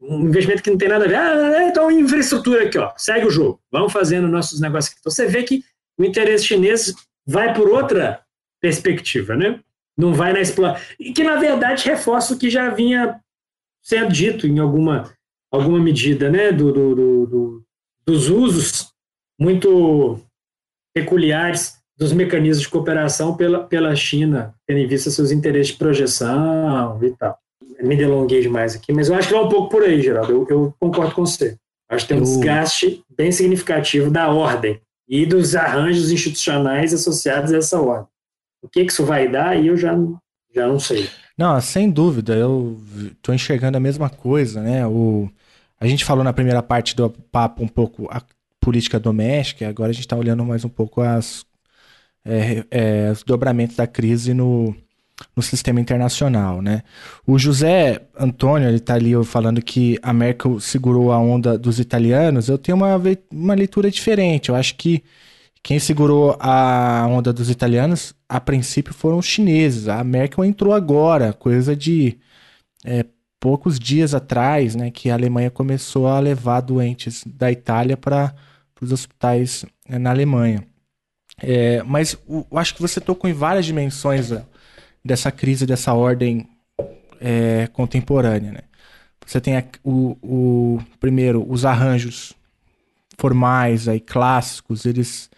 um 0.00 0.20
investimento 0.26 0.62
que 0.62 0.70
não 0.70 0.78
tem 0.78 0.88
nada 0.88 1.04
a 1.04 1.08
ver. 1.08 1.16
Ah, 1.16 1.62
é, 1.62 1.68
então, 1.68 1.90
infraestrutura 1.90 2.64
aqui, 2.64 2.78
ó, 2.78 2.92
segue 2.96 3.26
o 3.26 3.30
jogo, 3.30 3.60
vamos 3.70 3.92
fazendo 3.92 4.28
nossos 4.28 4.60
negócios 4.60 4.92
aqui. 4.92 5.00
Então, 5.00 5.12
você 5.12 5.26
vê 5.26 5.42
que 5.42 5.62
o 5.98 6.04
interesse 6.04 6.46
chinês 6.46 6.94
vai 7.26 7.54
por 7.54 7.68
outra 7.68 8.20
perspectiva, 8.60 9.34
né? 9.36 9.60
Não 9.96 10.12
vai 10.12 10.32
na 10.32 10.40
exploração. 10.40 10.82
E 10.98 11.12
que, 11.12 11.22
na 11.22 11.36
verdade, 11.36 11.86
reforça 11.86 12.34
o 12.34 12.38
que 12.38 12.50
já 12.50 12.70
vinha 12.70 13.20
sendo 13.82 14.12
dito 14.12 14.46
em 14.46 14.58
alguma, 14.58 15.12
alguma 15.52 15.78
medida, 15.78 16.30
né? 16.30 16.50
Do, 16.50 16.72
do, 16.72 16.94
do, 16.94 17.26
do 17.26 17.64
dos 18.06 18.28
usos 18.28 18.92
muito 19.40 20.20
peculiares 20.94 21.78
dos 21.96 22.12
mecanismos 22.12 22.62
de 22.62 22.68
cooperação 22.68 23.36
pela, 23.36 23.64
pela 23.64 23.94
China, 23.94 24.54
tendo 24.66 24.80
em 24.80 24.86
vista 24.86 25.10
seus 25.10 25.30
interesses 25.30 25.72
de 25.72 25.78
projeção 25.78 26.98
e 27.02 27.10
tal. 27.12 27.38
Me 27.80 27.96
delonguei 27.96 28.40
demais 28.40 28.74
aqui, 28.74 28.92
mas 28.92 29.08
eu 29.08 29.14
acho 29.14 29.28
que 29.28 29.34
é 29.34 29.40
um 29.40 29.48
pouco 29.48 29.68
por 29.68 29.82
aí, 29.82 30.00
Geraldo. 30.00 30.32
Eu, 30.32 30.46
eu 30.48 30.74
concordo 30.78 31.14
com 31.14 31.24
você. 31.24 31.56
Acho 31.88 32.06
que 32.06 32.14
tem 32.14 32.20
um 32.20 32.24
desgaste 32.24 33.02
bem 33.16 33.30
significativo 33.30 34.10
da 34.10 34.30
ordem 34.30 34.80
e 35.08 35.26
dos 35.26 35.54
arranjos 35.54 36.10
institucionais 36.10 36.92
associados 36.92 37.52
a 37.52 37.58
essa 37.58 37.80
ordem. 37.80 38.08
O 38.62 38.68
que, 38.68 38.84
que 38.84 38.92
isso 38.92 39.04
vai 39.04 39.28
dar, 39.28 39.62
eu 39.62 39.76
já, 39.76 39.94
já 40.54 40.66
não 40.66 40.80
sei. 40.80 41.08
Não, 41.36 41.60
sem 41.60 41.90
dúvida, 41.90 42.34
eu 42.34 42.80
estou 43.12 43.34
enxergando 43.34 43.76
a 43.76 43.80
mesma 43.80 44.08
coisa, 44.08 44.62
né? 44.62 44.86
O, 44.86 45.28
a 45.78 45.86
gente 45.86 46.04
falou 46.04 46.24
na 46.24 46.32
primeira 46.32 46.62
parte 46.62 46.96
do 46.96 47.10
papo 47.10 47.62
um 47.62 47.68
pouco 47.68 48.08
a 48.10 48.22
política 48.60 48.98
doméstica, 48.98 49.68
agora 49.68 49.90
a 49.90 49.92
gente 49.92 50.04
está 50.04 50.16
olhando 50.16 50.44
mais 50.44 50.64
um 50.64 50.68
pouco 50.68 51.02
as, 51.02 51.44
é, 52.24 52.64
é, 52.70 53.10
os 53.10 53.22
dobramentos 53.22 53.76
da 53.76 53.86
crise 53.86 54.32
no, 54.32 54.74
no 55.36 55.42
sistema 55.42 55.80
internacional, 55.80 56.60
né? 56.60 56.82
O 57.26 57.38
José 57.38 58.02
Antônio, 58.18 58.68
ele 58.68 58.80
tá 58.80 58.94
ali 58.94 59.12
falando 59.24 59.62
que 59.62 59.98
a 60.02 60.12
Merkel 60.12 60.58
segurou 60.60 61.12
a 61.12 61.18
onda 61.18 61.56
dos 61.56 61.78
italianos, 61.78 62.48
eu 62.48 62.58
tenho 62.58 62.76
uma, 62.76 63.00
uma 63.30 63.54
leitura 63.54 63.90
diferente, 63.90 64.48
eu 64.48 64.54
acho 64.54 64.74
que 64.76 65.02
quem 65.62 65.78
segurou 65.78 66.36
a 66.40 67.06
onda 67.08 67.32
dos 67.32 67.48
italianos, 67.48 68.14
a 68.28 68.40
princípio, 68.40 68.92
foram 68.92 69.18
os 69.18 69.26
chineses, 69.26 69.88
a 69.88 70.02
Merkel 70.04 70.44
entrou 70.44 70.74
agora, 70.74 71.32
coisa 71.32 71.74
de 71.74 72.18
é, 72.84 73.06
poucos 73.40 73.78
dias 73.78 74.14
atrás, 74.14 74.74
né, 74.74 74.90
que 74.90 75.10
a 75.10 75.14
Alemanha 75.14 75.50
começou 75.50 76.06
a 76.06 76.18
levar 76.20 76.60
doentes 76.60 77.24
da 77.26 77.50
Itália 77.50 77.96
para 77.96 78.34
os 78.80 78.92
hospitais 78.92 79.64
é, 79.88 79.98
na 79.98 80.10
Alemanha. 80.10 80.66
É, 81.42 81.82
mas 81.82 82.16
eu 82.28 82.46
acho 82.58 82.74
que 82.74 82.82
você 82.82 83.00
tocou 83.00 83.28
em 83.28 83.32
várias 83.32 83.66
dimensões 83.66 84.32
dessa 85.04 85.30
crise, 85.30 85.66
dessa 85.66 85.92
ordem 85.92 86.48
é, 87.20 87.68
contemporânea. 87.72 88.52
Né? 88.52 88.60
Você 89.26 89.40
tem 89.40 89.54
o, 89.82 90.16
o, 90.22 90.78
primeiro, 90.98 91.44
os 91.48 91.64
arranjos 91.64 92.32
formais, 93.18 93.88
aí, 93.88 94.00
clássicos, 94.00 94.84
eles 94.84 95.30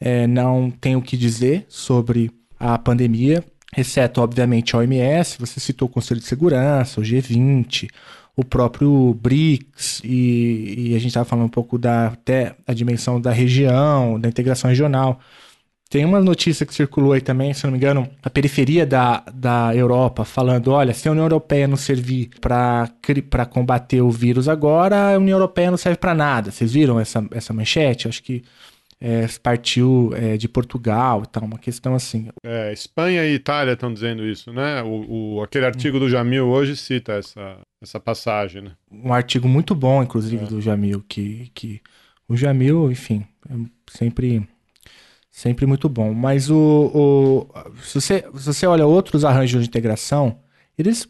é, 0.00 0.26
não 0.26 0.70
têm 0.70 0.96
o 0.96 1.02
que 1.02 1.16
dizer 1.16 1.64
sobre 1.68 2.30
a 2.58 2.78
pandemia, 2.78 3.44
exceto, 3.76 4.20
obviamente, 4.20 4.74
a 4.74 4.78
OMS, 4.78 5.38
você 5.38 5.60
citou 5.60 5.88
o 5.88 5.90
Conselho 5.90 6.20
de 6.20 6.26
Segurança, 6.26 7.00
o 7.00 7.04
G20, 7.04 7.88
o 8.36 8.44
próprio 8.44 9.14
BRICS, 9.14 10.02
e, 10.04 10.90
e 10.90 10.94
a 10.94 10.98
gente 10.98 11.08
estava 11.08 11.24
falando 11.24 11.46
um 11.46 11.50
pouco 11.50 11.78
da 11.78 12.08
até 12.08 12.54
a 12.66 12.74
dimensão 12.74 13.20
da 13.20 13.32
região, 13.32 14.20
da 14.20 14.28
integração 14.28 14.68
regional. 14.68 15.20
Tem 15.88 16.04
uma 16.04 16.20
notícia 16.20 16.66
que 16.66 16.74
circulou 16.74 17.12
aí 17.12 17.20
também, 17.20 17.54
se 17.54 17.64
não 17.64 17.70
me 17.70 17.78
engano, 17.78 18.10
a 18.20 18.28
periferia 18.28 18.84
da, 18.84 19.22
da 19.32 19.74
Europa, 19.74 20.24
falando: 20.24 20.72
olha, 20.72 20.92
se 20.92 21.08
a 21.08 21.12
União 21.12 21.24
Europeia 21.24 21.68
não 21.68 21.76
servir 21.76 22.30
para 22.40 23.46
combater 23.48 24.00
o 24.00 24.10
vírus 24.10 24.48
agora, 24.48 25.14
a 25.14 25.18
União 25.18 25.36
Europeia 25.36 25.70
não 25.70 25.78
serve 25.78 25.98
para 25.98 26.14
nada. 26.14 26.50
Vocês 26.50 26.72
viram 26.72 26.98
essa, 26.98 27.24
essa 27.30 27.52
manchete? 27.52 28.08
Acho 28.08 28.20
que 28.22 28.42
é, 29.00 29.26
partiu 29.42 30.10
é, 30.14 30.36
de 30.36 30.48
Portugal 30.48 31.22
e 31.22 31.26
tal, 31.28 31.44
uma 31.44 31.58
questão 31.58 31.94
assim. 31.94 32.28
É, 32.44 32.72
Espanha 32.72 33.24
e 33.24 33.34
Itália 33.34 33.74
estão 33.74 33.92
dizendo 33.92 34.26
isso, 34.26 34.52
né? 34.52 34.82
O, 34.82 35.36
o, 35.36 35.42
aquele 35.42 35.66
artigo 35.66 36.00
do 36.00 36.08
Jamil 36.08 36.48
hoje 36.48 36.76
cita 36.76 37.12
essa, 37.12 37.58
essa 37.80 38.00
passagem, 38.00 38.62
né? 38.62 38.72
Um 38.90 39.12
artigo 39.12 39.46
muito 39.46 39.74
bom, 39.74 40.02
inclusive, 40.02 40.44
é. 40.44 40.48
do 40.48 40.60
Jamil, 40.60 41.04
que, 41.06 41.50
que 41.54 41.80
o 42.28 42.36
Jamil, 42.36 42.90
enfim, 42.90 43.24
é 43.48 43.54
sempre 43.88 44.48
sempre 45.36 45.66
muito 45.66 45.86
bom. 45.86 46.14
Mas 46.14 46.48
o, 46.50 46.56
o 46.94 47.46
se, 47.82 48.00
você, 48.00 48.24
se 48.36 48.46
você 48.46 48.66
olha 48.66 48.86
outros 48.86 49.22
arranjos 49.22 49.62
de 49.62 49.68
integração, 49.68 50.38
eles 50.78 51.06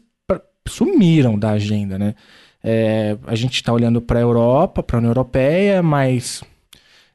sumiram 0.67 1.39
da 1.39 1.51
agenda, 1.51 1.97
né? 1.97 2.13
É, 2.61 3.17
a 3.25 3.35
gente 3.35 3.53
está 3.53 3.71
olhando 3.71 4.01
para 4.01 4.19
a 4.19 4.21
Europa, 4.21 4.83
para 4.83 4.97
a 4.97 4.99
União 4.99 5.11
Europeia, 5.11 5.81
mas 5.81 6.43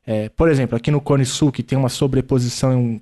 é, 0.06 0.30
por 0.30 0.48
exemplo, 0.48 0.74
aqui 0.74 0.90
no 0.90 1.02
Cone 1.02 1.26
Sul, 1.26 1.52
que 1.52 1.62
tem 1.62 1.76
uma 1.76 1.90
sobreposição 1.90 2.98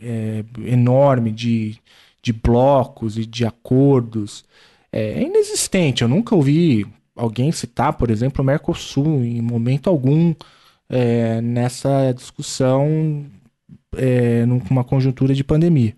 é, 0.00 0.44
enorme 0.64 1.32
de, 1.32 1.76
de 2.22 2.32
blocos 2.32 3.18
e 3.18 3.26
de 3.26 3.44
acordos, 3.44 4.44
é, 4.92 5.14
é 5.14 5.22
inexistente. 5.22 6.02
Eu 6.02 6.08
nunca 6.08 6.36
ouvi 6.36 6.86
alguém 7.16 7.50
citar, 7.50 7.94
por 7.94 8.12
exemplo, 8.12 8.42
o 8.42 8.46
Mercosul 8.46 9.24
em 9.24 9.42
momento 9.42 9.90
algum 9.90 10.32
é, 10.88 11.40
nessa 11.40 12.12
discussão 12.12 13.26
é, 13.96 14.44
numa 14.46 14.84
conjuntura 14.84 15.34
de 15.34 15.44
pandemia. 15.44 15.94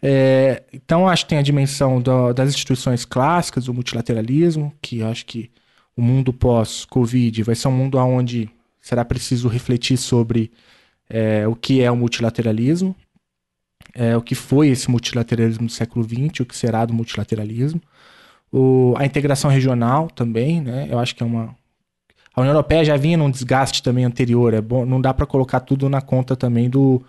É, 0.00 0.64
então, 0.72 1.08
acho 1.08 1.24
que 1.24 1.30
tem 1.30 1.38
a 1.38 1.42
dimensão 1.42 2.00
do, 2.00 2.32
das 2.32 2.50
instituições 2.50 3.04
clássicas, 3.04 3.66
do 3.66 3.74
multilateralismo, 3.74 4.72
que 4.82 5.02
acho 5.02 5.24
que 5.24 5.50
o 5.96 6.02
mundo 6.02 6.32
pós-Covid 6.32 7.42
vai 7.44 7.54
ser 7.54 7.68
um 7.68 7.72
mundo 7.72 7.98
onde 7.98 8.50
será 8.80 9.04
preciso 9.04 9.48
refletir 9.48 9.96
sobre 9.96 10.50
é, 11.08 11.46
o 11.46 11.54
que 11.54 11.80
é 11.80 11.90
o 11.90 11.96
multilateralismo, 11.96 12.96
é, 13.94 14.16
o 14.16 14.22
que 14.22 14.34
foi 14.34 14.68
esse 14.68 14.90
multilateralismo 14.90 15.66
do 15.66 15.72
século 15.72 16.04
XX, 16.04 16.40
o 16.40 16.46
que 16.46 16.56
será 16.56 16.84
do 16.84 16.94
multilateralismo, 16.94 17.80
o, 18.50 18.94
a 18.96 19.06
integração 19.06 19.50
regional 19.50 20.08
também, 20.08 20.60
né? 20.60 20.88
Eu 20.90 20.98
acho 20.98 21.14
que 21.14 21.22
é 21.22 21.26
uma 21.26 21.54
a 22.34 22.40
União 22.40 22.52
Europeia 22.52 22.84
já 22.84 22.96
vinha 22.96 23.16
num 23.16 23.30
desgaste 23.30 23.82
também 23.82 24.04
anterior, 24.04 24.54
é 24.54 24.60
bom, 24.60 24.86
não 24.86 25.00
dá 25.00 25.12
para 25.12 25.26
colocar 25.26 25.60
tudo 25.60 25.88
na 25.88 26.00
conta 26.00 26.34
também 26.34 26.70
do, 26.70 27.02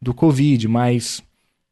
do 0.00 0.12
Covid, 0.12 0.68
mas 0.68 1.22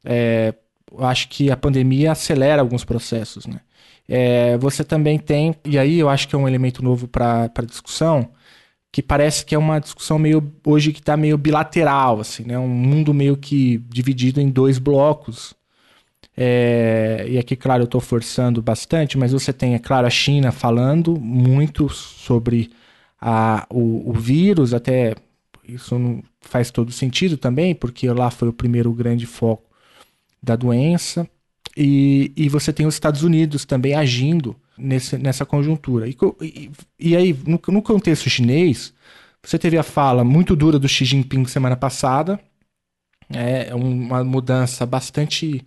é, 0.05 0.55
eu 0.91 1.05
acho 1.05 1.29
que 1.29 1.51
a 1.51 1.57
pandemia 1.57 2.13
acelera 2.13 2.63
alguns 2.63 2.85
processos, 2.85 3.47
né? 3.47 3.61
É, 4.09 4.57
você 4.59 4.85
também 4.85 5.19
tem, 5.19 5.55
e 5.65 5.79
aí 5.79 5.99
eu 5.99 6.09
acho 6.09 6.29
que 6.29 6.35
é 6.35 6.39
um 6.39 6.47
elemento 6.47 6.83
novo 6.83 7.09
para 7.09 7.51
a 7.55 7.63
discussão, 7.63 8.29
que 8.93 9.03
parece 9.03 9.45
que 9.45 9.55
é 9.55 9.59
uma 9.59 9.81
discussão 9.81 10.19
meio 10.19 10.53
hoje 10.65 10.93
que 10.93 11.01
está 11.01 11.17
meio 11.17 11.37
bilateral, 11.37 12.21
assim, 12.21 12.45
né? 12.45 12.59
Um 12.59 12.69
mundo 12.69 13.13
meio 13.13 13.37
que 13.37 13.79
dividido 13.89 14.41
em 14.41 14.49
dois 14.49 14.79
blocos. 14.79 15.55
É, 16.37 17.27
e 17.29 17.39
aqui, 17.39 17.57
claro, 17.57 17.83
eu 17.83 17.87
estou 17.87 18.01
forçando 18.01 18.63
bastante, 18.63 19.17
mas 19.19 19.33
você 19.33 19.53
tem, 19.53 19.75
é 19.75 19.79
claro, 19.79 20.07
a 20.07 20.11
China 20.11 20.53
falando 20.53 21.19
muito 21.19 21.89
sobre 21.89 22.71
a, 23.27 23.67
o, 23.71 24.11
o 24.11 24.13
vírus, 24.13 24.75
até 24.75 25.15
isso 25.67 25.99
não 25.99 26.23
faz 26.43 26.71
todo 26.71 26.93
sentido 26.93 27.39
também, 27.39 27.75
porque 27.75 28.07
lá 28.11 28.31
foi 28.31 28.49
o 28.49 28.53
primeiro 28.53 28.93
grande 28.93 29.25
foco 29.25 29.65
da 30.43 30.55
doença. 30.55 31.27
E, 31.75 32.31
e 32.37 32.51
você 32.51 32.71
tem 32.71 32.85
os 32.85 32.93
Estados 32.93 33.23
Unidos 33.23 33.65
também 33.65 33.95
agindo 33.95 34.55
nesse, 34.77 35.17
nessa 35.17 35.47
conjuntura. 35.47 36.07
E, 36.07 36.15
e, 36.43 36.71
e 37.01 37.17
aí, 37.17 37.33
no, 37.47 37.59
no, 37.69 37.81
contexto 37.81 38.29
chinês, 38.29 38.93
você 39.43 39.59
teve 39.59 39.79
a 39.79 39.83
fala 39.83 40.23
muito 40.23 40.55
dura 40.55 40.79
do 40.79 40.87
Xi 40.87 41.07
Jinping 41.07 41.47
semana 41.47 41.77
passada, 41.77 42.39
é 43.31 43.75
uma 43.75 44.23
mudança 44.23 44.85
bastante 44.85 45.65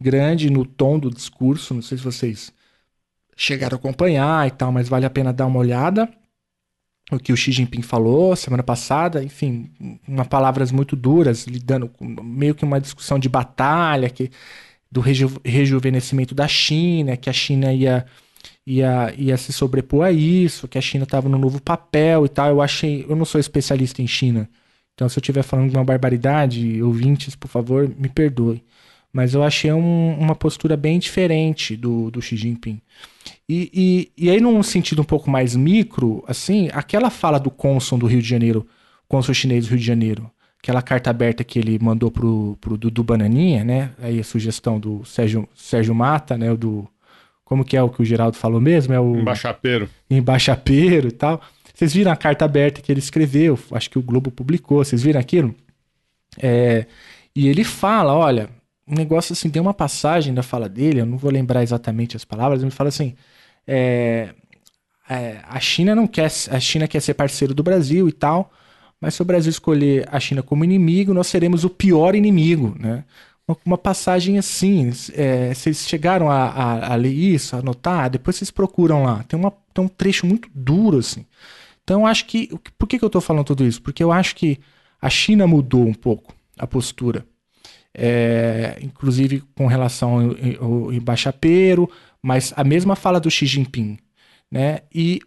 grande 0.00 0.48
no 0.48 0.64
tom 0.64 0.96
do 0.96 1.10
discurso, 1.10 1.74
não 1.74 1.82
sei 1.82 1.98
se 1.98 2.04
vocês 2.04 2.52
chegaram 3.36 3.74
a 3.74 3.78
acompanhar 3.80 4.46
e 4.46 4.52
tal, 4.52 4.70
mas 4.70 4.88
vale 4.88 5.04
a 5.04 5.10
pena 5.10 5.32
dar 5.32 5.46
uma 5.46 5.58
olhada 5.58 6.08
o 7.10 7.18
que 7.18 7.32
o 7.32 7.36
Xi 7.36 7.52
Jinping 7.52 7.82
falou 7.82 8.36
semana 8.36 8.62
passada, 8.62 9.22
enfim, 9.22 9.70
uma 10.06 10.24
palavras 10.24 10.70
muito 10.72 10.94
duras, 10.96 11.46
lidando 11.46 11.88
com 11.88 12.04
meio 12.22 12.54
que 12.54 12.64
uma 12.64 12.80
discussão 12.80 13.18
de 13.18 13.28
batalha 13.28 14.08
que 14.10 14.30
do 14.90 15.00
reju 15.00 15.40
rejuvenescimento 15.44 16.34
da 16.34 16.48
China, 16.48 17.16
que 17.16 17.30
a 17.30 17.32
China 17.32 17.72
ia 17.72 18.06
ia, 18.66 19.14
ia 19.16 19.36
se 19.36 19.52
sobrepor 19.52 20.06
a 20.06 20.12
isso, 20.12 20.68
que 20.68 20.78
a 20.78 20.80
China 20.80 21.04
estava 21.04 21.28
no 21.28 21.38
novo 21.38 21.60
papel 21.60 22.26
e 22.26 22.28
tal. 22.28 22.48
Eu 22.50 22.62
achei. 22.62 23.04
Eu 23.08 23.16
não 23.16 23.24
sou 23.24 23.40
especialista 23.40 24.02
em 24.02 24.06
China. 24.06 24.48
Então, 24.94 25.08
se 25.08 25.18
eu 25.18 25.20
estiver 25.20 25.42
falando 25.42 25.70
de 25.70 25.76
uma 25.76 25.84
barbaridade, 25.84 26.82
ouvintes, 26.82 27.34
por 27.34 27.48
favor, 27.48 27.88
me 27.98 28.08
perdoe. 28.08 28.62
Mas 29.12 29.34
eu 29.34 29.42
achei 29.42 29.72
um, 29.72 30.18
uma 30.18 30.34
postura 30.34 30.76
bem 30.76 30.98
diferente 30.98 31.76
do, 31.76 32.10
do 32.10 32.22
Xi 32.22 32.36
Jinping. 32.36 32.80
E, 33.52 33.68
e, 34.16 34.26
e, 34.26 34.30
aí, 34.30 34.40
num 34.40 34.62
sentido 34.62 35.02
um 35.02 35.04
pouco 35.04 35.28
mais 35.28 35.56
micro, 35.56 36.22
assim, 36.28 36.68
aquela 36.72 37.10
fala 37.10 37.36
do 37.36 37.50
cônsul 37.50 37.98
do 37.98 38.06
Rio 38.06 38.22
de 38.22 38.28
Janeiro, 38.28 38.64
cônsul 39.08 39.34
chinês 39.34 39.66
do 39.66 39.70
Rio 39.70 39.78
de 39.80 39.84
Janeiro, 39.84 40.30
aquela 40.62 40.80
carta 40.80 41.10
aberta 41.10 41.42
que 41.42 41.58
ele 41.58 41.76
mandou 41.80 42.12
pro, 42.12 42.56
pro 42.60 42.78
Dudu 42.78 43.02
Bananinha, 43.02 43.64
né? 43.64 43.90
Aí 44.00 44.20
a 44.20 44.22
sugestão 44.22 44.78
do 44.78 45.04
Sérgio, 45.04 45.48
Sérgio 45.52 45.92
Mata, 45.92 46.38
né? 46.38 46.52
O 46.52 46.56
do 46.56 46.88
como 47.44 47.64
que 47.64 47.76
é 47.76 47.82
o 47.82 47.88
que 47.88 48.00
o 48.00 48.04
Geraldo 48.04 48.36
falou 48.36 48.60
mesmo? 48.60 48.94
É 48.94 49.00
o 49.00 49.16
Embaixapeiro. 49.16 49.90
Embaixapeiro 50.08 51.08
e 51.08 51.12
tal. 51.12 51.42
Vocês 51.74 51.92
viram 51.92 52.12
a 52.12 52.16
carta 52.16 52.44
aberta 52.44 52.80
que 52.80 52.92
ele 52.92 53.00
escreveu? 53.00 53.58
Acho 53.72 53.90
que 53.90 53.98
o 53.98 54.02
Globo 54.02 54.30
publicou. 54.30 54.78
Vocês 54.78 55.02
viram 55.02 55.18
aquilo? 55.18 55.56
É, 56.40 56.86
e 57.34 57.48
ele 57.48 57.64
fala, 57.64 58.14
olha, 58.14 58.48
um 58.86 58.94
negócio 58.94 59.32
assim, 59.32 59.50
tem 59.50 59.60
uma 59.60 59.74
passagem 59.74 60.32
da 60.32 60.44
fala 60.44 60.68
dele, 60.68 61.00
eu 61.00 61.06
não 61.06 61.18
vou 61.18 61.32
lembrar 61.32 61.64
exatamente 61.64 62.16
as 62.16 62.24
palavras, 62.24 62.62
ele 62.62 62.70
fala 62.70 62.88
assim, 62.90 63.16
é, 63.72 64.34
é, 65.08 65.40
a 65.44 65.60
China 65.60 65.94
não 65.94 66.06
quer, 66.06 66.30
a 66.50 66.60
China 66.60 66.88
quer 66.88 67.00
ser 67.00 67.14
parceiro 67.14 67.54
do 67.54 67.62
Brasil 67.62 68.08
e 68.08 68.12
tal, 68.12 68.50
mas 69.00 69.14
se 69.14 69.22
o 69.22 69.24
Brasil 69.24 69.50
escolher 69.50 70.08
a 70.10 70.18
China 70.18 70.42
como 70.42 70.64
inimigo, 70.64 71.14
nós 71.14 71.28
seremos 71.28 71.64
o 71.64 71.70
pior 71.70 72.14
inimigo, 72.14 72.76
né? 72.78 73.04
uma, 73.64 73.78
passagem 73.78 74.38
assim. 74.38 74.90
É, 75.14 75.52
vocês 75.54 75.88
chegaram 75.88 76.30
a, 76.30 76.46
a, 76.46 76.92
a, 76.92 76.96
ler 76.96 77.12
isso, 77.12 77.56
a 77.56 77.60
anotar? 77.60 78.10
Depois 78.10 78.36
vocês 78.36 78.50
procuram 78.50 79.02
lá. 79.02 79.24
Tem, 79.24 79.38
uma, 79.38 79.52
tem 79.74 79.84
um 79.84 79.88
trecho 79.88 80.26
muito 80.26 80.48
duro, 80.54 80.98
assim. 80.98 81.24
Então 81.82 82.00
eu 82.00 82.06
acho 82.06 82.26
que. 82.26 82.48
Por 82.78 82.86
que, 82.86 82.98
que 82.98 83.04
eu 83.04 83.08
estou 83.08 83.20
falando 83.20 83.46
tudo 83.46 83.64
isso? 83.64 83.82
Porque 83.82 84.02
eu 84.02 84.12
acho 84.12 84.34
que 84.36 84.58
a 85.00 85.10
China 85.10 85.46
mudou 85.46 85.86
um 85.86 85.94
pouco 85.94 86.34
a 86.58 86.66
postura. 86.66 87.24
É, 87.92 88.78
inclusive 88.80 89.42
com 89.56 89.66
relação 89.66 90.36
ao, 90.60 90.64
ao 90.64 90.92
embaixapeiro, 90.92 91.90
mas 92.22 92.52
a 92.56 92.64
mesma 92.64 92.96
fala 92.96 93.20
do 93.20 93.30
Xi 93.30 93.46
Jinping. 93.46 93.98
Né? 94.50 94.80
E, 94.94 95.20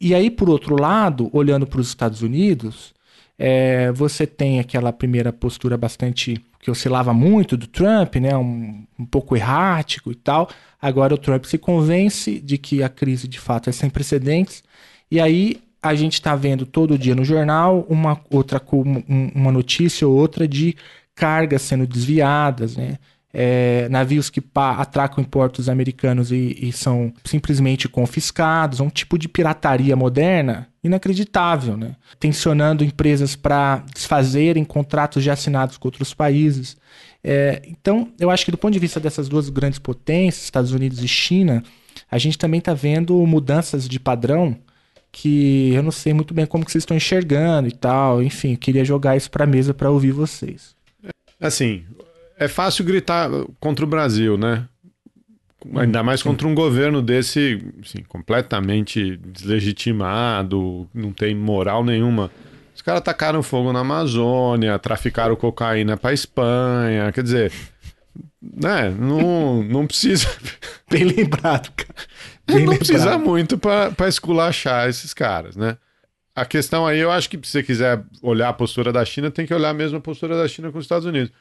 e 0.00 0.14
aí, 0.14 0.30
por 0.30 0.48
outro 0.50 0.80
lado, 0.80 1.30
olhando 1.32 1.66
para 1.66 1.80
os 1.80 1.88
Estados 1.88 2.22
Unidos, 2.22 2.94
é, 3.38 3.92
você 3.92 4.26
tem 4.26 4.60
aquela 4.60 4.92
primeira 4.92 5.32
postura 5.32 5.76
bastante 5.76 6.40
que 6.60 6.70
oscilava 6.70 7.14
muito 7.14 7.56
do 7.56 7.66
Trump, 7.66 8.16
né, 8.16 8.36
um, 8.36 8.84
um 8.98 9.06
pouco 9.06 9.36
errático 9.36 10.10
e 10.10 10.14
tal. 10.14 10.48
Agora 10.80 11.14
o 11.14 11.18
Trump 11.18 11.44
se 11.44 11.58
convence 11.58 12.40
de 12.40 12.58
que 12.58 12.82
a 12.82 12.88
crise 12.88 13.28
de 13.28 13.38
fato 13.38 13.70
é 13.70 13.72
sem 13.72 13.88
precedentes. 13.88 14.64
E 15.10 15.20
aí 15.20 15.62
a 15.82 15.94
gente 15.94 16.14
está 16.14 16.34
vendo 16.34 16.66
todo 16.66 16.98
dia 16.98 17.14
no 17.14 17.24
jornal 17.24 17.86
uma 17.88 18.20
outra 18.30 18.60
uma 19.08 19.52
notícia 19.52 20.08
ou 20.08 20.16
outra 20.16 20.48
de 20.48 20.74
cargas 21.14 21.62
sendo 21.62 21.86
desviadas, 21.86 22.76
né? 22.76 22.98
É, 23.38 23.86
navios 23.90 24.30
que 24.30 24.42
atracam 24.54 25.22
em 25.22 25.26
portos 25.26 25.68
americanos 25.68 26.32
e, 26.32 26.56
e, 26.58 26.72
são 26.72 27.12
simplesmente 27.22 27.86
confiscados, 27.86 28.80
um 28.80 28.88
tipo 28.88 29.18
de 29.18 29.28
pirataria 29.28 29.94
moderna 29.94 30.68
inacreditável, 30.82 31.76
né? 31.76 31.96
tensionando 32.18 32.82
empresas 32.82 33.36
para 33.36 33.84
desfazerem 33.92 34.64
contratos 34.64 35.22
já 35.22 35.34
assinados 35.34 35.76
com 35.76 35.86
outros 35.86 36.14
países. 36.14 36.78
É, 37.22 37.60
então, 37.68 38.08
eu 38.18 38.30
acho 38.30 38.42
que 38.42 38.50
do 38.50 38.56
ponto 38.56 38.72
de 38.72 38.78
vista 38.78 38.98
dessas 38.98 39.28
duas 39.28 39.50
grandes 39.50 39.78
potências, 39.78 40.44
Estados 40.44 40.72
Unidos 40.72 41.04
e 41.04 41.08
China, 41.08 41.62
a 42.10 42.16
gente 42.16 42.38
também 42.38 42.58
está 42.58 42.72
vendo 42.72 43.14
mudanças 43.26 43.86
de 43.86 44.00
padrão 44.00 44.56
que 45.12 45.74
eu 45.74 45.82
não 45.82 45.90
sei 45.90 46.14
muito 46.14 46.32
bem 46.32 46.46
como 46.46 46.64
que 46.64 46.72
vocês 46.72 46.82
estão 46.82 46.96
enxergando 46.96 47.68
e 47.68 47.72
tal. 47.72 48.22
Enfim, 48.22 48.56
queria 48.56 48.84
jogar 48.84 49.14
isso 49.14 49.30
para 49.30 49.44
a 49.44 49.46
mesa 49.46 49.74
para 49.74 49.90
ouvir 49.90 50.12
vocês. 50.12 50.74
Assim, 51.38 51.84
é 52.36 52.48
fácil 52.48 52.84
gritar 52.84 53.30
contra 53.58 53.84
o 53.84 53.88
Brasil, 53.88 54.36
né? 54.36 54.66
Ainda 55.74 56.02
mais 56.02 56.22
contra 56.22 56.46
um 56.46 56.54
governo 56.54 57.02
desse, 57.02 57.60
assim, 57.82 58.02
completamente 58.06 59.16
deslegitimado, 59.16 60.88
não 60.94 61.12
tem 61.12 61.34
moral 61.34 61.82
nenhuma. 61.82 62.30
Os 62.74 62.82
caras 62.82 63.02
tacaram 63.02 63.42
fogo 63.42 63.72
na 63.72 63.80
Amazônia, 63.80 64.78
traficaram 64.78 65.34
cocaína 65.34 65.96
para 65.96 66.12
Espanha, 66.12 67.10
quer 67.10 67.22
dizer, 67.22 67.52
né? 68.40 68.90
Não, 68.90 69.62
não 69.62 69.86
precisa. 69.86 70.28
Bem 70.88 71.04
lembrado, 71.04 71.72
cara. 71.74 71.94
Bem 72.46 72.56
não 72.56 72.72
lembrado. 72.72 72.78
precisa 72.78 73.18
muito 73.18 73.58
para 73.58 74.08
esculachar 74.08 74.88
esses 74.88 75.12
caras, 75.12 75.56
né? 75.56 75.78
a 76.36 76.44
questão 76.44 76.86
aí, 76.86 76.98
eu 76.98 77.10
acho 77.10 77.30
que 77.30 77.38
se 77.38 77.52
você 77.52 77.62
quiser 77.62 78.04
olhar 78.20 78.50
a 78.50 78.52
postura 78.52 78.92
da 78.92 79.02
China, 79.06 79.30
tem 79.30 79.46
que 79.46 79.54
olhar 79.54 79.72
mesmo 79.72 79.96
a 79.96 80.00
postura 80.02 80.36
da 80.36 80.46
China 80.46 80.70
com 80.70 80.76
os 80.76 80.84
Estados 80.84 81.06
Unidos. 81.06 81.32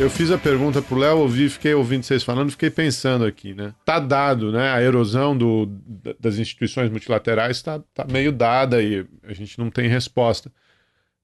Eu 0.00 0.08
fiz 0.08 0.30
a 0.30 0.38
pergunta 0.38 0.80
pro 0.80 0.96
Léo, 0.96 1.18
ouvi, 1.18 1.50
fiquei 1.50 1.74
ouvindo 1.74 2.04
vocês 2.04 2.22
falando, 2.24 2.50
fiquei 2.50 2.70
pensando 2.70 3.22
aqui, 3.26 3.52
né? 3.52 3.74
Tá 3.84 4.00
dado, 4.00 4.50
né? 4.50 4.70
A 4.70 4.82
erosão 4.82 5.36
do, 5.36 5.66
das 6.18 6.38
instituições 6.38 6.90
multilaterais 6.90 7.60
tá, 7.60 7.80
tá 7.92 8.06
meio 8.10 8.32
dada 8.32 8.82
e 8.82 9.04
a 9.24 9.34
gente 9.34 9.58
não 9.58 9.68
tem 9.70 9.88
resposta. 9.88 10.50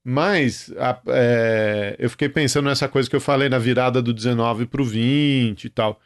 Mas 0.03 0.71
a- 0.77 1.01
é, 1.07 1.95
eu 1.97 2.07
fiquei 2.07 2.29
pensando 2.29 2.65
nessa 2.65 2.87
coisa 2.87 3.09
que 3.09 3.15
eu 3.15 3.19
falei 3.19 3.49
na 3.49 3.57
virada 3.57 3.99
do 3.99 4.13
19 4.13 4.67
para 4.67 4.81
o 4.81 4.85
20 4.85 5.63
e 5.65 5.69
tal. 5.69 5.99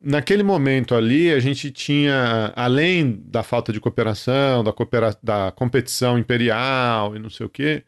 Naquele 0.00 0.42
momento 0.42 0.92
ali, 0.94 1.32
a 1.32 1.38
gente 1.38 1.70
tinha, 1.70 2.52
além 2.56 3.22
da 3.26 3.44
falta 3.44 3.72
de 3.72 3.78
cooperação, 3.80 4.64
da, 4.64 4.72
coopera- 4.72 5.16
da 5.22 5.52
competição 5.52 6.18
imperial 6.18 7.14
e 7.14 7.20
não 7.20 7.30
sei 7.30 7.46
o 7.46 7.48
quê, 7.48 7.84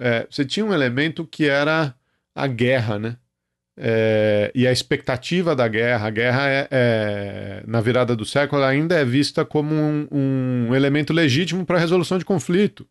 é, 0.00 0.26
você 0.30 0.42
tinha 0.44 0.64
um 0.64 0.72
elemento 0.72 1.26
que 1.26 1.46
era 1.46 1.94
a 2.34 2.46
guerra, 2.46 2.98
né? 2.98 3.16
É, 3.78 4.50
e 4.54 4.66
a 4.66 4.72
expectativa 4.72 5.54
da 5.54 5.68
guerra. 5.68 6.06
A 6.06 6.10
guerra, 6.10 6.48
é, 6.48 6.68
é, 6.70 7.62
na 7.66 7.80
virada 7.80 8.16
do 8.16 8.24
século, 8.24 8.62
ainda 8.62 8.94
é 8.94 9.04
vista 9.04 9.44
como 9.44 9.74
um, 9.74 10.08
um 10.10 10.74
elemento 10.74 11.12
legítimo 11.12 11.64
para 11.66 11.76
a 11.76 11.80
resolução 11.80 12.16
de 12.18 12.24
conflito. 12.24 12.86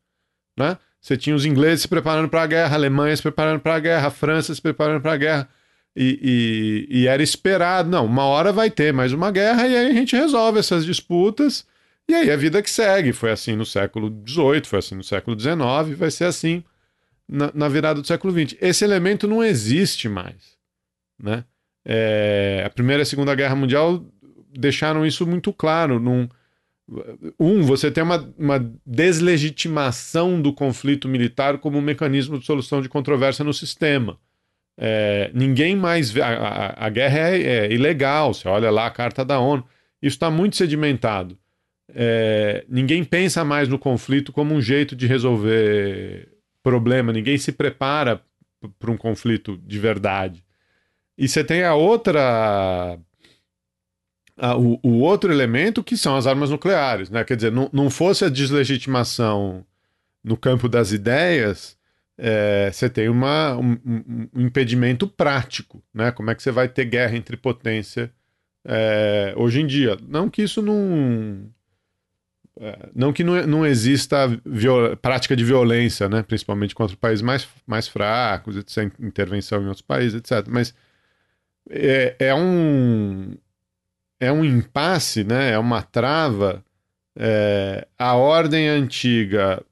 Né? 0.57 0.77
Você 1.01 1.17
tinha 1.17 1.35
os 1.35 1.45
ingleses 1.45 1.81
se 1.81 1.87
preparando 1.87 2.29
para 2.29 2.43
a 2.43 2.47
guerra, 2.47 2.71
a 2.73 2.77
Alemanha 2.77 3.15
se 3.15 3.21
preparando 3.21 3.59
para 3.59 3.75
a 3.75 3.79
guerra, 3.79 4.07
a 4.07 4.11
França 4.11 4.53
se 4.53 4.61
preparando 4.61 5.01
para 5.01 5.13
a 5.13 5.17
guerra. 5.17 5.49
E, 5.95 6.87
e- 6.91 6.99
e 7.01 7.07
era 7.07 7.23
esperado, 7.23 7.89
não, 7.89 8.05
uma 8.05 8.25
hora 8.25 8.51
vai 8.51 8.69
ter 8.69 8.91
mais 8.91 9.13
uma 9.13 9.31
guerra 9.31 9.65
e 9.67 9.75
aí 9.77 9.87
a 9.91 9.93
gente 9.93 10.15
resolve 10.15 10.59
essas 10.59 10.85
disputas. 10.85 11.65
E 12.07 12.13
aí 12.13 12.29
a 12.29 12.35
vida 12.35 12.61
que 12.61 12.69
segue. 12.69 13.13
Foi 13.13 13.31
assim 13.31 13.55
no 13.55 13.65
século 13.65 14.09
XVIII, 14.27 14.65
foi 14.65 14.79
assim 14.79 14.95
no 14.95 15.03
século 15.03 15.39
XIX, 15.39 15.97
vai 15.97 16.11
ser 16.11 16.25
assim 16.25 16.63
na, 17.27 17.49
na 17.53 17.67
virada 17.69 18.01
do 18.01 18.07
século 18.07 18.33
XX. 18.33 18.57
Esse 18.61 18.83
elemento 18.83 19.27
não 19.27 19.43
existe 19.43 20.07
mais. 20.09 20.54
Né? 21.21 21.43
É, 21.85 22.63
a 22.65 22.69
Primeira 22.69 23.01
e 23.01 23.03
a 23.03 23.05
Segunda 23.05 23.35
Guerra 23.35 23.55
Mundial 23.55 24.05
deixaram 24.53 25.05
isso 25.05 25.25
muito 25.27 25.51
claro. 25.53 25.99
Num, 25.99 26.27
um, 27.39 27.61
você 27.63 27.89
tem 27.91 28.03
uma, 28.03 28.33
uma 28.37 28.71
deslegitimação 28.85 30.41
do 30.41 30.53
conflito 30.53 31.07
militar 31.07 31.57
como 31.57 31.77
um 31.77 31.81
mecanismo 31.81 32.37
de 32.39 32.45
solução 32.45 32.81
de 32.81 32.89
controvérsia 32.89 33.43
no 33.45 33.53
sistema. 33.53 34.17
É, 34.77 35.31
ninguém 35.33 35.75
mais 35.75 36.11
vê. 36.11 36.21
A, 36.21 36.27
a- 36.27 36.85
a 36.87 36.89
guerra 36.89 37.17
é, 37.29 37.41
é 37.41 37.71
ilegal, 37.73 38.33
você 38.33 38.47
olha 38.47 38.69
lá 38.69 38.85
a 38.87 38.91
carta 38.91 39.23
da 39.23 39.39
ONU. 39.39 39.63
Isso 40.01 40.15
está 40.17 40.29
muito 40.29 40.55
sedimentado. 40.55 41.37
É, 41.93 42.65
ninguém 42.67 43.03
pensa 43.03 43.43
mais 43.45 43.67
no 43.69 43.79
conflito 43.79 44.31
como 44.33 44.53
um 44.53 44.61
jeito 44.61 44.95
de 44.95 45.07
resolver 45.07 46.27
problema, 46.63 47.13
ninguém 47.13 47.37
se 47.37 47.51
prepara 47.51 48.21
para 48.79 48.91
um 48.91 48.97
conflito 48.97 49.57
de 49.65 49.79
verdade. 49.79 50.43
E 51.17 51.27
você 51.27 51.43
tem 51.43 51.63
a 51.63 51.73
outra. 51.75 52.97
a- 54.37 54.57
o, 54.57 54.79
o 54.83 54.99
outro 54.99 55.31
elemento 55.31 55.83
que 55.83 55.95
são 55.97 56.15
as 56.17 56.27
armas 56.27 56.49
nucleares. 56.49 57.09
Né? 57.09 57.23
Quer 57.23 57.35
dizer, 57.37 57.51
não, 57.51 57.69
não 57.71 57.89
fosse 57.89 58.25
a 58.25 58.29
deslegitimação 58.29 59.65
no 60.23 60.35
campo 60.35 60.67
das 60.67 60.91
ideias, 60.91 61.77
é, 62.17 62.69
você 62.71 62.89
tem 62.89 63.07
uma, 63.09 63.55
um, 63.55 63.77
um- 63.85 64.29
impedimento 64.41 65.07
prático. 65.07 65.81
Né? 65.93 66.11
Como 66.11 66.29
é 66.31 66.35
que 66.35 66.41
você 66.43 66.51
vai 66.51 66.67
ter 66.67 66.85
guerra 66.85 67.15
entre 67.15 67.37
potência 67.37 68.11
é, 68.65 69.33
hoje 69.37 69.61
em 69.61 69.67
dia? 69.67 69.97
Não 70.07 70.29
que 70.29 70.41
isso 70.41 70.61
não. 70.61 71.47
é, 72.59 72.89
Não 72.95 73.13
que 73.13 73.23
não, 73.23 73.45
não 73.47 73.65
exista 73.65 74.27
viol- 74.45 74.97
prática 74.97 75.35
de 75.35 75.43
violência, 75.45 76.09
né? 76.09 76.23
principalmente 76.23 76.73
contra 76.75 76.97
países 76.97 77.21
mais, 77.21 77.47
mais 77.67 77.87
fracos, 77.87 78.57
intervenção 78.99 79.61
em 79.61 79.67
outros 79.67 79.81
países, 79.83 80.15
etc. 80.15 80.47
Mas 80.49 80.73
é, 81.69 82.15
é 82.19 82.35
um 82.35 83.35
é 84.19 84.31
um 84.31 84.43
impasse, 84.43 85.23
né? 85.23 85.51
É 85.51 85.59
uma 85.59 85.81
trava. 85.81 86.63
É, 87.17 87.87
a 87.97 88.15
ordem 88.15 88.67
antiga 88.67 89.63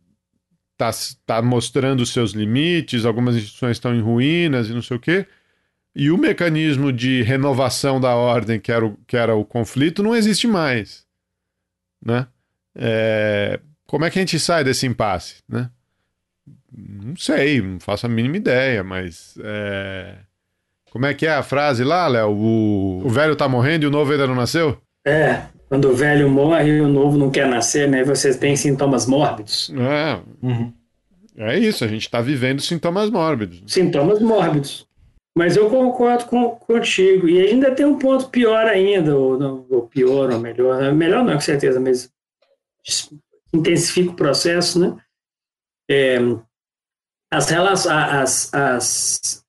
está 0.74 0.92
tá 1.26 1.42
mostrando 1.42 2.02
os 2.02 2.12
seus 2.12 2.32
limites, 2.32 3.06
algumas 3.06 3.36
instituições 3.36 3.78
estão 3.78 3.96
em 3.96 4.02
ruínas 4.02 4.70
e 4.70 4.74
não 4.74 4.82
sei 4.82 4.98
o 4.98 5.00
quê. 5.00 5.28
E 5.96 6.10
o 6.10 6.18
mecanismo 6.18 6.92
de 6.92 7.22
renovação 7.22 8.02
da 8.02 8.16
ordem, 8.16 8.60
que 8.60 8.72
era 8.72 8.86
o, 8.86 8.98
que 9.06 9.16
era 9.16 9.36
o 9.36 9.46
conflito, 9.46 10.02
não 10.02 10.16
existe 10.16 10.48
mais. 10.48 11.06
Né? 12.04 12.28
É, 12.76 13.60
como 13.86 14.04
é 14.04 14.10
que 14.10 14.18
a 14.18 14.22
gente 14.22 14.40
sai 14.40 14.64
desse 14.64 14.88
impasse? 14.88 15.44
Né? 15.48 15.70
Não 16.72 17.16
sei, 17.16 17.62
não 17.62 17.80
faço 17.80 18.06
a 18.06 18.10
mínima 18.10 18.38
ideia, 18.38 18.84
mas. 18.84 19.38
é, 19.44 20.18
Como 20.94 21.08
é 21.08 21.14
que 21.16 21.26
é 21.26 21.32
a 21.34 21.42
frase 21.42 21.84
lá, 21.84 22.08
Léo? 22.08 22.30
O... 22.30 23.02
o 23.04 23.10
velho 23.10 23.36
tá 23.36 23.50
morrendo 23.50 23.84
e 23.84 23.88
o 23.88 23.92
novo 23.92 24.12
ainda 24.12 24.28
não 24.28 24.36
nasceu? 24.36 24.78
É, 25.06 25.42
quando 25.68 25.90
o 25.90 25.96
velho 25.96 26.30
morre 26.30 26.70
e 26.78 26.82
o 26.82 26.88
novo 26.88 27.18
não 27.18 27.32
quer 27.32 27.48
nascer, 27.48 27.90
né? 27.90 28.04
Você 28.04 28.32
tem 28.38 28.56
sintomas 28.56 29.08
mórbidos. 29.08 29.74
É, 29.76 30.22
Uhum. 30.46 30.72
é 31.36 31.58
isso, 31.58 31.84
a 31.84 31.88
gente 31.88 32.08
tá 32.08 32.22
vivendo 32.22 32.62
sintomas 32.62 33.10
mórbidos. 33.10 33.64
Sintomas 33.66 34.20
mórbidos. 34.22 34.88
Mas 35.36 35.58
eu 35.58 35.68
concordo 35.68 36.26
com, 36.26 36.52
contigo. 36.52 37.28
E 37.28 37.42
ainda 37.42 37.74
tem 37.74 37.88
um 37.88 37.98
ponto 37.98 38.30
pior 38.30 38.68
ainda, 38.68 39.18
ou, 39.18 39.66
ou 39.68 39.82
pior, 39.88 40.32
ou 40.32 40.40
melhor. 40.40 40.80
né? 40.80 40.92
Melhor 40.92 41.24
não, 41.26 41.34
com 41.34 41.40
certeza, 41.42 41.80
mas 41.80 42.08
intensifica 43.52 44.12
o 44.12 44.16
processo, 44.16 44.80
né? 44.80 44.96
É, 45.90 46.18
as 47.32 47.50
relações, 47.50 47.92
as, 47.96 48.54
as, 48.54 49.43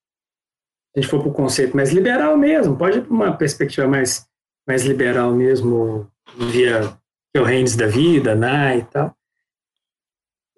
a 0.97 1.01
gente 1.01 1.11
for 1.11 1.21
para 1.21 1.29
o 1.29 1.35
conceito 1.35 1.77
mais 1.77 1.93
liberal 1.93 2.37
mesmo, 2.37 2.77
pode 2.77 2.99
ir 2.99 3.03
para 3.03 3.13
uma 3.13 3.37
perspectiva 3.37 3.87
mais, 3.89 4.27
mais 4.67 4.85
liberal 4.85 5.33
mesmo, 5.33 6.09
via 6.37 6.97
Reines 7.37 7.75
da 7.75 7.87
vida, 7.87 8.35
Nye 8.35 8.79
e 8.79 8.85
tal. 8.85 9.17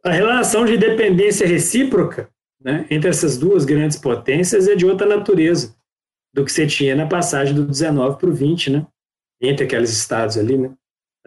A 0.05 0.11
relação 0.11 0.65
de 0.65 0.77
dependência 0.77 1.47
recíproca 1.47 2.29
né, 2.63 2.87
entre 2.91 3.09
essas 3.09 3.39
duas 3.39 3.65
grandes 3.65 3.97
potências 3.97 4.69
é 4.69 4.75
de 4.75 4.85
outra 4.85 5.07
natureza 5.07 5.75
do 6.35 6.45
que 6.45 6.53
você 6.53 6.67
tinha 6.67 6.95
na 6.95 7.07
passagem 7.07 7.55
do 7.55 7.65
19 7.65 8.19
para 8.19 8.29
o 8.29 8.33
20, 8.33 8.71
né, 8.71 8.87
entre 9.41 9.65
aqueles 9.65 9.91
estados 9.91 10.37
ali, 10.37 10.59
né, 10.59 10.71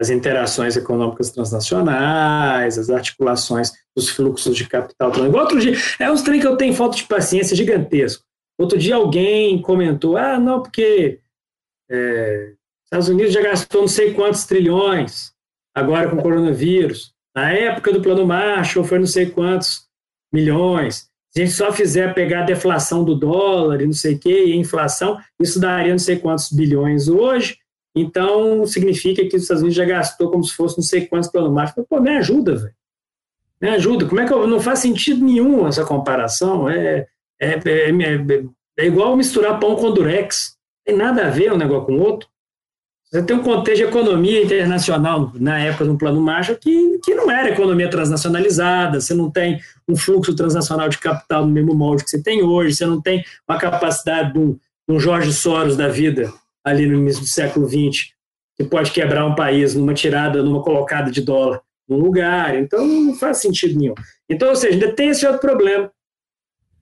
as 0.00 0.08
interações 0.08 0.76
econômicas 0.76 1.30
transnacionais, 1.30 2.78
as 2.78 2.88
articulações 2.88 3.72
dos 3.94 4.08
fluxos 4.08 4.56
de 4.56 4.66
capital. 4.66 5.10
Igual 5.26 5.42
outro 5.42 5.60
dia, 5.60 5.74
é 5.98 6.10
uns 6.10 6.22
trem 6.22 6.40
que 6.40 6.46
eu 6.46 6.56
tenho 6.56 6.72
falta 6.72 6.96
de 6.96 7.04
paciência 7.04 7.56
gigantesco. 7.56 8.24
Outro 8.60 8.76
dia 8.76 8.96
alguém 8.96 9.58
comentou, 9.62 10.18
ah, 10.18 10.38
não, 10.38 10.60
porque 10.60 11.18
é, 11.90 12.52
Estados 12.84 13.08
Unidos 13.08 13.32
já 13.32 13.40
gastou 13.40 13.80
não 13.80 13.88
sei 13.88 14.12
quantos 14.12 14.44
trilhões 14.44 15.32
agora 15.74 16.10
com 16.10 16.16
o 16.16 16.22
coronavírus. 16.22 17.14
Na 17.34 17.50
época 17.50 17.90
do 17.90 18.02
plano 18.02 18.26
Marshall 18.26 18.84
foi 18.84 18.98
não 18.98 19.06
sei 19.06 19.30
quantos 19.30 19.88
milhões. 20.30 21.08
Se 21.30 21.40
a 21.40 21.44
gente 21.46 21.56
só 21.56 21.72
fizer 21.72 22.12
pegar 22.12 22.42
a 22.42 22.46
deflação 22.46 23.02
do 23.02 23.14
dólar 23.14 23.80
e 23.80 23.86
não 23.86 23.94
sei 23.94 24.16
o 24.16 24.18
quê, 24.18 24.44
e 24.48 24.52
a 24.52 24.56
inflação, 24.56 25.18
isso 25.40 25.58
daria 25.58 25.92
não 25.92 25.98
sei 25.98 26.18
quantos 26.18 26.52
bilhões 26.52 27.08
hoje, 27.08 27.56
Então, 27.96 28.66
significa 28.66 29.26
que 29.26 29.36
os 29.36 29.42
Estados 29.42 29.62
Unidos 29.62 29.76
já 29.76 29.86
gastou 29.86 30.30
como 30.30 30.44
se 30.44 30.54
fosse 30.54 30.76
não 30.76 30.84
sei 30.84 31.06
quantos 31.06 31.30
planos 31.30 31.50
Marshall. 31.50 31.86
Pô, 31.88 31.98
me 31.98 32.10
ajuda, 32.10 32.56
velho. 32.56 32.74
Me 33.58 33.68
ajuda. 33.70 34.06
Como 34.06 34.20
é 34.20 34.26
que 34.26 34.32
eu, 34.34 34.46
não 34.46 34.60
faz 34.60 34.80
sentido 34.80 35.24
nenhum 35.24 35.66
essa 35.66 35.84
comparação? 35.84 36.68
É, 36.68 37.06
é, 37.40 37.52
é, 37.54 37.90
é, 37.90 38.44
é 38.78 38.86
igual 38.86 39.16
misturar 39.16 39.58
pão 39.58 39.74
com 39.76 39.92
durex. 39.92 40.56
Tem 40.84 40.96
nada 40.96 41.26
a 41.26 41.30
ver 41.30 41.52
um 41.52 41.56
negócio 41.56 41.86
com 41.86 41.94
o 41.94 42.02
outro. 42.02 42.28
Você 43.10 43.22
tem 43.24 43.36
um 43.36 43.42
contexto 43.42 43.82
de 43.82 43.88
economia 43.88 44.44
internacional 44.44 45.32
na 45.34 45.58
época 45.58 45.84
do 45.84 45.98
Plano 45.98 46.20
Marshall 46.20 46.56
que, 46.56 47.00
que 47.02 47.12
não 47.12 47.28
era 47.28 47.50
economia 47.50 47.90
transnacionalizada, 47.90 49.00
você 49.00 49.12
não 49.14 49.28
tem 49.28 49.58
um 49.88 49.96
fluxo 49.96 50.32
transnacional 50.36 50.88
de 50.88 50.96
capital 50.96 51.44
no 51.44 51.52
mesmo 51.52 51.74
molde 51.74 52.04
que 52.04 52.10
você 52.10 52.22
tem 52.22 52.40
hoje, 52.40 52.76
você 52.76 52.86
não 52.86 53.00
tem 53.00 53.24
uma 53.48 53.58
capacidade 53.58 54.32
de 54.32 54.38
um, 54.38 54.52
de 54.52 54.94
um 54.94 55.00
Jorge 55.00 55.32
Soros 55.32 55.76
da 55.76 55.88
vida 55.88 56.32
ali 56.64 56.86
no 56.86 56.98
início 56.98 57.22
do 57.22 57.26
século 57.26 57.68
XX, 57.68 58.12
que 58.56 58.62
pode 58.62 58.92
quebrar 58.92 59.26
um 59.26 59.34
país 59.34 59.74
numa 59.74 59.92
tirada, 59.92 60.40
numa 60.40 60.62
colocada 60.62 61.10
de 61.10 61.20
dólar 61.20 61.60
num 61.88 61.98
lugar. 61.98 62.56
Então 62.56 62.86
não 62.86 63.14
faz 63.14 63.38
sentido 63.38 63.76
nenhum. 63.76 63.94
Então, 64.28 64.50
ou 64.50 64.56
seja, 64.56 64.74
ainda 64.74 64.92
tem 64.94 65.08
esse 65.08 65.26
outro 65.26 65.40
problema. 65.40 65.90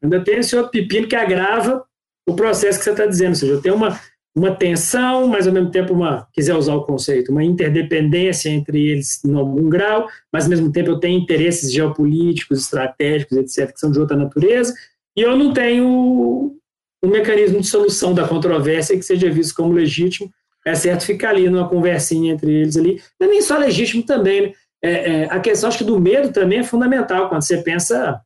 Ainda 0.03 0.23
tem 0.23 0.39
esse 0.39 0.55
outro 0.57 0.71
pepino 0.71 1.09
que 1.09 1.17
agrava 1.17 1.85
o 2.29 2.35
processo 2.35 2.79
que 2.79 2.85
você 2.85 2.91
está 2.91 3.07
dizendo. 3.07 3.31
Ou 3.31 3.35
seja, 3.37 3.61
tenho 3.61 3.75
uma, 3.75 3.99
uma 4.37 4.55
tensão, 4.55 5.27
mas 5.27 5.47
ao 5.47 5.53
mesmo 5.53 5.71
tempo 5.71 5.93
uma, 5.93 6.27
quiser 6.33 6.55
usar 6.55 6.75
o 6.75 6.85
conceito, 6.85 7.33
uma 7.33 7.43
interdependência 7.43 8.51
entre 8.51 8.89
eles 8.89 9.25
em 9.25 9.35
algum 9.35 9.69
grau, 9.69 10.07
mas 10.33 10.45
ao 10.45 10.51
mesmo 10.51 10.71
tempo 10.71 10.91
eu 10.91 11.01
tenho 11.01 11.19
interesses 11.19 11.73
geopolíticos, 11.73 12.61
estratégicos, 12.61 13.37
etc., 13.37 13.73
que 13.73 13.81
são 13.81 13.91
de 13.91 13.99
outra 13.99 14.17
natureza, 14.17 14.75
e 15.17 15.23
eu 15.23 15.37
não 15.37 15.53
tenho 15.53 16.55
um 17.03 17.09
mecanismo 17.09 17.61
de 17.61 17.67
solução 17.67 18.15
da 18.15 18.27
controvérsia 18.27 18.97
que 18.97 19.03
seja 19.03 19.31
visto 19.31 19.55
como 19.55 19.73
legítimo, 19.73 20.31
é 20.67 20.75
certo 20.75 21.05
ficar 21.05 21.31
ali 21.31 21.49
numa 21.49 21.69
conversinha 21.69 22.33
entre 22.33 22.53
eles 22.53 22.77
ali, 22.77 23.01
não 23.19 23.29
é 23.29 23.31
nem 23.31 23.43
só 23.43 23.57
legítimo 23.57 24.03
também, 24.03 24.43
né? 24.43 24.53
é, 24.83 24.91
é, 24.91 25.25
a 25.25 25.41
questão 25.41 25.69
acho 25.69 25.79
que 25.79 25.85
do 25.85 26.01
medo 26.01 26.33
também 26.33 26.61
é 26.61 26.65
fundamental 26.65 27.29
quando 27.29 27.43
você 27.43 27.59
pensa 27.59 28.21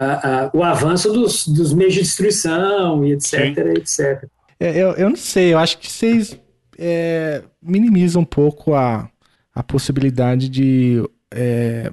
a, 0.00 0.44
a, 0.44 0.50
o 0.54 0.64
avanço 0.64 1.12
dos, 1.12 1.46
dos 1.46 1.74
meios 1.74 1.92
de 1.92 2.00
destruição 2.00 3.04
e 3.04 3.12
etc, 3.12 3.28
Sim. 3.28 3.70
etc. 3.76 4.28
É, 4.58 4.70
eu, 4.70 4.92
eu 4.92 5.10
não 5.10 5.16
sei, 5.16 5.52
eu 5.52 5.58
acho 5.58 5.78
que 5.78 5.90
vocês 5.92 6.38
é, 6.78 7.42
minimizam 7.62 8.22
um 8.22 8.24
pouco 8.24 8.74
a, 8.74 9.10
a 9.54 9.62
possibilidade 9.62 10.48
de, 10.48 11.02
é, 11.30 11.92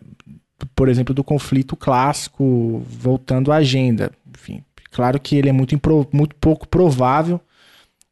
por 0.73 0.87
exemplo, 0.87 1.13
do 1.13 1.23
conflito 1.23 1.75
clássico 1.75 2.81
voltando 2.87 3.51
à 3.51 3.57
agenda. 3.57 4.11
Enfim, 4.33 4.63
claro 4.89 5.19
que 5.19 5.35
ele 5.35 5.49
é 5.49 5.53
muito, 5.53 5.75
impro, 5.75 6.07
muito 6.13 6.35
pouco 6.37 6.65
provável 6.65 7.41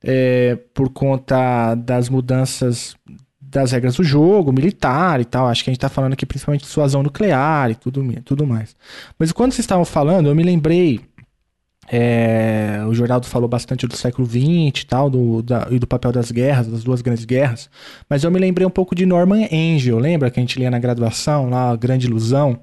é, 0.03 0.57
por 0.73 0.89
conta 0.89 1.73
das 1.75 2.09
mudanças 2.09 2.95
das 3.55 3.71
regras 3.71 3.95
do 3.95 4.03
jogo, 4.03 4.51
militar 4.51 5.19
e 5.21 5.25
tal. 5.25 5.47
Acho 5.47 5.63
que 5.63 5.69
a 5.69 5.73
gente 5.73 5.77
está 5.77 5.89
falando 5.89 6.13
aqui 6.13 6.25
principalmente 6.25 6.61
de 6.61 6.67
suasão 6.67 7.01
nuclear 7.01 7.71
e 7.71 7.75
tudo, 7.75 8.03
tudo 8.23 8.45
mais. 8.45 8.75
Mas 9.17 9.31
quando 9.31 9.53
vocês 9.53 9.63
estavam 9.63 9.85
falando, 9.85 10.27
eu 10.27 10.35
me 10.35 10.43
lembrei. 10.43 10.99
É, 11.87 12.83
o 12.87 12.93
Jornaldo 12.95 13.27
falou 13.27 13.47
bastante 13.47 13.85
do 13.85 13.95
século 13.95 14.27
XX 14.27 14.81
e 14.81 14.85
tal, 14.87 15.07
do, 15.07 15.43
da, 15.43 15.67
e 15.69 15.77
do 15.77 15.85
papel 15.85 16.11
das 16.11 16.31
guerras, 16.31 16.67
das 16.67 16.83
duas 16.83 17.01
grandes 17.01 17.25
guerras. 17.25 17.69
Mas 18.09 18.23
eu 18.23 18.31
me 18.31 18.39
lembrei 18.39 18.65
um 18.65 18.71
pouco 18.71 18.95
de 18.95 19.05
Norman 19.05 19.47
Angel, 19.51 19.97
lembra 19.99 20.31
que 20.31 20.39
a 20.39 20.41
gente 20.41 20.57
lia 20.57 20.71
na 20.71 20.79
graduação, 20.79 21.49
lá, 21.49 21.71
a 21.71 21.75
Grande 21.75 22.07
Ilusão? 22.07 22.59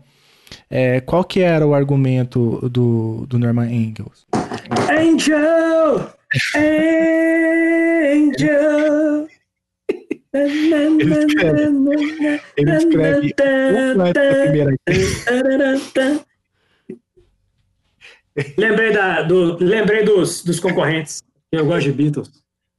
É, 0.68 1.00
qual 1.00 1.24
que 1.24 1.40
era 1.40 1.66
o 1.66 1.72
argumento 1.72 2.68
do, 2.68 3.24
do 3.26 3.38
Norman 3.38 3.68
Angels? 3.68 4.26
Angel! 4.90 6.10
Angel! 8.16 9.28
Ele 10.32 11.26
escreve, 11.26 11.62
ele 12.56 12.76
escreve 12.76 13.34
primeira 13.34 14.72
lembrei, 18.56 18.92
da, 18.92 19.20
do, 19.20 19.62
lembrei 19.62 20.04
dos, 20.04 20.42
dos 20.42 20.58
concorrentes. 20.58 21.22
Eu 21.50 21.66
gosto 21.66 21.82
de 21.82 21.92
Beatles, 21.92 22.30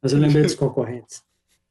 mas 0.02 0.14
eu 0.14 0.20
lembrei 0.20 0.42
dos 0.42 0.56
concorrentes. 0.56 1.22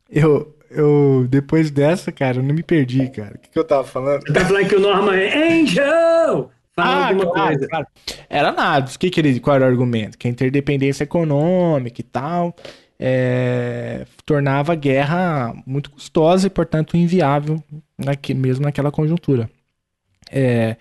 Eu, 0.09 0.57
eu, 0.71 1.27
depois 1.29 1.69
dessa, 1.73 2.13
cara, 2.13 2.37
eu 2.37 2.45
não 2.45 2.55
me 2.55 2.63
perdi, 2.63 3.09
cara. 3.11 3.35
O 3.35 3.39
que, 3.41 3.51
que 3.51 3.59
eu 3.59 3.65
tava 3.65 3.83
falando? 3.83 4.23
Eu 4.25 4.33
tava 4.33 4.47
falando 4.47 4.69
que 4.69 4.77
o 4.77 4.81
Norman 4.81 5.17
é 5.17 5.61
Angel! 5.61 6.51
Fala 6.75 6.91
ah, 6.91 7.09
alguma 7.09 7.33
claro, 7.33 7.49
coisa. 7.49 7.69
Claro. 7.69 7.87
Era 8.31 8.53
nada. 8.53 8.91
O 8.91 8.99
que, 8.99 9.11
que 9.11 9.21
ele, 9.21 9.41
qual 9.41 9.57
era 9.57 9.65
o 9.65 9.69
argumento? 9.69 10.17
Que 10.17 10.29
a 10.29 10.31
interdependência 10.31 11.05
econômica 11.05 12.01
e 12.01 12.05
tal 12.05 12.55
é, 13.05 14.07
tornava 14.25 14.73
a 14.73 14.77
guerra 14.77 15.53
muito 15.67 15.91
custosa 15.91 16.47
e, 16.47 16.51
portanto, 16.51 16.97
inviável 16.97 17.61
aqui, 18.07 18.33
mesmo 18.33 18.65
naquela 18.65 18.93
conjuntura. 18.93 19.51
É, 20.31 20.77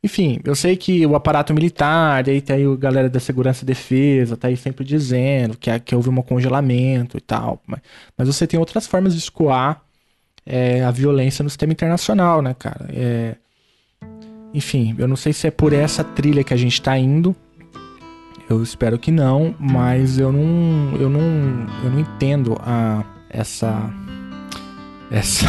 enfim, 0.00 0.38
eu 0.44 0.54
sei 0.54 0.76
que 0.76 1.04
o 1.04 1.16
aparato 1.16 1.52
militar, 1.52 2.28
aí 2.28 2.40
tem 2.40 2.64
a 2.64 2.76
galera 2.76 3.10
da 3.10 3.18
segurança 3.18 3.64
e 3.64 3.66
defesa, 3.66 4.36
tá 4.36 4.46
aí 4.46 4.56
sempre 4.56 4.84
dizendo 4.84 5.58
que, 5.58 5.76
que 5.80 5.96
houve 5.96 6.08
um 6.08 6.22
congelamento 6.22 7.18
e 7.18 7.20
tal, 7.20 7.60
mas, 7.66 7.80
mas 8.16 8.28
você 8.28 8.46
tem 8.46 8.60
outras 8.60 8.86
formas 8.86 9.12
de 9.14 9.18
escoar 9.18 9.82
é, 10.46 10.84
a 10.84 10.92
violência 10.92 11.42
no 11.42 11.50
sistema 11.50 11.72
internacional, 11.72 12.40
né, 12.40 12.54
cara? 12.56 12.88
É, 12.90 13.34
enfim, 14.54 14.94
eu 14.96 15.08
não 15.08 15.16
sei 15.16 15.32
se 15.32 15.48
é 15.48 15.50
por 15.50 15.72
essa 15.72 16.04
trilha 16.04 16.44
que 16.44 16.54
a 16.54 16.56
gente 16.56 16.74
está 16.74 16.96
indo, 16.96 17.34
eu 18.48 18.62
espero 18.62 18.98
que 18.98 19.10
não, 19.10 19.54
mas 19.58 20.18
eu 20.18 20.32
não, 20.32 20.96
eu 20.96 21.10
não, 21.10 21.20
eu 21.84 21.90
não 21.90 22.00
entendo 22.00 22.56
a 22.60 23.04
essa 23.28 23.90
essa 25.10 25.46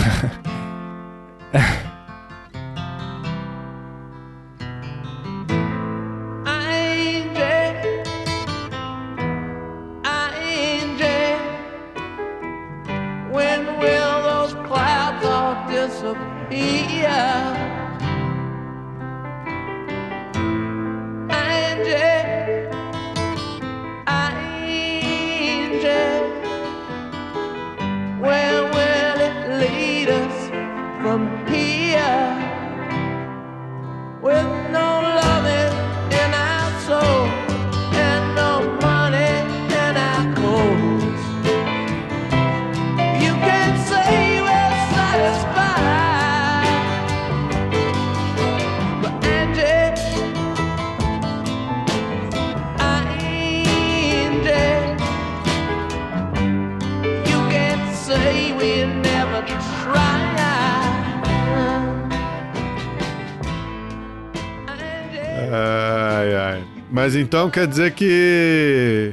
Mas 67.10 67.16
então 67.16 67.50
quer 67.50 67.66
dizer 67.66 67.92
que. 67.94 69.12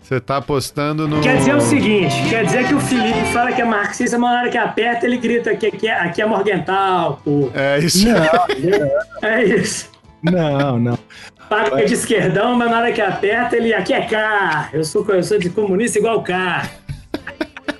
Você 0.00 0.18
tá 0.18 0.38
apostando 0.38 1.06
no. 1.06 1.20
Quer 1.20 1.36
dizer 1.36 1.54
o 1.54 1.60
seguinte: 1.60 2.16
quer 2.28 2.44
dizer 2.44 2.66
que 2.66 2.74
o 2.74 2.80
Felipe 2.80 3.26
fala 3.32 3.52
que 3.52 3.62
é 3.62 3.64
marxista, 3.64 4.18
mas 4.18 4.32
na 4.32 4.40
hora 4.40 4.50
que 4.50 4.58
aperta, 4.58 5.06
ele 5.06 5.18
grita 5.18 5.54
que 5.54 5.66
aqui 5.66 5.86
é, 5.86 5.92
aqui 5.92 6.20
é 6.20 6.26
Morgental, 6.26 7.22
pô. 7.24 7.48
É 7.54 7.78
isso. 7.78 8.08
Não, 8.08 8.18
é 9.22 9.44
isso. 9.44 9.88
Não, 10.20 10.80
não. 10.80 10.98
Paga 11.48 11.86
de 11.86 11.94
esquerdão, 11.94 12.56
mas 12.56 12.68
na 12.68 12.78
hora 12.78 12.92
que 12.92 13.00
aperta, 13.00 13.56
ele. 13.56 13.72
Aqui 13.72 13.92
é 13.92 14.00
K. 14.00 14.70
Eu 14.72 14.82
sou, 14.82 15.06
eu 15.10 15.22
sou 15.22 15.38
de 15.38 15.50
comunista 15.50 16.00
igual 16.00 16.24
K. 16.24 16.68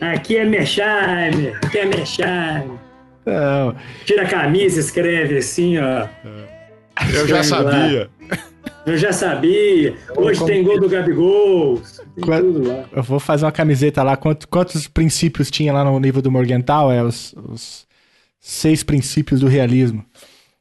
Aqui 0.01 0.37
é 0.37 0.45
Mersheimer. 0.45 1.59
Aqui 1.65 1.79
é 1.79 1.85
Mersheimer. 1.85 2.79
Não. 3.27 3.75
Tira 4.05 4.23
a 4.23 4.29
camisa, 4.29 4.79
escreve 4.79 5.39
assim, 5.39 5.79
ó. 5.79 6.07
Eu 7.13 7.27
já 7.27 7.43
sabia. 7.43 8.09
Eu 8.89 8.97
já 8.97 9.13
sabia. 9.13 9.97
Hoje 10.17 10.45
tem 10.47 10.63
gol 10.63 10.81
do 10.81 10.89
Gabigol. 10.89 11.83
Eu 12.91 13.03
vou 13.03 13.21
fazer 13.21 13.45
uma 13.45 13.53
camiseta 13.53 14.03
lá. 14.03 14.17
Quantos, 14.17 14.47
quantos 14.47 14.89
princípios 14.89 15.51
tinha 15.51 15.73
lá 15.73 15.85
no 15.85 16.01
nível 16.01 16.23
do 16.23 16.31
Morgental? 16.31 16.91
É 16.91 17.03
os, 17.03 17.35
os 17.35 17.87
seis 18.41 18.83
princípios 18.83 19.41
do 19.41 19.47
realismo. 19.47 20.05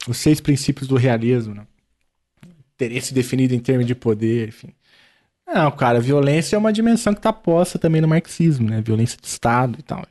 Os 0.07 0.17
seis 0.17 0.41
princípios 0.41 0.87
do 0.89 0.97
realismo. 0.97 1.55
Né? 1.55 1.65
Interesse 2.75 3.13
definido 3.13 3.55
em 3.55 3.59
termos 3.59 3.85
de 3.85 3.95
poder, 3.95 4.49
enfim. 4.49 4.73
Não, 5.47 5.71
cara, 5.71 6.01
violência 6.01 6.57
é 6.57 6.59
uma 6.59 6.73
dimensão 6.73 7.13
que 7.13 7.21
tá 7.21 7.31
posta 7.31 7.79
também 7.79 8.01
no 8.01 8.07
marxismo, 8.09 8.69
né? 8.69 8.81
Violência 8.81 9.17
de 9.21 9.25
Estado 9.25 9.77
e 9.79 9.81
tal. 9.81 10.05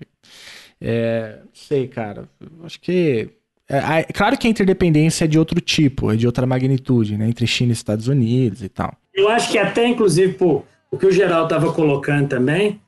É, 0.81 1.41
sei, 1.53 1.87
cara. 1.87 2.27
Acho 2.65 2.81
que. 2.81 3.29
É, 3.69 4.01
é, 4.01 4.03
claro 4.05 4.39
que 4.39 4.47
a 4.47 4.51
interdependência 4.51 5.25
é 5.25 5.29
de 5.29 5.39
outro 5.39 5.61
tipo, 5.61 6.13
é 6.13 6.17
de 6.17 6.27
outra 6.27 6.47
magnitude, 6.47 7.17
né? 7.17 7.29
Entre 7.29 7.47
China 7.47 7.71
e 7.71 7.73
Estados 7.73 8.07
Unidos 8.07 8.63
e 8.63 8.69
tal. 8.69 8.97
Eu 9.13 9.29
acho 9.29 9.51
que 9.51 9.59
até, 9.59 9.87
inclusive, 9.87 10.35
pô, 10.35 10.63
o 10.91 10.97
que 10.97 11.07
o 11.07 11.13
geral 11.13 11.45
estava 11.45 11.73
colocando 11.73 12.29
também, 12.29 12.81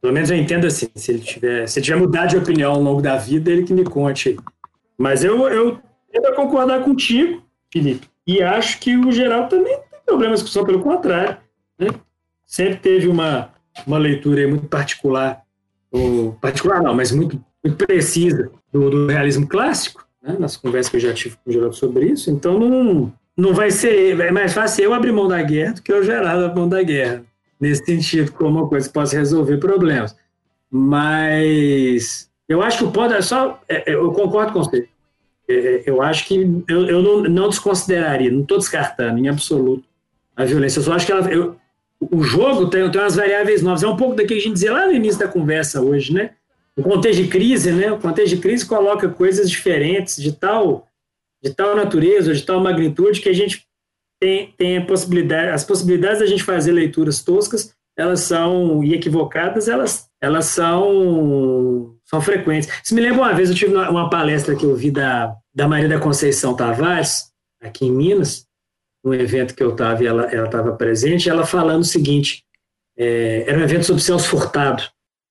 pelo 0.00 0.12
menos 0.12 0.30
eu 0.30 0.36
entendo 0.36 0.66
assim, 0.66 0.88
se 0.94 1.12
ele 1.12 1.20
tiver, 1.20 1.66
se 1.68 1.80
tiver 1.80 1.98
mudado 1.98 2.30
de 2.30 2.36
opinião 2.36 2.72
ao 2.72 2.80
longo 2.80 3.00
da 3.00 3.16
vida, 3.16 3.50
ele 3.50 3.62
que 3.62 3.74
me 3.74 3.84
conte. 3.84 4.36
Mas 4.98 5.22
eu, 5.22 5.46
eu 5.48 5.78
tento 6.10 6.34
concordar 6.34 6.82
contigo, 6.82 7.42
Felipe, 7.72 8.08
e 8.26 8.42
acho 8.42 8.78
que 8.80 8.96
o 8.96 9.12
geral 9.12 9.48
também 9.48 9.76
tem 9.90 10.00
problemas 10.04 10.42
que 10.42 10.50
são 10.50 10.64
pelo 10.64 10.80
contrário. 10.80 11.36
Né? 11.78 11.88
Sempre 12.46 12.76
teve 12.76 13.08
uma, 13.08 13.50
uma 13.86 13.98
leitura 13.98 14.46
muito 14.48 14.66
particular, 14.66 15.42
ou 15.90 16.32
particular 16.34 16.82
não, 16.82 16.94
mas 16.94 17.12
muito, 17.12 17.42
muito 17.64 17.86
precisa 17.86 18.50
do, 18.72 18.90
do 18.90 19.06
realismo 19.06 19.46
clássico, 19.46 20.05
né? 20.26 20.36
nas 20.38 20.56
conversas 20.56 20.90
que 20.90 20.96
eu 20.96 21.00
já 21.00 21.14
tive 21.14 21.36
com 21.36 21.50
o 21.50 21.52
Geraldo 21.52 21.76
sobre 21.76 22.06
isso. 22.06 22.30
Então 22.30 22.58
não, 22.58 23.12
não 23.36 23.54
vai 23.54 23.70
ser, 23.70 24.18
é 24.20 24.30
mais 24.30 24.52
fácil 24.52 24.84
eu 24.84 24.94
abrir 24.94 25.12
mão 25.12 25.28
da 25.28 25.40
guerra 25.42 25.74
do 25.74 25.82
que 25.82 25.92
eu 25.92 26.02
gerar 26.02 26.32
a 26.32 26.54
mão 26.54 26.68
da 26.68 26.82
guerra, 26.82 27.22
nesse 27.60 27.84
sentido, 27.84 28.32
como 28.32 28.58
uma 28.58 28.68
coisa 28.68 28.88
que 28.88 28.94
possa 28.94 29.16
resolver 29.16 29.58
problemas. 29.58 30.16
Mas 30.70 32.28
eu 32.48 32.62
acho 32.62 32.78
que 32.78 32.84
o 32.84 32.90
ponto 32.90 33.14
é 33.14 33.22
só, 33.22 33.60
é, 33.68 33.92
é, 33.92 33.94
eu 33.94 34.10
concordo 34.12 34.52
com 34.52 34.62
você. 34.62 34.88
Eu 35.48 36.02
acho 36.02 36.26
que 36.26 36.64
eu, 36.68 36.86
eu 36.86 37.02
não, 37.02 37.22
não 37.22 37.48
desconsideraria, 37.48 38.32
não 38.32 38.42
estou 38.42 38.58
descartando 38.58 39.18
em 39.18 39.28
absoluto 39.28 39.84
a 40.34 40.44
violência. 40.44 40.80
Eu 40.80 40.82
só 40.82 40.92
acho 40.92 41.06
que 41.06 41.12
ela, 41.12 41.30
eu, 41.30 41.56
o 42.00 42.22
jogo 42.24 42.68
tem, 42.68 42.90
tem 42.90 43.00
umas 43.00 43.14
variáveis 43.14 43.62
novas. 43.62 43.84
É 43.84 43.86
um 43.86 43.96
pouco 43.96 44.16
daquilo 44.16 44.40
que 44.40 44.42
a 44.42 44.44
gente 44.44 44.54
dizia 44.54 44.72
lá 44.72 44.86
no 44.86 44.92
início 44.92 45.20
da 45.20 45.28
conversa 45.28 45.80
hoje, 45.80 46.12
né? 46.12 46.32
O 46.76 46.82
contexto 46.82 47.22
de 47.22 47.28
crise, 47.28 47.72
né? 47.72 47.90
O 47.90 47.98
contexto 47.98 48.36
de 48.36 48.42
crise 48.42 48.66
coloca 48.66 49.08
coisas 49.08 49.50
diferentes 49.50 50.16
de 50.16 50.32
tal, 50.32 50.86
de 51.42 51.52
tal 51.54 51.74
natureza, 51.74 52.34
de 52.34 52.42
tal 52.42 52.60
magnitude 52.60 53.20
que 53.20 53.28
a 53.28 53.32
gente 53.32 53.66
tem, 54.20 54.52
tem 54.56 54.78
a 54.78 54.84
possibilidade, 54.84 55.50
as 55.50 55.64
possibilidades 55.64 56.20
da 56.20 56.26
gente 56.26 56.42
fazer 56.42 56.72
leituras 56.72 57.22
toscas, 57.22 57.74
elas 57.96 58.20
são 58.20 58.84
e 58.84 58.94
equivocadas, 58.94 59.68
elas, 59.68 60.08
elas 60.20 60.46
são 60.46 61.94
são 62.04 62.20
frequentes. 62.20 62.68
Se 62.84 62.94
me 62.94 63.00
lembra 63.00 63.22
uma 63.22 63.34
vez, 63.34 63.48
eu 63.48 63.56
tive 63.56 63.74
uma 63.74 64.08
palestra 64.08 64.54
que 64.54 64.64
eu 64.64 64.76
vi 64.76 64.90
da, 64.90 65.34
da 65.54 65.66
Maria 65.66 65.88
da 65.88 65.98
Conceição 65.98 66.54
Tavares, 66.54 67.32
aqui 67.60 67.86
em 67.86 67.90
Minas, 67.90 68.46
num 69.04 69.14
evento 69.14 69.54
que 69.54 69.62
eu 69.62 69.70
estava 69.70 70.02
e 70.02 70.06
ela 70.06 70.26
estava 70.26 70.72
presente, 70.72 71.28
ela 71.28 71.44
falando 71.44 71.82
o 71.82 71.86
seguinte, 71.86 72.44
é, 72.96 73.44
era 73.48 73.58
um 73.58 73.62
evento 73.62 73.84
sobre 73.84 74.02
Celso 74.02 74.28
Furtado, 74.28 74.84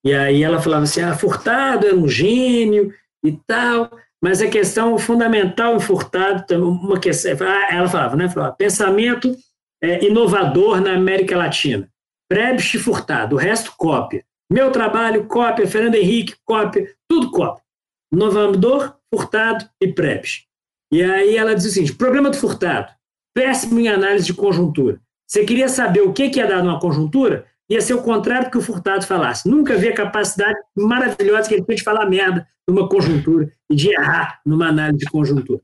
e 0.06 0.14
aí 0.14 0.44
ela 0.44 0.62
falava 0.62 0.84
assim, 0.84 1.00
ah, 1.00 1.16
Furtado 1.16 1.84
era 1.84 1.96
um 1.96 2.06
gênio 2.06 2.94
e 3.24 3.32
tal, 3.44 3.90
mas 4.22 4.40
a 4.40 4.46
questão 4.46 4.96
fundamental 4.96 5.74
em 5.74 5.80
Furtado, 5.80 6.70
uma 6.70 7.00
questão, 7.00 7.32
ah, 7.40 7.74
ela 7.74 7.88
falava, 7.88 8.14
né, 8.14 8.28
falava, 8.28 8.54
pensamento 8.54 9.36
é, 9.82 10.04
inovador 10.04 10.80
na 10.80 10.94
América 10.94 11.36
Latina, 11.36 11.90
Prebisch 12.30 12.78
Furtado, 12.78 13.34
o 13.34 13.38
resto 13.38 13.72
cópia. 13.76 14.24
Meu 14.48 14.70
trabalho, 14.70 15.26
cópia, 15.26 15.66
Fernando 15.66 15.96
Henrique, 15.96 16.36
cópia, 16.44 16.88
tudo 17.10 17.32
cópia. 17.32 17.64
Inovador, 18.12 18.94
Furtado 19.12 19.68
e 19.80 19.92
Prebisch. 19.92 20.44
E 20.92 21.02
aí 21.02 21.36
ela 21.36 21.52
diz 21.52 21.64
o 21.64 21.70
seguinte, 21.70 21.94
problema 21.94 22.30
do 22.30 22.36
Furtado, 22.36 22.92
péssimo 23.34 23.80
em 23.80 23.88
análise 23.88 24.26
de 24.26 24.34
conjuntura. 24.34 25.00
Você 25.26 25.44
queria 25.44 25.68
saber 25.68 26.02
o 26.02 26.12
que, 26.12 26.30
ia 26.36 26.46
dar 26.46 26.62
numa 26.62 26.78
conjuntura? 26.78 27.44
Ia 27.68 27.80
ser 27.80 27.94
o 27.94 28.02
contrário 28.02 28.46
do 28.46 28.50
que 28.50 28.58
o 28.58 28.62
Furtado 28.62 29.06
falasse. 29.06 29.48
Nunca 29.48 29.76
vi 29.76 29.88
a 29.88 29.94
capacidade 29.94 30.56
maravilhosa 30.76 31.48
que 31.48 31.54
ele 31.54 31.64
tem 31.64 31.76
de 31.76 31.82
falar 31.82 32.06
merda 32.06 32.46
numa 32.66 32.88
conjuntura 32.88 33.50
e 33.68 33.74
de 33.74 33.90
errar 33.90 34.40
numa 34.46 34.68
análise 34.68 34.98
de 34.98 35.10
conjuntura. 35.10 35.60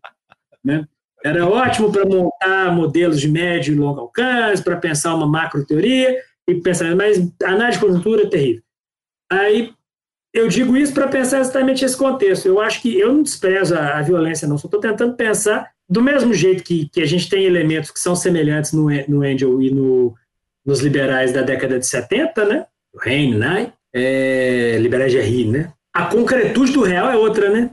Né? 0.64 0.86
Era 1.24 1.46
ótimo 1.46 1.92
para 1.92 2.04
montar 2.04 2.72
modelos 2.74 3.20
de 3.20 3.28
médio 3.28 3.72
e 3.72 3.76
longo 3.76 4.00
alcance, 4.00 4.62
para 4.62 4.76
pensar 4.76 5.14
uma 5.14 5.26
macro 5.26 5.64
teoria 5.64 6.18
e 6.48 6.54
pensar, 6.56 6.94
mas 6.96 7.18
análise 7.42 7.78
de 7.78 7.84
conjuntura 7.84 8.22
é 8.22 8.28
terrível. 8.28 8.62
Aí 9.30 9.72
eu 10.34 10.48
digo 10.48 10.76
isso 10.76 10.92
para 10.92 11.06
pensar 11.06 11.40
exatamente 11.40 11.84
esse 11.84 11.96
contexto. 11.96 12.46
Eu 12.46 12.60
acho 12.60 12.82
que 12.82 12.98
eu 12.98 13.12
não 13.12 13.22
desprezo 13.22 13.76
a, 13.76 13.98
a 13.98 14.02
violência, 14.02 14.48
não. 14.48 14.58
Só 14.58 14.66
estou 14.66 14.80
tentando 14.80 15.14
pensar 15.14 15.70
do 15.88 16.02
mesmo 16.02 16.32
jeito 16.32 16.64
que, 16.64 16.88
que 16.88 17.00
a 17.00 17.06
gente 17.06 17.28
tem 17.28 17.44
elementos 17.44 17.90
que 17.90 18.00
são 18.00 18.16
semelhantes 18.16 18.72
no, 18.72 18.88
no 19.08 19.22
Angel 19.22 19.60
e 19.62 19.70
no, 19.70 20.14
nos 20.64 20.80
liberais 20.80 21.32
da 21.32 21.43
década 21.43 21.78
de 21.78 21.86
70, 21.86 22.44
né? 22.44 22.66
O 22.94 22.98
Reine, 22.98 23.36
né? 23.36 23.72
É, 23.94 24.78
liberais 24.80 25.12
de 25.12 25.20
Rio, 25.20 25.51
né? 25.51 25.72
A 25.94 26.06
concretude 26.06 26.72
do 26.72 26.82
real 26.82 27.10
é 27.10 27.16
outra, 27.16 27.51
né? 27.51 27.70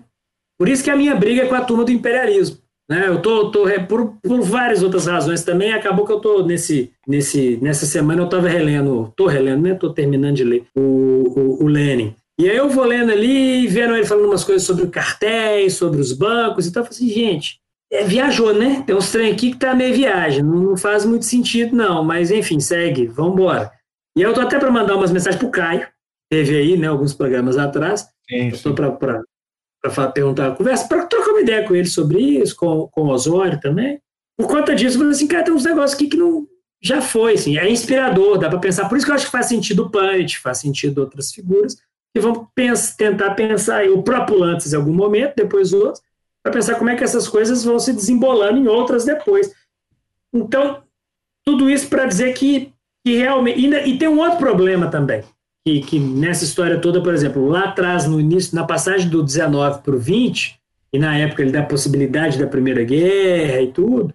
Por 0.57 0.67
isso 0.67 0.83
que 0.83 0.89
a 0.89 0.95
minha 0.95 1.15
briga 1.15 1.43
é 1.43 1.47
com 1.47 1.55
a 1.55 1.61
turma 1.61 1.85
do 1.85 1.91
imperialismo. 1.91 2.57
Né? 2.89 3.07
Eu 3.07 3.21
tô, 3.21 3.51
tô 3.51 3.65
por, 3.87 4.15
por 4.21 4.41
várias 4.41 4.83
outras 4.83 5.05
razões 5.05 5.43
também. 5.43 5.71
Acabou 5.71 6.05
que 6.05 6.11
eu 6.11 6.19
tô 6.19 6.43
nesse, 6.43 6.91
nesse, 7.07 7.57
nessa 7.61 7.85
semana 7.85 8.21
eu 8.21 8.25
estava 8.25 8.49
relendo, 8.49 9.13
tô 9.15 9.27
relendo, 9.27 9.61
né? 9.61 9.75
Tô 9.75 9.93
terminando 9.93 10.35
de 10.35 10.43
ler 10.43 10.65
o, 10.75 10.81
o, 10.81 11.63
o 11.63 11.67
Lenin. 11.67 12.15
E 12.37 12.49
aí 12.49 12.57
eu 12.57 12.69
vou 12.69 12.85
lendo 12.85 13.11
ali, 13.11 13.67
vendo 13.67 13.95
ele 13.95 14.05
falando 14.05 14.25
umas 14.25 14.43
coisas 14.43 14.63
sobre 14.63 14.87
cartéis, 14.87 15.73
sobre 15.73 16.01
os 16.01 16.11
bancos 16.11 16.65
e 16.65 16.73
tal. 16.73 16.83
Eu 16.83 16.87
falei 16.87 16.97
assim, 16.97 17.13
gente, 17.13 17.59
é, 17.91 18.03
viajou, 18.03 18.53
né? 18.53 18.83
Tem 18.85 18.95
uns 18.95 19.11
trem 19.11 19.31
aqui 19.31 19.51
que 19.51 19.57
tá 19.57 19.73
meio 19.73 19.95
viagem, 19.95 20.43
não, 20.43 20.55
não 20.57 20.77
faz 20.77 21.05
muito 21.05 21.25
sentido, 21.25 21.75
não. 21.75 22.03
Mas 22.03 22.31
enfim, 22.31 22.59
segue, 22.59 23.07
vamos 23.07 23.33
embora. 23.33 23.71
E 24.15 24.21
eu 24.21 24.33
tô 24.33 24.41
até 24.41 24.59
para 24.59 24.71
mandar 24.71 24.95
umas 24.95 25.11
mensagens 25.11 25.39
pro 25.39 25.51
Caio, 25.51 25.87
teve 26.29 26.55
aí, 26.55 26.77
né, 26.77 26.87
alguns 26.87 27.13
programas 27.13 27.57
atrás. 27.57 28.07
Sim, 28.29 28.51
sim. 28.51 28.75
para 28.75 30.11
perguntar, 30.11 30.55
conversa, 30.55 30.87
para 30.87 31.05
trocar 31.05 31.31
uma 31.31 31.41
ideia 31.41 31.67
com 31.67 31.75
ele 31.75 31.87
sobre 31.87 32.19
isso, 32.19 32.55
com, 32.55 32.87
com 32.87 33.03
o 33.03 33.09
Osório 33.09 33.59
também. 33.59 33.99
Por 34.37 34.47
conta 34.47 34.75
disso, 34.75 34.95
eu 34.95 34.99
falei 34.99 35.13
assim, 35.13 35.27
cara, 35.27 35.43
tem 35.43 35.53
uns 35.53 35.65
negócios 35.65 35.93
aqui 35.93 36.07
que 36.07 36.17
não 36.17 36.47
já 36.81 37.01
foi, 37.01 37.33
assim, 37.33 37.57
é 37.57 37.69
inspirador, 37.69 38.37
dá 38.37 38.49
para 38.49 38.59
pensar. 38.59 38.87
Por 38.87 38.97
isso 38.97 39.05
que 39.05 39.11
eu 39.11 39.15
acho 39.15 39.25
que 39.25 39.31
faz 39.31 39.47
sentido 39.47 39.83
o 39.83 39.89
Punch, 39.89 40.39
faz 40.39 40.59
sentido 40.59 40.99
outras 40.99 41.31
figuras, 41.31 41.75
que 42.13 42.21
vão 42.21 42.47
pensar, 42.55 42.95
tentar 42.95 43.33
pensar 43.35 43.85
o 43.89 44.01
próprio 44.01 44.39
Lantes 44.39 44.71
em 44.71 44.75
algum 44.77 44.93
momento, 44.93 45.35
depois 45.35 45.73
outros, 45.73 46.01
para 46.49 46.53
pensar 46.53 46.75
como 46.75 46.89
é 46.89 46.95
que 46.95 47.03
essas 47.03 47.27
coisas 47.27 47.63
vão 47.63 47.79
se 47.79 47.93
desembolando 47.93 48.57
em 48.57 48.67
outras 48.67 49.05
depois. 49.05 49.53
Então, 50.33 50.81
tudo 51.45 51.69
isso 51.69 51.87
para 51.87 52.05
dizer 52.05 52.33
que, 52.33 52.73
que 53.05 53.15
realmente. 53.15 53.59
E, 53.59 53.89
e, 53.89 53.97
tem 53.97 54.07
um 54.07 54.19
outro 54.19 54.37
problema 54.37 54.87
também, 54.87 55.23
que, 55.65 55.81
que 55.81 55.99
nessa 55.99 56.43
história 56.43 56.79
toda, 56.79 57.01
por 57.01 57.13
exemplo, 57.13 57.47
lá 57.47 57.65
atrás, 57.65 58.07
no 58.07 58.19
início, 58.19 58.55
na 58.55 58.63
passagem 58.63 59.09
do 59.09 59.23
19 59.23 59.81
para 59.81 59.95
o 59.95 59.99
20, 59.99 60.59
e 60.91 60.99
na 60.99 61.17
época 61.17 61.43
ele 61.43 61.51
dá 61.51 61.59
a 61.59 61.65
possibilidade 61.65 62.39
da 62.39 62.47
Primeira 62.47 62.83
Guerra 62.83 63.61
e 63.61 63.71
tudo, 63.71 64.13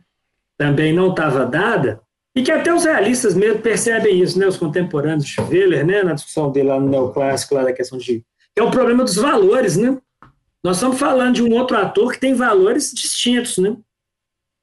também 0.59 0.93
não 0.93 1.11
estava 1.11 1.47
dada, 1.47 2.01
e 2.37 2.43
que 2.43 2.51
até 2.51 2.75
os 2.75 2.85
realistas 2.85 3.35
mesmo 3.35 3.61
percebem 3.61 4.21
isso, 4.21 4.39
né, 4.39 4.47
os 4.47 4.57
contemporâneos 4.57 5.25
de 5.25 5.41
Weller, 5.41 5.87
né, 5.87 6.03
na 6.03 6.15
discussão 6.15 6.51
dele 6.51 6.69
lá 6.69 6.81
no 6.81 6.89
neoclássico, 6.89 7.55
lá 7.55 7.63
da 7.63 7.73
questão 7.73 7.97
de... 7.97 8.25
É 8.57 8.63
o 8.63 8.71
problema 8.71 9.05
dos 9.05 9.17
valores, 9.17 9.77
né? 9.77 9.97
Nós 10.65 10.79
estamos 10.79 10.99
falando 10.99 11.35
de 11.35 11.43
um 11.43 11.53
outro 11.53 11.77
ator 11.77 12.11
que 12.13 12.19
tem 12.19 12.33
valores 12.33 12.91
distintos, 12.91 13.59
né? 13.59 13.77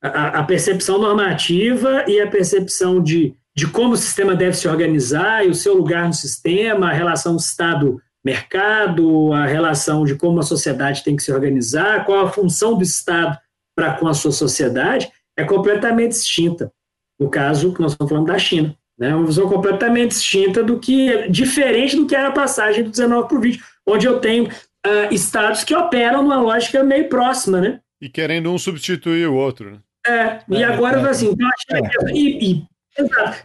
A, 0.04 0.40
a, 0.40 0.44
percepção 0.44 0.98
normativa 0.98 2.04
e 2.08 2.20
a 2.20 2.28
percepção 2.28 3.00
de, 3.00 3.36
de 3.56 3.68
como 3.68 3.94
o 3.94 3.98
sistema 3.98 4.36
deve 4.36 4.58
se 4.58 4.68
organizar 4.68 5.46
e 5.46 5.50
o 5.50 5.54
seu 5.54 5.76
lugar 5.76 6.08
no 6.08 6.14
sistema, 6.14 6.90
a 6.90 6.94
relação 6.94 7.36
Estado-mercado, 7.36 9.32
a 9.32 9.46
relação 9.46 10.04
de 10.04 10.16
como 10.16 10.40
a 10.40 10.44
sociedade 10.44 11.04
tem 11.04 11.16
que 11.16 11.22
se 11.22 11.32
organizar, 11.32 12.04
qual 12.04 12.26
a 12.26 12.32
função 12.32 12.76
do 12.76 12.82
Estado 12.82 13.38
para 13.76 13.94
com 13.94 14.08
a 14.08 14.14
sua 14.16 14.32
sociedade, 14.32 15.12
é 15.38 15.44
completamente 15.44 16.14
distinta. 16.14 16.74
No 17.20 17.30
caso 17.30 17.74
que 17.74 17.82
nós 17.82 17.92
estamos 17.92 18.10
falando 18.10 18.28
da 18.28 18.40
China. 18.40 18.76
Né? 18.98 19.16
Uma 19.16 19.28
visão 19.28 19.48
completamente 19.48 20.12
distinta 20.12 20.64
do 20.64 20.80
que, 20.80 21.30
diferente 21.30 21.96
do 21.96 22.08
que 22.08 22.16
era 22.16 22.30
a 22.30 22.34
passagem 22.34 22.84
do 22.84 22.90
19 22.90 23.28
para 23.28 23.38
o 23.38 23.42
20, 23.42 23.64
onde 23.88 24.08
eu 24.08 24.20
tenho 24.20 24.50
uh, 24.86 25.14
estados 25.14 25.64
que 25.64 25.76
operam 25.76 26.24
numa 26.24 26.42
lógica 26.42 26.84
meio 26.84 27.10
próxima, 27.10 27.60
né? 27.60 27.80
E 28.02 28.10
querendo 28.10 28.52
um 28.52 28.58
substituir 28.58 29.28
o 29.28 29.36
outro, 29.36 29.72
né? 29.72 29.80
É, 30.08 30.40
e 30.50 30.64
é, 30.64 30.66
agora, 30.66 31.00
é, 31.00 31.10
assim, 31.10 31.30
então, 31.30 31.48
é. 31.72 32.12
e, 32.12 32.52
e, 32.52 32.66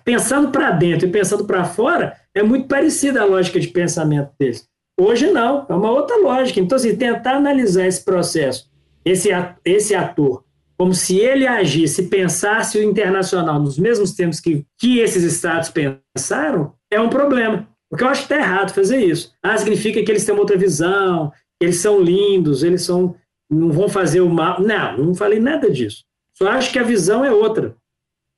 pensando 0.05 0.51
para 0.51 0.71
dentro 0.71 1.07
e 1.07 1.11
pensando 1.11 1.45
para 1.45 1.65
fora, 1.65 2.17
é 2.35 2.43
muito 2.43 2.67
parecida 2.67 3.21
a 3.21 3.27
lógica 3.27 3.61
de 3.61 3.69
pensamento 3.69 4.31
deles. 4.39 4.67
Hoje 4.99 5.27
não, 5.31 5.67
é 5.69 5.75
uma 5.75 5.91
outra 5.91 6.17
lógica. 6.17 6.59
Então, 6.59 6.77
assim, 6.77 6.97
tentar 6.97 7.37
analisar 7.37 7.87
esse 7.87 8.03
processo, 8.03 8.71
esse, 9.05 9.29
esse 9.65 9.95
ator, 9.95 10.43
como 10.79 10.95
se 10.95 11.19
ele 11.19 11.47
agisse, 11.47 12.09
pensasse 12.09 12.79
o 12.79 12.83
internacional 12.83 13.61
nos 13.61 13.79
mesmos 13.79 14.15
termos 14.15 14.41
que, 14.41 14.65
que 14.79 14.99
esses 14.99 15.23
estados 15.23 15.71
pensaram, 15.71 16.75
é 16.91 17.01
um 17.01 17.11
problema. 17.11 17.69
Porque 17.89 18.05
eu 18.05 18.09
acho 18.09 18.27
que 18.27 18.33
está 18.33 18.45
errado 18.45 18.75
fazer 18.75 18.99
isso. 18.99 19.33
Ah, 19.43 19.57
significa 19.57 20.03
que 20.03 20.11
eles 20.11 20.25
têm 20.25 20.35
uma 20.35 20.41
outra 20.41 20.57
visão, 20.57 21.33
eles 21.61 21.77
são 21.77 22.01
lindos, 22.01 22.63
eles 22.63 22.83
são 22.83 23.15
não 23.49 23.71
vão 23.71 23.89
fazer 23.89 24.21
o 24.21 24.29
mal. 24.29 24.61
Não, 24.61 24.99
não 24.99 25.15
falei 25.15 25.39
nada 25.39 25.71
disso. 25.71 26.05
Só 26.35 26.49
acho 26.49 26.73
que 26.73 26.79
a 26.79 26.83
visão 26.83 27.25
é 27.25 27.33
outra. 27.33 27.77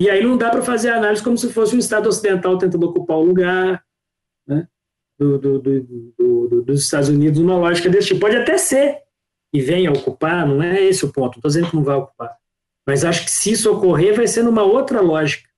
E 0.01 0.09
aí 0.09 0.23
não 0.23 0.37
dá 0.37 0.51
para 0.51 0.63
fazer 0.63 0.91
a 0.91 0.97
análise 0.97 1.23
como 1.23 1.37
se 1.37 1.53
fosse 1.53 1.75
um 1.75 1.79
Estado 1.79 2.09
ocidental 2.09 2.57
tentando 2.57 2.87
ocupar 2.87 3.17
o 3.17 3.25
lugar 3.25 3.83
né, 4.47 4.69
do, 5.19 5.39
do, 5.39 5.59
do, 5.59 6.63
dos 6.63 6.83
Estados 6.83 7.09
Unidos 7.09 7.41
numa 7.41 7.57
lógica 7.57 7.89
desse 7.89 8.09
tipo. 8.09 8.21
Pode 8.21 8.37
até 8.37 8.57
ser 8.57 8.99
e 9.53 9.61
venha 9.61 9.91
ocupar, 9.91 10.47
não 10.47 10.63
é 10.63 10.85
esse 10.85 11.05
o 11.05 11.13
ponto, 11.13 11.39
estou 11.39 11.49
dizendo 11.49 11.71
que 11.71 11.77
não 11.77 11.83
vai 11.83 11.97
ocupar. 11.97 12.37
Mas 12.87 13.05
acho 13.05 13.25
que 13.25 13.31
se 13.31 13.53
isso 13.53 13.73
ocorrer, 13.73 14.15
vai 14.15 14.27
ser 14.27 14.43
numa 14.43 14.63
outra 14.63 15.01
lógica. 15.01 15.49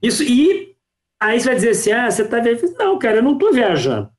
Isso, 0.00 0.22
e 0.22 0.75
aí 1.20 1.40
você 1.40 1.46
vai 1.46 1.54
dizer 1.56 1.70
assim: 1.70 1.92
ah, 1.92 2.10
você 2.10 2.22
está 2.22 2.40
viajando. 2.40 2.74
Não, 2.78 2.98
cara, 2.98 3.16
eu 3.16 3.22
não 3.22 3.34
estou 3.34 3.52
viajando. 3.52 4.10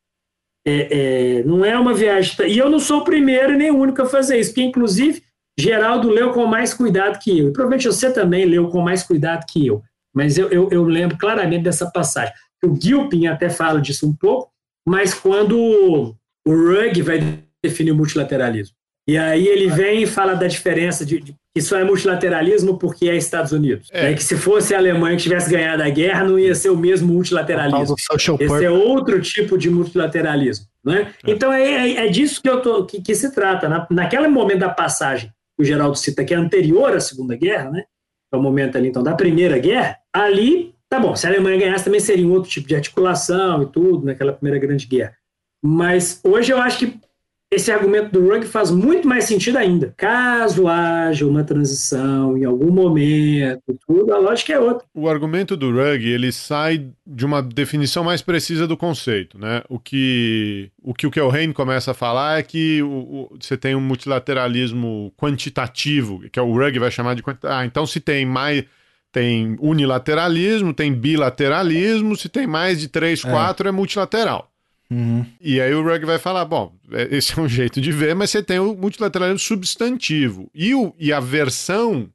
É, 0.65 1.39
é, 1.39 1.43
não 1.43 1.63
é 1.63 1.77
uma 1.77 1.93
viagem. 1.93 2.35
E 2.47 2.57
eu 2.57 2.69
não 2.69 2.79
sou 2.79 2.99
o 2.99 3.03
primeiro 3.03 3.57
nem 3.57 3.71
o 3.71 3.77
único 3.77 4.01
a 4.01 4.05
fazer 4.05 4.37
isso, 4.37 4.51
porque, 4.51 4.63
inclusive, 4.63 5.23
Geraldo 5.57 6.09
leu 6.09 6.31
com 6.33 6.45
mais 6.45 6.73
cuidado 6.73 7.19
que 7.19 7.39
eu. 7.39 7.49
E 7.49 7.53
provavelmente 7.53 7.87
você 7.87 8.11
também 8.11 8.45
leu 8.45 8.69
com 8.69 8.81
mais 8.81 9.01
cuidado 9.01 9.45
que 9.47 9.65
eu. 9.65 9.81
Mas 10.13 10.37
eu, 10.37 10.49
eu, 10.49 10.69
eu 10.71 10.83
lembro 10.83 11.17
claramente 11.17 11.63
dessa 11.63 11.89
passagem. 11.89 12.33
O 12.63 12.75
Gilpin 12.79 13.27
até 13.27 13.49
fala 13.49 13.79
disso 13.79 14.07
um 14.07 14.15
pouco, 14.15 14.51
mas 14.85 15.13
quando 15.13 15.57
o 15.57 16.15
Rugg 16.47 17.01
vai 17.01 17.19
definir 17.63 17.91
o 17.91 17.95
multilateralismo. 17.95 18.75
E 19.07 19.17
aí 19.17 19.47
ele 19.47 19.67
vem 19.69 20.03
e 20.03 20.07
fala 20.07 20.33
da 20.33 20.47
diferença 20.47 21.05
de, 21.05 21.19
de 21.19 21.35
que 21.57 21.61
só 21.63 21.79
é 21.79 21.83
multilateralismo 21.83 22.77
porque 22.77 23.09
é 23.09 23.17
Estados 23.17 23.51
Unidos. 23.51 23.89
É. 23.91 24.11
é. 24.11 24.13
que 24.13 24.23
se 24.23 24.37
fosse 24.37 24.75
a 24.75 24.77
Alemanha 24.77 25.17
que 25.17 25.23
tivesse 25.23 25.49
ganhado 25.49 25.81
a 25.81 25.89
guerra, 25.89 26.23
não 26.23 26.37
ia 26.37 26.53
ser 26.53 26.69
o 26.69 26.77
mesmo 26.77 27.11
multilateralismo. 27.11 27.95
Esse 28.39 28.65
é 28.65 28.69
outro 28.69 29.19
tipo 29.19 29.57
de 29.57 29.69
multilateralismo. 29.69 30.67
Né? 30.85 31.11
É. 31.25 31.31
Então 31.31 31.51
é, 31.51 31.63
é, 31.63 32.05
é, 32.05 32.09
disso 32.09 32.41
que, 32.41 32.47
eu 32.47 32.61
tô, 32.61 32.85
que, 32.85 33.01
que 33.01 33.15
se 33.15 33.33
trata. 33.33 33.67
Na, 33.67 33.87
naquele 33.89 34.27
momento 34.27 34.59
da 34.59 34.69
passagem 34.69 35.31
que 35.55 35.63
o 35.63 35.65
Geraldo 35.65 35.97
cita, 35.97 36.23
que 36.23 36.33
é 36.33 36.37
anterior 36.37 36.95
à 36.95 36.99
Segunda 36.99 37.35
Guerra, 37.35 37.71
né? 37.71 37.83
é 38.31 38.37
o 38.37 38.41
momento 38.41 38.77
ali 38.77 38.89
então 38.89 39.01
da 39.01 39.15
Primeira 39.15 39.57
Guerra, 39.57 39.97
ali, 40.13 40.75
tá 40.87 40.99
bom, 40.99 41.15
se 41.15 41.25
a 41.25 41.29
Alemanha 41.29 41.57
ganhasse 41.57 41.85
também 41.85 41.99
seria 41.99 42.27
um 42.27 42.33
outro 42.33 42.51
tipo 42.51 42.67
de 42.67 42.75
articulação 42.75 43.63
e 43.63 43.65
tudo, 43.65 44.05
naquela 44.05 44.33
Primeira 44.33 44.59
Grande 44.59 44.85
Guerra. 44.85 45.15
Mas 45.63 46.21
hoje 46.23 46.53
eu 46.53 46.59
acho 46.59 46.79
que 46.79 46.99
esse 47.49 47.71
argumento 47.71 48.11
do 48.11 48.27
Rugg 48.27 48.45
faz 48.45 48.71
muito 48.71 49.07
mais 49.07 49.23
sentido 49.23 49.57
ainda. 49.57 49.93
Caso 49.95 50.67
haja 50.67 51.25
uma 51.25 51.45
transição 51.45 52.37
em 52.37 52.43
algum 52.43 52.71
momento, 52.71 53.79
tudo, 53.87 54.13
a 54.13 54.17
lógica 54.17 54.53
é 54.53 54.59
outra. 54.59 54.85
O 54.93 55.07
argumento 55.07 55.55
do 55.55 55.71
Rugg, 55.71 56.05
ele 56.05 56.31
sai 56.31 56.89
de 57.05 57.25
uma 57.25 57.41
definição 57.41 58.03
mais 58.03 58.21
precisa 58.21 58.67
do 58.67 58.75
conceito, 58.75 59.39
né? 59.39 59.63
O 59.69 59.79
que 59.79 60.69
o 60.83 60.93
que 60.93 61.07
o 61.07 61.11
Kelheim 61.11 61.53
começa 61.53 61.91
a 61.91 61.93
falar 61.93 62.39
é 62.39 62.43
que 62.43 62.81
o, 62.83 62.87
o, 63.31 63.37
você 63.39 63.55
tem 63.55 63.75
um 63.75 63.81
multilateralismo 63.81 65.13
quantitativo, 65.15 66.21
que 66.29 66.39
é 66.39 66.41
o 66.41 66.51
Rugg 66.51 66.77
vai 66.79 66.91
chamar 66.91 67.15
de 67.15 67.23
ah, 67.43 67.65
então 67.65 67.85
se 67.85 68.01
tem 68.01 68.25
mais 68.25 68.65
tem 69.09 69.55
unilateralismo, 69.59 70.73
tem 70.73 70.93
bilateralismo, 70.93 72.15
se 72.15 72.27
tem 72.27 72.45
mais 72.45 72.81
de 72.81 72.89
três, 72.89 73.23
é. 73.23 73.29
quatro 73.29 73.69
é 73.69 73.71
multilateral. 73.71 74.51
Uhum. 74.89 75.25
E 75.41 75.59
aí 75.59 75.73
o 75.73 75.83
Rugg 75.83 76.05
vai 76.05 76.17
falar: 76.17 76.45
bom, 76.45 76.73
é, 76.91 77.15
esse 77.15 77.37
é 77.37 77.41
um 77.41 77.47
jeito 77.49 77.81
de 77.81 77.91
ver, 77.91 78.15
mas 78.15 78.29
você 78.29 78.41
tem 78.41 78.59
o 78.59 78.75
multilateralismo 78.75 79.39
substantivo. 79.39 80.49
E, 80.53 80.73
o, 80.73 80.93
e 80.97 81.11
a 81.11 81.19
versão 81.19 82.09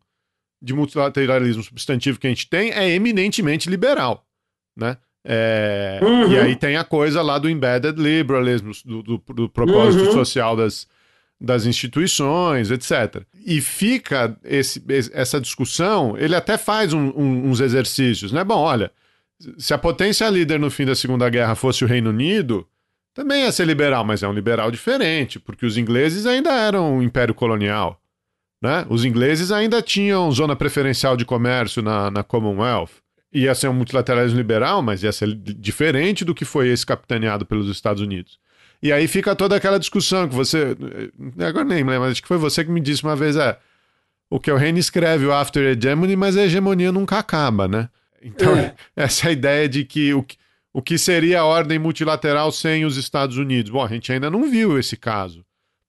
de 0.60 0.72
multilateralismo 0.72 1.62
substantivo 1.62 2.18
que 2.18 2.26
a 2.26 2.30
gente 2.30 2.48
tem 2.48 2.70
é 2.70 2.90
eminentemente 2.90 3.68
liberal, 3.68 4.24
né? 4.76 4.96
É, 5.24 6.00
uhum. 6.02 6.32
E 6.32 6.38
aí 6.38 6.56
tem 6.56 6.76
a 6.76 6.84
coisa 6.84 7.22
lá 7.22 7.38
do 7.38 7.48
embedded 7.48 8.00
liberalism, 8.00 8.70
do, 8.84 9.02
do, 9.02 9.22
do 9.34 9.48
propósito 9.48 10.06
uhum. 10.06 10.12
social 10.12 10.56
das, 10.56 10.88
das 11.40 11.64
instituições, 11.64 12.70
etc. 12.70 13.22
E 13.44 13.60
fica 13.60 14.36
esse, 14.44 14.82
essa 15.12 15.40
discussão, 15.40 16.16
ele 16.16 16.34
até 16.34 16.58
faz 16.58 16.92
um, 16.92 17.10
um, 17.10 17.50
uns 17.50 17.60
exercícios, 17.60 18.32
né? 18.32 18.42
Bom, 18.42 18.58
olha, 18.58 18.90
se 19.58 19.74
a 19.74 19.78
potência 19.78 20.28
líder 20.28 20.58
no 20.58 20.70
fim 20.70 20.84
da 20.84 20.94
Segunda 20.94 21.28
Guerra 21.28 21.54
fosse 21.54 21.84
o 21.84 21.88
Reino 21.88 22.10
Unido, 22.10 22.66
também 23.14 23.42
ia 23.42 23.52
ser 23.52 23.66
liberal, 23.66 24.04
mas 24.04 24.22
é 24.22 24.28
um 24.28 24.32
liberal 24.32 24.70
diferente, 24.70 25.38
porque 25.38 25.66
os 25.66 25.76
ingleses 25.76 26.26
ainda 26.26 26.50
eram 26.50 26.96
um 26.96 27.02
império 27.02 27.34
colonial. 27.34 28.00
Né? 28.60 28.86
Os 28.88 29.04
ingleses 29.04 29.50
ainda 29.50 29.82
tinham 29.82 30.30
zona 30.30 30.54
preferencial 30.54 31.16
de 31.16 31.24
comércio 31.24 31.82
na, 31.82 32.10
na 32.10 32.22
Commonwealth. 32.22 32.90
Ia 33.32 33.54
ser 33.54 33.68
um 33.68 33.72
multilateralismo 33.72 34.38
liberal, 34.38 34.82
mas 34.82 35.02
ia 35.02 35.10
ser 35.10 35.34
diferente 35.34 36.24
do 36.24 36.34
que 36.34 36.44
foi 36.44 36.68
esse 36.68 36.86
capitaneado 36.86 37.44
pelos 37.44 37.68
Estados 37.68 38.02
Unidos. 38.02 38.38
E 38.82 38.92
aí 38.92 39.08
fica 39.08 39.34
toda 39.34 39.56
aquela 39.56 39.78
discussão 39.78 40.28
que 40.28 40.34
você. 40.34 40.76
Agora 41.38 41.64
nem 41.64 41.78
lembro, 41.78 42.00
mas 42.00 42.12
acho 42.12 42.22
que 42.22 42.28
foi 42.28 42.36
você 42.36 42.64
que 42.64 42.70
me 42.70 42.80
disse 42.80 43.02
uma 43.04 43.16
vez: 43.16 43.36
é. 43.36 43.58
O 44.28 44.40
que 44.40 44.50
o 44.50 44.56
Reino 44.56 44.78
escreve 44.78 45.26
o 45.26 45.32
After 45.32 45.62
Hegemony, 45.62 46.16
mas 46.16 46.36
a 46.36 46.44
hegemonia 46.44 46.90
nunca 46.90 47.18
acaba, 47.18 47.68
né? 47.68 47.88
Então, 48.22 48.56
é. 48.56 48.74
essa 48.96 49.28
é 49.28 49.32
ideia 49.32 49.68
de 49.68 49.84
que 49.84 50.14
o, 50.14 50.24
o 50.72 50.80
que 50.80 50.96
seria 50.96 51.40
a 51.40 51.44
ordem 51.44 51.78
multilateral 51.78 52.52
sem 52.52 52.84
os 52.84 52.96
Estados 52.96 53.36
Unidos? 53.36 53.70
Bom, 53.70 53.84
a 53.84 53.88
gente 53.88 54.12
ainda 54.12 54.30
não 54.30 54.50
viu 54.50 54.78
esse 54.78 54.96
caso. 54.96 55.44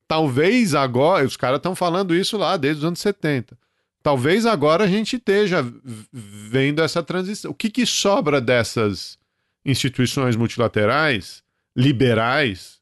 Talvez 0.08 0.76
agora, 0.76 1.26
os 1.26 1.38
caras 1.38 1.58
estão 1.58 1.76
falando 1.76 2.16
isso 2.16 2.38
lá 2.38 2.58
desde 2.58 2.80
os 2.80 2.86
anos 2.86 3.00
70. 3.00 3.58
Talvez 4.02 4.46
agora 4.46 4.84
a 4.84 4.88
gente 4.88 5.16
esteja 5.16 5.66
vendo 6.12 6.82
essa 6.82 7.02
transição. 7.02 7.52
O 7.52 7.56
que, 7.56 7.70
que 7.70 7.86
sobra 7.86 8.42
dessas 8.42 9.18
instituições 9.66 10.36
multilaterais, 10.36 11.42
liberais, 11.74 12.82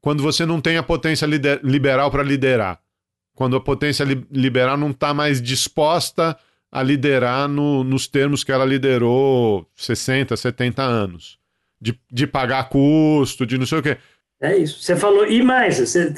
quando 0.00 0.24
você 0.24 0.44
não 0.44 0.60
tem 0.60 0.76
a 0.76 0.82
potência 0.82 1.24
liberal 1.62 2.10
para 2.10 2.24
liderar? 2.24 2.80
Quando 3.32 3.54
a 3.54 3.60
potência 3.60 4.02
li 4.02 4.26
liberal 4.30 4.76
não 4.76 4.90
está 4.90 5.14
mais 5.14 5.40
disposta 5.40 6.36
a 6.76 6.82
liderar 6.82 7.48
no, 7.48 7.82
nos 7.82 8.06
termos 8.06 8.44
que 8.44 8.52
ela 8.52 8.66
liderou 8.66 9.66
60, 9.74 10.36
70 10.36 10.82
anos. 10.82 11.38
De, 11.80 11.98
de 12.12 12.26
pagar 12.26 12.68
custo, 12.68 13.46
de 13.46 13.56
não 13.56 13.64
sei 13.64 13.78
o 13.78 13.82
quê. 13.82 13.96
É 14.38 14.58
isso. 14.58 14.82
Você 14.82 14.94
falou, 14.94 15.26
e 15.26 15.42
mais, 15.42 15.78
você, 15.78 16.12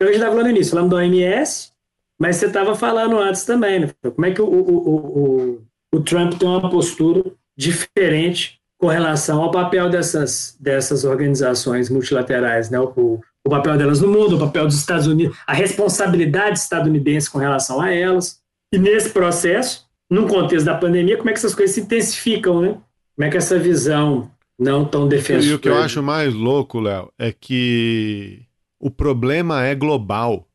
eu 0.00 0.06
já 0.06 0.12
estava 0.12 0.34
falando 0.34 0.50
nisso, 0.50 0.70
falando 0.70 0.88
do 0.88 0.96
OMS, 0.96 1.72
mas 2.18 2.36
você 2.36 2.46
estava 2.46 2.74
falando 2.74 3.18
antes 3.18 3.44
também, 3.44 3.80
né? 3.80 3.90
Como 4.02 4.24
é 4.24 4.30
que 4.30 4.40
o, 4.40 4.46
o, 4.46 4.86
o, 4.86 5.62
o, 5.94 6.00
Trump 6.00 6.38
tem 6.38 6.48
uma 6.48 6.70
postura 6.70 7.22
diferente 7.54 8.58
com 8.78 8.86
relação 8.86 9.42
ao 9.42 9.50
papel 9.50 9.90
dessas, 9.90 10.56
dessas 10.58 11.04
organizações 11.04 11.90
multilaterais, 11.90 12.70
né? 12.70 12.80
O, 12.80 13.20
o 13.46 13.50
papel 13.50 13.76
delas 13.76 14.00
no 14.00 14.08
mundo, 14.08 14.36
o 14.36 14.40
papel 14.40 14.64
dos 14.64 14.76
Estados 14.76 15.06
Unidos, 15.06 15.36
a 15.46 15.52
responsabilidade 15.52 16.60
estadunidense 16.60 17.30
com 17.30 17.38
relação 17.38 17.78
a 17.78 17.92
elas. 17.92 18.40
E 18.72 18.78
nesse 18.78 19.10
processo, 19.10 19.87
num 20.10 20.26
contexto 20.26 20.66
da 20.66 20.74
pandemia, 20.74 21.16
como 21.16 21.30
é 21.30 21.32
que 21.32 21.38
essas 21.38 21.54
coisas 21.54 21.74
se 21.74 21.82
intensificam, 21.82 22.60
né? 22.60 22.76
Como 23.14 23.26
é 23.26 23.30
que 23.30 23.36
essa 23.36 23.58
visão 23.58 24.30
não 24.58 24.84
tão 24.84 25.06
defensiva. 25.06 25.52
E 25.52 25.54
o 25.54 25.58
que 25.58 25.68
eu 25.68 25.76
acho 25.76 26.02
mais 26.02 26.34
louco, 26.34 26.80
Léo, 26.80 27.12
é 27.18 27.32
que 27.32 28.42
o 28.80 28.90
problema 28.90 29.64
é 29.64 29.74
global. 29.74 30.46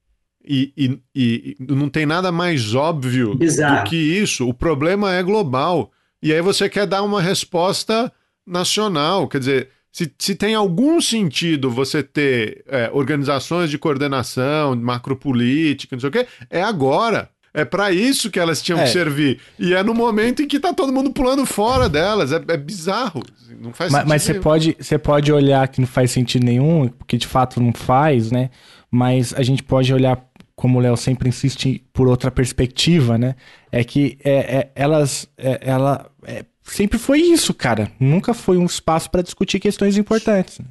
E, 0.45 0.73
e, 0.75 0.99
e, 1.15 1.55
não 1.59 1.87
tem 1.87 2.05
nada 2.05 2.29
mais 2.29 2.75
óbvio 2.75 3.33
do 3.35 3.83
que 3.87 3.95
isso. 3.95 4.47
O 4.47 4.53
problema 4.53 5.13
é 5.13 5.23
global. 5.23 5.91
E 6.21 6.33
aí 6.33 6.41
você 6.41 6.67
quer 6.67 6.85
dar 6.85 7.01
uma 7.01 7.21
resposta 7.21 8.11
nacional. 8.45 9.27
Quer 9.29 9.39
dizer, 9.39 9.69
se, 9.89 10.11
se 10.17 10.35
tem 10.35 10.53
algum 10.53 10.99
sentido 10.99 11.69
você 11.69 12.03
ter 12.03 12.63
é, 12.67 12.89
organizações 12.91 13.69
de 13.69 13.77
coordenação, 13.77 14.75
macropolítica, 14.75 15.95
não 15.95 16.01
sei 16.01 16.09
o 16.09 16.11
quê, 16.11 16.27
é 16.49 16.61
agora. 16.61 17.29
É 17.53 17.63
para 17.63 17.91
isso 17.91 18.31
que 18.31 18.39
elas 18.39 18.61
tinham 18.61 18.79
é. 18.79 18.83
que 18.83 18.89
servir. 18.89 19.39
E 19.59 19.75
é 19.75 19.83
no 19.83 19.93
momento 19.93 20.41
em 20.41 20.47
que 20.47 20.59
tá 20.59 20.73
todo 20.73 20.91
mundo 20.91 21.11
pulando 21.11 21.45
fora 21.45 21.87
delas. 21.87 22.31
É, 22.31 22.41
é 22.47 22.57
bizarro. 22.57 23.21
Não 23.61 23.71
faz 23.71 23.91
mas, 23.91 24.05
Mas 24.05 24.23
você 24.23 24.33
pode, 24.33 24.75
você 24.79 24.97
pode 24.97 25.31
olhar 25.31 25.67
que 25.67 25.79
não 25.79 25.87
faz 25.87 26.09
sentido 26.09 26.43
nenhum, 26.43 26.87
porque 26.87 27.15
de 27.15 27.27
fato 27.27 27.61
não 27.61 27.71
faz, 27.71 28.31
né? 28.31 28.49
Mas 28.89 29.33
a 29.35 29.43
gente 29.43 29.61
pode 29.61 29.93
olhar, 29.93 30.25
como 30.55 30.79
o 30.79 30.81
Léo 30.81 30.97
sempre 30.97 31.29
insiste, 31.29 31.83
por 31.93 32.07
outra 32.07 32.31
perspectiva, 32.31 33.19
né? 33.19 33.35
É 33.71 33.83
que 33.83 34.17
é, 34.23 34.31
é 34.33 34.71
elas. 34.75 35.27
É, 35.37 35.59
ela 35.61 36.09
é, 36.25 36.43
sempre 36.63 36.97
foi 36.97 37.19
isso, 37.19 37.53
cara. 37.53 37.91
Nunca 37.99 38.33
foi 38.33 38.57
um 38.57 38.65
espaço 38.65 39.11
para 39.11 39.21
discutir 39.21 39.59
questões 39.59 39.95
importantes. 39.95 40.57
Né? 40.57 40.65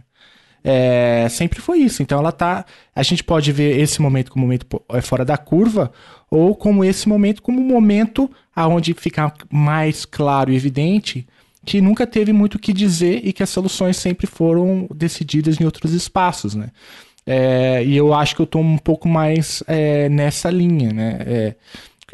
É, 0.64 1.26
sempre 1.28 1.60
foi 1.60 1.78
isso. 1.78 2.02
Então 2.02 2.18
ela 2.18 2.32
tá. 2.32 2.64
A 2.94 3.02
gente 3.02 3.24
pode 3.24 3.50
ver 3.52 3.78
esse 3.78 4.00
momento 4.00 4.30
como 4.30 4.44
um 4.44 4.48
momento 4.48 4.66
é 4.90 5.00
fora 5.00 5.24
da 5.24 5.36
curva, 5.36 5.92
ou 6.30 6.54
como 6.54 6.84
esse 6.84 7.08
momento 7.08 7.42
como 7.42 7.60
um 7.60 7.66
momento 7.66 8.30
aonde 8.54 8.94
fica 8.94 9.32
mais 9.50 10.04
claro 10.04 10.52
e 10.52 10.56
evidente 10.56 11.26
que 11.64 11.80
nunca 11.80 12.06
teve 12.06 12.32
muito 12.32 12.56
o 12.56 12.58
que 12.58 12.72
dizer 12.72 13.20
e 13.22 13.32
que 13.32 13.42
as 13.42 13.50
soluções 13.50 13.96
sempre 13.96 14.26
foram 14.26 14.88
decididas 14.94 15.60
em 15.60 15.64
outros 15.64 15.92
espaços, 15.92 16.54
né? 16.54 16.70
É, 17.24 17.84
e 17.84 17.96
eu 17.96 18.12
acho 18.12 18.34
que 18.34 18.42
eu 18.42 18.44
estou 18.44 18.60
um 18.60 18.78
pouco 18.78 19.08
mais 19.08 19.62
é, 19.68 20.08
nessa 20.08 20.50
linha, 20.50 20.92
né? 20.92 21.18
É, 21.24 21.54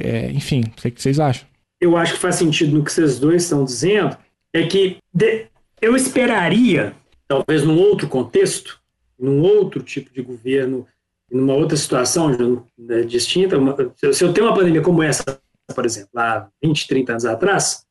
é, 0.00 0.30
enfim, 0.32 0.64
o 0.66 0.90
que 0.90 1.00
vocês 1.00 1.18
acham? 1.18 1.46
Eu 1.80 1.96
acho 1.96 2.14
que 2.14 2.18
faz 2.18 2.36
sentido 2.36 2.76
no 2.76 2.84
que 2.84 2.92
vocês 2.92 3.18
dois 3.18 3.44
estão 3.44 3.64
dizendo, 3.64 4.16
é 4.54 4.64
que 4.64 4.98
de, 5.14 5.46
eu 5.80 5.96
esperaria 5.96 6.94
talvez 7.28 7.62
num 7.62 7.78
outro 7.78 8.08
contexto, 8.08 8.80
num 9.18 9.42
outro 9.42 9.82
tipo 9.82 10.12
de 10.12 10.22
governo, 10.22 10.86
numa 11.30 11.54
outra 11.54 11.76
situação 11.76 12.64
né, 12.76 13.02
distinta, 13.02 13.58
uma, 13.58 13.76
se 14.12 14.24
eu 14.24 14.32
tenho 14.32 14.46
uma 14.46 14.54
pandemia 14.54 14.80
como 14.80 15.02
essa, 15.02 15.22
por 15.74 15.84
exemplo, 15.84 16.08
há 16.16 16.48
20, 16.62 16.88
30 16.88 17.12
anos 17.12 17.24
atrás, 17.26 17.84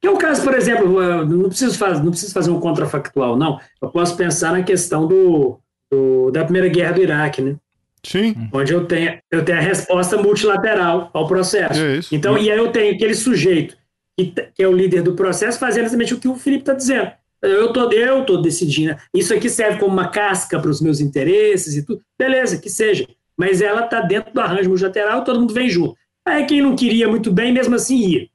Que 0.00 0.06
é 0.06 0.10
o 0.10 0.16
caso, 0.16 0.42
por 0.44 0.54
exemplo, 0.54 1.26
não 1.26 1.48
preciso, 1.48 1.76
fazer, 1.76 2.02
não 2.02 2.10
preciso 2.10 2.32
fazer 2.32 2.50
um 2.50 2.60
contrafactual, 2.60 3.36
não. 3.36 3.60
Eu 3.82 3.90
posso 3.90 4.16
pensar 4.16 4.52
na 4.52 4.62
questão 4.62 5.06
do, 5.06 5.58
do 5.90 6.30
da 6.30 6.44
Primeira 6.44 6.68
Guerra 6.68 6.92
do 6.92 7.02
Iraque, 7.02 7.42
né? 7.42 7.56
Sim. 8.02 8.34
Onde 8.52 8.72
eu 8.72 8.86
tenho, 8.86 9.20
eu 9.30 9.44
tenho 9.44 9.58
a 9.58 9.60
resposta 9.60 10.16
multilateral 10.16 11.10
ao 11.12 11.26
processo. 11.26 11.80
É 11.80 11.96
isso. 11.96 12.14
Então, 12.14 12.38
e 12.38 12.50
aí 12.50 12.56
eu 12.56 12.72
tenho 12.72 12.94
aquele 12.94 13.14
sujeito 13.14 13.76
que, 14.16 14.32
que 14.54 14.62
é 14.62 14.68
o 14.68 14.72
líder 14.72 15.02
do 15.02 15.14
processo 15.14 15.58
fazendo 15.58 15.84
exatamente 15.84 16.14
o 16.14 16.20
que 16.20 16.28
o 16.28 16.36
Felipe 16.36 16.62
está 16.62 16.72
dizendo. 16.72 17.12
Eu 17.42 17.72
tô, 17.72 17.90
eu 17.90 18.24
tô 18.24 18.36
decidindo. 18.36 18.96
Isso 19.14 19.32
aqui 19.32 19.48
serve 19.48 19.78
como 19.78 19.92
uma 19.92 20.08
casca 20.08 20.60
para 20.60 20.70
os 20.70 20.80
meus 20.80 21.00
interesses 21.00 21.76
e 21.76 21.84
tudo. 21.84 22.02
Beleza, 22.18 22.58
que 22.58 22.68
seja. 22.68 23.06
Mas 23.36 23.62
ela 23.62 23.84
está 23.84 24.00
dentro 24.00 24.32
do 24.32 24.40
arranjo 24.40 24.68
multilateral, 24.68 25.24
todo 25.24 25.40
mundo 25.40 25.54
vem 25.54 25.68
junto. 25.68 25.96
Aí 26.26 26.44
quem 26.44 26.60
não 26.60 26.76
queria 26.76 27.08
muito 27.08 27.32
bem, 27.32 27.52
mesmo 27.52 27.74
assim 27.74 27.96
ia. 27.96 28.28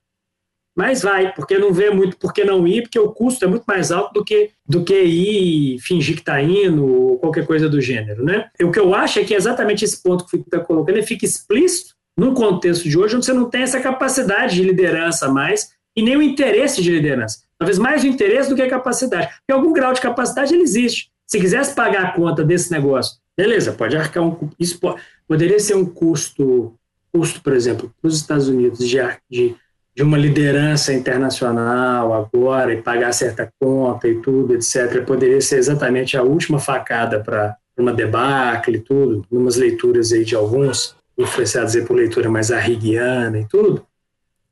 Mas 0.76 1.02
vai, 1.02 1.34
porque 1.34 1.58
não 1.58 1.72
vê 1.72 1.90
muito 1.90 2.18
por 2.18 2.34
que 2.34 2.44
não 2.44 2.68
ir, 2.68 2.82
porque 2.82 3.00
o 3.00 3.12
custo 3.12 3.46
é 3.46 3.48
muito 3.48 3.64
mais 3.66 3.92
alto 3.92 4.14
do 4.14 4.26
que, 4.26 4.50
do 4.68 4.84
que 4.84 5.00
ir 5.00 5.80
fingir 5.80 6.16
que 6.16 6.22
está 6.22 6.42
indo, 6.42 6.86
ou 6.86 7.18
qualquer 7.18 7.46
coisa 7.46 7.70
do 7.70 7.80
gênero. 7.80 8.26
Né? 8.26 8.50
O 8.62 8.72
que 8.72 8.80
eu 8.80 8.94
acho 8.94 9.20
é 9.20 9.24
que 9.24 9.34
é 9.34 9.38
exatamente 9.38 9.86
esse 9.86 10.04
ponto 10.04 10.26
que 10.26 10.36
está 10.36 10.60
colocando, 10.60 10.98
ele 10.98 11.06
fica 11.06 11.24
explícito 11.24 11.96
num 12.18 12.34
contexto 12.34 12.90
de 12.90 12.98
hoje, 12.98 13.16
onde 13.16 13.26
você 13.26 13.34
não 13.34 13.50
tem 13.50 13.62
essa 13.62 13.80
capacidade 13.80 14.56
de 14.56 14.64
liderança 14.64 15.30
mais, 15.30 15.70
e 15.96 16.02
nem 16.02 16.18
o 16.18 16.22
interesse 16.22 16.82
de 16.82 16.92
liderança. 16.92 17.45
Talvez 17.58 17.78
mais 17.78 18.04
o 18.04 18.08
interesse 18.08 18.50
do 18.50 18.56
que 18.56 18.68
capacidade. 18.68 19.28
Porque 19.28 19.52
algum 19.52 19.74
grau 19.74 19.94
de 19.94 20.02
capacidade 20.02 20.54
ele 20.54 20.64
existe. 20.64 21.10
Se 21.26 21.40
quisesse 21.40 21.74
pagar 21.74 22.06
a 22.06 22.12
conta 22.12 22.44
desse 22.44 22.72
negócio, 22.72 23.18
beleza, 23.36 23.72
pode 23.72 23.96
arcar 23.98 24.24
um. 24.24 24.50
Isso 24.60 24.80
pode, 24.80 25.02
poderia 25.28 25.60
ser 25.60 25.76
um 25.76 25.86
custo, 25.86 26.74
custo, 27.12 27.42
por 27.42 27.54
exemplo, 27.54 27.92
para 28.02 28.08
os 28.08 28.16
Estados 28.16 28.48
Unidos 28.48 28.80
de, 28.80 28.98
de 29.30 29.56
de 29.96 30.04
uma 30.04 30.18
liderança 30.18 30.94
internacional 30.94 32.14
agora 32.14 32.74
e 32.74 32.82
pagar 32.82 33.14
certa 33.14 33.52
conta 33.58 34.10
e 34.10 34.22
tudo, 34.22 34.54
etc., 34.54 35.06
poderia 35.06 35.40
ser 35.40 35.58
exatamente 35.58 36.18
a 36.18 36.22
última 36.22 36.60
facada 36.60 37.22
para 37.22 37.56
uma 37.78 37.94
debacle 37.94 38.76
e 38.76 38.82
tudo, 38.82 39.26
umas 39.32 39.56
leituras 39.56 40.12
aí 40.12 40.26
de 40.26 40.36
alguns, 40.36 40.96
influenciados 41.18 41.76
aí 41.78 41.86
por 41.86 41.96
leitura 41.96 42.30
mais 42.30 42.52
arriguiana 42.52 43.40
e 43.40 43.48
tudo, 43.48 43.88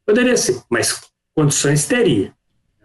poderia 0.06 0.38
ser, 0.38 0.62
mas 0.70 1.02
condições 1.36 1.86
teria. 1.86 2.32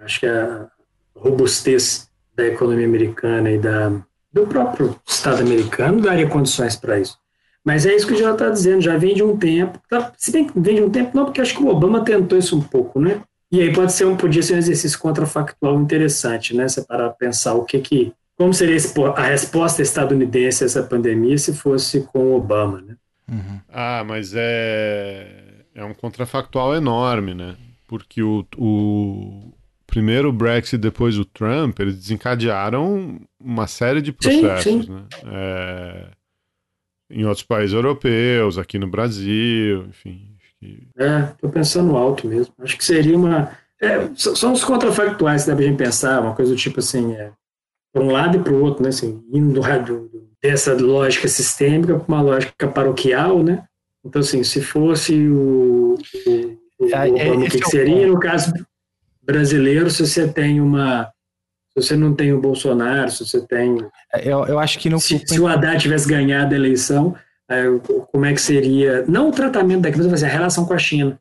Acho 0.09 0.21
que 0.21 0.27
a 0.27 0.67
robustez 1.15 2.09
da 2.35 2.47
economia 2.47 2.87
americana 2.87 3.51
e 3.51 3.59
da, 3.59 3.93
do 4.33 4.47
próprio 4.47 4.99
Estado 5.07 5.43
americano 5.43 6.01
daria 6.01 6.27
condições 6.27 6.77
para 6.77 6.99
isso. 6.99 7.19
Mas 7.63 7.85
é 7.85 7.95
isso 7.95 8.07
que 8.07 8.15
o 8.15 8.17
já 8.17 8.33
está 8.33 8.49
dizendo, 8.49 8.81
já 8.81 8.97
vem 8.97 9.15
de 9.15 9.23
um 9.23 9.37
tempo. 9.37 9.79
Tá, 9.87 10.11
se 10.17 10.33
bem 10.33 10.47
que 10.47 10.59
vem 10.59 10.77
de 10.77 10.83
um 10.83 10.89
tempo, 10.89 11.15
não, 11.15 11.27
porque 11.27 11.43
acho 11.43 11.55
que 11.55 11.63
o 11.63 11.69
Obama 11.69 12.03
tentou 12.03 12.39
isso 12.39 12.57
um 12.57 12.63
pouco, 12.63 12.99
né? 12.99 13.21
E 13.53 13.61
aí 13.61 13.71
pode 13.71 13.93
ser 13.93 14.07
um, 14.07 14.17
podia 14.17 14.43
ser 14.43 14.55
um 14.55 14.59
exercício 14.59 14.99
contrafactual 14.99 15.79
interessante, 15.79 16.57
né? 16.57 16.67
Você 16.67 16.81
para 16.81 17.11
pensar 17.11 17.53
o 17.53 17.67
que 17.67 17.79
que. 17.81 18.15
Como 18.35 18.55
seria 18.55 18.79
a 19.15 19.23
resposta 19.25 19.83
estadunidense 19.83 20.65
a 20.65 20.67
essa 20.67 20.83
pandemia 20.83 21.37
se 21.37 21.53
fosse 21.53 22.01
com 22.01 22.21
o 22.21 22.37
Obama, 22.37 22.81
né? 22.81 22.97
Uhum. 23.31 23.61
Ah, 23.69 24.03
mas 24.07 24.33
é, 24.35 25.65
é 25.75 25.85
um 25.85 25.93
contrafactual 25.93 26.75
enorme, 26.75 27.35
né? 27.35 27.57
Porque 27.87 28.23
o, 28.23 28.47
o 28.57 29.53
primeiro 29.89 30.29
o 30.29 30.33
Brexit, 30.33 30.79
depois 30.79 31.19
o 31.19 31.25
Trump, 31.25 31.81
eles 31.81 31.97
desencadearam 31.97 33.21
uma 33.41 33.67
série 33.67 34.01
de 34.01 34.13
processos, 34.13 34.63
sim, 34.63 34.83
sim. 34.83 34.93
né? 34.93 35.05
É 35.27 36.19
em 37.11 37.25
outros 37.25 37.45
países 37.45 37.75
europeus, 37.75 38.59
aqui 38.59 38.79
no 38.79 38.89
Brasil, 38.89 39.87
enfim. 39.89 40.37
É, 40.97 41.23
tô 41.41 41.49
pensando 41.49 41.97
alto 41.97 42.27
mesmo. 42.27 42.53
Acho 42.61 42.77
que 42.77 42.85
seria 42.85 43.17
uma. 43.17 43.51
É, 43.81 44.09
são 44.15 44.53
os 44.53 44.65
contrafactuais 44.65 45.45
que 45.45 45.51
dá 45.51 45.57
pra 45.57 45.65
gente 45.65 45.79
pensar, 45.79 46.21
uma 46.21 46.35
coisa 46.35 46.53
do 46.53 46.59
tipo 46.59 46.81
assim, 46.81 47.15
é, 47.15 47.31
para 47.93 48.03
um 48.03 48.11
lado 48.11 48.37
e 48.37 48.41
para 48.41 48.53
o 48.53 48.63
outro, 48.63 48.83
né? 48.83 48.89
Assim, 48.89 49.25
indo 49.33 49.61
do, 49.61 50.29
dessa 50.43 50.75
lógica 50.75 51.29
sistêmica 51.29 51.99
para 51.99 52.15
uma 52.15 52.23
lógica 52.23 52.69
paroquial, 52.69 53.43
né? 53.43 53.65
Então, 54.05 54.21
assim, 54.21 54.43
se 54.43 54.61
fosse 54.61 55.29
o, 55.29 55.95
o, 56.27 56.59
o, 56.81 56.89
é, 56.93 57.31
o, 57.31 57.41
o 57.41 57.49
que, 57.49 57.61
que 57.61 57.71
seria, 57.71 58.07
no 58.07 58.19
caso 58.19 58.53
brasileiro, 59.29 59.91
se 59.91 60.07
você 60.07 60.27
tem 60.27 60.61
uma 60.61 61.13
se 61.79 61.89
você 61.89 61.97
não 61.97 62.15
tem 62.15 62.33
o 62.33 62.41
Bolsonaro, 62.41 63.11
se 63.11 63.27
você 63.27 63.47
tem. 63.47 63.79
É, 64.13 64.33
eu, 64.33 64.45
eu 64.47 64.59
acho 64.59 64.79
que 64.79 64.89
não. 64.89 64.99
Se, 64.99 65.23
se 65.25 65.39
o 65.39 65.47
Haddad 65.47 65.81
tivesse 65.81 66.09
ganhado 66.09 66.55
a 66.55 66.57
eleição, 66.57 67.15
como 68.11 68.25
é 68.25 68.33
que 68.33 68.41
seria. 68.41 69.05
Não 69.07 69.29
o 69.29 69.33
tratamento 69.33 69.83
da 69.83 69.93
crise, 69.93 70.09
mas 70.09 70.25
a 70.25 70.29
relação 70.29 70.65
com 70.65 70.75
a 70.75 70.79
China. 70.79 71.21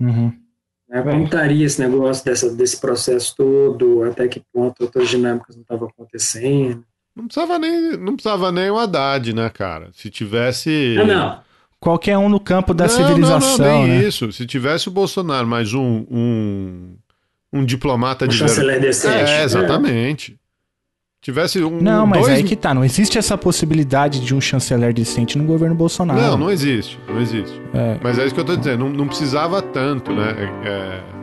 Uhum. 0.00 0.32
É, 0.90 1.02
como 1.02 1.24
estaria 1.24 1.66
esse 1.66 1.80
negócio 1.80 2.24
dessa, 2.24 2.54
desse 2.54 2.80
processo 2.80 3.34
todo, 3.36 4.04
até 4.04 4.28
que 4.28 4.40
ponto 4.52 4.84
outras 4.84 5.08
dinâmicas 5.08 5.56
não 5.56 5.62
estavam 5.62 5.88
acontecendo. 5.88 6.84
Não 7.14 7.26
precisava 7.26 7.58
nem, 7.58 7.96
não 7.96 8.14
precisava 8.14 8.52
nem 8.52 8.70
o 8.70 8.78
Haddad, 8.78 9.32
né, 9.32 9.50
cara? 9.50 9.90
Se 9.92 10.10
tivesse. 10.10 10.96
Ah, 11.00 11.04
não. 11.04 11.46
Qualquer 11.80 12.16
um 12.16 12.28
no 12.28 12.40
campo 12.40 12.72
da 12.72 12.84
não, 12.84 12.90
civilização. 12.90 13.66
Não, 13.66 13.80
não, 13.80 13.86
nem 13.86 13.98
né? 13.98 14.08
isso. 14.08 14.32
Se 14.32 14.46
tivesse 14.46 14.88
o 14.88 14.92
Bolsonaro 14.92 15.46
mais 15.46 15.74
um, 15.74 16.06
um 16.10 16.96
um 17.56 17.64
diplomata 17.64 18.24
um 18.24 18.28
de 18.28 18.36
chanceler 18.36 18.80
decente. 18.80 19.30
É, 19.30 19.44
exatamente. 19.44 20.32
É. 20.32 20.46
Tivesse 21.20 21.62
um. 21.64 21.80
Não, 21.80 22.06
mas 22.06 22.22
dois... 22.22 22.34
aí 22.34 22.44
que 22.44 22.54
tá. 22.54 22.72
Não 22.72 22.84
existe 22.84 23.18
essa 23.18 23.36
possibilidade 23.36 24.20
de 24.20 24.34
um 24.34 24.40
chanceler 24.40 24.94
decente 24.94 25.36
no 25.36 25.44
governo 25.44 25.74
Bolsonaro. 25.74 26.20
Não, 26.20 26.36
não 26.36 26.50
existe. 26.50 26.98
Não 27.08 27.20
existe. 27.20 27.60
É. 27.74 27.98
Mas 28.00 28.18
é 28.18 28.26
isso 28.26 28.34
que 28.34 28.40
eu 28.40 28.44
tô 28.44 28.56
dizendo. 28.56 28.84
Não, 28.84 28.90
não 28.90 29.08
precisava 29.08 29.60
tanto, 29.60 30.12
né? 30.12 30.36
É... 30.64 31.15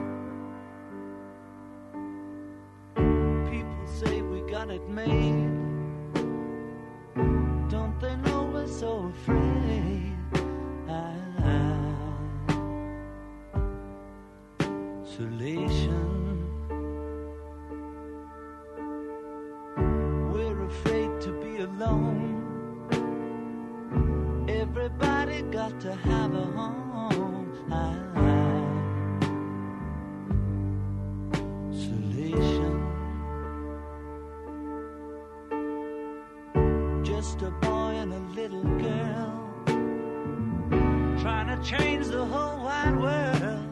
change 41.64 42.08
the 42.08 42.26
whole 42.26 42.62
wide 42.66 42.96
world. 43.00 43.64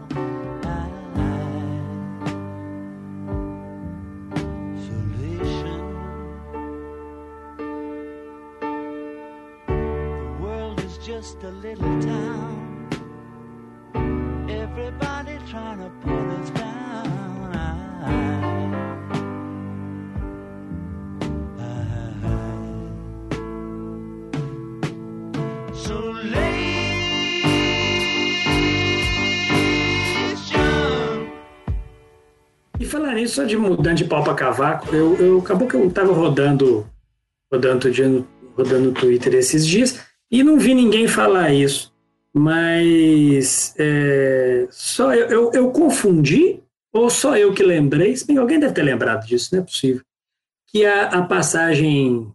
Isolation. 4.73 5.81
The 9.67 10.37
world 10.39 10.79
is 10.85 10.97
just 10.99 11.43
a 11.43 11.51
little 11.51 12.01
town. 12.01 12.87
Everybody 14.49 15.37
trying 15.49 15.79
to 15.79 15.89
pull 16.01 16.31
us 16.31 16.49
down. 16.51 17.55
I, 17.55 18.40
E 32.81 32.85
falar 32.85 33.13
nisso, 33.13 33.35
só 33.35 33.43
de 33.43 33.55
mudando 33.55 33.97
de 33.97 34.05
pau 34.05 34.23
para 34.23 34.33
cavaco, 34.33 34.95
eu, 34.95 35.15
eu 35.17 35.37
acabou 35.37 35.67
que 35.67 35.75
eu 35.75 35.91
tava 35.91 36.11
rodando, 36.13 36.83
rodando, 37.53 38.27
rodando 38.57 38.79
no 38.79 38.91
Twitter 38.91 39.35
esses 39.35 39.67
dias. 39.67 40.03
E 40.31 40.41
não 40.41 40.57
vi 40.57 40.73
ninguém 40.73 41.07
falar 41.07 41.53
isso, 41.53 41.93
mas 42.33 43.75
é, 43.77 44.67
só 44.71 45.13
eu, 45.13 45.27
eu, 45.29 45.51
eu, 45.53 45.71
confundi, 45.71 46.59
ou 46.91 47.07
só 47.07 47.37
eu 47.37 47.53
que 47.53 47.61
lembrei, 47.61 48.17
se 48.17 48.25
bem 48.25 48.37
alguém 48.37 48.59
deve 48.59 48.73
ter 48.73 48.81
lembrado 48.81 49.27
disso, 49.27 49.49
não 49.53 49.61
é 49.61 49.63
possível, 49.63 50.01
que 50.65 50.83
a, 50.83 51.03
a 51.03 51.21
passagem 51.21 52.33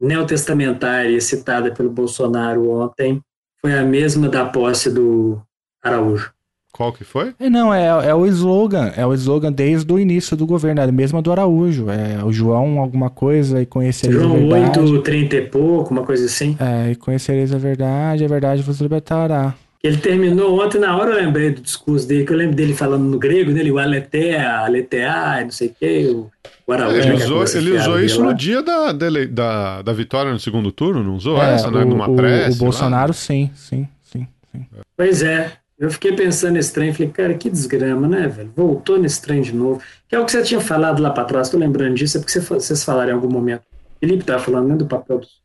neotestamentária 0.00 1.20
citada 1.20 1.74
pelo 1.74 1.90
Bolsonaro 1.90 2.70
ontem 2.70 3.20
foi 3.60 3.76
a 3.76 3.82
mesma 3.82 4.28
da 4.28 4.46
posse 4.46 4.88
do 4.88 5.42
Araújo. 5.82 6.32
Qual 6.78 6.92
que 6.92 7.02
foi? 7.02 7.34
É, 7.40 7.50
não, 7.50 7.74
é, 7.74 7.86
é 8.08 8.14
o 8.14 8.24
slogan. 8.26 8.92
É 8.96 9.04
o 9.04 9.12
slogan 9.12 9.50
desde 9.50 9.92
o 9.92 9.98
início 9.98 10.36
do 10.36 10.46
governo, 10.46 10.80
é 10.80 10.84
a 10.84 10.92
mesma 10.92 11.20
do 11.20 11.32
Araújo. 11.32 11.86
É 11.90 12.24
o 12.24 12.30
João 12.32 12.78
alguma 12.78 13.10
coisa 13.10 13.60
e 13.60 13.66
conhecereis 13.66 14.20
João 14.22 14.36
a 14.36 14.38
verdade. 14.38 14.74
João 14.74 14.92
8, 14.92 15.02
30 15.02 15.36
e 15.36 15.42
pouco, 15.42 15.90
uma 15.90 16.04
coisa 16.04 16.26
assim. 16.26 16.56
É, 16.60 16.92
e 16.92 16.94
conhecereis 16.94 17.52
a 17.52 17.58
verdade, 17.58 18.24
a 18.24 18.28
verdade 18.28 18.62
vos 18.62 18.80
libertará. 18.80 19.54
Que 19.80 19.88
Ele 19.88 19.96
terminou 19.96 20.64
ontem, 20.64 20.78
na 20.78 20.96
hora 20.96 21.10
eu 21.10 21.16
lembrei 21.24 21.50
do 21.50 21.60
discurso 21.60 22.06
dele, 22.06 22.24
que 22.24 22.32
eu 22.32 22.36
lembro 22.36 22.54
dele 22.54 22.72
falando 22.72 23.02
no 23.02 23.18
grego, 23.18 23.50
né? 23.50 23.62
O 23.68 23.78
aletea, 23.78 24.58
aletea, 24.60 25.40
não 25.42 25.50
sei 25.50 25.68
o 25.68 25.74
quê, 25.80 26.16
o 26.64 26.72
Araújo. 26.72 26.96
Ele 26.96 27.08
né, 27.08 27.16
que 27.16 27.22
é 27.22 27.24
usou, 27.24 27.44
ele 27.60 27.76
usou 27.76 28.00
isso 28.00 28.20
lá. 28.20 28.26
no 28.28 28.34
dia 28.34 28.62
da, 28.62 28.92
dele- 28.92 29.26
da, 29.26 29.82
da 29.82 29.92
vitória 29.92 30.30
no 30.32 30.38
segundo 30.38 30.70
turno, 30.70 31.02
não 31.02 31.16
usou 31.16 31.42
É, 31.42 31.54
essa, 31.54 31.72
né? 31.72 31.82
o, 31.82 31.86
Numa 31.88 32.08
o- 32.08 32.14
prece. 32.14 32.50
o 32.50 32.52
lá? 32.52 32.58
Bolsonaro, 32.58 33.12
sim, 33.12 33.50
sim, 33.56 33.88
sim, 34.04 34.28
sim. 34.52 34.64
Pois 34.96 35.22
é. 35.22 35.52
Eu 35.78 35.90
fiquei 35.90 36.12
pensando 36.12 36.54
nesse 36.54 36.72
trem, 36.72 36.92
falei, 36.92 37.12
cara, 37.12 37.34
que 37.34 37.48
desgrama, 37.48 38.08
né, 38.08 38.26
velho? 38.26 38.52
Voltou 38.56 38.98
nesse 38.98 39.22
trem 39.22 39.40
de 39.40 39.54
novo. 39.54 39.80
Que 40.08 40.16
é 40.16 40.18
o 40.18 40.24
que 40.24 40.32
você 40.32 40.42
tinha 40.42 40.60
falado 40.60 41.00
lá 41.00 41.10
pra 41.10 41.24
trás, 41.24 41.48
tô 41.48 41.56
lembrando 41.56 41.94
disso, 41.94 42.18
é 42.18 42.20
porque 42.20 42.40
vocês 42.40 42.82
falaram 42.82 43.10
em 43.10 43.14
algum 43.14 43.30
momento. 43.30 43.62
Felipe 44.00 44.24
tava 44.24 44.42
falando, 44.42 44.68
né, 44.68 44.76
do 44.76 44.86
papel 44.86 45.20
dos, 45.20 45.40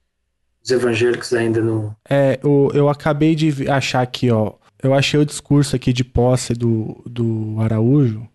dos 0.61 0.72
evangélicos 0.72 1.34
ainda 1.34 1.61
no... 1.61 1.95
É, 2.10 2.39
o, 2.43 2.72
eu 2.73 2.89
acabei 2.89 3.35
de 3.35 3.69
achar 3.69 4.01
aqui, 4.01 4.31
ó. 4.31 4.53
Eu 4.81 4.93
achei 4.93 5.19
o 5.19 5.26
discurso 5.26 5.76
aqui 5.76 5.93
de 5.93 6.03
posse 6.03 6.53
do, 6.53 7.01
do 7.05 7.55
Araújo, 7.60 8.27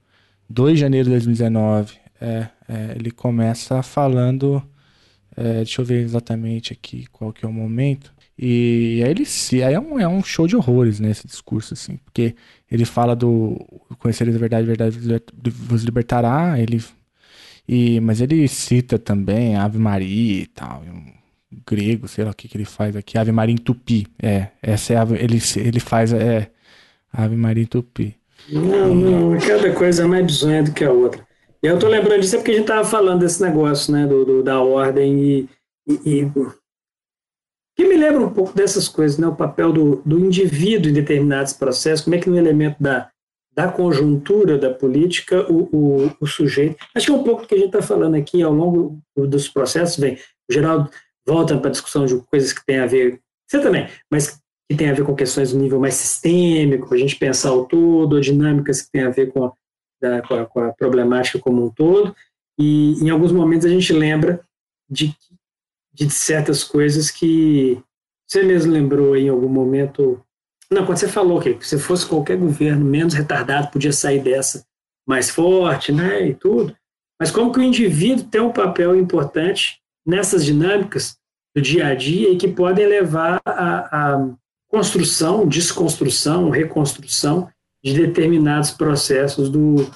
2 0.48 0.74
de 0.74 0.80
janeiro 0.80 1.04
de 1.06 1.10
2019. 1.10 1.94
É, 2.20 2.46
é, 2.68 2.92
ele 2.96 3.10
começa 3.10 3.82
falando. 3.82 4.62
é, 5.36 5.56
deixa 5.56 5.80
eu 5.80 5.84
ver 5.84 6.02
exatamente 6.02 6.72
aqui 6.72 7.06
qual 7.12 7.32
que 7.32 7.44
é 7.44 7.48
o 7.48 7.52
momento. 7.52 8.12
E 8.38 9.02
aí 9.04 9.10
ele 9.10 9.24
se. 9.24 9.62
Aí 9.62 9.74
é 9.74 9.80
um, 9.80 9.98
é 10.00 10.08
um 10.08 10.22
show 10.22 10.46
de 10.46 10.56
horrores, 10.56 11.00
né? 11.00 11.10
Esse 11.10 11.26
discurso, 11.26 11.74
assim. 11.74 11.96
Porque 12.04 12.34
ele 12.70 12.84
fala 12.84 13.16
do. 13.16 13.56
Conhecereis 13.98 14.36
a 14.36 14.38
verdade, 14.40 14.70
a 14.70 14.74
verdade 14.74 14.98
vos 15.52 15.82
libertará. 15.84 16.58
Ele, 16.60 16.82
e, 17.68 18.00
mas 18.00 18.20
ele 18.20 18.46
cita 18.48 18.98
também 18.98 19.56
Ave 19.56 19.78
Maria 19.78 20.42
e 20.42 20.46
tal. 20.46 20.82
um 20.84 21.12
grego, 21.66 22.08
sei 22.08 22.24
lá 22.24 22.30
o 22.30 22.34
que, 22.34 22.48
que 22.48 22.56
ele 22.56 22.64
faz 22.64 22.96
aqui. 22.96 23.18
Ave 23.18 23.32
Maria 23.32 23.54
em 23.54 23.58
tupi. 23.58 24.06
É, 24.22 24.48
essa 24.62 24.94
é 24.94 24.96
a, 24.98 25.04
ele, 25.18 25.38
ele 25.56 25.80
faz 25.80 26.12
é, 26.12 26.50
Ave 27.12 27.36
Maria 27.36 27.64
em 27.64 27.66
tupi. 27.66 28.16
Não, 28.48 28.94
não, 28.94 29.38
cada 29.38 29.72
coisa 29.74 30.04
é 30.04 30.06
mais 30.06 30.24
bizonha 30.24 30.62
do 30.62 30.72
que 30.72 30.84
a 30.84 30.90
outra. 30.92 31.26
E 31.62 31.66
eu 31.66 31.78
tô 31.78 31.88
lembrando 31.88 32.20
disso 32.20 32.36
é 32.36 32.38
porque 32.38 32.52
a 32.52 32.54
gente 32.56 32.66
tava 32.66 32.84
falando 32.84 33.20
desse 33.20 33.42
negócio, 33.42 33.92
né, 33.92 34.06
do, 34.06 34.24
do- 34.24 34.42
da 34.42 34.60
ordem 34.60 35.18
e, 35.22 35.48
e, 35.86 36.20
e- 36.22 36.32
que 37.78 37.88
me 37.88 37.96
lembra 37.96 38.20
um 38.20 38.30
pouco 38.32 38.52
dessas 38.54 38.88
coisas, 38.88 39.18
né, 39.18 39.26
o 39.26 39.36
papel 39.36 39.72
do, 39.72 40.02
do 40.04 40.18
indivíduo 40.18 40.90
em 40.90 40.94
determinados 40.94 41.52
processos, 41.52 42.04
como 42.04 42.16
é 42.16 42.18
que 42.18 42.28
no 42.28 42.36
elemento 42.36 42.76
da, 42.82 43.08
da 43.54 43.70
conjuntura 43.70 44.58
da 44.58 44.74
política 44.74 45.46
o, 45.50 45.68
o, 45.72 46.12
o 46.20 46.26
sujeito, 46.26 46.76
acho 46.94 47.06
que 47.06 47.12
é 47.12 47.14
um 47.14 47.22
pouco 47.22 47.42
do 47.42 47.48
que 47.48 47.54
a 47.54 47.58
gente 47.58 47.68
está 47.68 47.80
falando 47.80 48.16
aqui 48.16 48.42
ao 48.42 48.52
longo 48.52 48.98
dos 49.16 49.48
processos, 49.48 49.96
bem, 49.96 50.18
o 50.50 50.52
Geraldo 50.52 50.90
volta 51.26 51.56
para 51.56 51.68
a 51.68 51.70
discussão 51.72 52.04
de 52.04 52.16
coisas 52.30 52.52
que 52.52 52.64
tem 52.66 52.78
a 52.78 52.86
ver, 52.86 53.20
você 53.46 53.60
também, 53.60 53.86
mas 54.10 54.40
que 54.70 54.76
tem 54.76 54.90
a 54.90 54.94
ver 54.94 55.04
com 55.04 55.14
questões 55.14 55.52
do 55.52 55.58
nível 55.58 55.78
mais 55.78 55.94
sistêmico, 55.94 56.92
a 56.92 56.98
gente 56.98 57.14
pensar 57.16 57.52
o 57.52 57.64
todo, 57.64 58.20
dinâmicas 58.20 58.82
que 58.82 58.90
tem 58.90 59.02
a 59.02 59.10
ver 59.10 59.32
com 59.32 59.44
a, 59.44 59.52
da- 60.02 60.20
com 60.22 60.34
a- 60.34 60.46
com 60.46 60.60
a 60.60 60.72
problemática 60.72 61.38
como 61.38 61.64
um 61.64 61.70
todo, 61.70 62.14
e 62.58 62.94
em 63.02 63.08
alguns 63.08 63.30
momentos 63.30 63.66
a 63.66 63.70
gente 63.70 63.92
lembra 63.92 64.40
de, 64.90 65.14
de 66.06 66.14
certas 66.14 66.62
coisas 66.62 67.10
que 67.10 67.82
você 68.26 68.42
mesmo 68.42 68.72
lembrou 68.72 69.16
em 69.16 69.28
algum 69.28 69.48
momento. 69.48 70.22
Não, 70.70 70.84
quando 70.84 70.98
você 70.98 71.08
falou 71.08 71.40
que 71.40 71.56
se 71.66 71.78
fosse 71.78 72.06
qualquer 72.06 72.36
governo 72.36 72.84
menos 72.84 73.14
retardado, 73.14 73.70
podia 73.70 73.92
sair 73.92 74.20
dessa 74.20 74.64
mais 75.06 75.30
forte, 75.30 75.90
né, 75.90 76.28
e 76.28 76.34
tudo. 76.34 76.76
Mas 77.18 77.30
como 77.30 77.50
que 77.50 77.58
o 77.58 77.62
indivíduo 77.62 78.26
tem 78.26 78.40
um 78.40 78.52
papel 78.52 78.94
importante 78.94 79.80
nessas 80.06 80.44
dinâmicas 80.44 81.16
do 81.56 81.62
dia 81.62 81.88
a 81.88 81.94
dia 81.94 82.30
e 82.30 82.36
que 82.36 82.46
podem 82.46 82.86
levar 82.86 83.40
à, 83.44 84.28
construção, 84.68 85.48
desconstrução, 85.48 86.50
reconstrução 86.50 87.48
de 87.82 87.94
determinados 87.94 88.70
processos 88.70 89.48
do, 89.48 89.90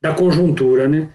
da 0.00 0.14
conjuntura, 0.14 0.88
né? 0.88 1.12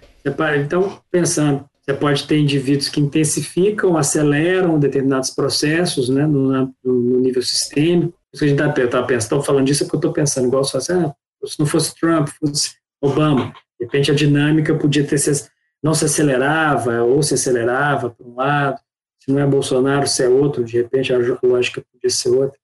Então, 0.62 1.00
pensando, 1.10 1.69
você 1.90 1.94
pode 1.94 2.26
ter 2.26 2.38
indivíduos 2.38 2.88
que 2.88 3.00
intensificam, 3.00 3.96
aceleram 3.96 4.78
determinados 4.78 5.30
processos, 5.30 6.08
né, 6.08 6.26
no, 6.26 6.72
no 6.84 7.20
nível 7.20 7.42
sistêmico. 7.42 8.14
Isso 8.32 8.44
a 8.44 8.46
gente 8.46 8.62
está 8.62 9.02
pensando, 9.02 9.18
estou 9.18 9.42
falando 9.42 9.66
disso 9.66 9.82
é 9.82 9.86
porque 9.86 9.96
eu 9.96 9.98
estou 9.98 10.12
pensando, 10.12 10.46
igual 10.46 10.62
se 10.62 10.72
fosse, 10.72 10.92
ah, 10.92 11.14
se 11.44 11.58
não 11.58 11.66
fosse 11.66 11.94
Trump, 11.96 12.28
fosse 12.28 12.74
Obama, 13.02 13.52
de 13.78 13.86
repente 13.86 14.10
a 14.10 14.14
dinâmica 14.14 14.74
podia 14.74 15.04
ter 15.04 15.18
se, 15.18 15.50
não 15.82 15.94
se 15.94 16.04
acelerava 16.04 17.02
ou 17.02 17.22
se 17.22 17.34
acelerava 17.34 18.10
para 18.10 18.26
um 18.26 18.36
lado, 18.36 18.78
se 19.18 19.32
não 19.32 19.40
é 19.40 19.46
Bolsonaro, 19.46 20.06
se 20.06 20.22
é 20.22 20.28
outro, 20.28 20.64
de 20.64 20.76
repente 20.76 21.12
a 21.12 21.18
lógica 21.42 21.82
podia 21.92 22.10
ser 22.10 22.28
outra. 22.28 22.58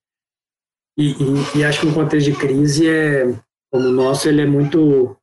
E, 0.97 1.11
e, 1.11 1.59
e 1.59 1.63
acho 1.65 1.81
que 1.81 1.87
um 1.87 1.93
contexto 1.93 2.31
de 2.31 2.37
crise 2.37 2.89
é, 2.89 3.25
como 3.69 3.87
o 3.87 3.91
nosso, 3.91 4.29
ele 4.29 4.41
é 4.41 4.45
muito, 4.45 5.17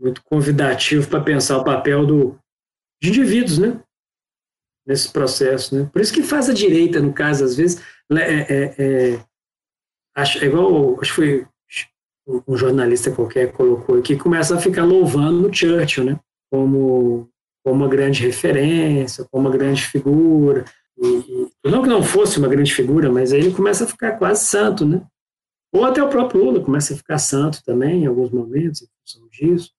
muito 0.00 0.22
convidativo 0.24 1.08
para 1.08 1.20
pensar 1.20 1.58
o 1.58 1.64
papel 1.64 2.06
do, 2.06 2.38
de 3.00 3.10
indivíduos, 3.10 3.58
né? 3.58 3.80
Nesse 4.86 5.10
processo, 5.10 5.76
né? 5.76 5.88
Por 5.92 6.00
isso 6.00 6.12
que 6.12 6.22
faz 6.22 6.48
a 6.48 6.54
direita, 6.54 7.00
no 7.00 7.12
caso, 7.12 7.44
às 7.44 7.56
vezes, 7.56 7.82
é, 8.10 8.16
é, 8.16 8.74
é, 8.78 9.24
acho, 10.16 10.42
é 10.42 10.46
igual, 10.46 10.98
acho 11.00 11.10
que 11.10 11.16
foi 11.16 11.46
um 12.46 12.56
jornalista 12.56 13.10
qualquer 13.10 13.52
colocou 13.52 13.98
aqui, 13.98 14.16
começa 14.16 14.54
a 14.54 14.60
ficar 14.60 14.84
louvando 14.84 15.48
o 15.48 15.52
Churchill, 15.52 16.04
né? 16.04 16.20
Como, 16.50 17.28
como 17.64 17.84
uma 17.84 17.88
grande 17.88 18.24
referência, 18.24 19.26
como 19.30 19.48
uma 19.48 19.56
grande 19.56 19.82
figura. 19.84 20.64
E, 20.96 21.50
e, 21.64 21.70
não 21.70 21.82
que 21.82 21.88
não 21.88 22.02
fosse 22.02 22.38
uma 22.38 22.48
grande 22.48 22.74
figura, 22.74 23.10
mas 23.10 23.32
aí 23.32 23.40
ele 23.40 23.54
começa 23.54 23.84
a 23.84 23.88
ficar 23.88 24.12
quase 24.18 24.46
santo, 24.46 24.84
né? 24.84 25.02
Ou 25.72 25.84
até 25.84 26.02
o 26.02 26.08
próprio 26.08 26.42
Lula 26.42 26.64
começa 26.64 26.94
a 26.94 26.96
ficar 26.96 27.18
santo 27.18 27.62
também, 27.64 28.04
em 28.04 28.06
alguns 28.06 28.30
momentos, 28.30 28.82
em 28.82 28.86
função 29.00 29.28
disso. 29.28 29.70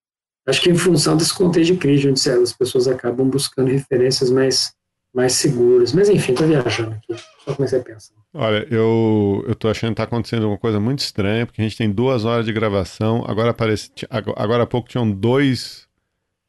Acho 0.49 0.61
que 0.61 0.69
em 0.69 0.75
função 0.75 1.15
desse 1.15 1.33
contexto 1.33 1.73
de 1.73 1.79
crise, 1.79 2.09
onde 2.09 2.29
as 2.29 2.53
pessoas 2.53 2.87
acabam 2.87 3.29
buscando 3.29 3.69
referências 3.69 4.29
mais, 4.29 4.73
mais 5.13 5.33
seguras. 5.33 5.93
Mas 5.93 6.09
enfim, 6.09 6.31
estou 6.31 6.47
viajando 6.47 6.91
aqui, 6.91 7.21
só 7.45 7.53
comecei 7.53 7.79
a 7.79 7.83
pensar. 7.83 8.13
Olha, 8.33 8.67
eu, 8.69 9.43
eu 9.47 9.55
tô 9.55 9.69
achando 9.69 9.91
que 9.91 9.97
tá 9.97 10.03
acontecendo 10.03 10.47
uma 10.47 10.57
coisa 10.57 10.79
muito 10.79 10.99
estranha, 10.99 11.45
porque 11.45 11.61
a 11.61 11.63
gente 11.63 11.77
tem 11.77 11.89
duas 11.89 12.25
horas 12.25 12.45
de 12.45 12.53
gravação, 12.53 13.23
agora 13.27 13.49
aparece, 13.51 13.89
agora 14.09 14.63
há 14.63 14.67
pouco 14.67 14.87
tinham 14.87 15.09
dois, 15.09 15.87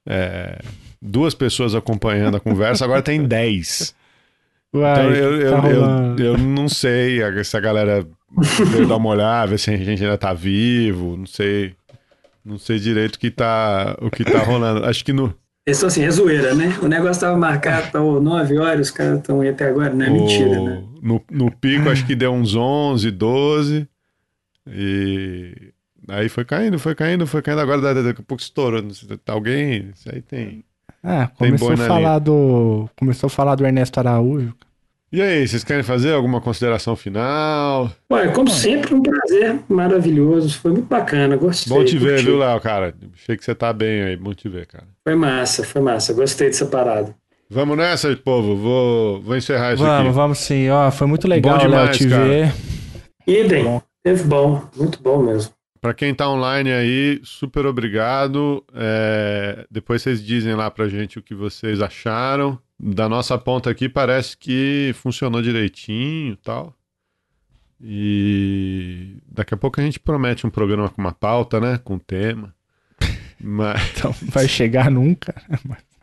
é, 0.06 0.58
duas 1.00 1.34
pessoas 1.34 1.74
acompanhando 1.74 2.36
a 2.36 2.40
conversa, 2.40 2.84
agora 2.84 3.00
tem 3.02 3.26
dez. 3.26 3.94
Uai, 4.74 4.92
então 4.92 5.10
eu, 5.10 5.40
eu, 5.40 5.50
tá 5.50 5.68
eu, 5.68 5.80
rolando. 5.80 6.22
eu 6.22 6.38
não 6.38 6.68
sei 6.68 7.18
se 7.44 7.56
a 7.56 7.60
galera 7.60 8.06
veio 8.70 8.86
dar 8.86 8.96
uma 8.96 9.08
olhada, 9.08 9.50
ver 9.50 9.58
se 9.58 9.70
a 9.70 9.76
gente 9.76 10.02
ainda 10.02 10.18
tá 10.18 10.32
vivo, 10.32 11.16
não 11.16 11.26
sei. 11.26 11.74
Não 12.44 12.58
sei 12.58 12.78
direito 12.78 13.16
o 13.16 13.18
que 13.18 13.30
tá, 13.30 13.96
o 14.00 14.10
que 14.10 14.24
tá 14.24 14.38
rolando. 14.42 14.84
Acho 14.86 15.04
que 15.04 15.12
no. 15.12 15.34
Eles 15.66 15.84
assim, 15.84 16.02
é 16.02 16.10
zoeira, 16.10 16.54
né? 16.54 16.76
O 16.82 16.88
negócio 16.88 17.12
estava 17.12 17.36
marcado 17.36 17.90
para 17.90 18.00
9 18.00 18.58
horas, 18.58 18.88
os 18.88 18.90
caras 18.90 19.18
estão 19.18 19.40
aí 19.42 19.48
até 19.50 19.68
agora, 19.68 19.92
não 19.92 20.06
é 20.06 20.08
o- 20.08 20.12
mentira, 20.12 20.60
né? 20.60 20.82
No, 21.02 21.22
no 21.30 21.50
pico, 21.50 21.88
acho 21.90 22.06
que 22.06 22.14
deu 22.14 22.32
uns 22.32 22.54
11, 22.54 23.10
12. 23.10 23.86
E 24.66 25.72
aí 26.08 26.28
foi 26.28 26.44
caindo, 26.44 26.78
foi 26.78 26.94
caindo, 26.94 27.26
foi 27.26 27.42
caindo. 27.42 27.60
Agora 27.60 27.94
daqui 27.94 28.20
a 28.20 28.24
pouco 28.24 28.42
estourou. 28.42 28.82
Tá 29.24 29.32
alguém. 29.32 29.90
Isso 29.94 30.08
aí 30.12 30.22
tem. 30.22 30.64
Ah, 31.02 31.26
Tem 31.38 31.48
começou 31.48 31.68
boi 31.68 31.84
a 31.84 31.88
falar 31.88 32.18
do. 32.18 32.88
Começou 32.96 33.26
a 33.28 33.30
falar 33.30 33.54
do 33.54 33.64
Ernesto 33.66 33.98
Araújo. 33.98 34.54
E 35.12 35.20
aí, 35.20 35.46
vocês 35.46 35.64
querem 35.64 35.82
fazer 35.82 36.12
alguma 36.12 36.40
consideração 36.40 36.94
final? 36.94 37.90
Olha, 38.08 38.30
como 38.30 38.48
sempre, 38.48 38.94
um 38.94 39.02
prazer 39.02 39.58
maravilhoso, 39.68 40.56
foi 40.60 40.70
muito 40.70 40.86
bacana, 40.86 41.36
gostei. 41.36 41.76
Bom 41.76 41.84
te 41.84 41.98
ver, 41.98 42.10
curti. 42.12 42.24
viu, 42.26 42.38
Léo, 42.38 42.60
cara? 42.60 42.94
Achei 43.14 43.36
que 43.36 43.44
você 43.44 43.52
tá 43.52 43.72
bem 43.72 44.02
aí. 44.02 44.16
Bom 44.16 44.32
te 44.32 44.48
ver, 44.48 44.66
cara. 44.66 44.86
Foi 45.02 45.16
massa, 45.16 45.64
foi 45.64 45.80
massa, 45.82 46.12
gostei 46.12 46.46
dessa 46.48 46.64
parada. 46.66 47.12
Vamos 47.50 47.76
nessa, 47.76 48.14
povo. 48.16 48.54
Vou, 48.56 49.20
vou 49.20 49.36
encerrar 49.36 49.74
isso 49.74 49.82
Vamos, 49.82 50.06
aqui. 50.06 50.14
vamos 50.14 50.38
sim. 50.38 50.70
Ó, 50.70 50.88
foi 50.92 51.08
muito 51.08 51.26
legal, 51.26 51.56
Léo, 51.58 51.68
demais, 51.70 51.96
te 51.98 52.08
cara. 52.08 52.24
ver. 52.24 52.52
Idem, 53.26 53.64
Bom. 53.64 53.82
teve 54.04 54.22
bom, 54.22 54.62
muito 54.76 55.02
bom 55.02 55.20
mesmo. 55.24 55.52
Pra 55.80 55.92
quem 55.92 56.14
tá 56.14 56.30
online 56.30 56.70
aí, 56.70 57.20
super 57.24 57.66
obrigado. 57.66 58.62
É, 58.72 59.64
Depois 59.68 60.02
vocês 60.02 60.22
dizem 60.24 60.54
lá 60.54 60.70
pra 60.70 60.86
gente 60.88 61.18
o 61.18 61.22
que 61.22 61.34
vocês 61.34 61.80
acharam. 61.82 62.56
Da 62.82 63.08
nossa 63.10 63.36
ponta 63.36 63.68
aqui 63.68 63.90
parece 63.90 64.34
que 64.36 64.92
funcionou 64.94 65.42
direitinho 65.42 66.32
e 66.32 66.36
tal. 66.36 66.74
E 67.78 69.16
daqui 69.30 69.52
a 69.52 69.56
pouco 69.56 69.80
a 69.80 69.84
gente 69.84 70.00
promete 70.00 70.46
um 70.46 70.50
programa 70.50 70.88
com 70.88 71.00
uma 71.00 71.12
pauta, 71.12 71.60
né? 71.60 71.78
Com 71.84 71.98
tema. 71.98 72.54
Mas, 73.38 73.80
Então, 73.96 74.14
vai 74.22 74.48
chegar 74.48 74.90
nunca. 74.90 75.34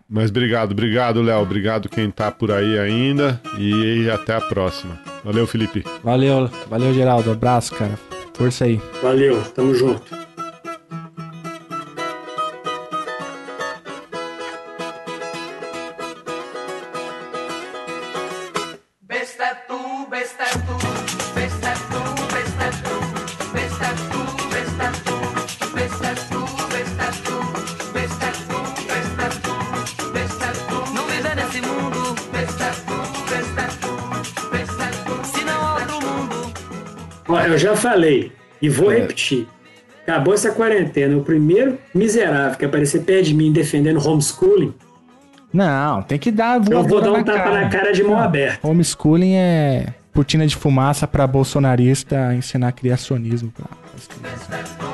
mas 0.10 0.30
obrigado, 0.30 0.72
obrigado, 0.72 1.22
Léo. 1.22 1.40
Obrigado 1.40 1.90
quem 1.90 2.10
tá 2.12 2.32
por 2.32 2.52
aí 2.52 2.78
ainda. 2.78 3.42
E 3.60 4.10
até 4.10 4.36
a 4.36 4.42
próxima. 4.42 5.00
Valeu, 5.24 5.46
Felipe. 5.46 5.84
Valeu, 6.04 6.48
valeu, 6.68 6.94
Geraldo. 6.94 7.32
Abraço, 7.32 7.76
cara. 7.76 7.98
Força 8.34 8.66
aí. 8.66 8.80
Valeu, 9.02 9.44
tamo 9.52 9.74
junto. 9.76 10.27
Falei 37.98 38.32
e 38.62 38.70
vou 38.70 38.92
É. 38.92 39.00
repetir. 39.00 39.48
Acabou 40.04 40.34
essa 40.34 40.52
quarentena. 40.52 41.18
O 41.18 41.24
primeiro 41.24 41.78
miserável 41.94 42.58
que 42.58 42.64
aparecer 42.64 43.02
perto 43.02 43.26
de 43.26 43.34
mim 43.34 43.52
defendendo 43.52 43.98
homeschooling, 44.08 44.74
Não, 45.52 46.02
tem 46.04 46.20
que 46.20 46.30
dar 46.32 46.58
eu 46.70 46.84
vou 46.84 47.02
dar 47.02 47.12
um 47.14 47.24
tapa 47.24 47.50
na 47.52 47.70
cara 47.70 47.92
de 47.92 48.04
mão 48.04 48.18
aberta. 48.20 48.66
Homeschooling 48.68 49.34
é 49.36 49.88
cortina 50.14 50.46
de 50.46 50.56
fumaça 50.56 51.08
pra 51.08 51.26
bolsonarista 51.28 52.34
ensinar 52.36 52.72
criacionismo 52.74 53.52
pra 53.52 53.66
as 53.96 54.08
crianças. 54.08 54.87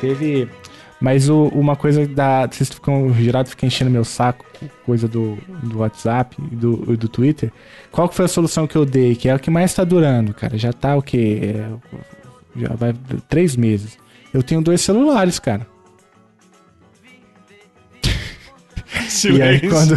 Teve. 0.00 0.48
Mas 1.00 1.28
o- 1.28 1.48
uma 1.48 1.76
coisa 1.76 2.06
da. 2.06 2.46
Vocês 2.46 2.70
ficam. 2.70 3.06
O 3.08 3.12
Geraldo 3.14 3.50
fica 3.50 3.66
enchendo 3.66 3.90
meu 3.90 4.04
saco, 4.04 4.46
coisa 4.86 5.06
do, 5.06 5.36
do 5.62 5.78
WhatsApp 5.80 6.36
e 6.50 6.56
do, 6.56 6.96
do 6.96 7.08
Twitter. 7.08 7.52
Qual 7.92 8.08
que 8.08 8.14
foi 8.14 8.24
a 8.24 8.28
solução 8.28 8.66
que 8.66 8.76
eu 8.76 8.86
dei? 8.86 9.14
Que 9.14 9.28
é 9.28 9.34
o 9.34 9.38
que 9.38 9.50
mais 9.50 9.74
tá 9.74 9.84
durando, 9.84 10.32
cara. 10.32 10.56
Já 10.56 10.72
tá 10.72 10.96
o 10.96 11.02
quê? 11.02 11.40
É, 11.54 11.68
já 12.56 12.68
vai 12.74 12.94
três 13.28 13.56
meses. 13.56 13.98
Eu 14.32 14.42
tenho 14.42 14.62
dois 14.62 14.80
celulares, 14.80 15.38
cara. 15.38 15.66
E 19.24 19.42
aí 19.42 19.60
quando. 19.68 19.96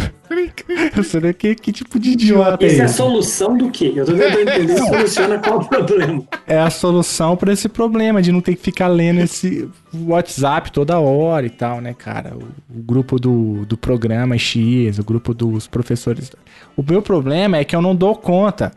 Eu 0.96 1.04
sei 1.04 1.32
que, 1.32 1.54
que 1.54 1.72
tipo 1.72 1.98
de 1.98 2.10
idiota 2.10 2.64
é 2.64 2.68
Isso 2.68 2.82
é 2.82 2.84
a 2.84 2.88
solução 2.88 3.56
do 3.56 3.70
quê? 3.70 3.92
Eu 3.94 4.06
tô 4.06 4.12
tentando 4.12 4.40
entender 4.48 4.78
se 4.78 4.86
soluciona 4.86 5.38
qual 5.38 5.58
o 5.58 5.68
problema. 5.68 6.22
é 6.46 6.58
a 6.58 6.70
solução 6.70 7.36
pra 7.36 7.52
esse 7.52 7.68
problema 7.68 8.22
de 8.22 8.30
não 8.30 8.40
ter 8.40 8.54
que 8.54 8.62
ficar 8.62 8.88
lendo 8.88 9.20
esse 9.20 9.68
WhatsApp 9.92 10.70
toda 10.70 10.98
hora 10.98 11.46
e 11.46 11.50
tal, 11.50 11.80
né, 11.80 11.94
cara? 11.94 12.34
O, 12.36 12.78
o 12.78 12.82
grupo 12.82 13.18
do, 13.18 13.64
do 13.66 13.76
programa 13.76 14.38
X, 14.38 14.98
o 14.98 15.04
grupo 15.04 15.34
dos 15.34 15.66
professores. 15.66 16.30
O 16.76 16.82
meu 16.82 17.02
problema 17.02 17.56
é 17.56 17.64
que 17.64 17.74
eu 17.74 17.82
não 17.82 17.94
dou 17.94 18.14
conta. 18.14 18.72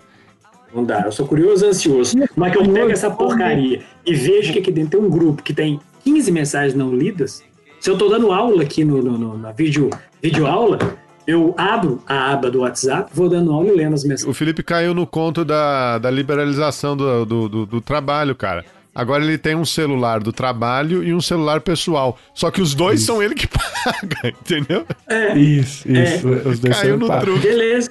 Não 0.74 0.84
dá, 0.84 1.02
eu 1.02 1.11
sou 1.11 1.28
curioso 1.28 1.65
e 1.65 1.70
ansioso. 1.70 2.18
Mas 2.36 2.52
que 2.52 2.57
eu 2.57 2.68
pego 2.68 2.90
essa 2.90 3.11
porcaria 3.11 3.82
e 4.06 4.14
vejo 4.15 4.52
que 4.52 4.60
aqui 4.60 4.72
dentro 4.72 4.99
tem 4.99 5.07
um 5.07 5.10
grupo 5.10 5.44
que 5.44 5.53
tem 5.53 5.80
15 6.03 6.32
mensagens 6.32 6.74
não 6.74 6.94
lidas. 6.95 7.44
Se 7.84 7.89
eu 7.89 7.97
tô 7.97 8.07
dando 8.07 8.31
aula 8.31 8.64
aqui 8.64 8.85
no, 8.85 9.01
no- 9.03 9.18
no- 9.18 9.38
na 9.38 9.51
vídeo, 9.51 9.89
vídeo 10.22 10.47
aula, 10.47 10.80
eu 11.27 11.53
abro 11.57 12.01
a 12.07 12.31
aba 12.31 12.49
do 12.49 12.61
WhatsApp, 12.61 13.11
vou 13.14 13.27
dando 13.27 13.51
aula 13.51 13.68
e 13.68 13.76
lendo 13.76 13.93
as 13.93 14.05
mensagens. 14.05 14.26
O 14.30 14.34
Felipe 14.34 14.64
caiu 14.64 14.93
no 14.93 15.05
conto 15.05 15.43
da, 15.43 15.97
da 15.97 16.10
liberalização 16.10 16.95
do, 16.95 17.26
do, 17.26 17.49
do- 17.49 17.65
do 17.65 17.81
trabalho, 17.81 18.34
cara. 18.35 18.64
Agora 18.95 19.22
ele 19.22 19.38
tem 19.38 19.53
um 19.53 19.65
celular 19.65 20.22
do 20.22 20.31
trabalho 20.31 21.03
e 21.03 21.14
um 21.14 21.19
celular 21.19 21.60
pessoal. 21.60 22.18
Só 22.34 22.49
que 22.49 22.61
os 22.61 22.73
dois 22.73 23.01
são 23.01 23.22
ele 23.22 23.35
que 23.35 23.47
paga, 23.51 24.30
entendeu? 24.30 24.85
É, 25.10 25.38
Isso, 25.38 25.85
isso. 25.91 26.30
Os 26.30 26.60
dois 26.60 26.77
Caiu 26.80 26.91
são 26.91 26.97
no 26.99 27.07
pagos. 27.07 27.26
truque. 27.26 27.47
beleza. 27.47 27.89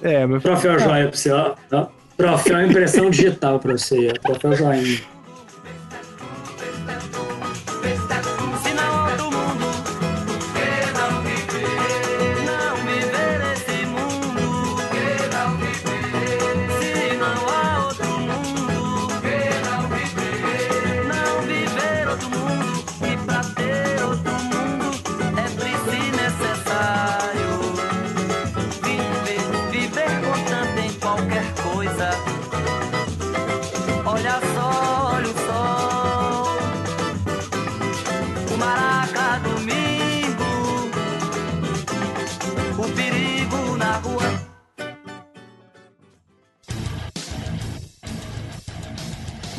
É, 0.00 0.24
mas 0.26 0.44
Troféu 0.44 0.78
joia 0.78 1.08
pra 1.08 1.16
você, 1.16 1.30
ó. 1.32 1.54
ó. 1.72 1.86
Troféu 2.16 2.64
impressão 2.64 3.10
digital 3.10 3.58
pra 3.58 3.72
você, 3.76 4.12
ó. 4.14 4.28
Troféu 4.28 4.54
joinha. 4.54 5.00